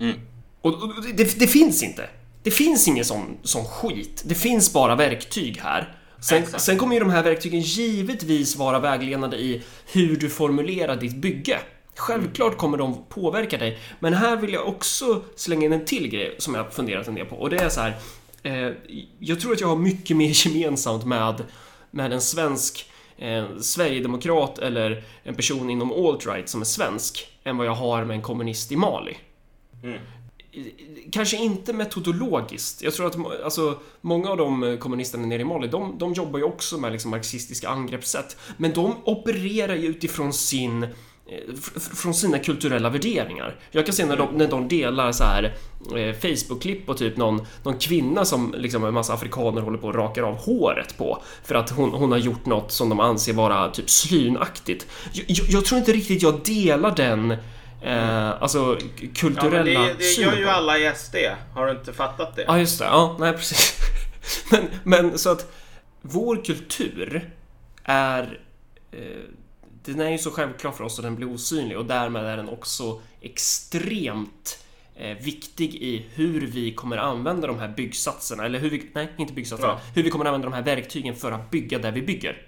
Mm. 0.00 0.16
Och, 0.60 0.82
och 0.82 1.04
det, 1.14 1.38
det 1.38 1.46
finns 1.46 1.82
inte. 1.82 2.08
Det 2.42 2.50
finns 2.50 2.88
ingen 2.88 3.04
sån, 3.04 3.38
sån 3.42 3.64
skit. 3.64 4.22
Det 4.26 4.34
finns 4.34 4.72
bara 4.72 4.94
verktyg 4.94 5.60
här. 5.62 5.98
Sen, 6.20 6.46
sen 6.46 6.78
kommer 6.78 6.94
ju 6.94 7.00
de 7.00 7.10
här 7.10 7.22
verktygen 7.22 7.60
givetvis 7.60 8.56
vara 8.56 8.78
vägledande 8.78 9.36
i 9.36 9.62
hur 9.92 10.16
du 10.16 10.30
formulerar 10.30 10.96
ditt 10.96 11.16
bygge. 11.16 11.60
Självklart 11.96 12.56
kommer 12.56 12.78
de 12.78 13.04
påverka 13.08 13.58
dig, 13.58 13.78
men 14.00 14.14
här 14.14 14.36
vill 14.36 14.52
jag 14.52 14.68
också 14.68 15.22
slänga 15.36 15.66
in 15.66 15.72
en 15.72 15.84
till 15.84 16.08
grej 16.08 16.34
som 16.38 16.54
jag 16.54 16.72
funderat 16.72 17.08
en 17.08 17.14
del 17.14 17.26
på 17.26 17.36
och 17.36 17.50
det 17.50 17.56
är 17.56 17.68
så 17.68 17.80
här. 17.80 17.96
Eh, 18.42 18.72
jag 19.18 19.40
tror 19.40 19.52
att 19.52 19.60
jag 19.60 19.68
har 19.68 19.76
mycket 19.76 20.16
mer 20.16 20.46
gemensamt 20.46 21.04
med, 21.04 21.42
med 21.90 22.12
en 22.12 22.20
svensk 22.20 22.90
eh, 23.18 23.44
sverigedemokrat 23.60 24.58
eller 24.58 25.04
en 25.22 25.34
person 25.34 25.70
inom 25.70 25.92
alt-right 25.92 26.46
som 26.46 26.60
är 26.60 26.64
svensk 26.64 27.26
än 27.44 27.56
vad 27.56 27.66
jag 27.66 27.74
har 27.74 28.04
med 28.04 28.14
en 28.14 28.22
kommunist 28.22 28.72
i 28.72 28.76
Mali. 28.76 29.16
Mm. 29.82 29.98
Kanske 31.12 31.36
inte 31.36 31.72
metodologiskt. 31.72 32.82
Jag 32.82 32.94
tror 32.94 33.06
att 33.06 33.44
alltså, 33.44 33.78
många 34.00 34.30
av 34.30 34.36
de 34.36 34.64
eh, 34.64 34.76
kommunisterna 34.76 35.26
nere 35.26 35.42
i 35.42 35.44
Mali, 35.44 35.68
de, 35.68 35.98
de 35.98 36.12
jobbar 36.12 36.38
ju 36.38 36.44
också 36.44 36.78
med 36.78 36.92
liksom, 36.92 37.10
marxistiska 37.10 37.68
angreppssätt. 37.68 38.36
Men 38.56 38.72
de 38.72 38.94
opererar 39.04 39.74
ju 39.74 39.86
utifrån 39.86 40.32
sin 40.32 40.82
eh, 40.82 41.54
från 41.94 42.14
sina 42.14 42.38
kulturella 42.38 42.90
värderingar. 42.90 43.60
Jag 43.70 43.86
kan 43.86 43.94
se 43.94 44.06
när 44.06 44.16
de, 44.16 44.28
när 44.36 44.48
de 44.48 44.68
delar 44.68 45.12
så 45.12 45.24
här 45.24 45.44
eh, 45.96 46.14
Facebook-klipp 46.14 46.86
på 46.86 46.94
typ 46.94 47.16
någon, 47.16 47.46
någon 47.62 47.78
kvinna 47.78 48.24
som 48.24 48.54
liksom 48.58 48.84
en 48.84 48.94
massa 48.94 49.14
afrikaner 49.14 49.62
håller 49.62 49.78
på 49.78 49.86
och 49.86 49.94
rakar 49.94 50.22
av 50.22 50.34
håret 50.34 50.98
på 50.98 51.22
för 51.44 51.54
att 51.54 51.70
hon, 51.70 51.92
hon 51.92 52.12
har 52.12 52.18
gjort 52.18 52.46
något 52.46 52.72
som 52.72 52.88
de 52.88 53.00
anser 53.00 53.32
vara 53.32 53.70
typ 53.70 53.90
slynaktigt. 53.90 54.86
Jag, 55.12 55.24
jag, 55.28 55.46
jag 55.48 55.64
tror 55.64 55.78
inte 55.78 55.92
riktigt 55.92 56.22
jag 56.22 56.40
delar 56.44 56.96
den 56.96 57.36
eh, 57.82 58.42
alltså 58.42 58.76
k- 58.80 58.86
ja, 59.00 59.08
kulturella 59.14 59.80
det, 59.80 59.94
det 59.98 60.12
gör 60.22 60.36
ju 60.36 60.48
alla 60.48 60.78
i 60.78 60.92
SD. 60.96 61.16
Har 61.54 61.66
du 61.66 61.72
inte 61.72 61.92
fattat 61.92 62.36
det? 62.36 62.44
Ja, 62.46 62.58
just 62.58 62.78
det. 62.78 62.84
Ja, 62.84 63.16
nej 63.20 63.32
precis. 63.32 63.74
Men, 64.50 64.68
men 64.84 65.18
så 65.18 65.30
att 65.32 65.52
vår 66.02 66.44
kultur 66.44 67.30
är... 67.84 68.40
Eh, 68.92 68.98
den 69.84 70.00
är 70.00 70.10
ju 70.10 70.18
så 70.18 70.30
självklar 70.30 70.70
för 70.72 70.84
oss 70.84 70.98
och 70.98 71.04
den 71.04 71.16
blir 71.16 71.28
osynlig 71.34 71.78
och 71.78 71.84
därmed 71.84 72.24
är 72.24 72.36
den 72.36 72.48
också 72.48 73.00
extremt 73.20 74.58
eh, 74.96 75.16
viktig 75.18 75.74
i 75.74 76.06
hur 76.14 76.46
vi 76.46 76.74
kommer 76.74 76.96
använda 76.96 77.46
de 77.46 77.58
här 77.58 77.68
byggsatserna, 77.68 78.44
eller 78.46 78.58
hur 78.58 78.70
vi, 78.70 78.90
nej 78.94 79.08
inte 79.16 79.32
byggsatserna, 79.32 79.72
Ja. 79.72 79.80
hur 79.94 80.02
vi 80.02 80.10
kommer 80.10 80.24
använda 80.24 80.46
de 80.48 80.52
här 80.54 80.62
verktygen 80.62 81.16
för 81.16 81.32
att 81.32 81.50
bygga 81.50 81.78
där 81.78 81.92
vi 81.92 82.02
bygger. 82.02 82.42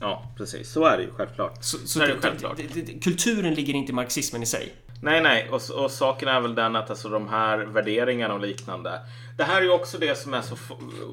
Ja, 0.00 0.32
precis. 0.36 0.72
Så 0.72 0.84
är 0.84 0.96
det 0.96 1.02
ju 1.02 1.10
självklart. 1.10 1.64
Så, 1.64 1.78
så 1.78 1.86
Så 1.86 2.02
är 2.02 2.06
det 2.08 2.14
det- 2.14 2.20
självklart. 2.20 2.56
det- 2.56 2.74
det- 2.74 2.82
det- 2.92 2.98
kulturen 3.04 3.54
ligger 3.54 3.74
inte 3.74 3.92
i 3.92 3.94
marxismen 3.94 4.42
i 4.42 4.46
sig. 4.46 4.72
Nej, 5.02 5.20
nej. 5.22 5.48
Och, 5.50 5.60
och 5.84 5.90
saken 5.90 6.28
är 6.28 6.40
väl 6.40 6.54
den 6.54 6.76
att 6.76 6.90
alltså, 6.90 7.08
de 7.08 7.28
här 7.28 7.58
värderingarna 7.58 8.34
och 8.34 8.40
liknande. 8.40 9.00
Det 9.36 9.44
här 9.44 9.56
är 9.60 9.62
ju 9.64 9.70
också 9.70 9.98
det 9.98 10.18
som 10.18 10.34
är 10.34 10.40
så 10.42 10.56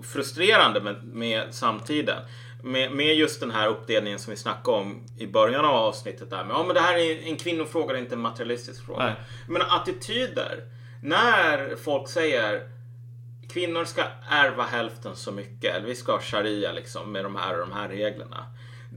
frustrerande 0.04 0.82
med, 0.82 1.04
med 1.04 1.54
samtiden. 1.54 2.18
Med, 2.64 2.92
med 2.92 3.16
just 3.16 3.40
den 3.40 3.52
här 3.52 3.68
uppdelningen 3.68 4.20
som 4.20 4.32
vi 4.32 4.38
snackade 4.38 4.78
om 4.78 5.06
i 5.20 5.28
början 5.28 5.66
av 5.66 5.76
avsnittet. 5.76 6.30
Där 6.30 6.44
med, 6.44 6.54
ja, 6.54 6.64
men 6.68 6.74
det 6.76 6.82
här 6.82 6.98
är 6.98 7.28
en 7.28 7.36
kvinnofråga, 7.36 7.94
det 7.94 8.00
är 8.00 8.02
inte 8.02 8.16
en 8.16 8.22
materialistisk 8.22 8.86
fråga. 8.86 9.04
Nej. 9.06 9.16
Men 9.48 9.62
attityder. 9.62 10.64
När 11.04 11.76
folk 11.76 12.10
säger 12.10 12.70
kvinnor 13.54 13.86
ska 13.86 14.04
ärva 14.30 14.64
hälften 14.64 15.16
så 15.16 15.32
mycket, 15.32 15.76
eller 15.76 15.88
vi 15.88 15.96
ska 15.96 16.12
ha 16.12 16.20
sharia 16.22 16.72
liksom 16.72 17.12
med 17.12 17.26
de 17.26 17.36
här 17.36 17.54
och 17.54 17.68
de 17.68 17.72
här 17.76 17.90
reglerna. 17.90 18.46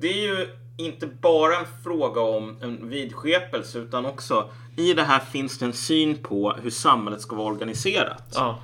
Det 0.00 0.08
är 0.08 0.22
ju 0.22 0.48
inte 0.76 1.06
bara 1.06 1.56
en 1.56 1.66
fråga 1.84 2.20
om 2.20 2.56
en 2.62 2.88
vidskepelse 2.88 3.78
utan 3.78 4.06
också 4.06 4.50
i 4.76 4.94
det 4.94 5.02
här 5.02 5.20
finns 5.20 5.58
det 5.58 5.64
en 5.64 5.72
syn 5.72 6.18
på 6.22 6.52
hur 6.62 6.70
samhället 6.70 7.20
ska 7.20 7.36
vara 7.36 7.52
organiserat. 7.52 8.32
Ja. 8.34 8.62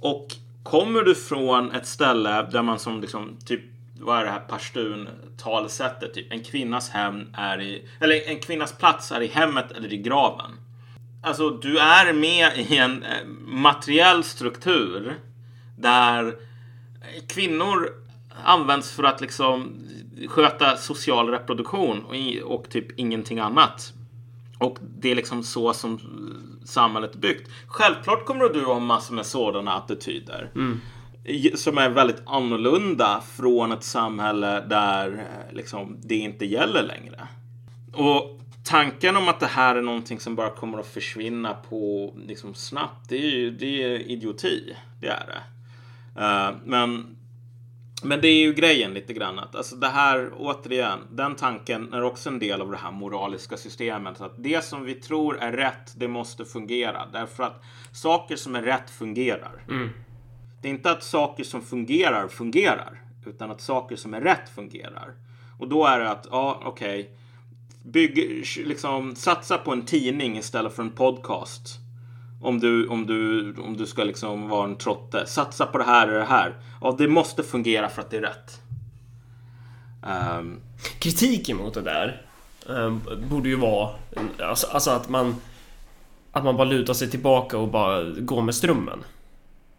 Och 0.00 0.26
kommer 0.62 1.02
du 1.02 1.14
från 1.14 1.72
ett 1.72 1.86
ställe 1.86 2.42
där 2.52 2.62
man 2.62 2.78
som 2.78 3.00
liksom 3.00 3.36
typ 3.46 3.60
vad 4.00 4.18
är 4.18 4.24
det 4.24 4.30
här 4.30 4.42
pashtun-talsättet? 4.48 6.14
Typ, 6.14 6.32
en 6.32 6.44
kvinnas 6.44 6.90
hem 6.90 7.26
är 7.34 7.60
i, 7.60 7.88
eller 8.00 8.28
en 8.28 8.40
kvinnas 8.40 8.72
plats 8.72 9.12
är 9.12 9.20
i 9.20 9.26
hemmet 9.26 9.72
eller 9.72 9.92
i 9.92 9.96
graven. 9.96 10.50
Alltså, 11.22 11.50
du 11.50 11.78
är 11.78 12.12
med 12.12 12.58
i 12.58 12.76
en 12.76 13.02
eh, 13.02 13.26
materiell 13.46 14.24
struktur 14.24 15.18
där 15.78 16.34
kvinnor 17.28 18.03
används 18.44 18.92
för 18.92 19.02
att 19.04 19.20
liksom 19.20 19.74
sköta 20.28 20.76
social 20.76 21.28
reproduktion 21.28 22.04
och, 22.04 22.54
och 22.56 22.70
typ 22.70 22.98
ingenting 22.98 23.38
annat. 23.38 23.92
Och 24.58 24.78
det 24.98 25.10
är 25.10 25.14
liksom 25.14 25.42
så 25.42 25.72
som 25.72 26.00
samhället 26.64 27.14
är 27.14 27.18
byggt. 27.18 27.50
Självklart 27.66 28.24
kommer 28.26 28.48
du 28.48 28.64
ha 28.64 28.78
massor 28.78 29.14
med 29.14 29.26
sådana 29.26 29.72
attityder. 29.74 30.50
I- 31.24 31.56
Som 31.56 31.78
är 31.78 31.90
väldigt 31.90 32.22
annorlunda 32.26 33.22
från 33.36 33.72
ett 33.72 33.84
samhälle 33.84 34.60
där 34.60 35.12
eh, 35.12 35.54
liksom, 35.56 35.96
det 36.02 36.16
inte 36.16 36.44
gäller 36.46 36.82
längre. 36.82 37.28
Och 37.92 38.40
tanken 38.64 39.16
om 39.16 39.28
att 39.28 39.40
det 39.40 39.46
här 39.46 39.76
är 39.76 39.82
någonting 39.82 40.20
som 40.20 40.34
bara 40.34 40.50
kommer 40.50 40.78
att 40.78 40.86
försvinna 40.86 41.54
på 41.54 42.14
liksom, 42.26 42.54
snabbt, 42.54 43.08
det 43.08 43.16
är 43.16 43.30
ju 43.36 43.50
det 43.50 43.82
är 43.82 44.10
idioti. 44.10 44.76
Det 45.00 45.08
är 45.08 45.26
det. 45.26 45.42
Eh, 46.22 46.50
men 46.64 47.13
Men 48.04 48.20
det 48.20 48.28
är 48.28 48.40
ju 48.40 48.54
grejen 48.54 48.94
lite 48.94 49.12
grann 49.12 49.38
att 49.38 49.54
alltså 49.54 49.76
det 49.76 49.88
här 49.88 50.30
återigen, 50.36 50.98
den 51.10 51.34
tanken 51.34 51.92
är 51.92 52.02
också 52.02 52.28
en 52.28 52.38
del 52.38 52.60
av 52.60 52.70
det 52.70 52.76
här 52.76 52.90
moraliska 52.90 53.56
systemet. 53.56 54.20
Att 54.20 54.34
det 54.36 54.64
som 54.64 54.84
vi 54.84 54.94
tror 54.94 55.38
är 55.38 55.52
rätt, 55.52 55.94
det 55.96 56.08
måste 56.08 56.44
fungera. 56.44 57.06
Därför 57.12 57.42
att 57.42 57.62
saker 57.92 58.36
som 58.36 58.54
är 58.54 58.62
rätt 58.62 58.90
fungerar. 58.90 59.64
Det 60.62 60.68
är 60.68 60.72
inte 60.72 60.90
att 60.90 61.02
saker 61.02 61.44
som 61.44 61.62
fungerar 61.62 62.28
fungerar, 62.28 63.02
utan 63.26 63.50
att 63.50 63.60
saker 63.60 63.96
som 63.96 64.14
är 64.14 64.20
rätt 64.20 64.48
fungerar. 64.54 65.14
Och 65.58 65.68
då 65.68 65.86
är 65.86 66.00
det 66.00 66.10
att, 66.10 66.26
ja 66.30 66.62
okej, 66.64 67.10
bygg, 67.84 68.44
liksom, 68.64 69.16
satsa 69.16 69.58
på 69.58 69.72
en 69.72 69.86
tidning 69.86 70.38
istället 70.38 70.74
för 70.74 70.82
en 70.82 70.90
podcast. 70.90 71.83
Om 72.44 72.60
du, 72.60 72.88
om 72.88 73.06
du, 73.06 73.54
om 73.54 73.76
du 73.76 73.86
ska 73.86 74.04
liksom 74.04 74.48
vara 74.48 74.64
en 74.64 74.76
trotte. 74.76 75.26
Satsa 75.26 75.66
på 75.66 75.78
det 75.78 75.84
här 75.84 76.08
och 76.08 76.18
det 76.18 76.24
här. 76.24 76.54
Ja, 76.80 76.94
det 76.98 77.08
måste 77.08 77.42
fungera 77.42 77.88
för 77.88 78.02
att 78.02 78.10
det 78.10 78.16
är 78.16 78.20
rätt. 78.20 78.60
Ehm. 80.06 80.38
Um. 80.38 80.60
Kritiken 80.98 81.56
mot 81.56 81.74
det 81.74 81.80
där 81.80 82.22
um, 82.66 83.00
borde 83.30 83.48
ju 83.48 83.56
vara 83.56 83.90
alltså, 84.38 84.66
alltså 84.66 84.90
att 84.90 85.08
man 85.08 85.36
att 86.32 86.44
man 86.44 86.56
bara 86.56 86.68
lutar 86.68 86.94
sig 86.94 87.10
tillbaka 87.10 87.58
och 87.58 87.68
bara 87.68 88.02
går 88.02 88.42
med 88.42 88.54
strömmen. 88.54 89.04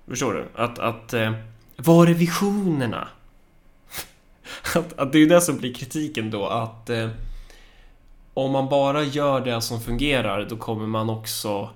Förstår 0.08 0.34
du? 0.34 0.46
Att, 0.56 0.80
att 0.80 1.14
eh, 1.14 1.34
var 1.78 2.08
är 2.08 2.14
visionerna? 2.14 3.08
att, 4.76 5.00
att 5.00 5.12
det 5.12 5.18
är 5.18 5.20
ju 5.20 5.26
det 5.26 5.42
som 5.42 5.58
blir 5.58 5.74
kritiken 5.74 6.32
då 6.32 6.46
att 6.46 6.90
eh, 6.90 7.10
om 8.34 8.52
man 8.52 8.70
bara 8.70 9.04
gör 9.04 9.42
det 9.42 9.62
som 9.62 9.82
fungerar 9.82 10.48
då 10.50 10.58
kommer 10.58 10.88
man 10.88 11.10
också 11.10 11.70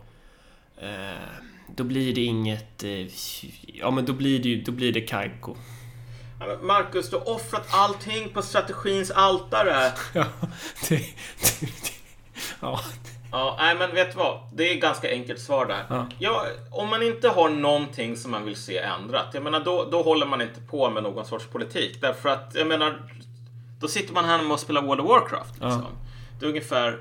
då 1.76 1.84
blir 1.84 2.16
det 2.16 2.22
inget 2.22 2.84
eh, 2.84 3.08
ja 3.74 3.92
men 3.92 4.06
då 4.06 4.14
blir 4.14 4.40
det 4.40 4.50
ju 4.50 4.62
då 4.62 4.72
blir 4.72 4.94
det 4.94 5.02
Kaiko. 5.02 5.56
ja, 6.40 6.58
Marcus, 6.62 7.10
du 7.10 7.16
har 7.16 7.30
offrat 7.30 7.68
allting 7.72 8.30
på 8.30 8.42
strategins 8.42 9.12
altare. 9.12 9.92
Ja, 10.14 10.26
det, 10.90 10.96
det, 10.96 11.62
det, 11.62 11.92
ja, 12.62 12.80
Ja, 13.32 13.56
nej 13.60 13.76
men 13.76 13.96
vet 13.96 14.12
du 14.12 14.18
vad? 14.18 14.40
Det 14.54 14.72
är 14.72 14.76
ganska 14.76 15.12
enkelt 15.12 15.40
svar 15.40 15.66
där. 15.66 15.86
Ja. 15.90 16.08
Ja, 16.20 16.46
om 16.72 16.90
man 16.90 17.04
inte 17.04 17.30
har 17.30 17.50
någonting 17.50 18.18
som 18.18 18.32
man 18.32 18.46
vill 18.46 18.56
se 18.56 18.78
ändrat, 18.78 19.26
jag 19.34 19.44
menar 19.44 19.60
då, 19.60 19.88
då 19.92 20.02
håller 20.02 20.26
man 20.26 20.42
inte 20.42 20.62
på 20.62 20.90
med 20.90 21.04
någon 21.04 21.26
sorts 21.26 21.46
politik. 21.46 22.02
Därför 22.02 22.30
att, 22.30 22.52
jag 22.56 22.68
menar, 22.68 23.02
då 23.80 23.88
sitter 23.88 24.14
man 24.14 24.26
här 24.26 24.52
och 24.52 24.60
spelar 24.60 24.82
World 24.82 25.02
of 25.02 25.08
Warcraft. 25.10 25.54
Liksom. 25.54 25.86
Det 26.40 26.46
är 26.46 26.50
ungefär, 26.50 26.88
eh, 26.90 27.00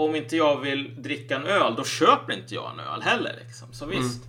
om 0.00 0.16
inte 0.16 0.36
jag 0.36 0.60
vill 0.60 1.02
dricka 1.02 1.36
en 1.36 1.46
öl, 1.46 1.74
då 1.76 1.84
köper 1.84 2.32
inte 2.32 2.54
jag 2.54 2.70
en 2.72 2.80
öl 2.80 3.02
heller. 3.02 3.34
Liksom. 3.46 3.68
Så 3.72 3.86
visst, 3.86 4.22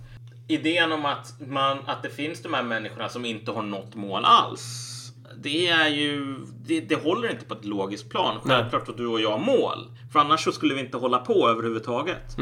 idén 0.48 0.92
om 0.92 1.04
att, 1.04 1.34
man, 1.48 1.78
att 1.86 2.02
det 2.02 2.10
finns 2.10 2.42
de 2.42 2.54
här 2.54 2.62
människorna 2.62 3.08
som 3.08 3.24
inte 3.24 3.50
har 3.50 3.62
något 3.62 3.94
mål 3.94 4.24
alls. 4.24 4.96
Det 5.42 5.68
är 5.68 5.88
ju, 5.88 6.36
det, 6.66 6.80
det 6.80 6.94
håller 7.04 7.30
inte 7.30 7.44
på 7.44 7.54
ett 7.54 7.64
logiskt 7.64 8.10
plan. 8.10 8.36
Självklart 8.44 8.88
att 8.88 8.96
du 8.96 9.06
och 9.06 9.20
jag 9.20 9.30
har 9.30 9.38
mål. 9.38 9.86
För 10.12 10.20
annars 10.20 10.44
så 10.44 10.52
skulle 10.52 10.74
vi 10.74 10.80
inte 10.80 10.96
hålla 10.96 11.18
på 11.18 11.48
överhuvudtaget. 11.48 12.36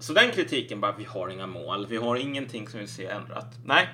Så 0.00 0.12
den 0.12 0.30
kritiken 0.30 0.80
bara, 0.80 0.92
vi 0.98 1.04
har 1.04 1.28
inga 1.28 1.46
mål, 1.46 1.86
vi 1.88 1.96
har 1.96 2.16
ingenting 2.16 2.68
som 2.68 2.80
vi 2.80 2.86
ser 2.86 3.10
ändrat. 3.10 3.46
Nej. 3.64 3.88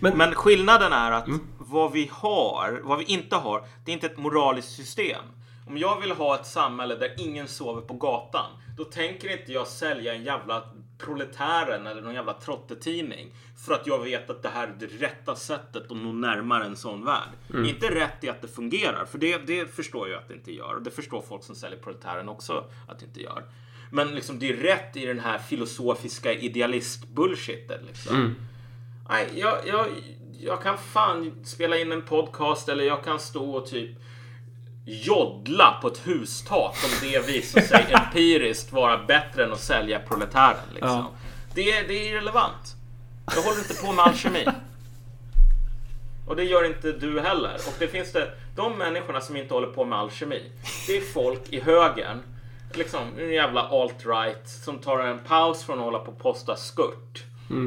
Men- 0.00 0.16
Men, 0.18 0.34
skillnaden 0.34 0.92
är 0.92 1.10
att 1.12 1.26
vad 1.58 1.92
vi 1.92 2.10
har, 2.12 2.80
vad 2.84 2.98
vi 2.98 3.04
inte 3.04 3.36
har, 3.36 3.64
det 3.84 3.90
är 3.90 3.94
inte 3.94 4.06
ett 4.06 4.18
moraliskt 4.18 4.72
system. 4.72 5.22
Om 5.66 5.78
jag 5.78 6.00
vill 6.00 6.10
ha 6.10 6.34
ett 6.40 6.46
samhälle 6.46 6.96
där 6.96 7.14
ingen 7.18 7.48
sover 7.48 7.80
på 7.80 7.94
gatan, 7.94 8.50
då 8.76 8.84
tänker 8.84 9.38
inte 9.38 9.52
jag 9.52 9.66
sälja 9.66 10.14
en 10.14 10.24
jävla 10.24 10.62
proletären 10.98 11.86
eller 11.86 12.02
någon 12.02 12.14
jävla 12.14 12.32
trottetidning 12.32 13.34
för 13.66 13.74
att 13.74 13.86
jag 13.86 14.04
vet 14.04 14.30
att 14.30 14.42
det 14.42 14.48
här 14.48 14.68
är 14.68 14.76
det 14.78 14.86
rätta 14.86 15.36
sättet 15.36 15.90
att 15.90 15.96
nå 15.96 16.12
närmare 16.12 16.64
en 16.64 16.76
sån 16.76 17.04
värld. 17.04 17.28
Inte 17.66 17.94
rätt 17.94 18.24
i 18.24 18.28
att 18.28 18.42
det 18.42 18.48
fungerar, 18.48 19.04
för 19.04 19.18
det, 19.18 19.46
det 19.46 19.74
förstår 19.74 20.08
jag 20.08 20.18
att 20.18 20.28
det 20.28 20.34
inte 20.34 20.52
gör. 20.52 20.74
Och 20.74 20.82
det 20.82 20.90
förstår 20.90 21.22
folk 21.22 21.44
som 21.44 21.54
säljer 21.54 21.78
proletären 21.78 22.28
också 22.28 22.64
att 22.88 22.98
det 22.98 23.06
inte 23.06 23.20
gör. 23.22 23.44
Men 23.90 24.14
liksom 24.14 24.38
det 24.38 24.48
är 24.48 24.56
rätt 24.56 24.96
i 24.96 25.06
den 25.06 25.20
här 25.20 25.38
filosofiska 25.38 26.32
idealist-bullshiten. 26.32 27.80
Liksom. 27.86 28.34
Nej, 29.08 29.28
jag, 29.34 29.66
jag, 29.66 29.86
jag 30.40 30.62
kan 30.62 30.78
fan 30.78 31.44
spela 31.44 31.78
in 31.78 31.92
en 31.92 32.02
podcast 32.02 32.68
eller 32.68 32.84
jag 32.84 33.04
kan 33.04 33.20
stå 33.20 33.54
och 33.54 33.66
typ 33.66 33.90
joddla 34.84 35.78
på 35.82 35.88
ett 35.88 36.06
hustak 36.06 36.76
om 36.84 36.90
det 37.08 37.26
visar 37.26 37.60
sig 37.60 37.86
empiriskt 37.94 38.72
vara 38.72 38.98
bättre 38.98 39.44
än 39.44 39.52
att 39.52 39.60
sälja 39.60 39.98
proletären. 39.98 40.56
Liksom. 40.72 40.88
Ja. 40.90 41.10
Det, 41.54 41.72
är- 41.72 41.88
det 41.88 41.94
är 41.94 42.10
irrelevant. 42.12 42.76
Jag 43.34 43.42
håller 43.42 43.58
inte 43.58 43.74
på 43.74 43.92
med 43.92 44.04
alkemi. 44.04 44.46
Och 46.26 46.36
det 46.36 46.44
gör 46.44 46.64
inte 46.64 46.92
du 46.92 47.20
heller. 47.20 47.54
Och 47.54 47.74
det 47.78 47.88
finns 47.88 48.12
det, 48.12 48.30
de 48.56 48.78
människorna 48.78 49.20
som 49.20 49.36
inte 49.36 49.54
håller 49.54 49.66
på 49.66 49.84
med 49.84 49.98
alkemi, 49.98 50.42
det 50.86 50.96
är 50.96 51.00
folk 51.00 51.40
i 51.48 51.60
högern, 51.60 52.22
liksom 52.74 53.00
en 53.18 53.32
jävla 53.32 53.68
alt-right, 53.68 54.46
som 54.64 54.78
tar 54.78 54.98
en 54.98 55.18
paus 55.18 55.64
från 55.64 55.78
att 55.78 55.84
hålla 55.84 55.98
på 55.98 56.12
och 56.12 56.18
posta 56.18 56.56
skurt. 56.56 57.24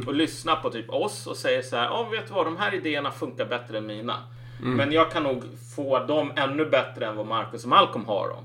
Och 0.07 0.13
lyssnar 0.13 0.55
på 0.55 0.69
typ 0.69 0.89
oss 0.89 1.27
och 1.27 1.37
säger 1.37 1.61
så 1.61 1.75
här, 1.75 1.83
ja 1.85 2.03
vet 2.03 2.27
du 2.27 2.33
vad, 2.33 2.45
de 2.45 2.57
här 2.57 2.73
idéerna 2.75 3.11
funkar 3.11 3.45
bättre 3.45 3.77
än 3.77 3.85
mina. 3.85 4.23
Men 4.61 4.91
jag 4.91 5.11
kan 5.11 5.23
nog 5.23 5.43
få 5.75 6.05
dem 6.05 6.31
ännu 6.35 6.65
bättre 6.65 7.05
än 7.05 7.15
vad 7.15 7.27
Marcus 7.27 7.63
och 7.63 7.69
Malcolm 7.69 8.05
har 8.05 8.29
dem. 8.29 8.43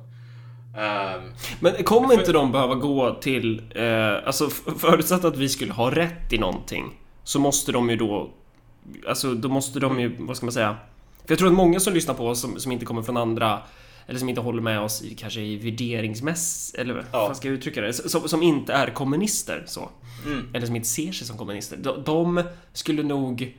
Ehm, 0.79 1.33
Men 1.61 1.85
kommer 1.85 2.15
inte 2.15 2.33
de 2.33 2.53
behöva 2.53 2.75
gå 2.75 3.15
till... 3.15 3.63
Eh, 3.75 4.27
alltså 4.27 4.49
förutsatt 4.79 5.25
att 5.25 5.37
vi 5.37 5.49
skulle 5.49 5.73
ha 5.73 5.91
rätt 5.91 6.33
i 6.33 6.39
någonting 6.39 6.99
så 7.25 7.39
måste 7.41 7.73
de 7.73 7.91
ju 7.91 7.97
då... 7.97 8.31
Alltså 9.09 9.35
då 9.35 9.49
måste 9.49 9.81
de 9.81 10.01
ju, 10.01 10.17
vad 10.19 10.37
ska 10.37 10.47
man 10.47 10.53
säga? 10.53 10.77
För 11.27 11.33
jag 11.33 11.39
tror 11.39 11.49
att 11.49 11.55
många 11.55 11.81
som 11.81 11.93
lyssnar 11.95 12.15
på 12.15 12.29
oss 12.29 12.41
som, 12.41 12.61
som 12.61 12.73
inte 12.73 12.85
kommer 12.85 13.03
från 13.03 13.17
andra 13.17 13.59
eller 14.07 14.19
som 14.19 14.29
inte 14.29 14.41
håller 14.41 14.63
med 14.63 14.81
oss 14.81 15.03
i, 15.03 15.15
kanske 15.15 15.41
i 15.41 15.57
värderingsmäss... 15.57 16.75
Eller 16.79 16.95
Ja. 17.13 17.27
fan 17.27 17.35
ska 17.37 17.49
jag 17.49 17.55
uttrycka 17.55 17.81
det? 17.81 17.93
Som, 17.93 18.29
som 18.29 18.43
inte 18.43 18.73
är 18.73 18.87
kommunister 18.91 19.63
så. 19.67 19.89
Eller 20.55 20.67
som 20.67 20.77
inte 20.77 20.89
ser 20.89 21.13
sig 21.13 21.27
som 21.27 21.39
kommunister. 21.39 21.77
De, 21.77 22.03
de 22.05 22.43
skulle 22.73 23.03
nog... 23.03 23.57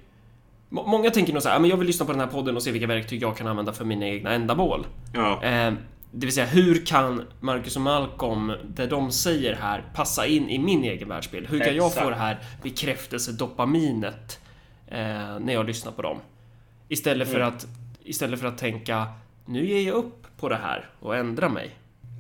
må- 0.74 0.88
Många 0.88 1.10
tänker 1.10 1.34
nog 1.34 1.42
så 1.42 1.50
här, 1.50 1.56
"Ja, 1.56 1.60
men 1.60 1.70
jag 1.70 1.78
vill 1.78 1.88
lyssna 1.88 2.06
på 2.06 2.12
den 2.12 2.22
här 2.22 2.28
podden 2.28 2.56
och 2.56 2.64
se 2.64 2.72
vilka 2.72 2.88
verktyg 2.88 3.22
jag 3.22 3.38
kan 3.38 3.48
använda 3.48 3.74
för 3.74 3.86
mina 3.86 4.06
egna 4.08 4.32
ändamål. 4.34 4.86
ja. 5.14 5.44
Eh, 5.44 5.74
det 6.16 6.26
vill 6.26 6.34
säga, 6.36 6.46
hur 6.46 6.86
kan 6.86 7.22
Marcus 7.40 7.76
och 7.76 7.82
Malcolm, 7.82 8.54
det 8.76 8.88
de 8.88 9.12
säger 9.12 9.56
här, 9.56 9.84
passa 9.96 10.26
in 10.26 10.50
i 10.50 10.60
min 10.60 10.84
egen 10.84 11.10
världsbild? 11.10 11.48
Hur 11.50 11.60
kan 11.60 11.76
jag 11.76 11.88
Exakt. 11.88 12.04
få 12.04 12.10
det 12.10 12.16
här 12.16 12.40
bekräftelsedopaminet 12.64 14.40
eh, 14.88 14.98
när 15.40 15.54
jag 15.54 15.66
lyssnar 15.66 15.92
på 15.92 16.02
dem? 16.02 16.18
Istället 16.88 17.28
för, 17.28 17.36
Mm. 17.36 17.48
att, 17.48 17.68
istället 18.04 18.40
för 18.40 18.48
att 18.48 18.58
tänka, 18.58 19.06
nu 19.46 19.66
ger 19.68 19.88
jag 19.88 19.96
upp 19.96 20.28
på 20.40 20.50
det 20.50 20.56
här 20.56 20.90
och 21.00 21.16
ändrar 21.16 21.50
mig. 21.50 21.70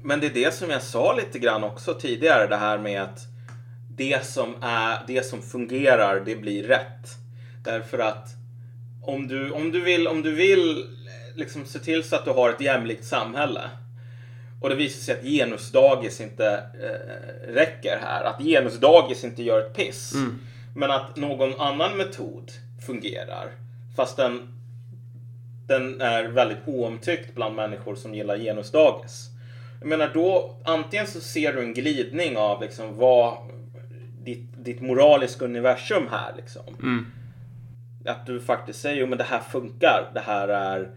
Men 0.03 0.19
det 0.19 0.25
är 0.27 0.33
det 0.33 0.53
som 0.53 0.69
jag 0.69 0.81
sa 0.83 1.13
lite 1.15 1.39
grann 1.39 1.63
också 1.63 1.93
tidigare, 1.93 2.47
det 2.47 2.57
här 2.57 2.77
med 2.77 3.01
att 3.01 3.19
det 3.97 4.25
som, 4.25 4.55
är, 4.61 4.97
det 5.07 5.25
som 5.25 5.41
fungerar, 5.41 6.19
det 6.25 6.35
blir 6.35 6.63
rätt. 6.63 7.07
Därför 7.63 7.99
att 7.99 8.27
om 9.03 9.27
du, 9.27 9.51
om 9.51 9.71
du 9.71 9.81
vill, 9.81 10.07
om 10.07 10.21
du 10.21 10.31
vill 10.31 10.85
liksom 11.35 11.65
se 11.65 11.79
till 11.79 12.03
så 12.03 12.15
att 12.15 12.25
du 12.25 12.31
har 12.31 12.49
ett 12.49 12.61
jämlikt 12.61 13.05
samhälle. 13.05 13.61
Och 14.61 14.69
det 14.69 14.75
visar 14.75 14.99
sig 14.99 15.15
att 15.19 15.25
genusdagis 15.25 16.21
inte 16.21 16.63
eh, 16.81 17.53
räcker 17.53 17.97
här, 18.01 18.23
att 18.23 18.43
genusdagis 18.43 19.23
inte 19.23 19.43
gör 19.43 19.59
ett 19.59 19.75
piss, 19.75 20.13
men 20.75 20.91
att 20.91 21.15
någon 21.15 21.59
annan 21.61 21.97
metod 21.97 22.51
fungerar, 22.85 23.51
fast 23.95 24.17
den 24.17 24.53
den 25.67 26.01
är 26.01 26.23
väldigt 26.23 26.57
oomtyckt 26.65 27.35
bland 27.35 27.55
människor 27.55 27.95
som 27.95 28.15
gillar 28.15 28.37
genusdagis. 28.37 29.29
Jag 29.79 29.89
menar 29.89 30.11
då, 30.13 30.55
antingen 30.63 31.07
så 31.07 31.19
ser 31.21 31.53
du 31.53 31.59
en 31.59 31.73
glidning 31.73 32.37
av 32.37 32.61
liksom 32.61 32.97
vad 32.97 33.37
ditt, 34.23 34.65
ditt 34.65 34.81
moraliska 34.81 35.45
universum 35.45 36.07
här 36.11 36.33
liksom. 36.37 36.63
Att 38.05 38.25
du 38.25 38.39
faktiskt 38.39 38.81
säger, 38.81 39.01
jo 39.01 39.07
men 39.07 39.17
det 39.17 39.23
här 39.23 39.39
funkar, 39.39 40.11
det 40.13 40.19
här 40.19 40.47
är 40.47 40.91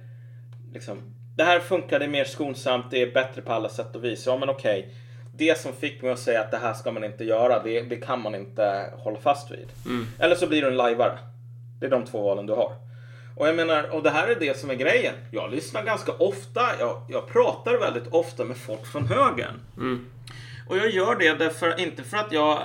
liksom, 0.72 1.14
det 1.36 1.44
här 1.44 1.60
funkar, 1.60 1.98
det 1.98 2.04
är 2.04 2.08
mer 2.08 2.24
skonsamt, 2.24 2.90
det 2.90 3.02
är 3.02 3.12
bättre 3.12 3.42
på 3.42 3.52
alla 3.52 3.68
sätt 3.68 3.96
och 3.96 4.04
vis. 4.04 4.26
Ja 4.26 4.36
men 4.36 4.48
okej, 4.48 4.94
det 5.32 5.58
som 5.58 5.72
fick 5.72 6.02
mig 6.02 6.10
att 6.10 6.18
säga 6.18 6.40
att 6.40 6.50
det 6.50 6.56
här 6.56 6.74
ska 6.74 6.92
man 6.92 7.04
inte 7.04 7.24
göra, 7.24 7.62
det, 7.62 7.80
det 7.80 7.96
kan 7.96 8.22
man 8.22 8.34
inte 8.34 8.90
hålla 8.96 9.18
fast 9.18 9.50
vid. 9.50 9.68
Eller 10.18 10.34
så 10.34 10.46
blir 10.46 10.62
du 10.62 10.68
en 10.68 10.76
lajvare. 10.76 11.18
Det 11.80 11.86
är 11.86 11.90
de 11.90 12.04
två 12.04 12.22
valen 12.22 12.46
du 12.46 12.52
har. 12.52 12.72
Och 13.36 13.48
jag 13.48 13.56
menar, 13.56 13.94
och 13.94 14.02
det 14.02 14.10
här 14.10 14.28
är 14.28 14.34
det 14.40 14.58
som 14.58 14.70
är 14.70 14.74
grejen. 14.74 15.14
Jag 15.30 15.50
lyssnar 15.50 15.82
ganska 15.82 16.12
ofta, 16.12 16.60
jag, 16.80 17.02
jag 17.08 17.28
pratar 17.28 17.78
väldigt 17.78 18.06
ofta 18.06 18.44
med 18.44 18.56
folk 18.56 18.86
från 18.86 19.06
högern. 19.06 19.60
Och 20.68 20.78
jag 20.78 20.90
gör 20.90 21.16
det 21.16 21.34
därför, 21.34 21.80
inte 21.80 22.02
för 22.02 22.16
att 22.16 22.32
jag 22.32 22.58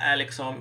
är 0.00 0.16
liksom 0.16 0.54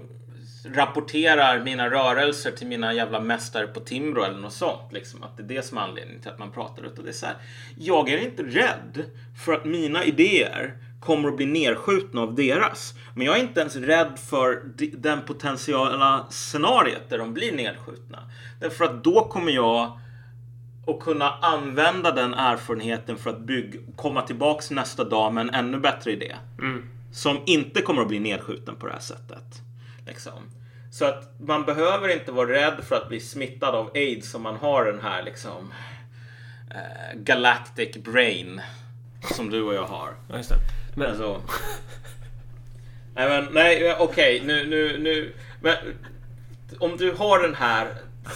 rapporterar 0.66 1.64
mina 1.64 1.90
rörelser 1.90 2.52
till 2.52 2.68
mina 2.68 2.94
jävla 2.94 3.20
mästare 3.20 3.68
på 3.68 3.80
Timbro 3.80 4.24
eller 4.24 4.40
något 4.40 4.54
sånt. 4.54 4.94
Liksom, 4.94 5.24
att 5.24 5.38
det 5.38 5.44
är 5.44 5.48
det 5.48 5.66
som 5.66 5.78
är 5.78 5.82
anledningen 5.82 6.22
till 6.22 6.32
att 6.32 6.40
man 6.40 6.52
pratar. 6.52 6.84
Utan 6.84 7.04
det 7.04 7.12
är 7.12 7.14
så 7.14 7.26
här, 7.26 7.36
jag 7.78 8.10
är 8.10 8.18
inte 8.18 8.44
rädd 8.44 9.06
för 9.46 9.54
att 9.54 9.66
mina 9.66 10.04
idéer 10.04 10.78
kommer 11.00 11.30
att 11.30 11.38
bli 11.38 11.46
nedskjutna 11.46 12.22
av 12.22 12.36
deras. 12.36 12.94
Men 13.16 13.26
jag 13.26 13.38
är 13.38 13.42
inte 13.42 13.60
ens 13.60 13.76
rädd 13.76 14.20
för 14.30 14.64
den 14.98 15.22
potentiella 15.22 16.26
scenariet 16.30 17.10
där 17.10 17.18
de 17.18 17.34
blir 17.34 17.52
nedskjutna. 17.52 18.20
Därför 18.60 18.86
att 18.86 19.04
då 19.04 19.28
kommer 19.28 19.52
jag 19.52 20.00
att 20.88 21.00
kunna 21.00 21.30
använda 21.30 22.12
den 22.12 22.34
erfarenheten 22.34 23.18
för 23.18 23.30
att 23.30 23.40
bygga, 23.40 23.80
komma 23.96 24.22
tillbaks 24.22 24.72
nästa 24.72 25.04
dag 25.04 25.34
med 25.34 25.42
en 25.42 25.54
ännu 25.54 25.80
bättre 25.80 26.12
idé. 26.12 26.36
Som 27.14 27.38
inte 27.46 27.82
kommer 27.82 28.02
att 28.02 28.08
bli 28.08 28.20
nedskjuten 28.20 28.76
på 28.76 28.88
det 28.88 28.94
här 28.94 29.00
sättet. 29.00 29.62
Liksom. 30.12 30.52
Så 30.92 31.06
att 31.06 31.40
man 31.40 31.66
behöver 31.66 32.10
inte 32.10 32.32
vara 32.32 32.50
rädd 32.50 32.84
för 32.84 32.96
att 32.96 33.08
bli 33.08 33.20
smittad 33.20 33.76
av 33.76 33.92
aids 33.94 34.36
om 34.36 34.42
man 34.42 34.56
har 34.56 34.86
den 34.86 35.02
här 35.02 35.24
liksom 35.24 35.74
eh, 36.72 37.20
galactic 37.20 37.98
brain 37.98 38.62
som 39.36 39.50
du 39.50 39.64
och 39.64 39.74
jag 39.74 39.88
har. 39.88 40.10
Ja, 40.30 40.38
just 40.38 40.50
det. 40.50 40.56
Men, 40.96 41.10
Alltså. 41.10 41.42
Nej, 43.16 43.30
men 43.30 43.54
nej, 43.54 43.96
okej, 44.00 44.42
nu, 44.46 44.68
nu, 44.68 44.98
nu. 45.00 45.34
Men, 45.62 45.76
om 46.80 46.98
du 46.98 47.12
har 47.12 47.40
den 47.40 47.56
här 47.56 47.88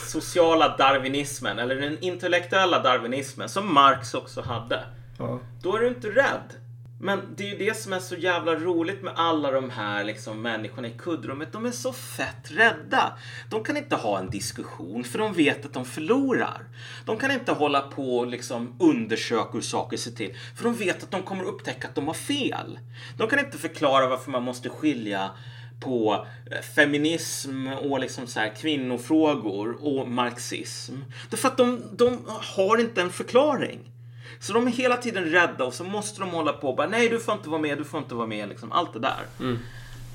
sociala 0.08 0.78
darwinismen 0.78 1.60
eller 1.60 1.76
den 1.76 2.00
intellektuella 2.00 2.80
darwinismen 2.80 3.50
som 3.50 3.74
Marx 3.74 4.14
också 4.14 4.42
hade. 4.42 4.84
ja. 5.18 5.40
Då 5.62 5.76
är 5.76 5.80
du 5.80 5.88
inte 5.88 6.08
rädd. 6.08 6.65
Men 7.00 7.36
det 7.38 7.44
är 7.44 7.48
ju 7.48 7.58
det 7.58 7.78
som 7.78 7.94
är 7.94 8.00
så 8.00 8.16
jävla 8.16 8.56
roligt 8.56 9.04
med 9.04 9.14
alla 9.16 9.52
de 9.52 9.70
här 9.70 10.04
liksom, 10.04 10.42
människorna 10.42 10.88
i 10.88 10.92
kuddrummet. 10.92 11.52
De 11.52 11.66
är 11.66 11.72
så 11.72 11.94
fett 11.94 12.52
rädda. 12.52 13.18
De 13.50 13.64
kan 13.64 13.78
inte 13.78 13.96
ha 13.96 14.20
en 14.20 14.30
diskussion 14.30 15.04
för 15.04 15.20
de 15.20 15.34
vet 15.34 15.66
att 15.66 15.74
de 15.74 15.86
förlorar. 15.86 16.68
De 17.06 17.18
kan 17.18 17.32
inte 17.32 17.52
hålla 17.52 17.82
på 17.82 18.18
och 18.18 18.28
liksom 18.28 18.76
undersöka 18.80 19.50
hur 19.54 19.62
saker 19.62 19.98
ser 19.98 20.12
till 20.12 20.36
för 20.56 20.64
de 20.64 20.76
vet 20.76 21.04
att 21.04 21.12
de 21.12 21.24
kommer 21.24 21.44
upptäcka 21.44 21.88
att 21.88 21.96
de 21.96 22.08
har 22.08 22.14
fel. 22.14 22.80
De 23.18 23.28
kan 23.28 23.40
inte 23.40 23.58
förklara 23.58 24.08
varför 24.08 24.32
man 24.32 24.44
måste 24.44 24.70
skilja 24.70 25.32
på 25.80 26.28
eh, 26.52 26.62
feminism 26.62 27.68
och 27.68 28.00
liksom 28.00 28.28
så 28.28 28.40
här 28.40 28.56
kvinnofrågor 28.56 29.78
och 29.82 30.10
marxism. 30.10 30.96
Därför 31.30 31.48
att 31.48 31.58
de, 31.58 31.82
de 31.92 32.20
har 32.28 32.78
inte 32.78 33.02
en 33.02 33.12
förklaring. 33.12 33.92
Så 34.40 34.54
de 34.54 34.68
är 34.68 34.72
hela 34.72 34.98
tiden 34.98 35.24
rädda 35.24 35.64
och 35.66 35.74
så 35.74 35.84
måste 35.84 36.20
de 36.20 36.30
hålla 36.30 36.54
på 36.54 36.70
och 36.70 36.76
bara 36.76 36.88
nej 36.88 37.10
du 37.10 37.20
får 37.20 37.34
inte 37.34 37.50
vara 37.50 37.62
med, 37.62 37.78
du 37.78 37.84
får 37.84 38.00
inte 38.00 38.16
vara 38.16 38.28
med, 38.28 38.50
liksom 38.50 38.72
allt 38.72 38.94
det 38.94 39.00
där. 39.00 39.22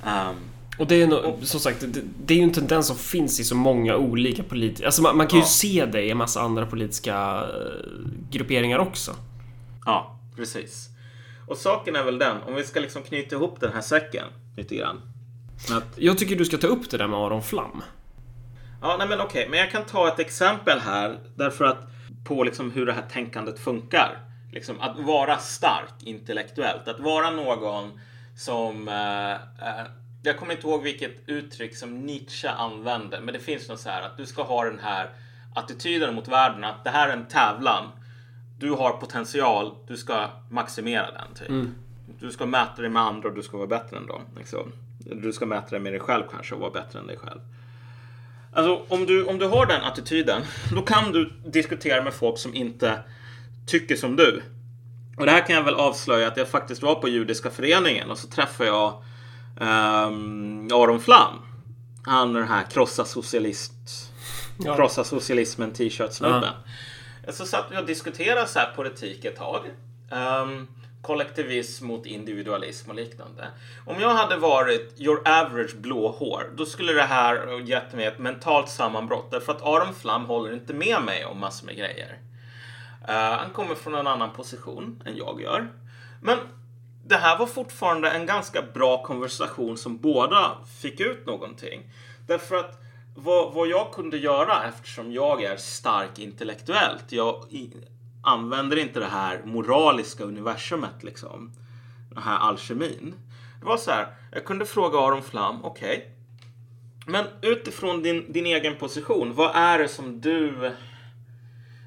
Ehm, 0.07 0.35
Och 0.79 0.87
det 0.87 1.03
är 1.03 1.07
nog, 1.07 1.39
som 1.43 1.61
sagt, 1.61 1.81
det, 1.81 2.01
det 2.25 2.35
är 2.35 2.39
ju 2.39 2.45
en 2.45 2.53
tendens 2.53 2.87
som 2.87 2.97
finns 2.97 3.41
i 3.41 3.45
så 3.45 3.55
många 3.55 3.97
olika 3.97 4.43
politiska... 4.43 4.87
Alltså 4.87 5.03
man, 5.03 5.17
man 5.17 5.27
kan 5.27 5.39
ju 5.39 5.43
Ja. 5.45 5.49
se 5.49 5.87
det 5.93 6.03
i 6.03 6.11
en 6.11 6.17
massa 6.17 6.41
andra 6.41 6.67
politiska 6.67 7.15
eh, 7.43 8.11
grupperingar 8.31 8.79
också. 8.79 9.15
ja, 9.87 10.19
precis. 10.37 10.87
Och 11.47 11.57
saken 11.57 11.97
är 11.97 12.05
väl 12.05 12.19
den, 12.19 12.37
om 12.43 12.55
vi 12.55 12.65
ska 12.65 12.81
liksom 12.81 13.03
knyta 13.03 13.37
ihop 13.37 13.61
den 13.61 13.73
här 13.73 13.81
säcken 13.81 14.25
lite 14.57 14.75
grann. 14.77 15.01
Att, 15.71 15.85
Jag 15.97 16.19
tycker 16.19 16.37
du 16.37 16.45
ska 16.45 16.57
ta 16.59 16.67
upp 16.67 16.91
det 16.91 16.97
där 16.97 17.07
med 17.09 17.19
Aron 17.19 17.43
Flam. 17.43 17.83
ja, 18.83 18.97
nej 18.99 19.09
men 19.09 19.21
okej, 19.21 19.47
men 19.51 19.59
jag 19.59 19.71
kan 19.71 19.85
ta 19.85 20.09
ett 20.09 20.19
exempel 20.19 20.79
här 20.79 21.19
därför 21.37 21.65
att 21.65 21.79
på 22.25 22.45
liksom 22.45 22.71
hur 22.71 22.87
det 22.87 22.93
här 22.93 23.07
tänkandet 23.13 23.59
funkar. 23.59 24.19
Liksom 24.53 24.81
att 24.81 24.99
vara 24.99 25.39
stark 25.39 25.95
intellektuellt, 26.03 26.89
att 26.89 27.01
vara 27.01 27.31
någon 27.31 28.01
som 28.37 28.89
eh, 28.89 29.33
eh, 29.33 29.87
jag 30.23 30.39
kommer 30.39 30.55
inte 30.55 30.67
ihåg 30.67 30.83
vilket 30.83 31.29
uttryck 31.29 31.77
som 31.77 32.01
Nietzsche 32.01 32.49
använde, 32.49 33.21
men 33.21 33.35
det 33.35 33.41
finns 33.41 33.69
något 33.69 33.81
så 33.81 33.89
här 33.89 34.03
att 34.03 34.17
du 34.17 34.27
ska 34.27 34.43
ha 34.43 34.65
den 34.65 34.79
här 34.79 35.11
attityden 35.55 36.15
mot 36.15 36.29
världen 36.29 36.65
att 36.65 36.85
det 36.85 36.91
här 36.91 37.09
är 37.09 37.13
en 37.13 37.27
tävlan. 37.27 37.89
Du 38.59 38.71
har 38.71 38.91
potential, 38.91 39.75
du 39.87 39.97
ska 39.97 40.27
maximera 40.51 41.11
den. 41.11 41.35
Typ. 41.35 41.49
Du 42.21 42.31
ska 42.31 42.47
mäta 42.47 42.83
dig 42.83 42.91
med 42.91 43.03
andra 43.03 43.29
och 43.29 43.35
du 43.35 43.43
ska 43.43 43.57
vara 43.57 43.67
bättre 43.67 43.97
än 43.97 44.07
dem. 44.07 44.23
Liksom. 44.37 44.73
Du 44.99 45.33
ska 45.33 45.47
mäta 45.47 45.71
dig 45.71 45.81
med 45.81 45.93
dig 45.93 46.01
själv 46.01 46.25
kanske 46.31 46.55
och 46.55 46.61
vara 46.61 46.71
bättre 46.71 46.99
än 46.99 47.07
dig 47.07 47.17
själv. 47.17 47.41
Alltså 48.53 48.85
om 48.89 49.07
du, 49.07 49.25
om 49.25 49.39
du 49.39 49.47
har 49.47 49.67
den 49.67 49.83
attityden, 49.83 50.43
då 50.75 50.83
kan 50.83 51.13
du 51.13 51.33
diskutera 51.47 52.03
med 52.03 52.15
folk 52.15 52.39
som 52.39 52.55
inte 52.55 53.03
tycker 53.67 53.97
som 53.97 54.17
du. 54.17 54.43
Och 55.17 55.27
det 55.27 55.33
här 55.33 55.47
kan 55.47 55.57
jag 55.57 55.63
väl 55.63 55.75
avslöja 55.75 56.29
att 56.29 56.37
jag 56.37 56.49
faktiskt 56.49 56.83
var 56.83 56.95
på 56.95 57.09
Judiska 57.09 57.51
föreningen 57.51 58.11
och 58.11 58.19
så 58.19 58.29
träffade 58.29 58.69
jag 58.71 59.03
ehm, 59.61 60.69
Aron 60.73 61.01
Flam. 61.01 61.35
Han 62.05 62.37
är 62.37 62.41
den 62.41 62.49
här 62.49 62.63
krossa 62.71 63.05
socialist, 63.05 63.73
Ja. 64.65 64.77
krossa 64.77 65.05
socialismen 65.05 65.73
t-shirt-snubben. 65.73 66.55
Så 67.29 67.47
satt 67.47 67.67
vi 67.71 67.79
och 67.79 67.87
diskuterade 67.87 68.47
så 68.47 68.59
här 68.59 68.73
politik 68.77 69.25
ett 69.25 69.37
tag. 69.37 69.61
Ehm, 70.11 70.67
kollektivism 71.03 71.87
mot 71.87 72.07
individualism 72.07 72.91
och 72.91 72.97
liknande. 72.97 73.49
Om 73.87 74.01
jag 74.01 74.15
hade 74.15 74.37
varit 74.37 75.01
your 75.01 75.29
average 75.29 75.77
blåhår, 75.77 76.51
då 76.57 76.67
skulle 76.67 76.93
det 76.93 77.03
här 77.03 77.61
gett 77.69 77.93
mig 77.93 78.07
ett 78.07 78.19
mentalt 78.19 78.69
sammanbrott. 78.69 79.31
Därför 79.31 79.53
att 79.53 79.63
Aron 79.63 79.95
Flam 79.95 80.25
håller 80.25 80.53
inte 80.53 80.75
med 80.75 81.03
mig 81.03 81.25
om 81.25 81.41
massor 81.41 81.67
med 81.67 81.77
grejer. 81.77 82.19
Uh, 83.09 83.15
han 83.15 83.51
kommer 83.51 83.75
från 83.75 83.95
en 83.95 84.07
annan 84.07 84.33
position 84.33 85.03
än 85.07 85.17
jag 85.17 85.43
gör. 85.43 85.69
Men 86.23 86.39
det 87.07 87.17
här 87.17 87.39
var 87.39 87.47
fortfarande 87.47 88.11
en 88.11 88.27
ganska 88.27 88.63
bra 88.63 89.03
konversation 89.03 89.79
som 89.79 89.99
båda 89.99 90.57
fick 90.81 91.01
ut 91.01 91.27
någonting. 91.27 91.83
Därför 92.27 92.57
att 92.57 92.81
vad, 93.17 93.55
vad 93.55 93.69
jag 93.69 93.93
kunde 93.93 94.19
göra 94.19 94.65
eftersom 94.69 95.13
jag 95.13 95.43
är 95.43 95.57
stark 95.57 96.19
intellektuellt. 96.19 97.05
Jag 97.13 97.45
använder 98.23 98.77
inte 98.77 99.01
det 99.01 99.07
här 99.07 99.43
moraliska 99.45 100.25
universumet 100.25 101.03
liksom. 101.03 101.53
Den 102.15 102.23
här 102.23 102.39
alkemin. 102.39 103.15
Det 103.61 103.67
var 103.67 103.77
så 103.77 103.91
här. 103.91 104.07
Jag 104.33 104.45
kunde 104.45 104.67
fråga 104.67 104.99
Aron 104.99 105.23
Flam. 105.23 105.65
Okej. 105.65 106.11
Men 107.07 107.27
utifrån 107.43 108.03
din, 108.03 108.33
din 108.33 108.47
egen 108.47 108.77
position. 108.77 109.35
Vad 109.35 109.51
är 109.55 109.79
det 109.79 109.89
som 109.89 110.21
du 110.21 110.73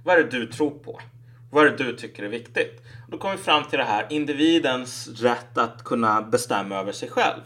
vad 0.06 0.20
är 0.20 0.24
det 0.24 0.30
du 0.30 0.46
tror 0.46 0.72
på? 0.72 1.00
Vad 1.52 1.66
är 1.66 1.70
det 1.70 1.84
du 1.84 1.96
tycker 1.96 2.24
är 2.24 2.28
viktigt? 2.28 2.82
Då 3.08 3.18
kommer 3.18 3.38
vi 3.38 3.44
fram 3.44 3.64
till 3.64 3.80
det 3.80 3.86
här 3.86 4.08
individens 4.10 5.08
rätt 5.08 5.58
att 5.58 5.84
kunna 5.84 6.22
bestämma 6.22 6.76
över 6.76 6.92
sig 6.92 7.10
själv. 7.10 7.42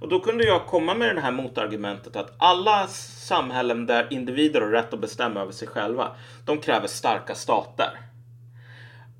Och 0.00 0.08
då 0.08 0.20
kunde 0.20 0.44
jag 0.44 0.66
komma 0.66 0.94
med 0.94 1.16
det 1.16 1.20
här 1.20 1.32
motargumentet 1.32 2.16
att 2.16 2.34
alla 2.38 2.86
samhällen 2.86 3.86
där 3.86 4.06
individer 4.10 4.60
har 4.60 4.68
rätt 4.68 4.94
att 4.94 5.00
bestämma 5.00 5.40
över 5.40 5.52
sig 5.52 5.68
själva, 5.68 6.16
de 6.44 6.58
kräver 6.58 6.88
starka 6.88 7.34
stater. 7.34 8.00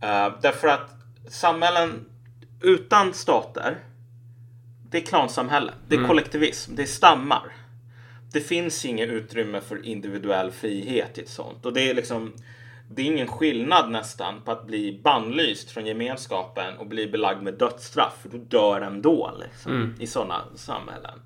Eh, 0.00 0.34
därför 0.42 0.68
att 0.68 0.90
samhällen 1.28 2.04
utan 2.62 3.14
stater, 3.14 3.78
det 4.90 4.98
är 4.98 5.02
klansamhällen, 5.02 5.74
det 5.88 5.96
är 5.96 6.06
kollektivism, 6.06 6.76
det 6.76 6.82
är 6.82 6.86
stammar. 6.86 7.52
Det 8.32 8.40
finns 8.40 8.84
inget 8.84 9.08
utrymme 9.08 9.60
för 9.60 9.86
individuell 9.86 10.50
frihet 10.50 11.18
i 11.18 11.20
ett 11.20 11.28
sånt. 11.28 11.66
Och 11.66 11.72
det 11.72 11.90
är 11.90 11.94
liksom 11.94 12.32
det 12.90 13.02
är 13.02 13.06
ingen 13.06 13.28
skillnad 13.28 13.90
nästan 13.90 14.42
på 14.44 14.52
att 14.52 14.66
bli 14.66 15.00
bannlyst 15.04 15.70
från 15.70 15.86
gemenskapen 15.86 16.76
och 16.78 16.86
bli 16.86 17.06
belagd 17.06 17.42
med 17.42 17.54
dödsstraff. 17.54 18.18
För 18.22 18.28
du 18.28 18.38
dör 18.38 18.80
ändå 18.80 19.34
liksom, 19.40 19.94
i 20.00 20.06
sådana 20.06 20.44
samhällen. 20.54 21.22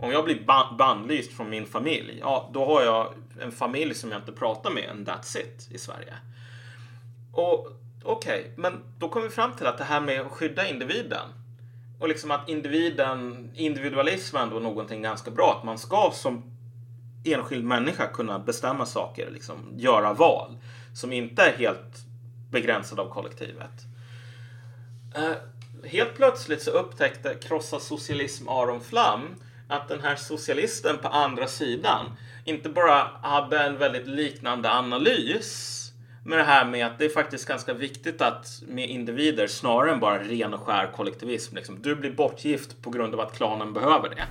Om 0.00 0.10
jag 0.10 0.24
blir 0.24 0.40
ban- 0.46 0.76
bannlyst 0.76 1.32
från 1.32 1.50
min 1.50 1.66
familj, 1.66 2.18
ja 2.20 2.50
då 2.54 2.64
har 2.64 2.82
jag 2.82 3.14
en 3.40 3.52
familj 3.52 3.94
som 3.94 4.10
jag 4.10 4.20
inte 4.20 4.32
pratar 4.32 4.70
med 4.70 4.90
and 4.90 5.08
that's 5.08 5.38
it 5.38 5.68
i 5.70 5.78
Sverige. 5.78 6.14
Och 7.32 7.68
okej, 8.04 8.52
men 8.56 8.80
då 8.98 9.08
kommer 9.08 9.26
vi 9.26 9.32
fram 9.32 9.52
till 9.52 9.66
att 9.66 9.78
det 9.78 9.84
här 9.84 10.00
med 10.00 10.20
att 10.20 10.32
skydda 10.32 10.68
individen 10.68 11.28
och 12.00 12.08
liksom 12.08 12.30
att 12.30 12.48
individen, 12.48 13.50
individualism 13.54 14.36
är 14.36 14.46
någonting 14.46 15.02
ganska 15.02 15.30
bra. 15.30 15.56
Att 15.58 15.64
man 15.64 15.78
ska 15.78 16.10
som 16.14 16.42
enskild 17.24 17.64
människa 17.64 18.06
kunna 18.06 18.38
bestämma 18.38 18.86
saker, 18.86 19.30
liksom 19.30 19.72
göra 19.76 20.12
val 20.12 20.56
som 20.94 21.12
inte 21.12 21.42
är 21.42 21.52
helt 21.52 22.04
begränsade 22.50 23.02
av 23.02 23.08
kollektivet. 23.08 23.70
Eh, 25.14 25.32
helt 25.88 26.14
plötsligt 26.14 26.62
så 26.62 26.70
upptäckte 26.70 27.34
krossa 27.34 27.80
socialism 27.80 28.48
Aron 28.48 28.80
Flam 28.80 29.34
att 29.68 29.88
den 29.88 30.00
här 30.00 30.16
socialisten 30.16 30.98
på 30.98 31.08
andra 31.08 31.46
sidan 31.46 32.06
inte 32.44 32.68
bara 32.68 33.10
hade 33.22 33.58
en 33.58 33.78
väldigt 33.78 34.06
liknande 34.06 34.70
analys 34.70 35.80
med 36.24 36.38
det 36.38 36.44
här 36.44 36.64
med 36.66 36.86
att 36.86 36.98
det 36.98 37.04
är 37.04 37.08
faktiskt 37.08 37.48
ganska 37.48 37.74
viktigt 37.74 38.20
att 38.20 38.62
med 38.68 38.88
individer 38.88 39.46
snarare 39.46 39.92
än 39.92 40.00
bara 40.00 40.22
ren 40.22 40.54
och 40.54 40.60
skär 40.60 40.92
kollektivism. 40.96 41.56
Liksom. 41.56 41.82
Du 41.82 41.96
blir 41.96 42.12
bortgift 42.12 42.82
på 42.82 42.90
grund 42.90 43.14
av 43.14 43.20
att 43.20 43.36
klanen 43.36 43.72
behöver 43.72 44.08
det. 44.08 44.26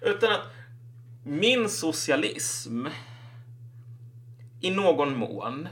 Utan 0.00 0.32
att 0.32 0.52
min 1.24 1.68
socialism 1.68 2.86
i 4.60 4.70
någon 4.70 5.16
mån 5.16 5.68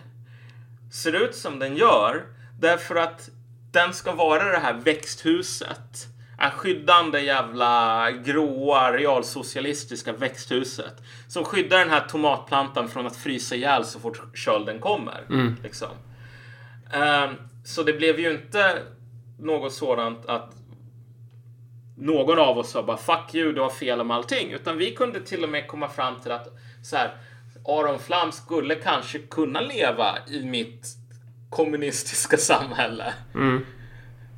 ser 0.92 1.12
ut 1.12 1.34
som 1.34 1.58
den 1.58 1.76
gör 1.76 2.22
därför 2.60 2.96
att 2.96 3.30
den 3.72 3.94
ska 3.94 4.12
vara 4.12 4.44
det 4.52 4.58
här 4.58 4.74
växthuset. 4.74 6.06
Här 6.38 6.50
skyddande 6.50 7.20
jävla 7.20 8.10
gråa 8.10 8.92
realsocialistiska 8.92 10.12
växthuset. 10.12 10.94
Som 11.28 11.44
skyddar 11.44 11.78
den 11.78 11.90
här 11.90 12.00
tomatplantan 12.00 12.88
från 12.88 13.06
att 13.06 13.16
frysa 13.16 13.54
ihjäl 13.54 13.84
så 13.84 14.00
fort 14.00 14.22
kölden 14.34 14.80
kommer. 14.80 15.24
Liksom. 15.62 15.88
Ehm, 16.92 17.34
så 17.64 17.82
det 17.82 17.92
blev 17.92 18.20
ju 18.20 18.32
inte 18.32 18.78
något 19.38 19.72
sådant 19.72 20.26
att 20.26 20.54
någon 21.96 22.38
av 22.38 22.58
oss 22.58 22.70
sa 22.70 22.82
bara 22.82 22.96
fuck 22.96 23.34
you, 23.34 23.52
du 23.52 23.60
har 23.60 23.70
fel 23.70 24.00
om 24.00 24.10
allting. 24.10 24.50
Utan 24.50 24.78
vi 24.78 24.94
kunde 24.94 25.20
till 25.20 25.44
och 25.44 25.50
med 25.50 25.68
komma 25.68 25.88
fram 25.88 26.20
till 26.20 26.32
att 26.32 26.48
så 26.82 26.96
här, 26.96 27.16
Aron 27.68 27.98
Flam 27.98 28.32
skulle 28.32 28.74
kanske 28.74 29.18
kunna 29.18 29.60
leva 29.60 30.18
i 30.28 30.44
mitt 30.44 30.86
kommunistiska 31.50 32.36
samhälle. 32.36 33.14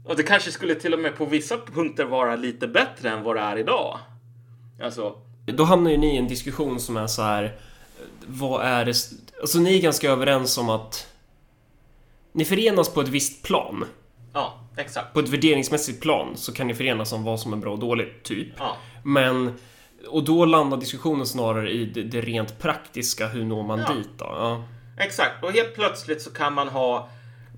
Och 0.07 0.17
det 0.17 0.23
kanske 0.23 0.53
skulle 0.53 0.75
till 0.75 0.93
och 0.95 0.99
med 1.01 1.17
på 1.17 1.25
vissa 1.25 1.59
punkter 1.59 2.05
vara 2.05 2.37
lite 2.37 2.67
bättre 2.69 3.11
än 3.11 3.23
vad 3.23 3.37
det 3.37 3.41
är 3.41 3.57
idag. 3.59 3.99
Alltså, 4.83 5.15
Då 5.47 5.65
hamnar 5.65 5.91
ju 5.91 5.97
ni 5.97 6.15
i 6.15 6.17
en 6.19 6.29
diskussion 6.29 6.81
som 6.81 6.97
är 6.97 7.07
så 7.07 7.23
här. 7.23 7.57
Vad 8.27 8.65
är 8.67 8.85
det... 8.85 8.95
Alltså 9.41 9.59
ni 9.59 9.77
är 9.79 9.83
ganska 9.83 10.11
överens 10.11 10.59
om 10.59 10.71
att... 10.71 11.07
Ni 12.33 12.45
förenas 12.45 12.89
på 12.89 13.01
ett 13.01 13.09
visst 13.09 13.43
plan. 13.43 13.85
ja, 14.33 14.61
exakt. 14.77 15.13
På 15.15 15.21
ett 15.21 15.29
värderingsmässigt 15.29 16.01
plan 16.03 16.33
så 16.37 16.53
kan 16.53 16.67
ni 16.67 16.75
förenas 16.75 17.13
om 17.13 17.25
vad 17.25 17.41
som 17.41 17.53
är 17.53 17.57
bra 17.57 17.73
och 17.73 17.79
dåligt, 17.79 18.23
typ. 18.23 18.49
Ja, 18.59 18.77
Men... 19.05 19.53
Och 20.09 20.25
då 20.25 20.45
landar 20.45 20.77
diskussionen 20.77 21.27
snarare 21.27 21.71
i 21.71 21.85
det, 21.85 22.03
det 22.03 22.21
rent 22.21 22.59
praktiska. 22.59 23.29
Hur 23.29 23.45
når 23.45 23.63
man 23.63 23.79
Ja. 23.79 23.95
dit 23.95 24.09
då? 24.19 24.25
Ja. 24.25 24.65
exakt. 24.99 25.45
Och 25.45 25.53
helt 25.53 25.75
plötsligt 25.75 26.23
så 26.23 26.31
kan 26.31 26.53
man 26.55 26.69
ha 26.69 27.09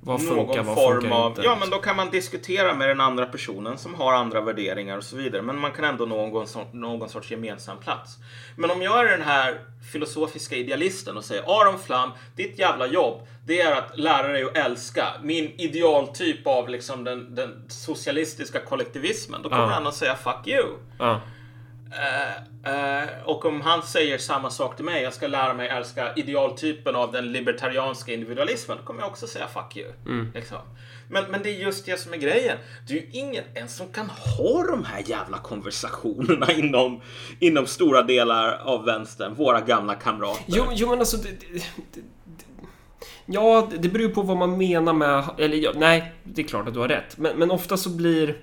Vad 0.00 0.22
någon 0.22 0.36
funkar, 0.46 0.62
vad 0.62 0.74
form 0.74 1.00
funkar 1.00 1.16
av... 1.16 1.30
inte? 1.30 1.42
Ja, 1.42 1.56
men 1.60 1.70
då 1.70 1.78
kan 1.78 1.96
man 1.96 2.10
diskutera 2.10 2.74
med 2.74 2.88
den 2.88 3.00
andra 3.00 3.26
personen 3.26 3.78
som 3.78 3.94
har 3.94 4.12
andra 4.12 4.40
värderingar 4.40 4.96
och 4.96 5.04
så 5.04 5.16
vidare. 5.16 5.42
Men 5.42 5.58
man 5.58 5.72
kan 5.72 5.84
ändå 5.84 6.06
nå 6.06 6.16
någon, 6.26 6.46
någon 6.72 7.08
sorts 7.08 7.30
gemensam 7.30 7.78
plats. 7.78 8.16
Men 8.56 8.70
om 8.70 8.82
jag 8.82 9.00
är 9.00 9.10
den 9.18 9.22
här 9.26 9.60
filosofiska 9.92 10.56
idealisten 10.56 11.16
och 11.16 11.24
säger 11.24 11.42
Aron 11.60 11.78
Flam, 11.78 12.10
ditt 12.36 12.58
jävla 12.58 12.86
jobb, 12.86 13.26
det 13.46 13.60
är 13.60 13.76
att 13.76 13.98
lära 13.98 14.28
dig 14.28 14.44
att 14.44 14.56
älska. 14.56 15.06
Min 15.22 15.52
idealtyp 15.60 16.46
av 16.46 16.68
liksom 16.68 17.04
den, 17.04 17.34
den 17.34 17.64
socialistiska 17.68 18.60
kollektivismen. 18.60 19.42
Då 19.42 19.48
kommer 19.48 19.62
Ja. 19.62 19.68
han 19.68 19.86
att 19.86 19.94
säga 19.94 20.14
fuck 20.16 20.46
you. 20.46 20.66
Ja. 20.98 21.20
Eh, 21.90 23.02
eh, 23.02 23.08
och 23.24 23.44
om 23.44 23.60
han 23.60 23.82
säger 23.82 24.18
samma 24.18 24.50
sak 24.50 24.76
till 24.76 24.84
mig, 24.84 25.02
jag 25.02 25.14
ska 25.14 25.26
lära 25.26 25.54
mig 25.54 25.68
älska 25.68 26.14
idealtypen 26.14 26.96
av 26.96 27.12
den 27.12 27.32
libertarianska 27.32 28.12
individualismen, 28.12 28.76
då 28.76 28.84
kommer 28.84 29.00
jag 29.00 29.10
också 29.10 29.26
säga 29.26 29.46
fuck 29.46 29.76
you. 29.76 29.92
Liksom. 30.34 30.58
Men, 31.10 31.24
men 31.30 31.42
det 31.42 31.50
är 31.50 31.58
just 31.58 31.86
det 31.86 32.00
som 32.00 32.12
är 32.12 32.16
grejen. 32.16 32.58
Det 32.88 32.92
är 32.92 32.96
ju 32.96 33.08
ingen 33.12 33.44
ens 33.54 33.76
som 33.76 33.92
kan 33.92 34.10
ha 34.10 34.66
de 34.66 34.84
här 34.84 35.02
jävla 35.06 35.38
konversationerna 35.38 36.52
inom, 36.56 37.00
inom 37.38 37.66
stora 37.66 38.02
delar 38.02 38.58
av 38.64 38.84
vänstern, 38.84 39.34
våra 39.34 39.60
gamla 39.60 39.94
kamrater. 39.94 40.44
Jo, 40.46 40.64
jo 40.72 40.90
men 40.90 40.98
alltså... 40.98 41.16
Det, 41.16 41.30
det, 41.30 41.62
det, 41.92 42.00
ja, 43.26 43.68
det 43.78 43.88
beror 43.88 44.08
ju 44.08 44.14
på 44.14 44.22
vad 44.22 44.36
man 44.36 44.58
menar 44.58 44.92
med... 44.92 45.24
Eller 45.38 45.56
ja, 45.56 45.72
nej, 45.76 46.12
det 46.24 46.42
är 46.42 46.46
klart 46.46 46.68
att 46.68 46.74
du 46.74 46.80
har 46.80 46.88
rätt. 46.88 47.18
Men, 47.18 47.38
men 47.38 47.50
ofta 47.50 47.76
så 47.76 47.90
blir... 47.90 48.36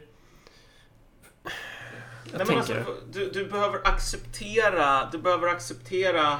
Jag 2.37 2.47
Nej, 2.47 2.55
men 2.55 2.65
tänker... 2.65 2.79
alltså, 2.79 3.03
du, 3.11 3.31
du 3.31 3.45
behöver 3.45 3.87
acceptera, 3.87 5.09
du 5.11 5.17
behöver 5.17 5.47
acceptera 5.47 6.39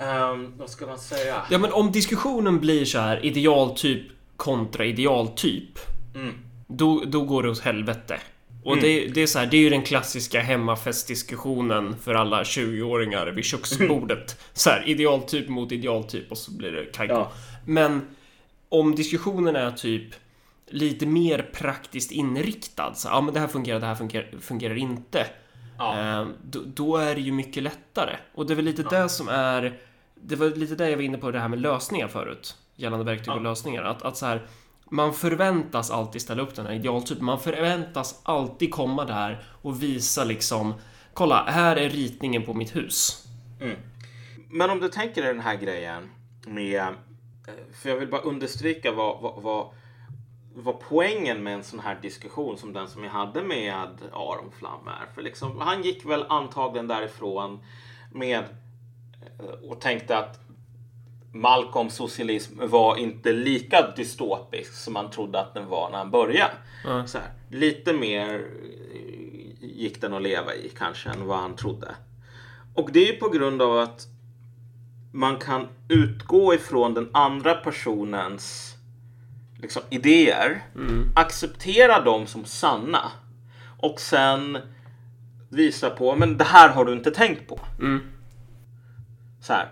ehm, 0.00 0.58
vad 0.58 0.70
ska 0.70 0.86
man 0.86 0.98
säga? 0.98 1.42
Ja, 1.50 1.58
men 1.58 1.72
om 1.72 1.92
diskussionen 1.92 2.60
blir 2.60 2.84
så 2.84 2.98
här 2.98 3.24
idealtyp 3.24 4.02
kontra 4.36 4.84
idealtyp. 4.84 5.78
Mm. 6.14 6.34
Då, 6.66 7.02
då 7.06 7.24
går 7.24 7.42
det 7.42 7.50
åt 7.50 7.60
helvete. 7.60 8.20
Och 8.64 8.76
det, 8.76 9.06
det 9.06 9.22
är 9.22 9.26
så 9.26 9.38
här, 9.38 9.46
det 9.46 9.56
är 9.56 9.60
ju 9.60 9.70
den 9.70 9.82
klassiska 9.82 10.40
hemmafestdiskussionen 10.40 11.96
för 12.02 12.14
alla 12.14 12.42
20-åringar 12.42 13.26
vid 13.26 13.44
köksbordet. 13.44 14.40
Så 14.52 14.70
här, 14.70 14.88
idealtyp 14.88 15.48
mot 15.48 15.72
idealtyp 15.72 16.30
och 16.30 16.38
så 16.38 16.50
blir 16.50 16.72
det 16.72 16.84
kajko. 16.84 17.14
Ja. 17.14 17.32
Men 17.64 18.16
om 18.68 18.94
diskussionen 18.94 19.56
är 19.56 19.70
typ 19.70 20.14
lite 20.70 21.06
mer 21.06 21.50
praktiskt 21.52 22.10
inriktad. 22.12 22.94
Så, 22.94 23.08
ja, 23.08 23.20
men 23.20 23.34
det 23.34 23.40
här 23.40 23.46
fungerar, 23.48 23.80
det 23.80 23.86
här 23.86 23.94
fungerar, 23.94 24.38
fungerar 24.40 24.74
inte. 24.74 25.26
Ja. 25.78 25.98
Eh, 26.20 26.26
då, 26.42 26.60
då 26.66 26.96
är 26.96 27.14
det 27.14 27.20
ju 27.20 27.32
mycket 27.32 27.62
lättare. 27.62 28.16
Och 28.34 28.46
det 28.46 28.52
är 28.52 28.56
väl 28.56 28.64
lite 28.64 28.82
det 28.82 29.08
som 29.08 29.28
är... 29.28 29.78
Det 30.14 30.36
var 30.36 30.46
lite 30.50 30.74
där 30.74 30.88
jag 30.88 30.96
var 30.96 31.02
inne 31.02 31.18
på 31.18 31.30
det 31.30 31.40
här 31.40 31.48
med 31.48 31.60
lösningar 31.60 32.08
förut. 32.08 32.56
Gällande 32.76 33.04
verktyg 33.04 33.28
och 33.34 33.36
Ja. 33.38 33.42
lösningar. 33.42 33.82
Att, 33.82 34.02
att 34.02 34.16
så 34.16 34.26
här, 34.26 34.46
man 34.90 35.14
förväntas 35.14 35.90
alltid 35.90 36.22
ställa 36.22 36.42
upp 36.42 36.54
den 36.54 36.66
här 36.66 36.72
idealtypen. 36.72 37.24
Man 37.24 37.40
förväntas 37.40 38.20
alltid 38.22 38.70
komma 38.70 39.04
där 39.04 39.42
och 39.62 39.82
visa 39.82 40.24
liksom 40.24 40.74
Kolla, 41.14 41.44
här 41.44 41.76
är 41.76 41.88
ritningen 41.90 42.44
på 42.44 42.54
mitt 42.54 42.76
hus. 42.76 43.26
Men 44.50 44.70
om 44.70 44.80
du 44.80 44.88
tänker 44.88 45.22
dig 45.22 45.32
den 45.34 45.42
här 45.42 45.56
grejen 45.56 46.10
med... 46.46 46.80
eh, 46.80 47.54
För 47.82 47.88
jag 47.88 47.96
vill 47.96 48.08
bara 48.08 48.20
understryka 48.20 48.92
vad, 48.92 49.20
vad, 49.22 49.42
vad, 49.42 49.66
vad 50.62 50.80
poängen 50.80 51.42
med 51.42 51.54
en 51.54 51.64
sån 51.64 51.80
här 51.80 51.98
diskussion 52.02 52.58
som 52.58 52.72
den 52.72 52.88
som 52.88 53.04
jag 53.04 53.10
hade 53.10 53.42
med 53.42 53.88
Aron 54.12 54.50
Flam 54.58 54.88
är. 54.88 55.14
För 55.14 55.22
liksom, 55.22 55.60
han 55.60 55.82
gick 55.82 56.04
väl 56.04 56.24
antagligen 56.28 56.86
därifrån 56.86 57.60
med 58.12 58.44
eh, 59.38 59.70
och 59.70 59.80
tänkte 59.80 60.18
att 60.18 60.40
Malcolms 61.32 61.94
socialism 61.94 62.60
var 62.68 62.96
inte 62.96 63.32
lika 63.32 63.92
dystopisk 63.96 64.72
som 64.72 64.92
man 64.92 65.10
trodde 65.10 65.40
att 65.40 65.54
den 65.54 65.68
var 65.68 65.90
när 65.90 65.98
han 65.98 66.10
började. 66.10 66.54
Så 67.06 67.18
här, 67.18 67.30
lite 67.50 67.92
mer 67.92 68.34
eh, 68.34 69.18
gick 69.60 70.00
den 70.00 70.14
att 70.14 70.22
leva 70.22 70.54
i 70.54 70.68
kanske 70.68 71.10
än 71.10 71.26
vad 71.26 71.38
han 71.38 71.56
trodde. 71.56 71.94
Och 72.74 72.92
det 72.92 73.08
är 73.08 73.12
ju 73.12 73.18
på 73.18 73.28
grund 73.28 73.62
av 73.62 73.78
att 73.78 74.06
man 75.12 75.36
kan 75.36 75.68
utgå 75.88 76.54
ifrån 76.54 76.94
den 76.94 77.10
andra 77.12 77.54
personens 77.54 78.77
liksom, 79.58 79.82
idéer, 79.90 80.62
acceptera 81.14 82.00
dem 82.00 82.26
som 82.26 82.44
sanna 82.44 83.10
och 83.78 84.00
sen 84.00 84.58
visa 85.50 85.90
på, 85.90 86.16
men 86.16 86.36
det 86.36 86.44
här 86.44 86.68
har 86.68 86.84
du 86.84 86.92
inte 86.92 87.10
tänkt 87.10 87.48
på. 87.48 87.60
Så 89.40 89.52
här. 89.52 89.68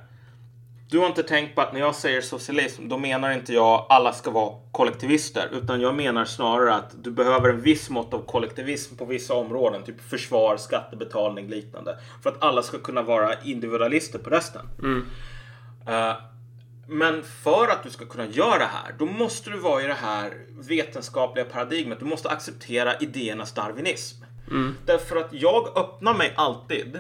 Du 0.91 0.99
har 0.99 1.07
inte 1.07 1.23
tänkt 1.23 1.55
på 1.55 1.61
att 1.61 1.73
när 1.73 1.81
jag 1.81 1.95
säger 1.95 2.21
socialism, 2.21 2.89
då 2.89 2.99
menar 2.99 3.31
inte 3.33 3.53
jag 3.53 3.87
alla 3.89 4.13
ska 4.13 4.31
vara 4.31 4.55
kollektivister, 4.73 5.49
utan 5.53 5.81
jag 5.81 5.95
menar 5.95 6.25
snarare 6.25 6.75
att 6.75 7.05
du 7.05 7.11
behöver 7.11 7.49
en 7.49 7.61
viss 7.61 7.91
mått 7.91 8.15
av 8.15 8.27
kollektivism 8.27 8.97
på 8.97 9.05
vissa 9.05 9.35
områden, 9.35 9.83
typ 9.85 10.01
försvar, 10.01 10.57
skattebetalning, 10.57 11.49
liknande, 11.49 11.99
för 12.23 12.31
att 12.31 12.43
alla 12.43 12.63
ska 12.63 12.79
kunna 12.79 13.03
vara 13.03 13.35
individualister 13.43 14.19
på 14.19 14.31
resten. 14.31 14.67
Eh, 15.87 16.17
men 16.89 17.23
för 17.23 17.69
att 17.69 17.83
du 17.83 17.91
ska 17.91 18.07
kunna 18.07 18.27
göra 18.27 18.59
det 18.59 18.65
här, 18.65 18.95
då 18.99 19.07
måste 19.07 19.51
du 19.51 19.59
vara 19.59 19.83
i 19.83 19.87
det 19.87 19.95
här 19.95 20.33
vetenskapliga 20.69 21.45
paradigmet. 21.45 21.99
Du 21.99 22.05
måste 22.05 22.29
acceptera 22.29 22.97
idéernas 22.99 23.53
darwinism. 23.53 24.25
Därför 24.87 25.17
att 25.17 25.33
jag 25.33 25.79
öppnar 25.79 26.15
mig 26.15 26.35
alltid 26.37 26.99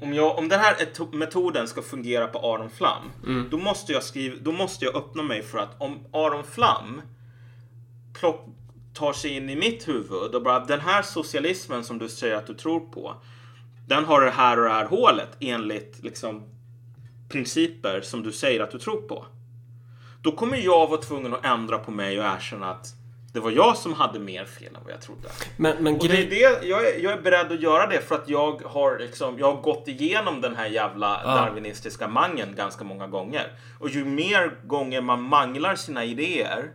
om, 0.00 0.14
jag, 0.14 0.38
om 0.38 0.48
den 0.48 0.60
här 0.60 0.74
eto- 0.74 1.14
metoden 1.14 1.68
ska 1.68 1.82
fungera 1.82 2.26
på 2.26 2.38
Aron 2.38 2.70
Flam, 2.70 3.12
då, 3.50 3.58
måste 3.58 3.92
jag 3.92 4.02
skriva, 4.02 4.36
då 4.40 4.52
måste 4.52 4.84
jag 4.84 4.96
öppna 4.96 5.22
mig 5.22 5.42
för 5.42 5.58
att 5.58 5.80
om 5.80 5.98
Aron 6.12 6.44
Flam 6.44 7.02
plock, 8.20 8.46
tar 8.94 9.12
sig 9.12 9.36
in 9.36 9.50
i 9.50 9.56
mitt 9.56 9.88
huvud 9.88 10.34
och 10.34 10.42
bara 10.42 10.64
den 10.64 10.80
här 10.80 11.02
socialismen 11.02 11.84
som 11.84 11.98
du 11.98 12.08
säger 12.08 12.36
att 12.36 12.46
du 12.46 12.54
tror 12.54 12.80
på, 12.80 13.14
den 13.88 14.04
har 14.04 14.20
det 14.20 14.30
här 14.30 14.58
och 14.58 14.64
det 14.64 14.70
här 14.70 14.84
hålet 14.84 15.36
enligt 15.40 16.02
liksom 16.02 16.51
principer 17.32 18.00
som 18.00 18.22
du 18.22 18.32
säger 18.32 18.60
att 18.60 18.70
du 18.70 18.78
tror 18.78 19.00
på. 19.02 19.26
Då 20.22 20.32
kommer 20.32 20.56
jag 20.56 20.86
vara 20.88 21.00
tvungen 21.00 21.34
att 21.34 21.44
ändra 21.44 21.78
på 21.78 21.90
mig 21.90 22.18
och 22.18 22.24
erkänna 22.24 22.70
att 22.70 22.86
det 23.32 23.40
var 23.40 23.50
jag 23.50 23.76
som 23.76 23.92
hade 23.92 24.18
mer 24.18 24.44
fel 24.44 24.76
än 24.76 24.82
vad 24.84 24.92
jag 24.92 25.00
trodde. 25.00 25.28
Men, 25.56 25.76
men 25.84 25.94
Och 25.94 26.08
det 26.08 26.22
är 26.22 26.30
det, 26.30 26.66
jag, 26.66 26.86
är, 26.86 27.02
jag 27.02 27.12
är 27.12 27.20
beredd 27.22 27.52
att 27.52 27.60
göra 27.60 27.86
det 27.86 28.00
för 28.08 28.14
att 28.14 28.28
jag 28.28 28.62
har, 28.64 28.98
liksom, 28.98 29.38
jag 29.38 29.52
har 29.54 29.62
gått 29.62 29.88
igenom 29.88 30.40
den 30.40 30.56
här 30.56 30.66
jävla 30.66 31.20
Ja. 31.24 31.30
darwinistiska 31.34 32.08
mangeln 32.08 32.54
ganska 32.56 32.84
många 32.84 33.06
gånger. 33.06 33.52
Och 33.78 33.88
ju 33.88 34.04
mer 34.04 34.54
gånger 34.64 35.00
man 35.00 35.22
manglar 35.22 35.74
sina 35.74 36.04
idéer 36.04 36.70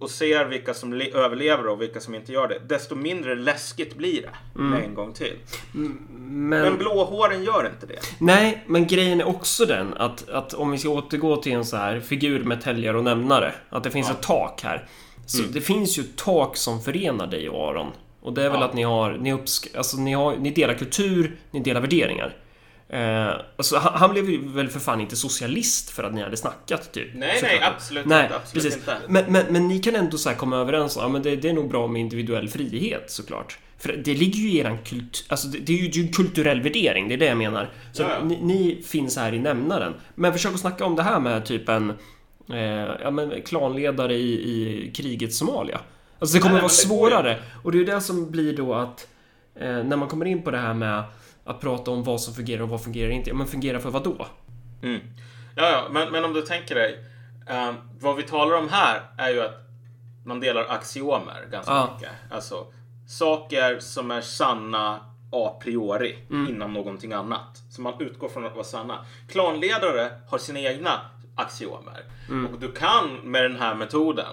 och 0.00 0.10
ser 0.10 0.44
vilka 0.44 0.74
som 0.74 0.92
le- 0.92 1.10
överlever 1.14 1.66
och 1.66 1.82
vilka 1.82 2.00
som 2.00 2.14
inte 2.14 2.32
gör 2.32 2.48
det, 2.48 2.58
desto 2.68 2.94
mindre 2.94 3.34
läskigt 3.34 3.94
blir 3.96 4.22
det 4.22 4.60
Mm. 4.60 4.82
en 4.84 4.94
gång 4.94 5.12
till. 5.12 5.36
Men, 5.72 6.48
Men 6.48 6.76
blåhåren 6.78 7.44
gör 7.44 7.70
inte 7.74 7.86
det. 7.86 7.98
Nej, 8.18 8.64
men 8.66 8.86
grejen 8.86 9.20
är 9.20 9.28
också 9.28 9.64
den 9.64 9.94
att, 9.94 10.28
att 10.28 10.54
om 10.54 10.70
vi 10.70 10.78
ska 10.78 10.88
återgå 10.88 11.36
till 11.36 11.52
en 11.52 11.64
så 11.64 11.76
här 11.76 12.00
figur 12.00 12.44
med 12.44 12.60
täljare 12.62 12.98
och 12.98 13.04
nämnare. 13.04 13.54
Att 13.68 13.84
det 13.84 13.90
finns 13.90 14.08
Ja. 14.08 14.14
ett 14.14 14.22
tak 14.22 14.60
här. 14.64 14.88
Så 15.26 15.42
det 15.42 15.60
finns 15.60 15.98
ju 15.98 16.02
ett 16.02 16.16
tak 16.16 16.56
som 16.56 16.80
förenar 16.82 17.26
dig 17.26 17.48
och 17.48 17.68
Aron. 17.70 17.86
Och 18.22 18.32
det 18.32 18.42
är 18.44 18.50
väl 18.50 18.60
Ja. 18.60 18.66
att 18.66 18.74
ni 18.74 18.82
har, 18.82 19.12
ni, 19.12 19.32
uppsk- 19.32 19.76
alltså, 19.76 19.96
ni 19.96 20.12
har, 20.12 20.36
ni 20.36 20.50
delar 20.50 20.74
kultur, 20.74 21.36
ni 21.50 21.60
delar 21.60 21.80
värderingar. 21.80 22.36
Eh, 22.92 23.32
alltså, 23.56 23.76
han, 23.76 23.92
han 23.94 24.10
blev 24.10 24.30
ju 24.30 24.48
väl 24.48 24.68
för 24.68 24.80
fan 24.80 25.00
inte 25.00 25.16
socialist 25.16 25.90
för 25.90 26.04
att 26.04 26.14
ni 26.14 26.22
hade 26.22 26.36
snackat 26.36 26.92
typ. 26.92 27.08
Nej, 27.14 27.38
nej, 27.42 27.60
absolut 27.62 28.06
Nej, 28.06 28.22
inte. 28.22 28.36
Absolut 28.36 28.64
precis. 28.64 28.78
inte. 28.78 28.96
Men, 29.08 29.24
men, 29.28 29.46
men 29.50 29.68
ni 29.68 29.78
kan 29.78 29.96
ändå 29.96 30.18
så 30.18 30.30
komma 30.30 30.56
överens 30.56 30.96
om 30.96 31.14
att 31.14 31.22
det, 31.22 31.36
det 31.36 31.48
är 31.48 31.52
nog 31.52 31.70
bra 31.70 31.86
med 31.86 32.00
individuell 32.00 32.48
frihet 32.48 33.10
såklart. 33.10 33.58
För 33.78 33.92
det 34.04 34.14
ligger 34.14 34.38
ju 34.38 34.50
i 34.50 34.58
eran 34.58 34.78
kultur... 34.78 35.26
Alltså 35.28 35.48
det, 35.48 35.58
det 35.58 35.72
är 35.72 35.96
ju 35.96 36.02
en 36.02 36.12
kulturell 36.12 36.60
värdering, 36.60 37.08
det 37.08 37.14
är 37.14 37.18
det 37.18 37.26
jag 37.26 37.38
menar. 37.38 37.70
Så 37.92 38.02
Ja, 38.02 38.08
ja. 38.10 38.24
Ni, 38.24 38.38
ni 38.42 38.82
finns 38.82 39.16
här 39.16 39.32
i 39.32 39.38
nämnaren. 39.38 39.94
Men 40.14 40.32
försök 40.32 40.54
att 40.54 40.60
snacka 40.60 40.84
om 40.84 40.96
det 40.96 41.02
här 41.02 41.20
med 41.20 41.44
typ 41.44 41.68
en... 41.68 41.90
Eh, 42.52 42.58
ja 43.02 43.10
men 43.10 43.42
klanledare 43.42 44.14
i, 44.14 44.32
i 44.32 44.90
kriget 44.94 45.34
Somalia. 45.34 45.80
Alltså 46.18 46.36
det 46.36 46.40
kommer 46.40 46.54
Nej, 46.54 46.62
vara 46.62 46.68
men 46.68 46.70
svårare. 46.70 47.38
Och 47.62 47.72
det 47.72 47.76
är 47.76 47.80
ju 47.80 47.84
det 47.84 48.00
som 48.00 48.30
blir 48.30 48.56
då 48.56 48.74
att 48.74 49.08
eh, 49.54 49.84
när 49.84 49.96
man 49.96 50.08
kommer 50.08 50.26
in 50.26 50.42
på 50.42 50.50
det 50.50 50.58
här 50.58 50.74
med 50.74 51.04
att 51.50 51.60
prata 51.60 51.90
om 51.90 52.02
vad 52.04 52.20
som 52.20 52.34
fungerar 52.34 52.62
och 52.62 52.68
vad 52.68 52.82
fungerar 52.84 53.10
inte. 53.10 53.30
Ja, 53.30 53.36
men 53.36 53.46
fungerar 53.46 53.78
för 53.78 53.90
vad 53.90 54.04
då? 54.04 54.26
Mm. 54.82 55.00
Ja, 55.54 55.70
ja, 55.70 55.86
men, 55.90 56.12
men 56.12 56.24
om 56.24 56.32
du 56.32 56.42
tänker 56.42 56.74
dig. 56.74 57.04
eh, 57.48 57.72
vad 58.00 58.16
vi 58.16 58.22
talar 58.22 58.56
om 58.56 58.68
här 58.68 59.02
är 59.18 59.30
ju 59.30 59.40
att 59.42 59.66
man 60.24 60.40
delar 60.40 60.66
axiomer 60.68 61.48
ganska 61.52 61.72
Ja. 61.72 61.94
mycket. 61.94 62.10
Alltså 62.30 62.66
saker 63.08 63.78
som 63.80 64.10
är 64.10 64.20
sanna 64.20 65.00
a 65.32 65.58
priori 65.62 66.18
innan 66.30 66.72
någonting 66.72 67.12
annat. 67.12 67.62
Som 67.70 67.84
man 67.84 67.94
utgår 68.00 68.28
från 68.28 68.46
att 68.46 68.52
vara 68.54 68.64
sanna. 68.64 69.04
Klanledare 69.28 70.10
har 70.28 70.38
sina 70.38 70.60
egna 70.60 71.00
axiomer. 71.34 72.04
Och 72.52 72.60
du 72.60 72.72
kan 72.72 73.14
med 73.24 73.42
den 73.42 73.56
här 73.56 73.74
metoden 73.74 74.26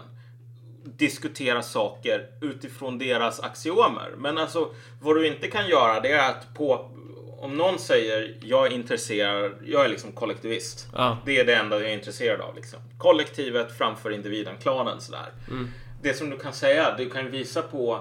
diskutera 0.84 1.62
saker 1.62 2.26
utifrån 2.42 2.98
deras 2.98 3.40
axiomer. 3.40 4.14
Men 4.18 4.38
alltså 4.38 4.70
vad 5.02 5.16
du 5.16 5.28
inte 5.28 5.48
kan 5.48 5.68
göra 5.70 6.00
det 6.00 6.12
är 6.12 6.30
att 6.30 6.54
på 6.54 6.92
om 7.40 7.58
någon 7.58 7.80
säger 7.80 8.38
jag 8.42 8.68
är 8.68 8.72
intresserad, 8.72 9.52
jag 9.66 9.86
är 9.86 9.90
liksom 9.90 10.12
kollektivist. 10.12 10.88
Ja. 10.94 11.18
Det 11.26 11.40
är 11.40 11.46
det 11.46 11.56
enda 11.56 11.80
jag 11.80 11.90
är 11.90 11.94
intresserad 11.94 12.42
av. 12.42 12.56
Liksom. 12.56 12.80
Kollektivet 12.98 13.78
framför 13.78 14.12
individen, 14.12 14.56
klanen 14.62 15.02
sådär. 15.02 15.32
Det 16.02 16.14
som 16.14 16.30
du 16.30 16.38
kan 16.38 16.54
säga, 16.54 16.96
du 16.98 17.10
kan 17.10 17.32
visa 17.32 17.62
på 17.62 18.00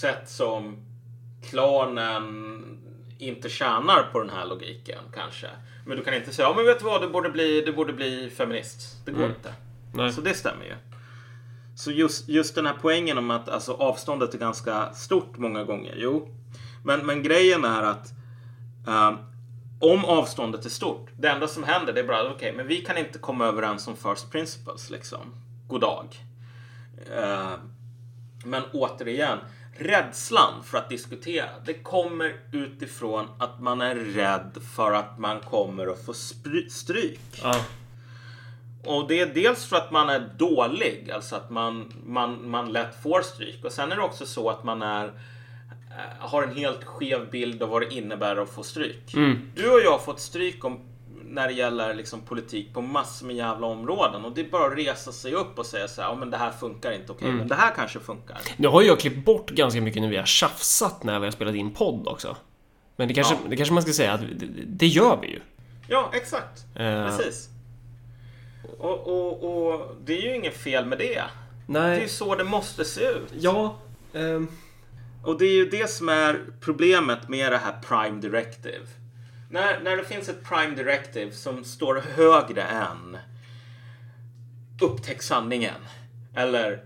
sätt 0.00 0.28
som 0.28 0.76
klanen 1.50 2.64
inte 3.18 3.48
tjänar 3.48 4.08
på 4.12 4.20
den 4.20 4.30
här 4.30 4.46
logiken 4.46 5.02
kanske. 5.14 5.46
Men 5.86 5.96
du 5.96 6.04
kan 6.04 6.14
inte 6.14 6.32
säga, 6.32 6.48
ja 6.48 6.54
men 6.56 6.66
vet 6.66 6.78
du 6.78 6.84
vad, 6.84 7.02
du 7.02 7.08
borde 7.08 7.30
bli, 7.30 7.60
du 7.60 7.72
borde 7.72 7.92
bli 7.92 8.30
feminist. 8.30 8.96
Det 9.04 9.12
går 9.12 9.26
inte. 9.26 9.54
Nej. 9.94 10.12
Så 10.12 10.20
det 10.20 10.34
stämmer 10.34 10.64
ju. 10.64 10.74
Så 11.76 11.90
just, 11.90 12.28
just 12.28 12.54
den 12.54 12.66
här 12.66 12.74
poängen 12.80 13.18
om 13.18 13.30
att 13.30 13.48
alltså, 13.48 13.72
avståndet 13.72 14.34
är 14.34 14.38
ganska 14.38 14.92
stort 14.92 15.38
många 15.38 15.64
gånger. 15.64 15.94
Jo, 15.96 16.28
men, 16.84 17.06
men 17.06 17.22
grejen 17.22 17.64
är 17.64 17.82
att 17.82 18.12
ehm, 18.88 19.16
om 19.80 20.04
avståndet 20.04 20.64
är 20.64 20.70
stort, 20.70 21.10
det 21.18 21.28
enda 21.28 21.48
som 21.48 21.64
händer 21.64 21.92
det 21.92 22.00
är 22.00 22.04
bara 22.04 22.30
okej, 22.30 22.52
men 22.52 22.66
vi 22.66 22.76
kan 22.76 22.98
inte 22.98 23.18
komma 23.18 23.46
överens 23.46 23.88
om 23.88 23.96
first 23.96 24.30
principles 24.32 24.90
liksom. 24.90 25.34
God 25.66 25.80
dag. 25.80 26.06
Eh, 27.16 27.52
men 28.44 28.62
återigen, 28.72 29.38
rädslan 29.78 30.62
för 30.64 30.78
att 30.78 30.88
diskutera, 30.88 31.48
det 31.64 31.74
kommer 31.74 32.36
utifrån 32.52 33.26
att 33.38 33.60
man 33.60 33.80
är 33.80 33.94
rädd 33.94 34.58
för 34.76 34.92
att 34.92 35.18
man 35.18 35.40
kommer 35.40 35.86
att 35.86 36.04
få 36.04 36.14
stryk. 36.70 37.20
Ja. 37.42 37.60
Och 38.84 39.08
det 39.08 39.20
är 39.20 39.26
dels 39.26 39.66
för 39.66 39.76
att 39.76 39.90
man 39.90 40.08
är 40.08 40.30
dålig, 40.36 41.10
alltså 41.10 41.36
att 41.36 41.50
man, 41.50 41.92
man, 42.06 42.50
man 42.50 42.72
lätt 42.72 43.02
får 43.02 43.22
stryk. 43.22 43.64
Och 43.64 43.72
sen 43.72 43.92
är 43.92 43.96
det 43.96 44.02
också 44.02 44.26
så 44.26 44.50
att 44.50 44.64
man 44.64 44.82
är, 44.82 45.12
har 46.18 46.42
en 46.42 46.56
helt 46.56 46.84
skev 46.84 47.30
bild 47.30 47.62
av 47.62 47.68
vad 47.68 47.82
det 47.82 47.94
innebär 47.94 48.36
att 48.36 48.50
få 48.50 48.62
stryk. 48.62 49.14
Du 49.54 49.70
och 49.70 49.80
jag 49.80 49.90
har 49.90 49.98
fått 49.98 50.20
stryk 50.20 50.64
om, 50.64 50.80
när 51.24 51.46
det 51.48 51.52
gäller 51.54 51.94
liksom 51.94 52.20
politik 52.20 52.74
på 52.74 52.80
massor 52.80 53.26
med 53.26 53.36
jävla 53.36 53.66
områden. 53.66 54.24
Och 54.24 54.32
det 54.32 54.40
är 54.40 54.50
bara 54.50 54.66
att 54.66 54.78
resa 54.78 55.12
sig 55.12 55.34
upp 55.34 55.58
och 55.58 55.66
säga 55.66 55.88
så 55.88 56.02
här, 56.02 56.08
ja 56.08 56.14
men 56.14 56.30
det 56.30 56.36
här 56.36 56.50
funkar 56.50 56.92
inte, 56.92 57.12
okej, 57.12 57.32
men 57.32 57.48
det 57.48 57.54
här 57.54 57.74
kanske 57.74 58.00
funkar. 58.00 58.38
Nu 58.56 58.68
har 58.68 58.82
jag 58.82 59.00
klippt 59.00 59.24
bort 59.24 59.50
ganska 59.50 59.80
mycket 59.80 60.02
när 60.02 60.08
vi 60.08 60.16
har 60.16 60.24
tjafsat 60.26 61.04
när 61.04 61.18
vi 61.20 61.26
har 61.26 61.30
spelat 61.32 61.54
in 61.54 61.74
podd 61.74 62.08
också. 62.08 62.36
Men 62.96 63.08
det 63.08 63.14
kanske, 63.14 63.34
Ja. 63.34 63.40
det 63.50 63.56
kanske 63.56 63.74
man 63.74 63.82
ska 63.82 63.92
säga 63.92 64.12
att 64.12 64.20
det, 64.20 64.46
det 64.66 64.86
gör 64.86 65.18
vi 65.22 65.28
ju. 65.28 65.40
Ja, 65.88 66.10
exakt. 66.14 66.64
Eh. 66.74 67.06
Precis. 67.06 67.48
Och, 68.78 69.06
och, 69.06 69.66
och 69.72 69.96
det 70.04 70.18
är 70.18 70.22
ju 70.22 70.34
inget 70.36 70.56
fel 70.56 70.86
med 70.86 70.98
det. 70.98 71.22
Det 71.66 71.78
är 71.78 71.92
ju 71.94 71.98
Nej. 72.00 72.08
så 72.08 72.34
det 72.34 72.44
måste 72.44 72.84
se 72.84 73.00
ut. 73.08 73.32
Ja. 73.40 73.76
ehm, 74.14 74.48
Och 75.22 75.38
det 75.38 75.46
är 75.46 75.52
ju 75.52 75.68
det 75.68 75.90
som 75.90 76.08
är 76.08 76.40
problemet 76.60 77.28
med 77.28 77.52
det 77.52 77.58
här 77.58 77.78
Prime 77.88 78.20
Directive. 78.20 78.86
När, 79.50 79.80
när 79.80 79.96
det 79.96 80.04
finns 80.04 80.28
ett 80.28 80.44
Prime 80.44 80.74
Directive 80.74 81.32
som 81.32 81.64
står 81.64 82.02
högre 82.16 82.62
än 82.62 83.18
Upptäck 84.80 85.22
sanningen. 85.22 85.80
Eller 86.34 86.80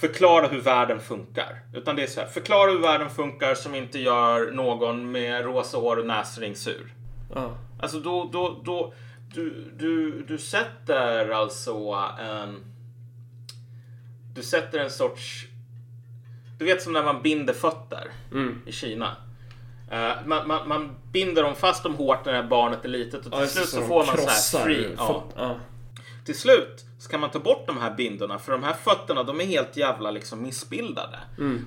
Förklara 0.00 0.46
hur 0.46 0.60
världen 0.60 1.00
funkar. 1.00 1.62
Utan 1.74 1.96
det 1.96 2.02
är 2.02 2.06
så 2.06 2.20
här. 2.20 2.28
Förklara 2.28 2.70
hur 2.70 2.78
världen 2.78 3.10
funkar 3.10 3.54
som 3.54 3.74
inte 3.74 3.98
gör 3.98 4.50
någon 4.52 5.10
med 5.12 5.44
rosa 5.44 5.78
hår 5.78 5.96
och 5.96 6.06
näsring 6.06 6.56
sur. 6.56 6.94
ja. 7.34 7.58
Alltså 7.80 8.00
då, 8.00 8.28
då, 8.32 8.62
då 8.64 8.94
du, 9.34 9.72
du, 9.76 10.22
du 10.22 10.38
sätter 10.38 11.28
alltså 11.28 11.72
en... 12.20 12.64
Du 14.34 14.42
sätter 14.42 14.78
en 14.78 14.90
sorts... 14.90 15.46
Du 16.58 16.64
vet 16.64 16.82
som 16.82 16.92
när 16.92 17.02
man 17.02 17.22
binder 17.22 17.54
fötter 17.54 18.10
i 18.66 18.72
Kina. 18.72 19.16
Eh, 19.90 20.12
man, 20.26 20.48
man, 20.48 20.68
man 20.68 20.96
binder 21.12 21.42
dem 21.42 21.54
fast 21.54 21.82
dem 21.82 21.94
hårt 21.94 22.24
när 22.24 22.42
barnet 22.42 22.84
är 22.84 22.88
litet 22.88 23.26
och 23.26 23.32
till 23.32 23.48
slut 23.48 23.68
så 23.68 23.80
får 23.82 24.06
man 24.06 24.16
så 24.16 24.28
här 24.58 24.64
free. 24.64 24.94
Ja. 24.96 25.24
Ja. 25.36 25.56
Till 26.24 26.38
slut 26.38 26.84
så 26.98 27.08
kan 27.10 27.20
man 27.20 27.30
ta 27.30 27.38
bort 27.38 27.66
de 27.66 27.78
här 27.78 27.94
bindorna 27.94 28.38
för 28.38 28.52
de 28.52 28.62
här 28.62 28.72
fötterna 28.72 29.22
de 29.22 29.40
är 29.40 29.44
helt 29.44 29.76
jävla 29.76 30.10
liksom 30.10 30.42
missbildade. 30.42 31.18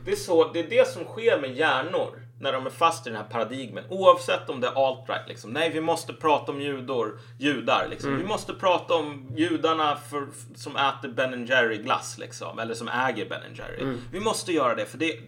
Det, 0.05 0.11
är 0.11 0.15
så, 0.15 0.51
det 0.51 0.59
är 0.59 0.69
det 0.69 0.87
som 0.87 1.03
sker 1.03 1.41
med 1.41 1.55
hjärnor 1.57 2.09
när 2.41 2.51
de 2.51 2.65
är 2.65 2.69
fast 2.69 3.07
i 3.07 3.09
den 3.09 3.19
här 3.19 3.27
paradigmen. 3.29 3.83
Oavsett 3.89 4.49
om 4.49 4.61
det 4.61 4.67
är 4.67 4.71
alt-right. 4.71 5.27
Liksom. 5.27 5.51
Nej, 5.51 5.69
vi 5.69 5.81
måste 5.81 6.13
prata 6.13 6.51
om 6.51 6.61
judor, 6.61 7.19
judar. 7.37 7.87
Liksom. 7.89 8.17
Vi 8.17 8.23
måste 8.23 8.53
prata 8.53 8.93
om 8.93 9.27
judarna 9.35 9.95
för, 10.09 10.27
som 10.55 10.75
äter 10.75 11.09
Ben 11.09 11.45
Jerry 11.45 11.77
glass. 11.77 12.17
Liksom. 12.17 12.59
Eller 12.59 12.73
som 12.73 12.87
äger 12.87 13.29
Ben 13.29 13.55
Jerry. 13.55 13.97
Vi 14.11 14.19
måste 14.19 14.51
göra 14.51 14.75
det 14.75 14.85
för 14.85 14.97
det 14.97 15.19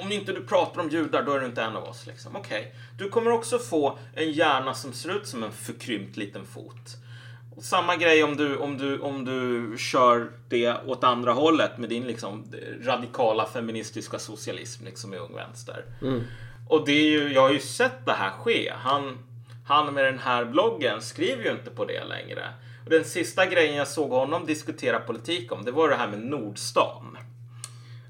om 0.00 0.12
inte 0.12 0.32
du 0.32 0.42
pratar 0.42 0.80
om 0.80 0.88
judar, 0.88 1.22
då 1.22 1.32
är 1.32 1.40
du 1.40 1.46
inte 1.46 1.62
en 1.62 1.76
av 1.76 1.84
oss. 1.84 2.06
Liksom. 2.06 2.36
Okej. 2.36 2.74
Du 2.98 3.08
kommer 3.08 3.30
också 3.30 3.58
få 3.58 3.98
en 4.14 4.32
hjärna 4.32 4.74
som 4.74 4.92
ser 4.92 5.16
ut 5.16 5.26
som 5.26 5.42
en 5.42 5.52
förkrympt 5.52 6.16
liten 6.16 6.46
fot. 6.46 6.96
Och 7.56 7.64
samma 7.64 7.96
grej 7.96 8.24
om 8.24 8.36
du, 8.36 8.56
om, 8.56 8.78
du, 8.78 8.98
om 8.98 9.24
du 9.24 9.74
kör 9.78 10.30
det 10.48 10.76
åt 10.86 11.04
andra 11.04 11.32
hållet 11.32 11.78
med 11.78 11.88
din 11.88 12.06
liksom, 12.06 12.44
radikala 12.82 13.46
feministiska 13.46 14.18
socialism 14.18 14.84
liksom, 14.84 15.14
i 15.14 15.16
Ung 15.16 15.34
Vänster. 15.34 15.84
Och 16.68 16.86
det 16.86 16.92
är 16.92 17.10
ju, 17.10 17.32
jag 17.32 17.40
har 17.40 17.52
ju 17.52 17.60
sett 17.60 18.06
det 18.06 18.12
här 18.12 18.30
ske. 18.30 18.72
Han, 18.76 19.18
han 19.66 19.94
med 19.94 20.04
den 20.04 20.18
här 20.18 20.44
bloggen 20.44 21.02
skriver 21.02 21.44
ju 21.44 21.50
inte 21.50 21.70
på 21.70 21.84
det 21.84 22.04
längre. 22.04 22.42
Och 22.84 22.90
den 22.90 23.04
sista 23.04 23.46
grejen 23.46 23.76
jag 23.76 23.88
såg 23.88 24.10
honom 24.10 24.46
diskutera 24.46 24.98
politik 24.98 25.52
om, 25.52 25.64
det 25.64 25.70
var 25.70 25.88
det 25.88 25.96
här 25.96 26.08
med 26.08 26.20
Nordstan. 26.20 27.18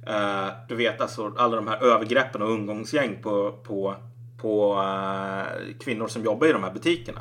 Eh, 0.06 0.48
du 0.68 0.76
vet 0.76 1.01
alltså 1.01 1.35
alla 1.36 1.56
de 1.56 1.68
här 1.68 1.82
övergreppen 1.82 2.43
och 2.43 2.51
ungdomsgäng 2.51 3.22
på, 3.22 3.52
på, 3.52 3.94
på 4.43 4.82
eh, 4.82 5.76
kvinnor 5.80 6.09
som 6.09 6.24
jobbar 6.24 6.47
i 6.47 6.52
de 6.52 6.64
här 6.64 6.72
butikerna. 6.72 7.20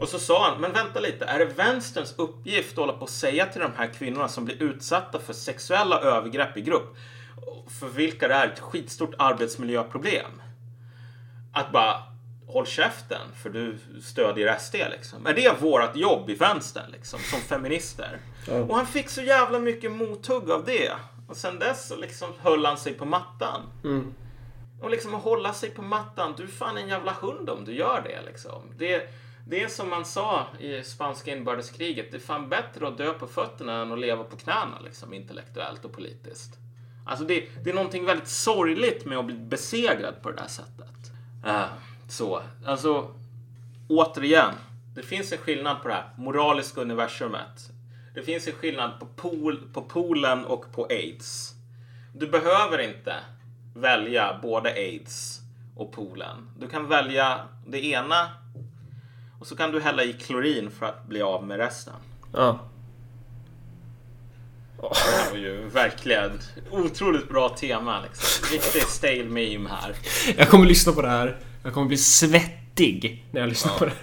Och 0.00 0.08
så 0.08 0.18
sa 0.18 0.50
han, 0.50 0.60
men 0.60 0.72
vänta 0.72 1.00
lite, 1.00 1.24
är 1.24 1.38
det 1.38 1.44
vänsterns 1.44 2.14
uppgift 2.18 2.72
att 2.72 2.78
hålla 2.78 2.92
på 2.92 3.02
och 3.02 3.08
säga 3.08 3.46
till 3.46 3.60
de 3.60 3.70
här 3.76 3.86
kvinnorna 3.86 4.28
som 4.28 4.44
blir 4.44 4.62
utsatta 4.62 5.18
för 5.18 5.32
sexuella 5.32 6.00
övergrepp 6.00 6.56
i 6.56 6.60
grupp, 6.60 6.96
för 7.80 7.86
vilka 7.86 8.28
det 8.28 8.34
är 8.34 8.48
ett 8.48 8.60
skitstort 8.60 9.14
arbetsmiljöproblem, 9.18 10.30
att 11.58 11.72
bara 11.72 12.02
håll 12.46 12.66
käften 12.66 13.34
för 13.42 13.50
du 13.50 13.78
stödjer 14.02 14.58
SD 14.58 14.74
liksom. 14.74 15.26
Är 15.26 15.34
det 15.34 15.60
vårt 15.60 15.96
jobb 15.96 16.30
i 16.30 16.34
vänstern 16.34 16.90
liksom, 16.90 17.20
som 17.20 17.40
feminister? 17.40 18.18
Och 18.68 18.76
han 18.76 18.86
fick 18.86 19.08
så 19.08 19.22
jävla 19.22 19.58
mycket 19.58 19.92
mothugg 19.92 20.50
av 20.50 20.64
det. 20.64 20.92
Och 21.28 21.36
sen 21.36 21.58
dess 21.58 21.88
så 21.88 21.96
liksom 21.96 22.28
höll 22.38 22.66
han 22.66 22.78
sig 22.78 22.94
på 22.94 23.04
mattan. 23.04 23.62
Och 24.82 24.90
liksom 24.90 25.14
att 25.14 25.22
hålla 25.22 25.52
sig 25.52 25.70
på 25.70 25.82
mattan. 25.82 26.34
Du 26.36 26.42
är 26.42 26.46
fan 26.46 26.76
en 26.76 26.88
jävla 26.88 27.12
hund 27.12 27.50
om 27.50 27.64
du 27.64 27.74
gör 27.74 28.02
det 28.04 28.22
liksom. 28.30 28.62
Det, 28.76 29.10
det 29.46 29.62
är 29.62 29.68
som 29.68 29.88
man 29.88 30.04
sa 30.04 30.46
i 30.60 30.82
spanska 30.82 31.36
inbördeskriget. 31.36 32.10
Det 32.10 32.16
är 32.16 32.20
fan 32.20 32.48
bättre 32.48 32.88
att 32.88 32.98
dö 32.98 33.12
på 33.12 33.26
fötterna 33.26 33.82
än 33.82 33.92
att 33.92 33.98
leva 33.98 34.24
på 34.24 34.36
knäna 34.36 34.80
liksom 34.84 35.14
intellektuellt 35.14 35.84
och 35.84 35.92
politiskt. 35.92 36.58
Alltså 37.06 37.24
det, 37.24 37.48
det 37.64 37.70
är 37.70 37.74
någonting 37.74 38.04
väldigt 38.04 38.28
sorgligt 38.28 39.04
med 39.04 39.18
att 39.18 39.26
bli 39.26 39.36
besegrad 39.36 40.22
på 40.22 40.30
det 40.30 40.36
där 40.36 40.48
sättet. 40.48 40.97
Eh, 41.44 41.66
så, 42.08 42.42
alltså 42.66 43.14
återigen. 43.88 44.54
Det 44.94 45.02
finns 45.02 45.32
en 45.32 45.38
skillnad 45.38 45.82
på 45.82 45.88
det 45.88 45.94
här 45.94 46.10
moraliska 46.16 46.80
universumet. 46.80 47.70
Det 48.14 48.22
finns 48.22 48.46
en 48.46 48.52
skillnad 48.52 49.00
på, 49.00 49.06
pool, 49.06 49.68
på 49.72 49.82
poolen 49.82 50.44
och 50.44 50.72
på 50.72 50.84
aids. 50.84 51.54
Du 52.14 52.26
behöver 52.26 52.78
inte 52.78 53.14
välja 53.74 54.38
både 54.42 54.70
aids 54.70 55.40
och 55.76 55.92
poolen. 55.92 56.50
Du 56.58 56.68
kan 56.68 56.88
välja 56.88 57.40
det 57.66 57.84
ena 57.84 58.28
och 59.40 59.46
så 59.46 59.56
kan 59.56 59.72
du 59.72 59.80
hälla 59.80 60.04
i 60.04 60.12
klorin 60.12 60.70
för 60.70 60.86
att 60.86 61.06
bli 61.06 61.22
av 61.22 61.46
med 61.46 61.56
resten. 61.56 61.94
Ja. 62.32 62.58
Det 64.80 65.30
var 65.30 65.38
ju 65.38 65.68
verkligen 65.68 66.30
otroligt 66.70 67.28
bra 67.28 67.48
tema. 67.48 68.02
Liksom. 68.02 68.48
Riktigt 68.52 68.88
stale 68.88 69.24
meme 69.24 69.68
här. 69.70 69.94
Jag 70.36 70.48
kommer 70.48 70.66
lyssna 70.66 70.92
på 70.92 71.02
det 71.02 71.08
här. 71.08 71.38
Jag 71.64 71.74
kommer 71.74 71.86
bli 71.86 71.96
svettig 71.96 73.24
när 73.30 73.40
jag 73.40 73.48
lyssnar 73.48 73.78
på 73.78 73.84
det 73.84 73.90
här. 73.90 74.00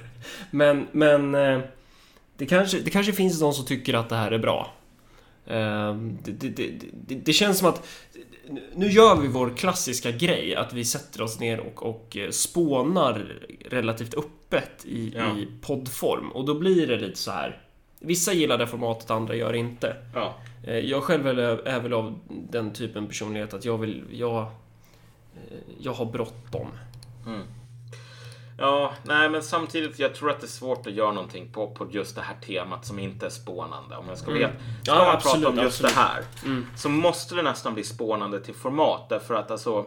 Men, 0.52 0.88
men... 0.92 1.36
eh, 1.36 1.60
Det 2.38 2.46
kanske, 2.46 2.80
det 2.80 2.90
kanske 2.90 3.14
finns 3.14 3.40
de 3.40 3.54
som 3.54 3.66
tycker 3.66 3.94
att 3.94 4.10
det 4.10 4.16
här 4.16 4.32
är 4.32 4.38
bra. 4.40 4.74
Eh, 5.48 5.96
det, 6.24 6.32
det, 6.32 6.50
det, 6.50 6.72
det, 7.08 7.16
det 7.16 7.34
känns 7.34 7.58
som 7.60 7.68
att 7.68 7.88
nu 8.76 8.88
gör 8.92 9.16
vi 9.22 9.28
vår 9.28 9.58
klassiska 9.58 10.12
grej, 10.12 10.56
att 10.56 10.74
vi 10.74 10.86
sätter 10.86 11.22
oss 11.22 11.40
ner 11.40 11.60
och, 11.60 11.84
och 11.84 12.18
eh, 12.18 12.30
spånar 12.30 13.40
relativt 13.70 14.14
öppet 14.14 14.86
i, 14.86 15.14
Ja. 15.16 15.38
i 15.38 15.48
poddform. 15.62 16.32
Och 16.32 16.46
då 16.46 16.54
blir 16.54 16.88
det 16.88 16.96
lite 16.98 17.20
så 17.20 17.32
här. 17.32 17.62
Vissa 18.06 18.34
gillar 18.34 18.58
det 18.58 18.68
formatet, 18.68 19.12
andra 19.12 19.36
gör 19.36 19.54
inte. 19.54 19.96
Ja. 20.14 20.34
Eh, 20.64 20.78
Jag 20.80 21.04
själv 21.04 21.28
är, 21.28 21.80
väl 21.80 21.94
av 21.94 22.20
den 22.30 22.74
typen 22.74 23.08
personlighet 23.08 23.54
att 23.54 23.66
jag 23.66 23.78
vill... 23.78 24.04
Jag, 24.12 24.42
eh, 24.42 25.58
jag 25.80 25.94
har 25.94 26.06
bråttom. 26.06 26.68
Ja, 28.58 28.94
nej 29.04 29.30
men 29.30 29.44
samtidigt, 29.44 30.00
jag 30.00 30.16
tror 30.16 30.30
att 30.32 30.40
det 30.40 30.46
är 30.46 30.50
svårt 30.50 30.88
att 30.88 30.94
göra 30.94 31.12
någonting 31.12 31.52
på, 31.52 31.68
på 31.68 31.88
just 31.92 32.16
det 32.16 32.22
här 32.22 32.36
temat 32.46 32.86
som 32.86 33.00
inte 33.00 33.26
är 33.26 33.30
spånande. 33.30 33.96
Om 33.98 34.06
jag 34.10 34.18
ska 34.18 34.32
veta. 34.32 34.54
Ska 34.84 34.92
Ja, 34.92 34.98
man 35.06 35.16
absolut, 35.16 35.44
prata 35.46 35.60
om 35.60 35.66
just 35.66 35.84
absolut. 35.84 35.96
det 35.96 36.02
här 36.02 36.24
så 36.76 36.90
måste 36.90 37.36
det 37.36 37.42
nästan 37.42 37.74
bli 37.74 37.84
spånande 37.84 38.40
till 38.40 38.54
format 38.54 39.10
därför 39.10 39.36
att 39.36 39.52
alltså 39.52 39.86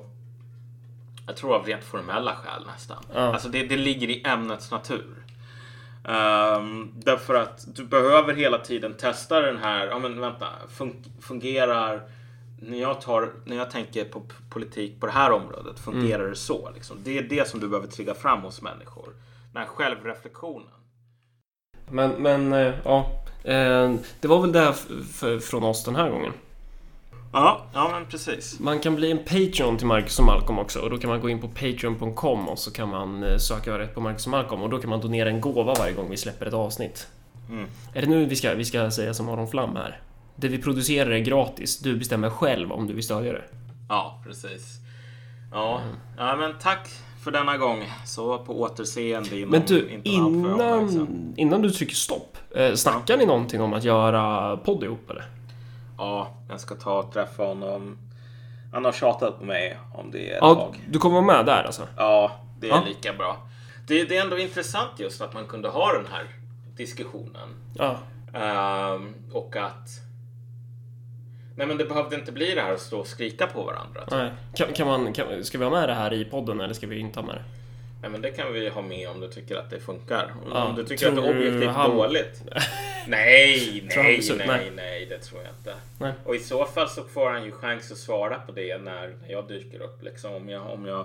jag 1.27 1.37
tror 1.37 1.55
av 1.55 1.67
rent 1.67 1.85
formella 1.85 2.37
skäl 2.37 2.67
nästan. 2.67 3.03
Ja. 3.15 3.21
Alltså 3.21 3.49
det, 3.49 3.67
det 3.67 3.77
ligger 3.77 4.09
i 4.11 4.23
ämnets 4.25 4.71
natur. 4.71 5.15
Ehm, 6.09 6.93
därför 6.95 7.35
att 7.35 7.77
du 7.77 7.85
behöver 7.85 8.35
hela 8.35 8.59
tiden 8.59 8.95
testa 8.95 9.41
den 9.41 9.57
här, 9.57 9.87
ja 9.87 9.99
men 9.99 10.21
vänta, 10.21 10.47
fun- 10.79 11.05
fungerar 11.21 12.03
när 12.63 12.79
jag, 12.79 13.01
tar, 13.01 13.31
när 13.45 13.57
jag 13.57 13.71
tänker 13.71 14.05
på 14.05 14.23
politik 14.51 15.01
på 15.01 15.07
det 15.07 15.13
här 15.13 15.31
området, 15.33 15.79
fungerar 15.79 16.19
Mm. 16.19 16.31
det 16.31 16.37
så? 16.37 16.71
Liksom? 16.75 16.97
Det 17.05 17.19
är 17.19 17.23
det 17.23 17.49
som 17.49 17.61
du 17.61 17.69
behöver 17.69 17.89
trigga 17.89 18.15
fram 18.15 18.41
hos 18.43 18.63
människor. 18.63 19.09
Den 19.53 19.63
här 19.63 19.69
självreflektionen. 19.69 20.69
Men, 21.91 22.11
men 22.11 22.53
eh, 22.53 22.75
ja. 22.85 23.11
Eh, 23.45 23.95
Det 24.21 24.29
var 24.29 24.41
väl 24.41 24.53
det 24.53 24.69
f- 24.69 25.43
från 25.45 25.63
oss 25.65 25.85
den 25.85 25.97
här 25.97 26.11
gången. 26.11 26.33
Ja, 27.33 27.61
ja 27.73 27.89
men 27.93 28.07
precis. 28.07 28.61
Man 28.61 28.81
kan 28.81 28.95
bli 28.95 29.11
en 29.11 29.19
Patreon 29.19 29.77
till 29.77 29.87
Marcus 29.87 30.19
och 30.19 30.25
Malcolm 30.25 30.59
också 30.59 30.81
och 30.81 30.91
då 30.91 30.99
kan 30.99 31.11
man 31.11 31.21
gå 31.21 31.29
in 31.29 31.41
på 31.41 31.49
Patreon.com 31.49 32.49
och 32.49 32.59
så 32.59 32.71
kan 32.71 32.89
man 32.89 33.23
eh, 33.23 33.37
söka 33.37 33.79
rätt 33.79 33.95
på 33.95 34.01
Marcus 34.01 34.27
och 34.27 34.31
Malcolm 34.31 34.63
och 34.63 34.71
då 34.71 34.79
kan 34.79 34.91
man 34.91 35.01
donera 35.01 35.29
en 35.29 35.41
gåva 35.41 35.75
varje 35.75 35.93
gång 35.93 36.11
vi 36.11 36.17
släpper 36.17 36.47
ett 36.47 36.55
avsnitt. 36.55 37.07
Mm. 37.51 37.67
Är 37.95 38.01
det 38.01 38.09
nu 38.09 38.25
vi 38.27 38.37
ska, 38.37 38.55
vi 38.55 38.65
ska 38.65 38.91
säga 38.91 39.15
som 39.15 39.29
Aron 39.29 39.49
Flam 39.49 39.77
här? 39.77 40.01
Det 40.37 40.49
vi 40.49 40.59
producerar 40.59 41.11
är 41.11 41.19
gratis, 41.19 41.79
du 41.79 41.97
bestämmer 41.97 42.31
själv 42.31 42.73
om 42.73 42.87
du 42.87 42.95
vill 42.95 43.05
stödja 43.05 43.33
det. 43.33 43.45
Ja, 43.89 44.23
precis. 44.27 44.75
Ja, 45.53 45.81
ja 46.17 46.37
men 46.37 46.55
tack 46.63 46.89
för 47.25 47.31
denna 47.31 47.57
gång. 47.57 47.85
Så 48.07 48.39
på 48.39 48.61
återseende 48.61 49.39
inom 49.39 49.51
Men 49.51 49.63
du, 49.67 49.89
inte 49.89 50.09
innan, 50.09 51.35
innan 51.37 51.63
du 51.63 51.71
trycker 51.71 51.95
stopp, 51.95 52.37
eh, 52.57 52.75
snackar 52.75 53.17
ni 53.17 53.27
någonting 53.27 53.61
om 53.61 53.73
att 53.73 53.85
göra 53.85 54.57
podd 54.57 54.85
ihop 54.85 55.11
eller? 55.11 55.38
Ja, 55.99 56.29
jag 56.49 56.61
ska 56.61 56.75
ta 56.75 56.99
och 56.99 57.13
träffa 57.13 57.43
honom. 57.45 57.99
Han 58.73 58.85
har 58.85 58.93
tjatat 58.93 59.39
på 59.39 59.45
mig 59.45 59.79
om 59.95 60.11
det 60.11 60.31
ett 60.31 60.39
Ja, 60.41 60.55
tag. 60.55 60.85
du 60.89 60.99
kommer 60.99 61.15
vara 61.23 61.37
med 61.37 61.47
där 61.47 61.63
alltså? 61.65 61.89
Ja, 61.97 62.33
det 62.61 62.67
är 62.67 62.71
Ja. 62.71 62.83
lika 62.87 63.13
bra. 63.13 63.37
Det, 63.87 64.05
det 64.05 64.17
är 64.17 64.23
ändå 64.25 64.39
intressant 64.39 64.91
just 65.01 65.21
att 65.21 65.35
man 65.35 65.47
kunde 65.47 65.69
ha 65.69 65.93
den 65.93 66.07
här 66.13 66.25
diskussionen. 66.77 67.49
Ja. 67.75 67.97
Ehm, 68.35 69.15
och 69.33 69.57
att... 69.57 69.89
Nej, 71.57 71.67
men 71.67 71.77
det 71.77 71.85
behövde 71.85 72.17
inte 72.17 72.33
bli 72.33 72.55
det 72.55 72.61
här 72.61 72.73
att 72.73 72.81
stå 72.81 72.99
och 73.01 73.07
skrika 73.07 73.47
på 73.47 73.63
varandra. 73.63 74.01
Nej. 74.11 74.31
Kan, 74.55 74.73
kan 74.73 74.87
man, 74.87 75.13
kan, 75.13 75.45
ska 75.45 75.59
vi 75.59 75.65
ha 75.65 75.71
med 75.71 75.89
det 75.89 75.95
här 75.95 76.13
i 76.13 76.25
podden 76.25 76.61
eller 76.61 76.75
ska 76.75 76.87
vi 76.87 76.99
inte 76.99 77.21
ha 77.21 77.27
med 77.27 77.35
det? 77.35 77.45
Nej, 78.03 78.11
men 78.11 78.21
det 78.23 78.31
kan 78.31 78.53
vi 78.53 78.69
ha 78.69 78.83
med 78.83 79.09
om 79.09 79.21
du 79.21 79.29
tycker 79.29 79.57
att 79.57 79.71
det 79.71 79.81
funkar. 79.81 80.35
Om, 80.45 80.53
Ja, 80.55 80.65
om 80.65 80.75
du 80.75 80.85
tycker 80.85 81.09
att 81.09 81.17
det 81.17 81.23
är 81.23 81.31
objektivt 81.31 81.71
han- 81.71 81.97
dåligt. 81.97 82.43
nej, 83.07 83.83
nej, 83.97 84.21
nej, 84.37 84.47
nej. 84.47 84.71
nej, 84.77 85.07
det 85.07 85.19
tror 85.19 85.43
jag 85.43 85.51
inte. 85.61 85.75
Nej. 85.99 86.13
Och 86.25 86.35
i 86.35 86.39
så 86.39 86.65
fall 86.65 86.89
så 86.89 87.03
får 87.05 87.31
han 87.31 87.45
ju 87.45 87.53
chans 87.53 87.93
att 87.93 87.99
svara 87.99 88.39
på 88.39 88.53
det 88.53 88.79
när, 88.79 89.15
jag 89.29 89.49
dyker 89.49 89.83
upp. 89.83 90.03
Liksom, 90.03 90.33
om 90.35 90.49
jag... 90.49 90.71
Om 90.71 90.87
jag 90.87 91.01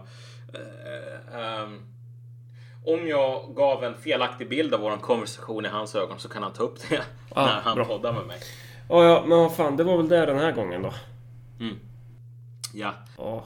eh, 0.53 1.39
ehm, 1.41 1.81
om 2.85 3.07
jag 3.07 3.55
gav 3.55 3.83
en 3.83 3.97
felaktig 3.97 4.49
bild 4.49 4.73
av 4.73 4.79
vår 4.79 4.97
konversation 4.97 5.65
i 5.65 5.69
hans 5.69 5.95
ögon 5.95 6.19
så 6.19 6.29
kan 6.29 6.43
han 6.43 6.53
ta 6.53 6.63
upp 6.63 6.89
det 6.89 6.95
Ja, 7.35 7.45
när 7.45 7.61
han 7.61 7.75
bra. 7.75 7.85
poddar 7.85 8.13
med 8.13 8.25
mig. 8.25 8.39
Ja, 8.89 9.03
ja, 9.05 9.23
men 9.27 9.37
vad 9.37 9.55
fan, 9.55 9.77
det 9.77 9.83
var 9.83 9.97
väl 9.97 10.09
det 10.09 10.25
den 10.25 10.39
här 10.39 10.51
gången 10.51 10.81
då. 10.81 10.93
Ja. 12.73 12.93
Ja. 13.17 13.45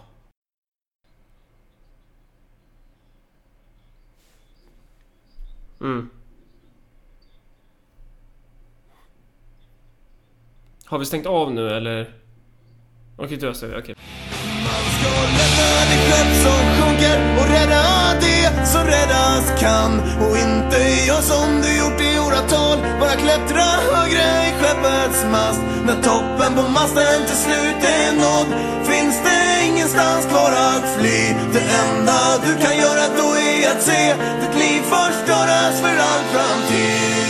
Mm. 5.81 6.09
Har 10.85 10.99
vi 10.99 11.05
stängt 11.05 11.25
av 11.25 11.53
nu 11.53 11.69
eller? 11.69 12.13
Okej, 13.17 13.37
du 13.37 13.47
har 13.47 13.53
stängt. 13.53 13.73
Okej. 13.77 13.95
Ska 14.99 15.09
lämna 15.37 15.69
det 15.89 15.97
skepp 16.07 16.31
som 16.43 16.61
sjunker 16.77 17.17
och 17.39 17.49
rädda 17.49 17.97
det 18.21 18.65
som 18.67 18.83
räddas 18.85 19.61
kan 19.61 19.99
Och 19.99 20.37
inte 20.37 20.77
göra 21.07 21.21
som 21.21 21.61
du 21.61 21.77
gjort 21.79 22.01
i 22.01 22.19
åratal 22.19 22.77
Bara 22.99 23.15
klättra 23.23 23.67
högre 23.91 24.27
i 24.47 24.51
skeppets 24.59 25.25
mast 25.31 25.61
När 25.85 25.95
toppen 25.95 26.55
på 26.55 26.71
masten 26.71 27.25
till 27.27 27.37
slut 27.45 27.83
är 27.83 28.11
nådd 28.23 28.47
Finns 28.85 29.23
det 29.23 29.46
ingenstans 29.77 30.25
kvar 30.25 30.51
att 30.51 30.95
fly. 30.97 31.35
Det 31.53 31.59
enda 31.59 32.37
du 32.45 32.63
kan 32.63 32.77
göra 32.77 33.07
då 33.17 33.35
är 33.35 33.71
att 33.71 33.83
se 33.83 34.15
ditt 34.41 34.55
liv 34.59 34.81
förstöras 34.81 35.81
för 35.81 35.97
all 35.97 36.23
framtid. 36.33 37.26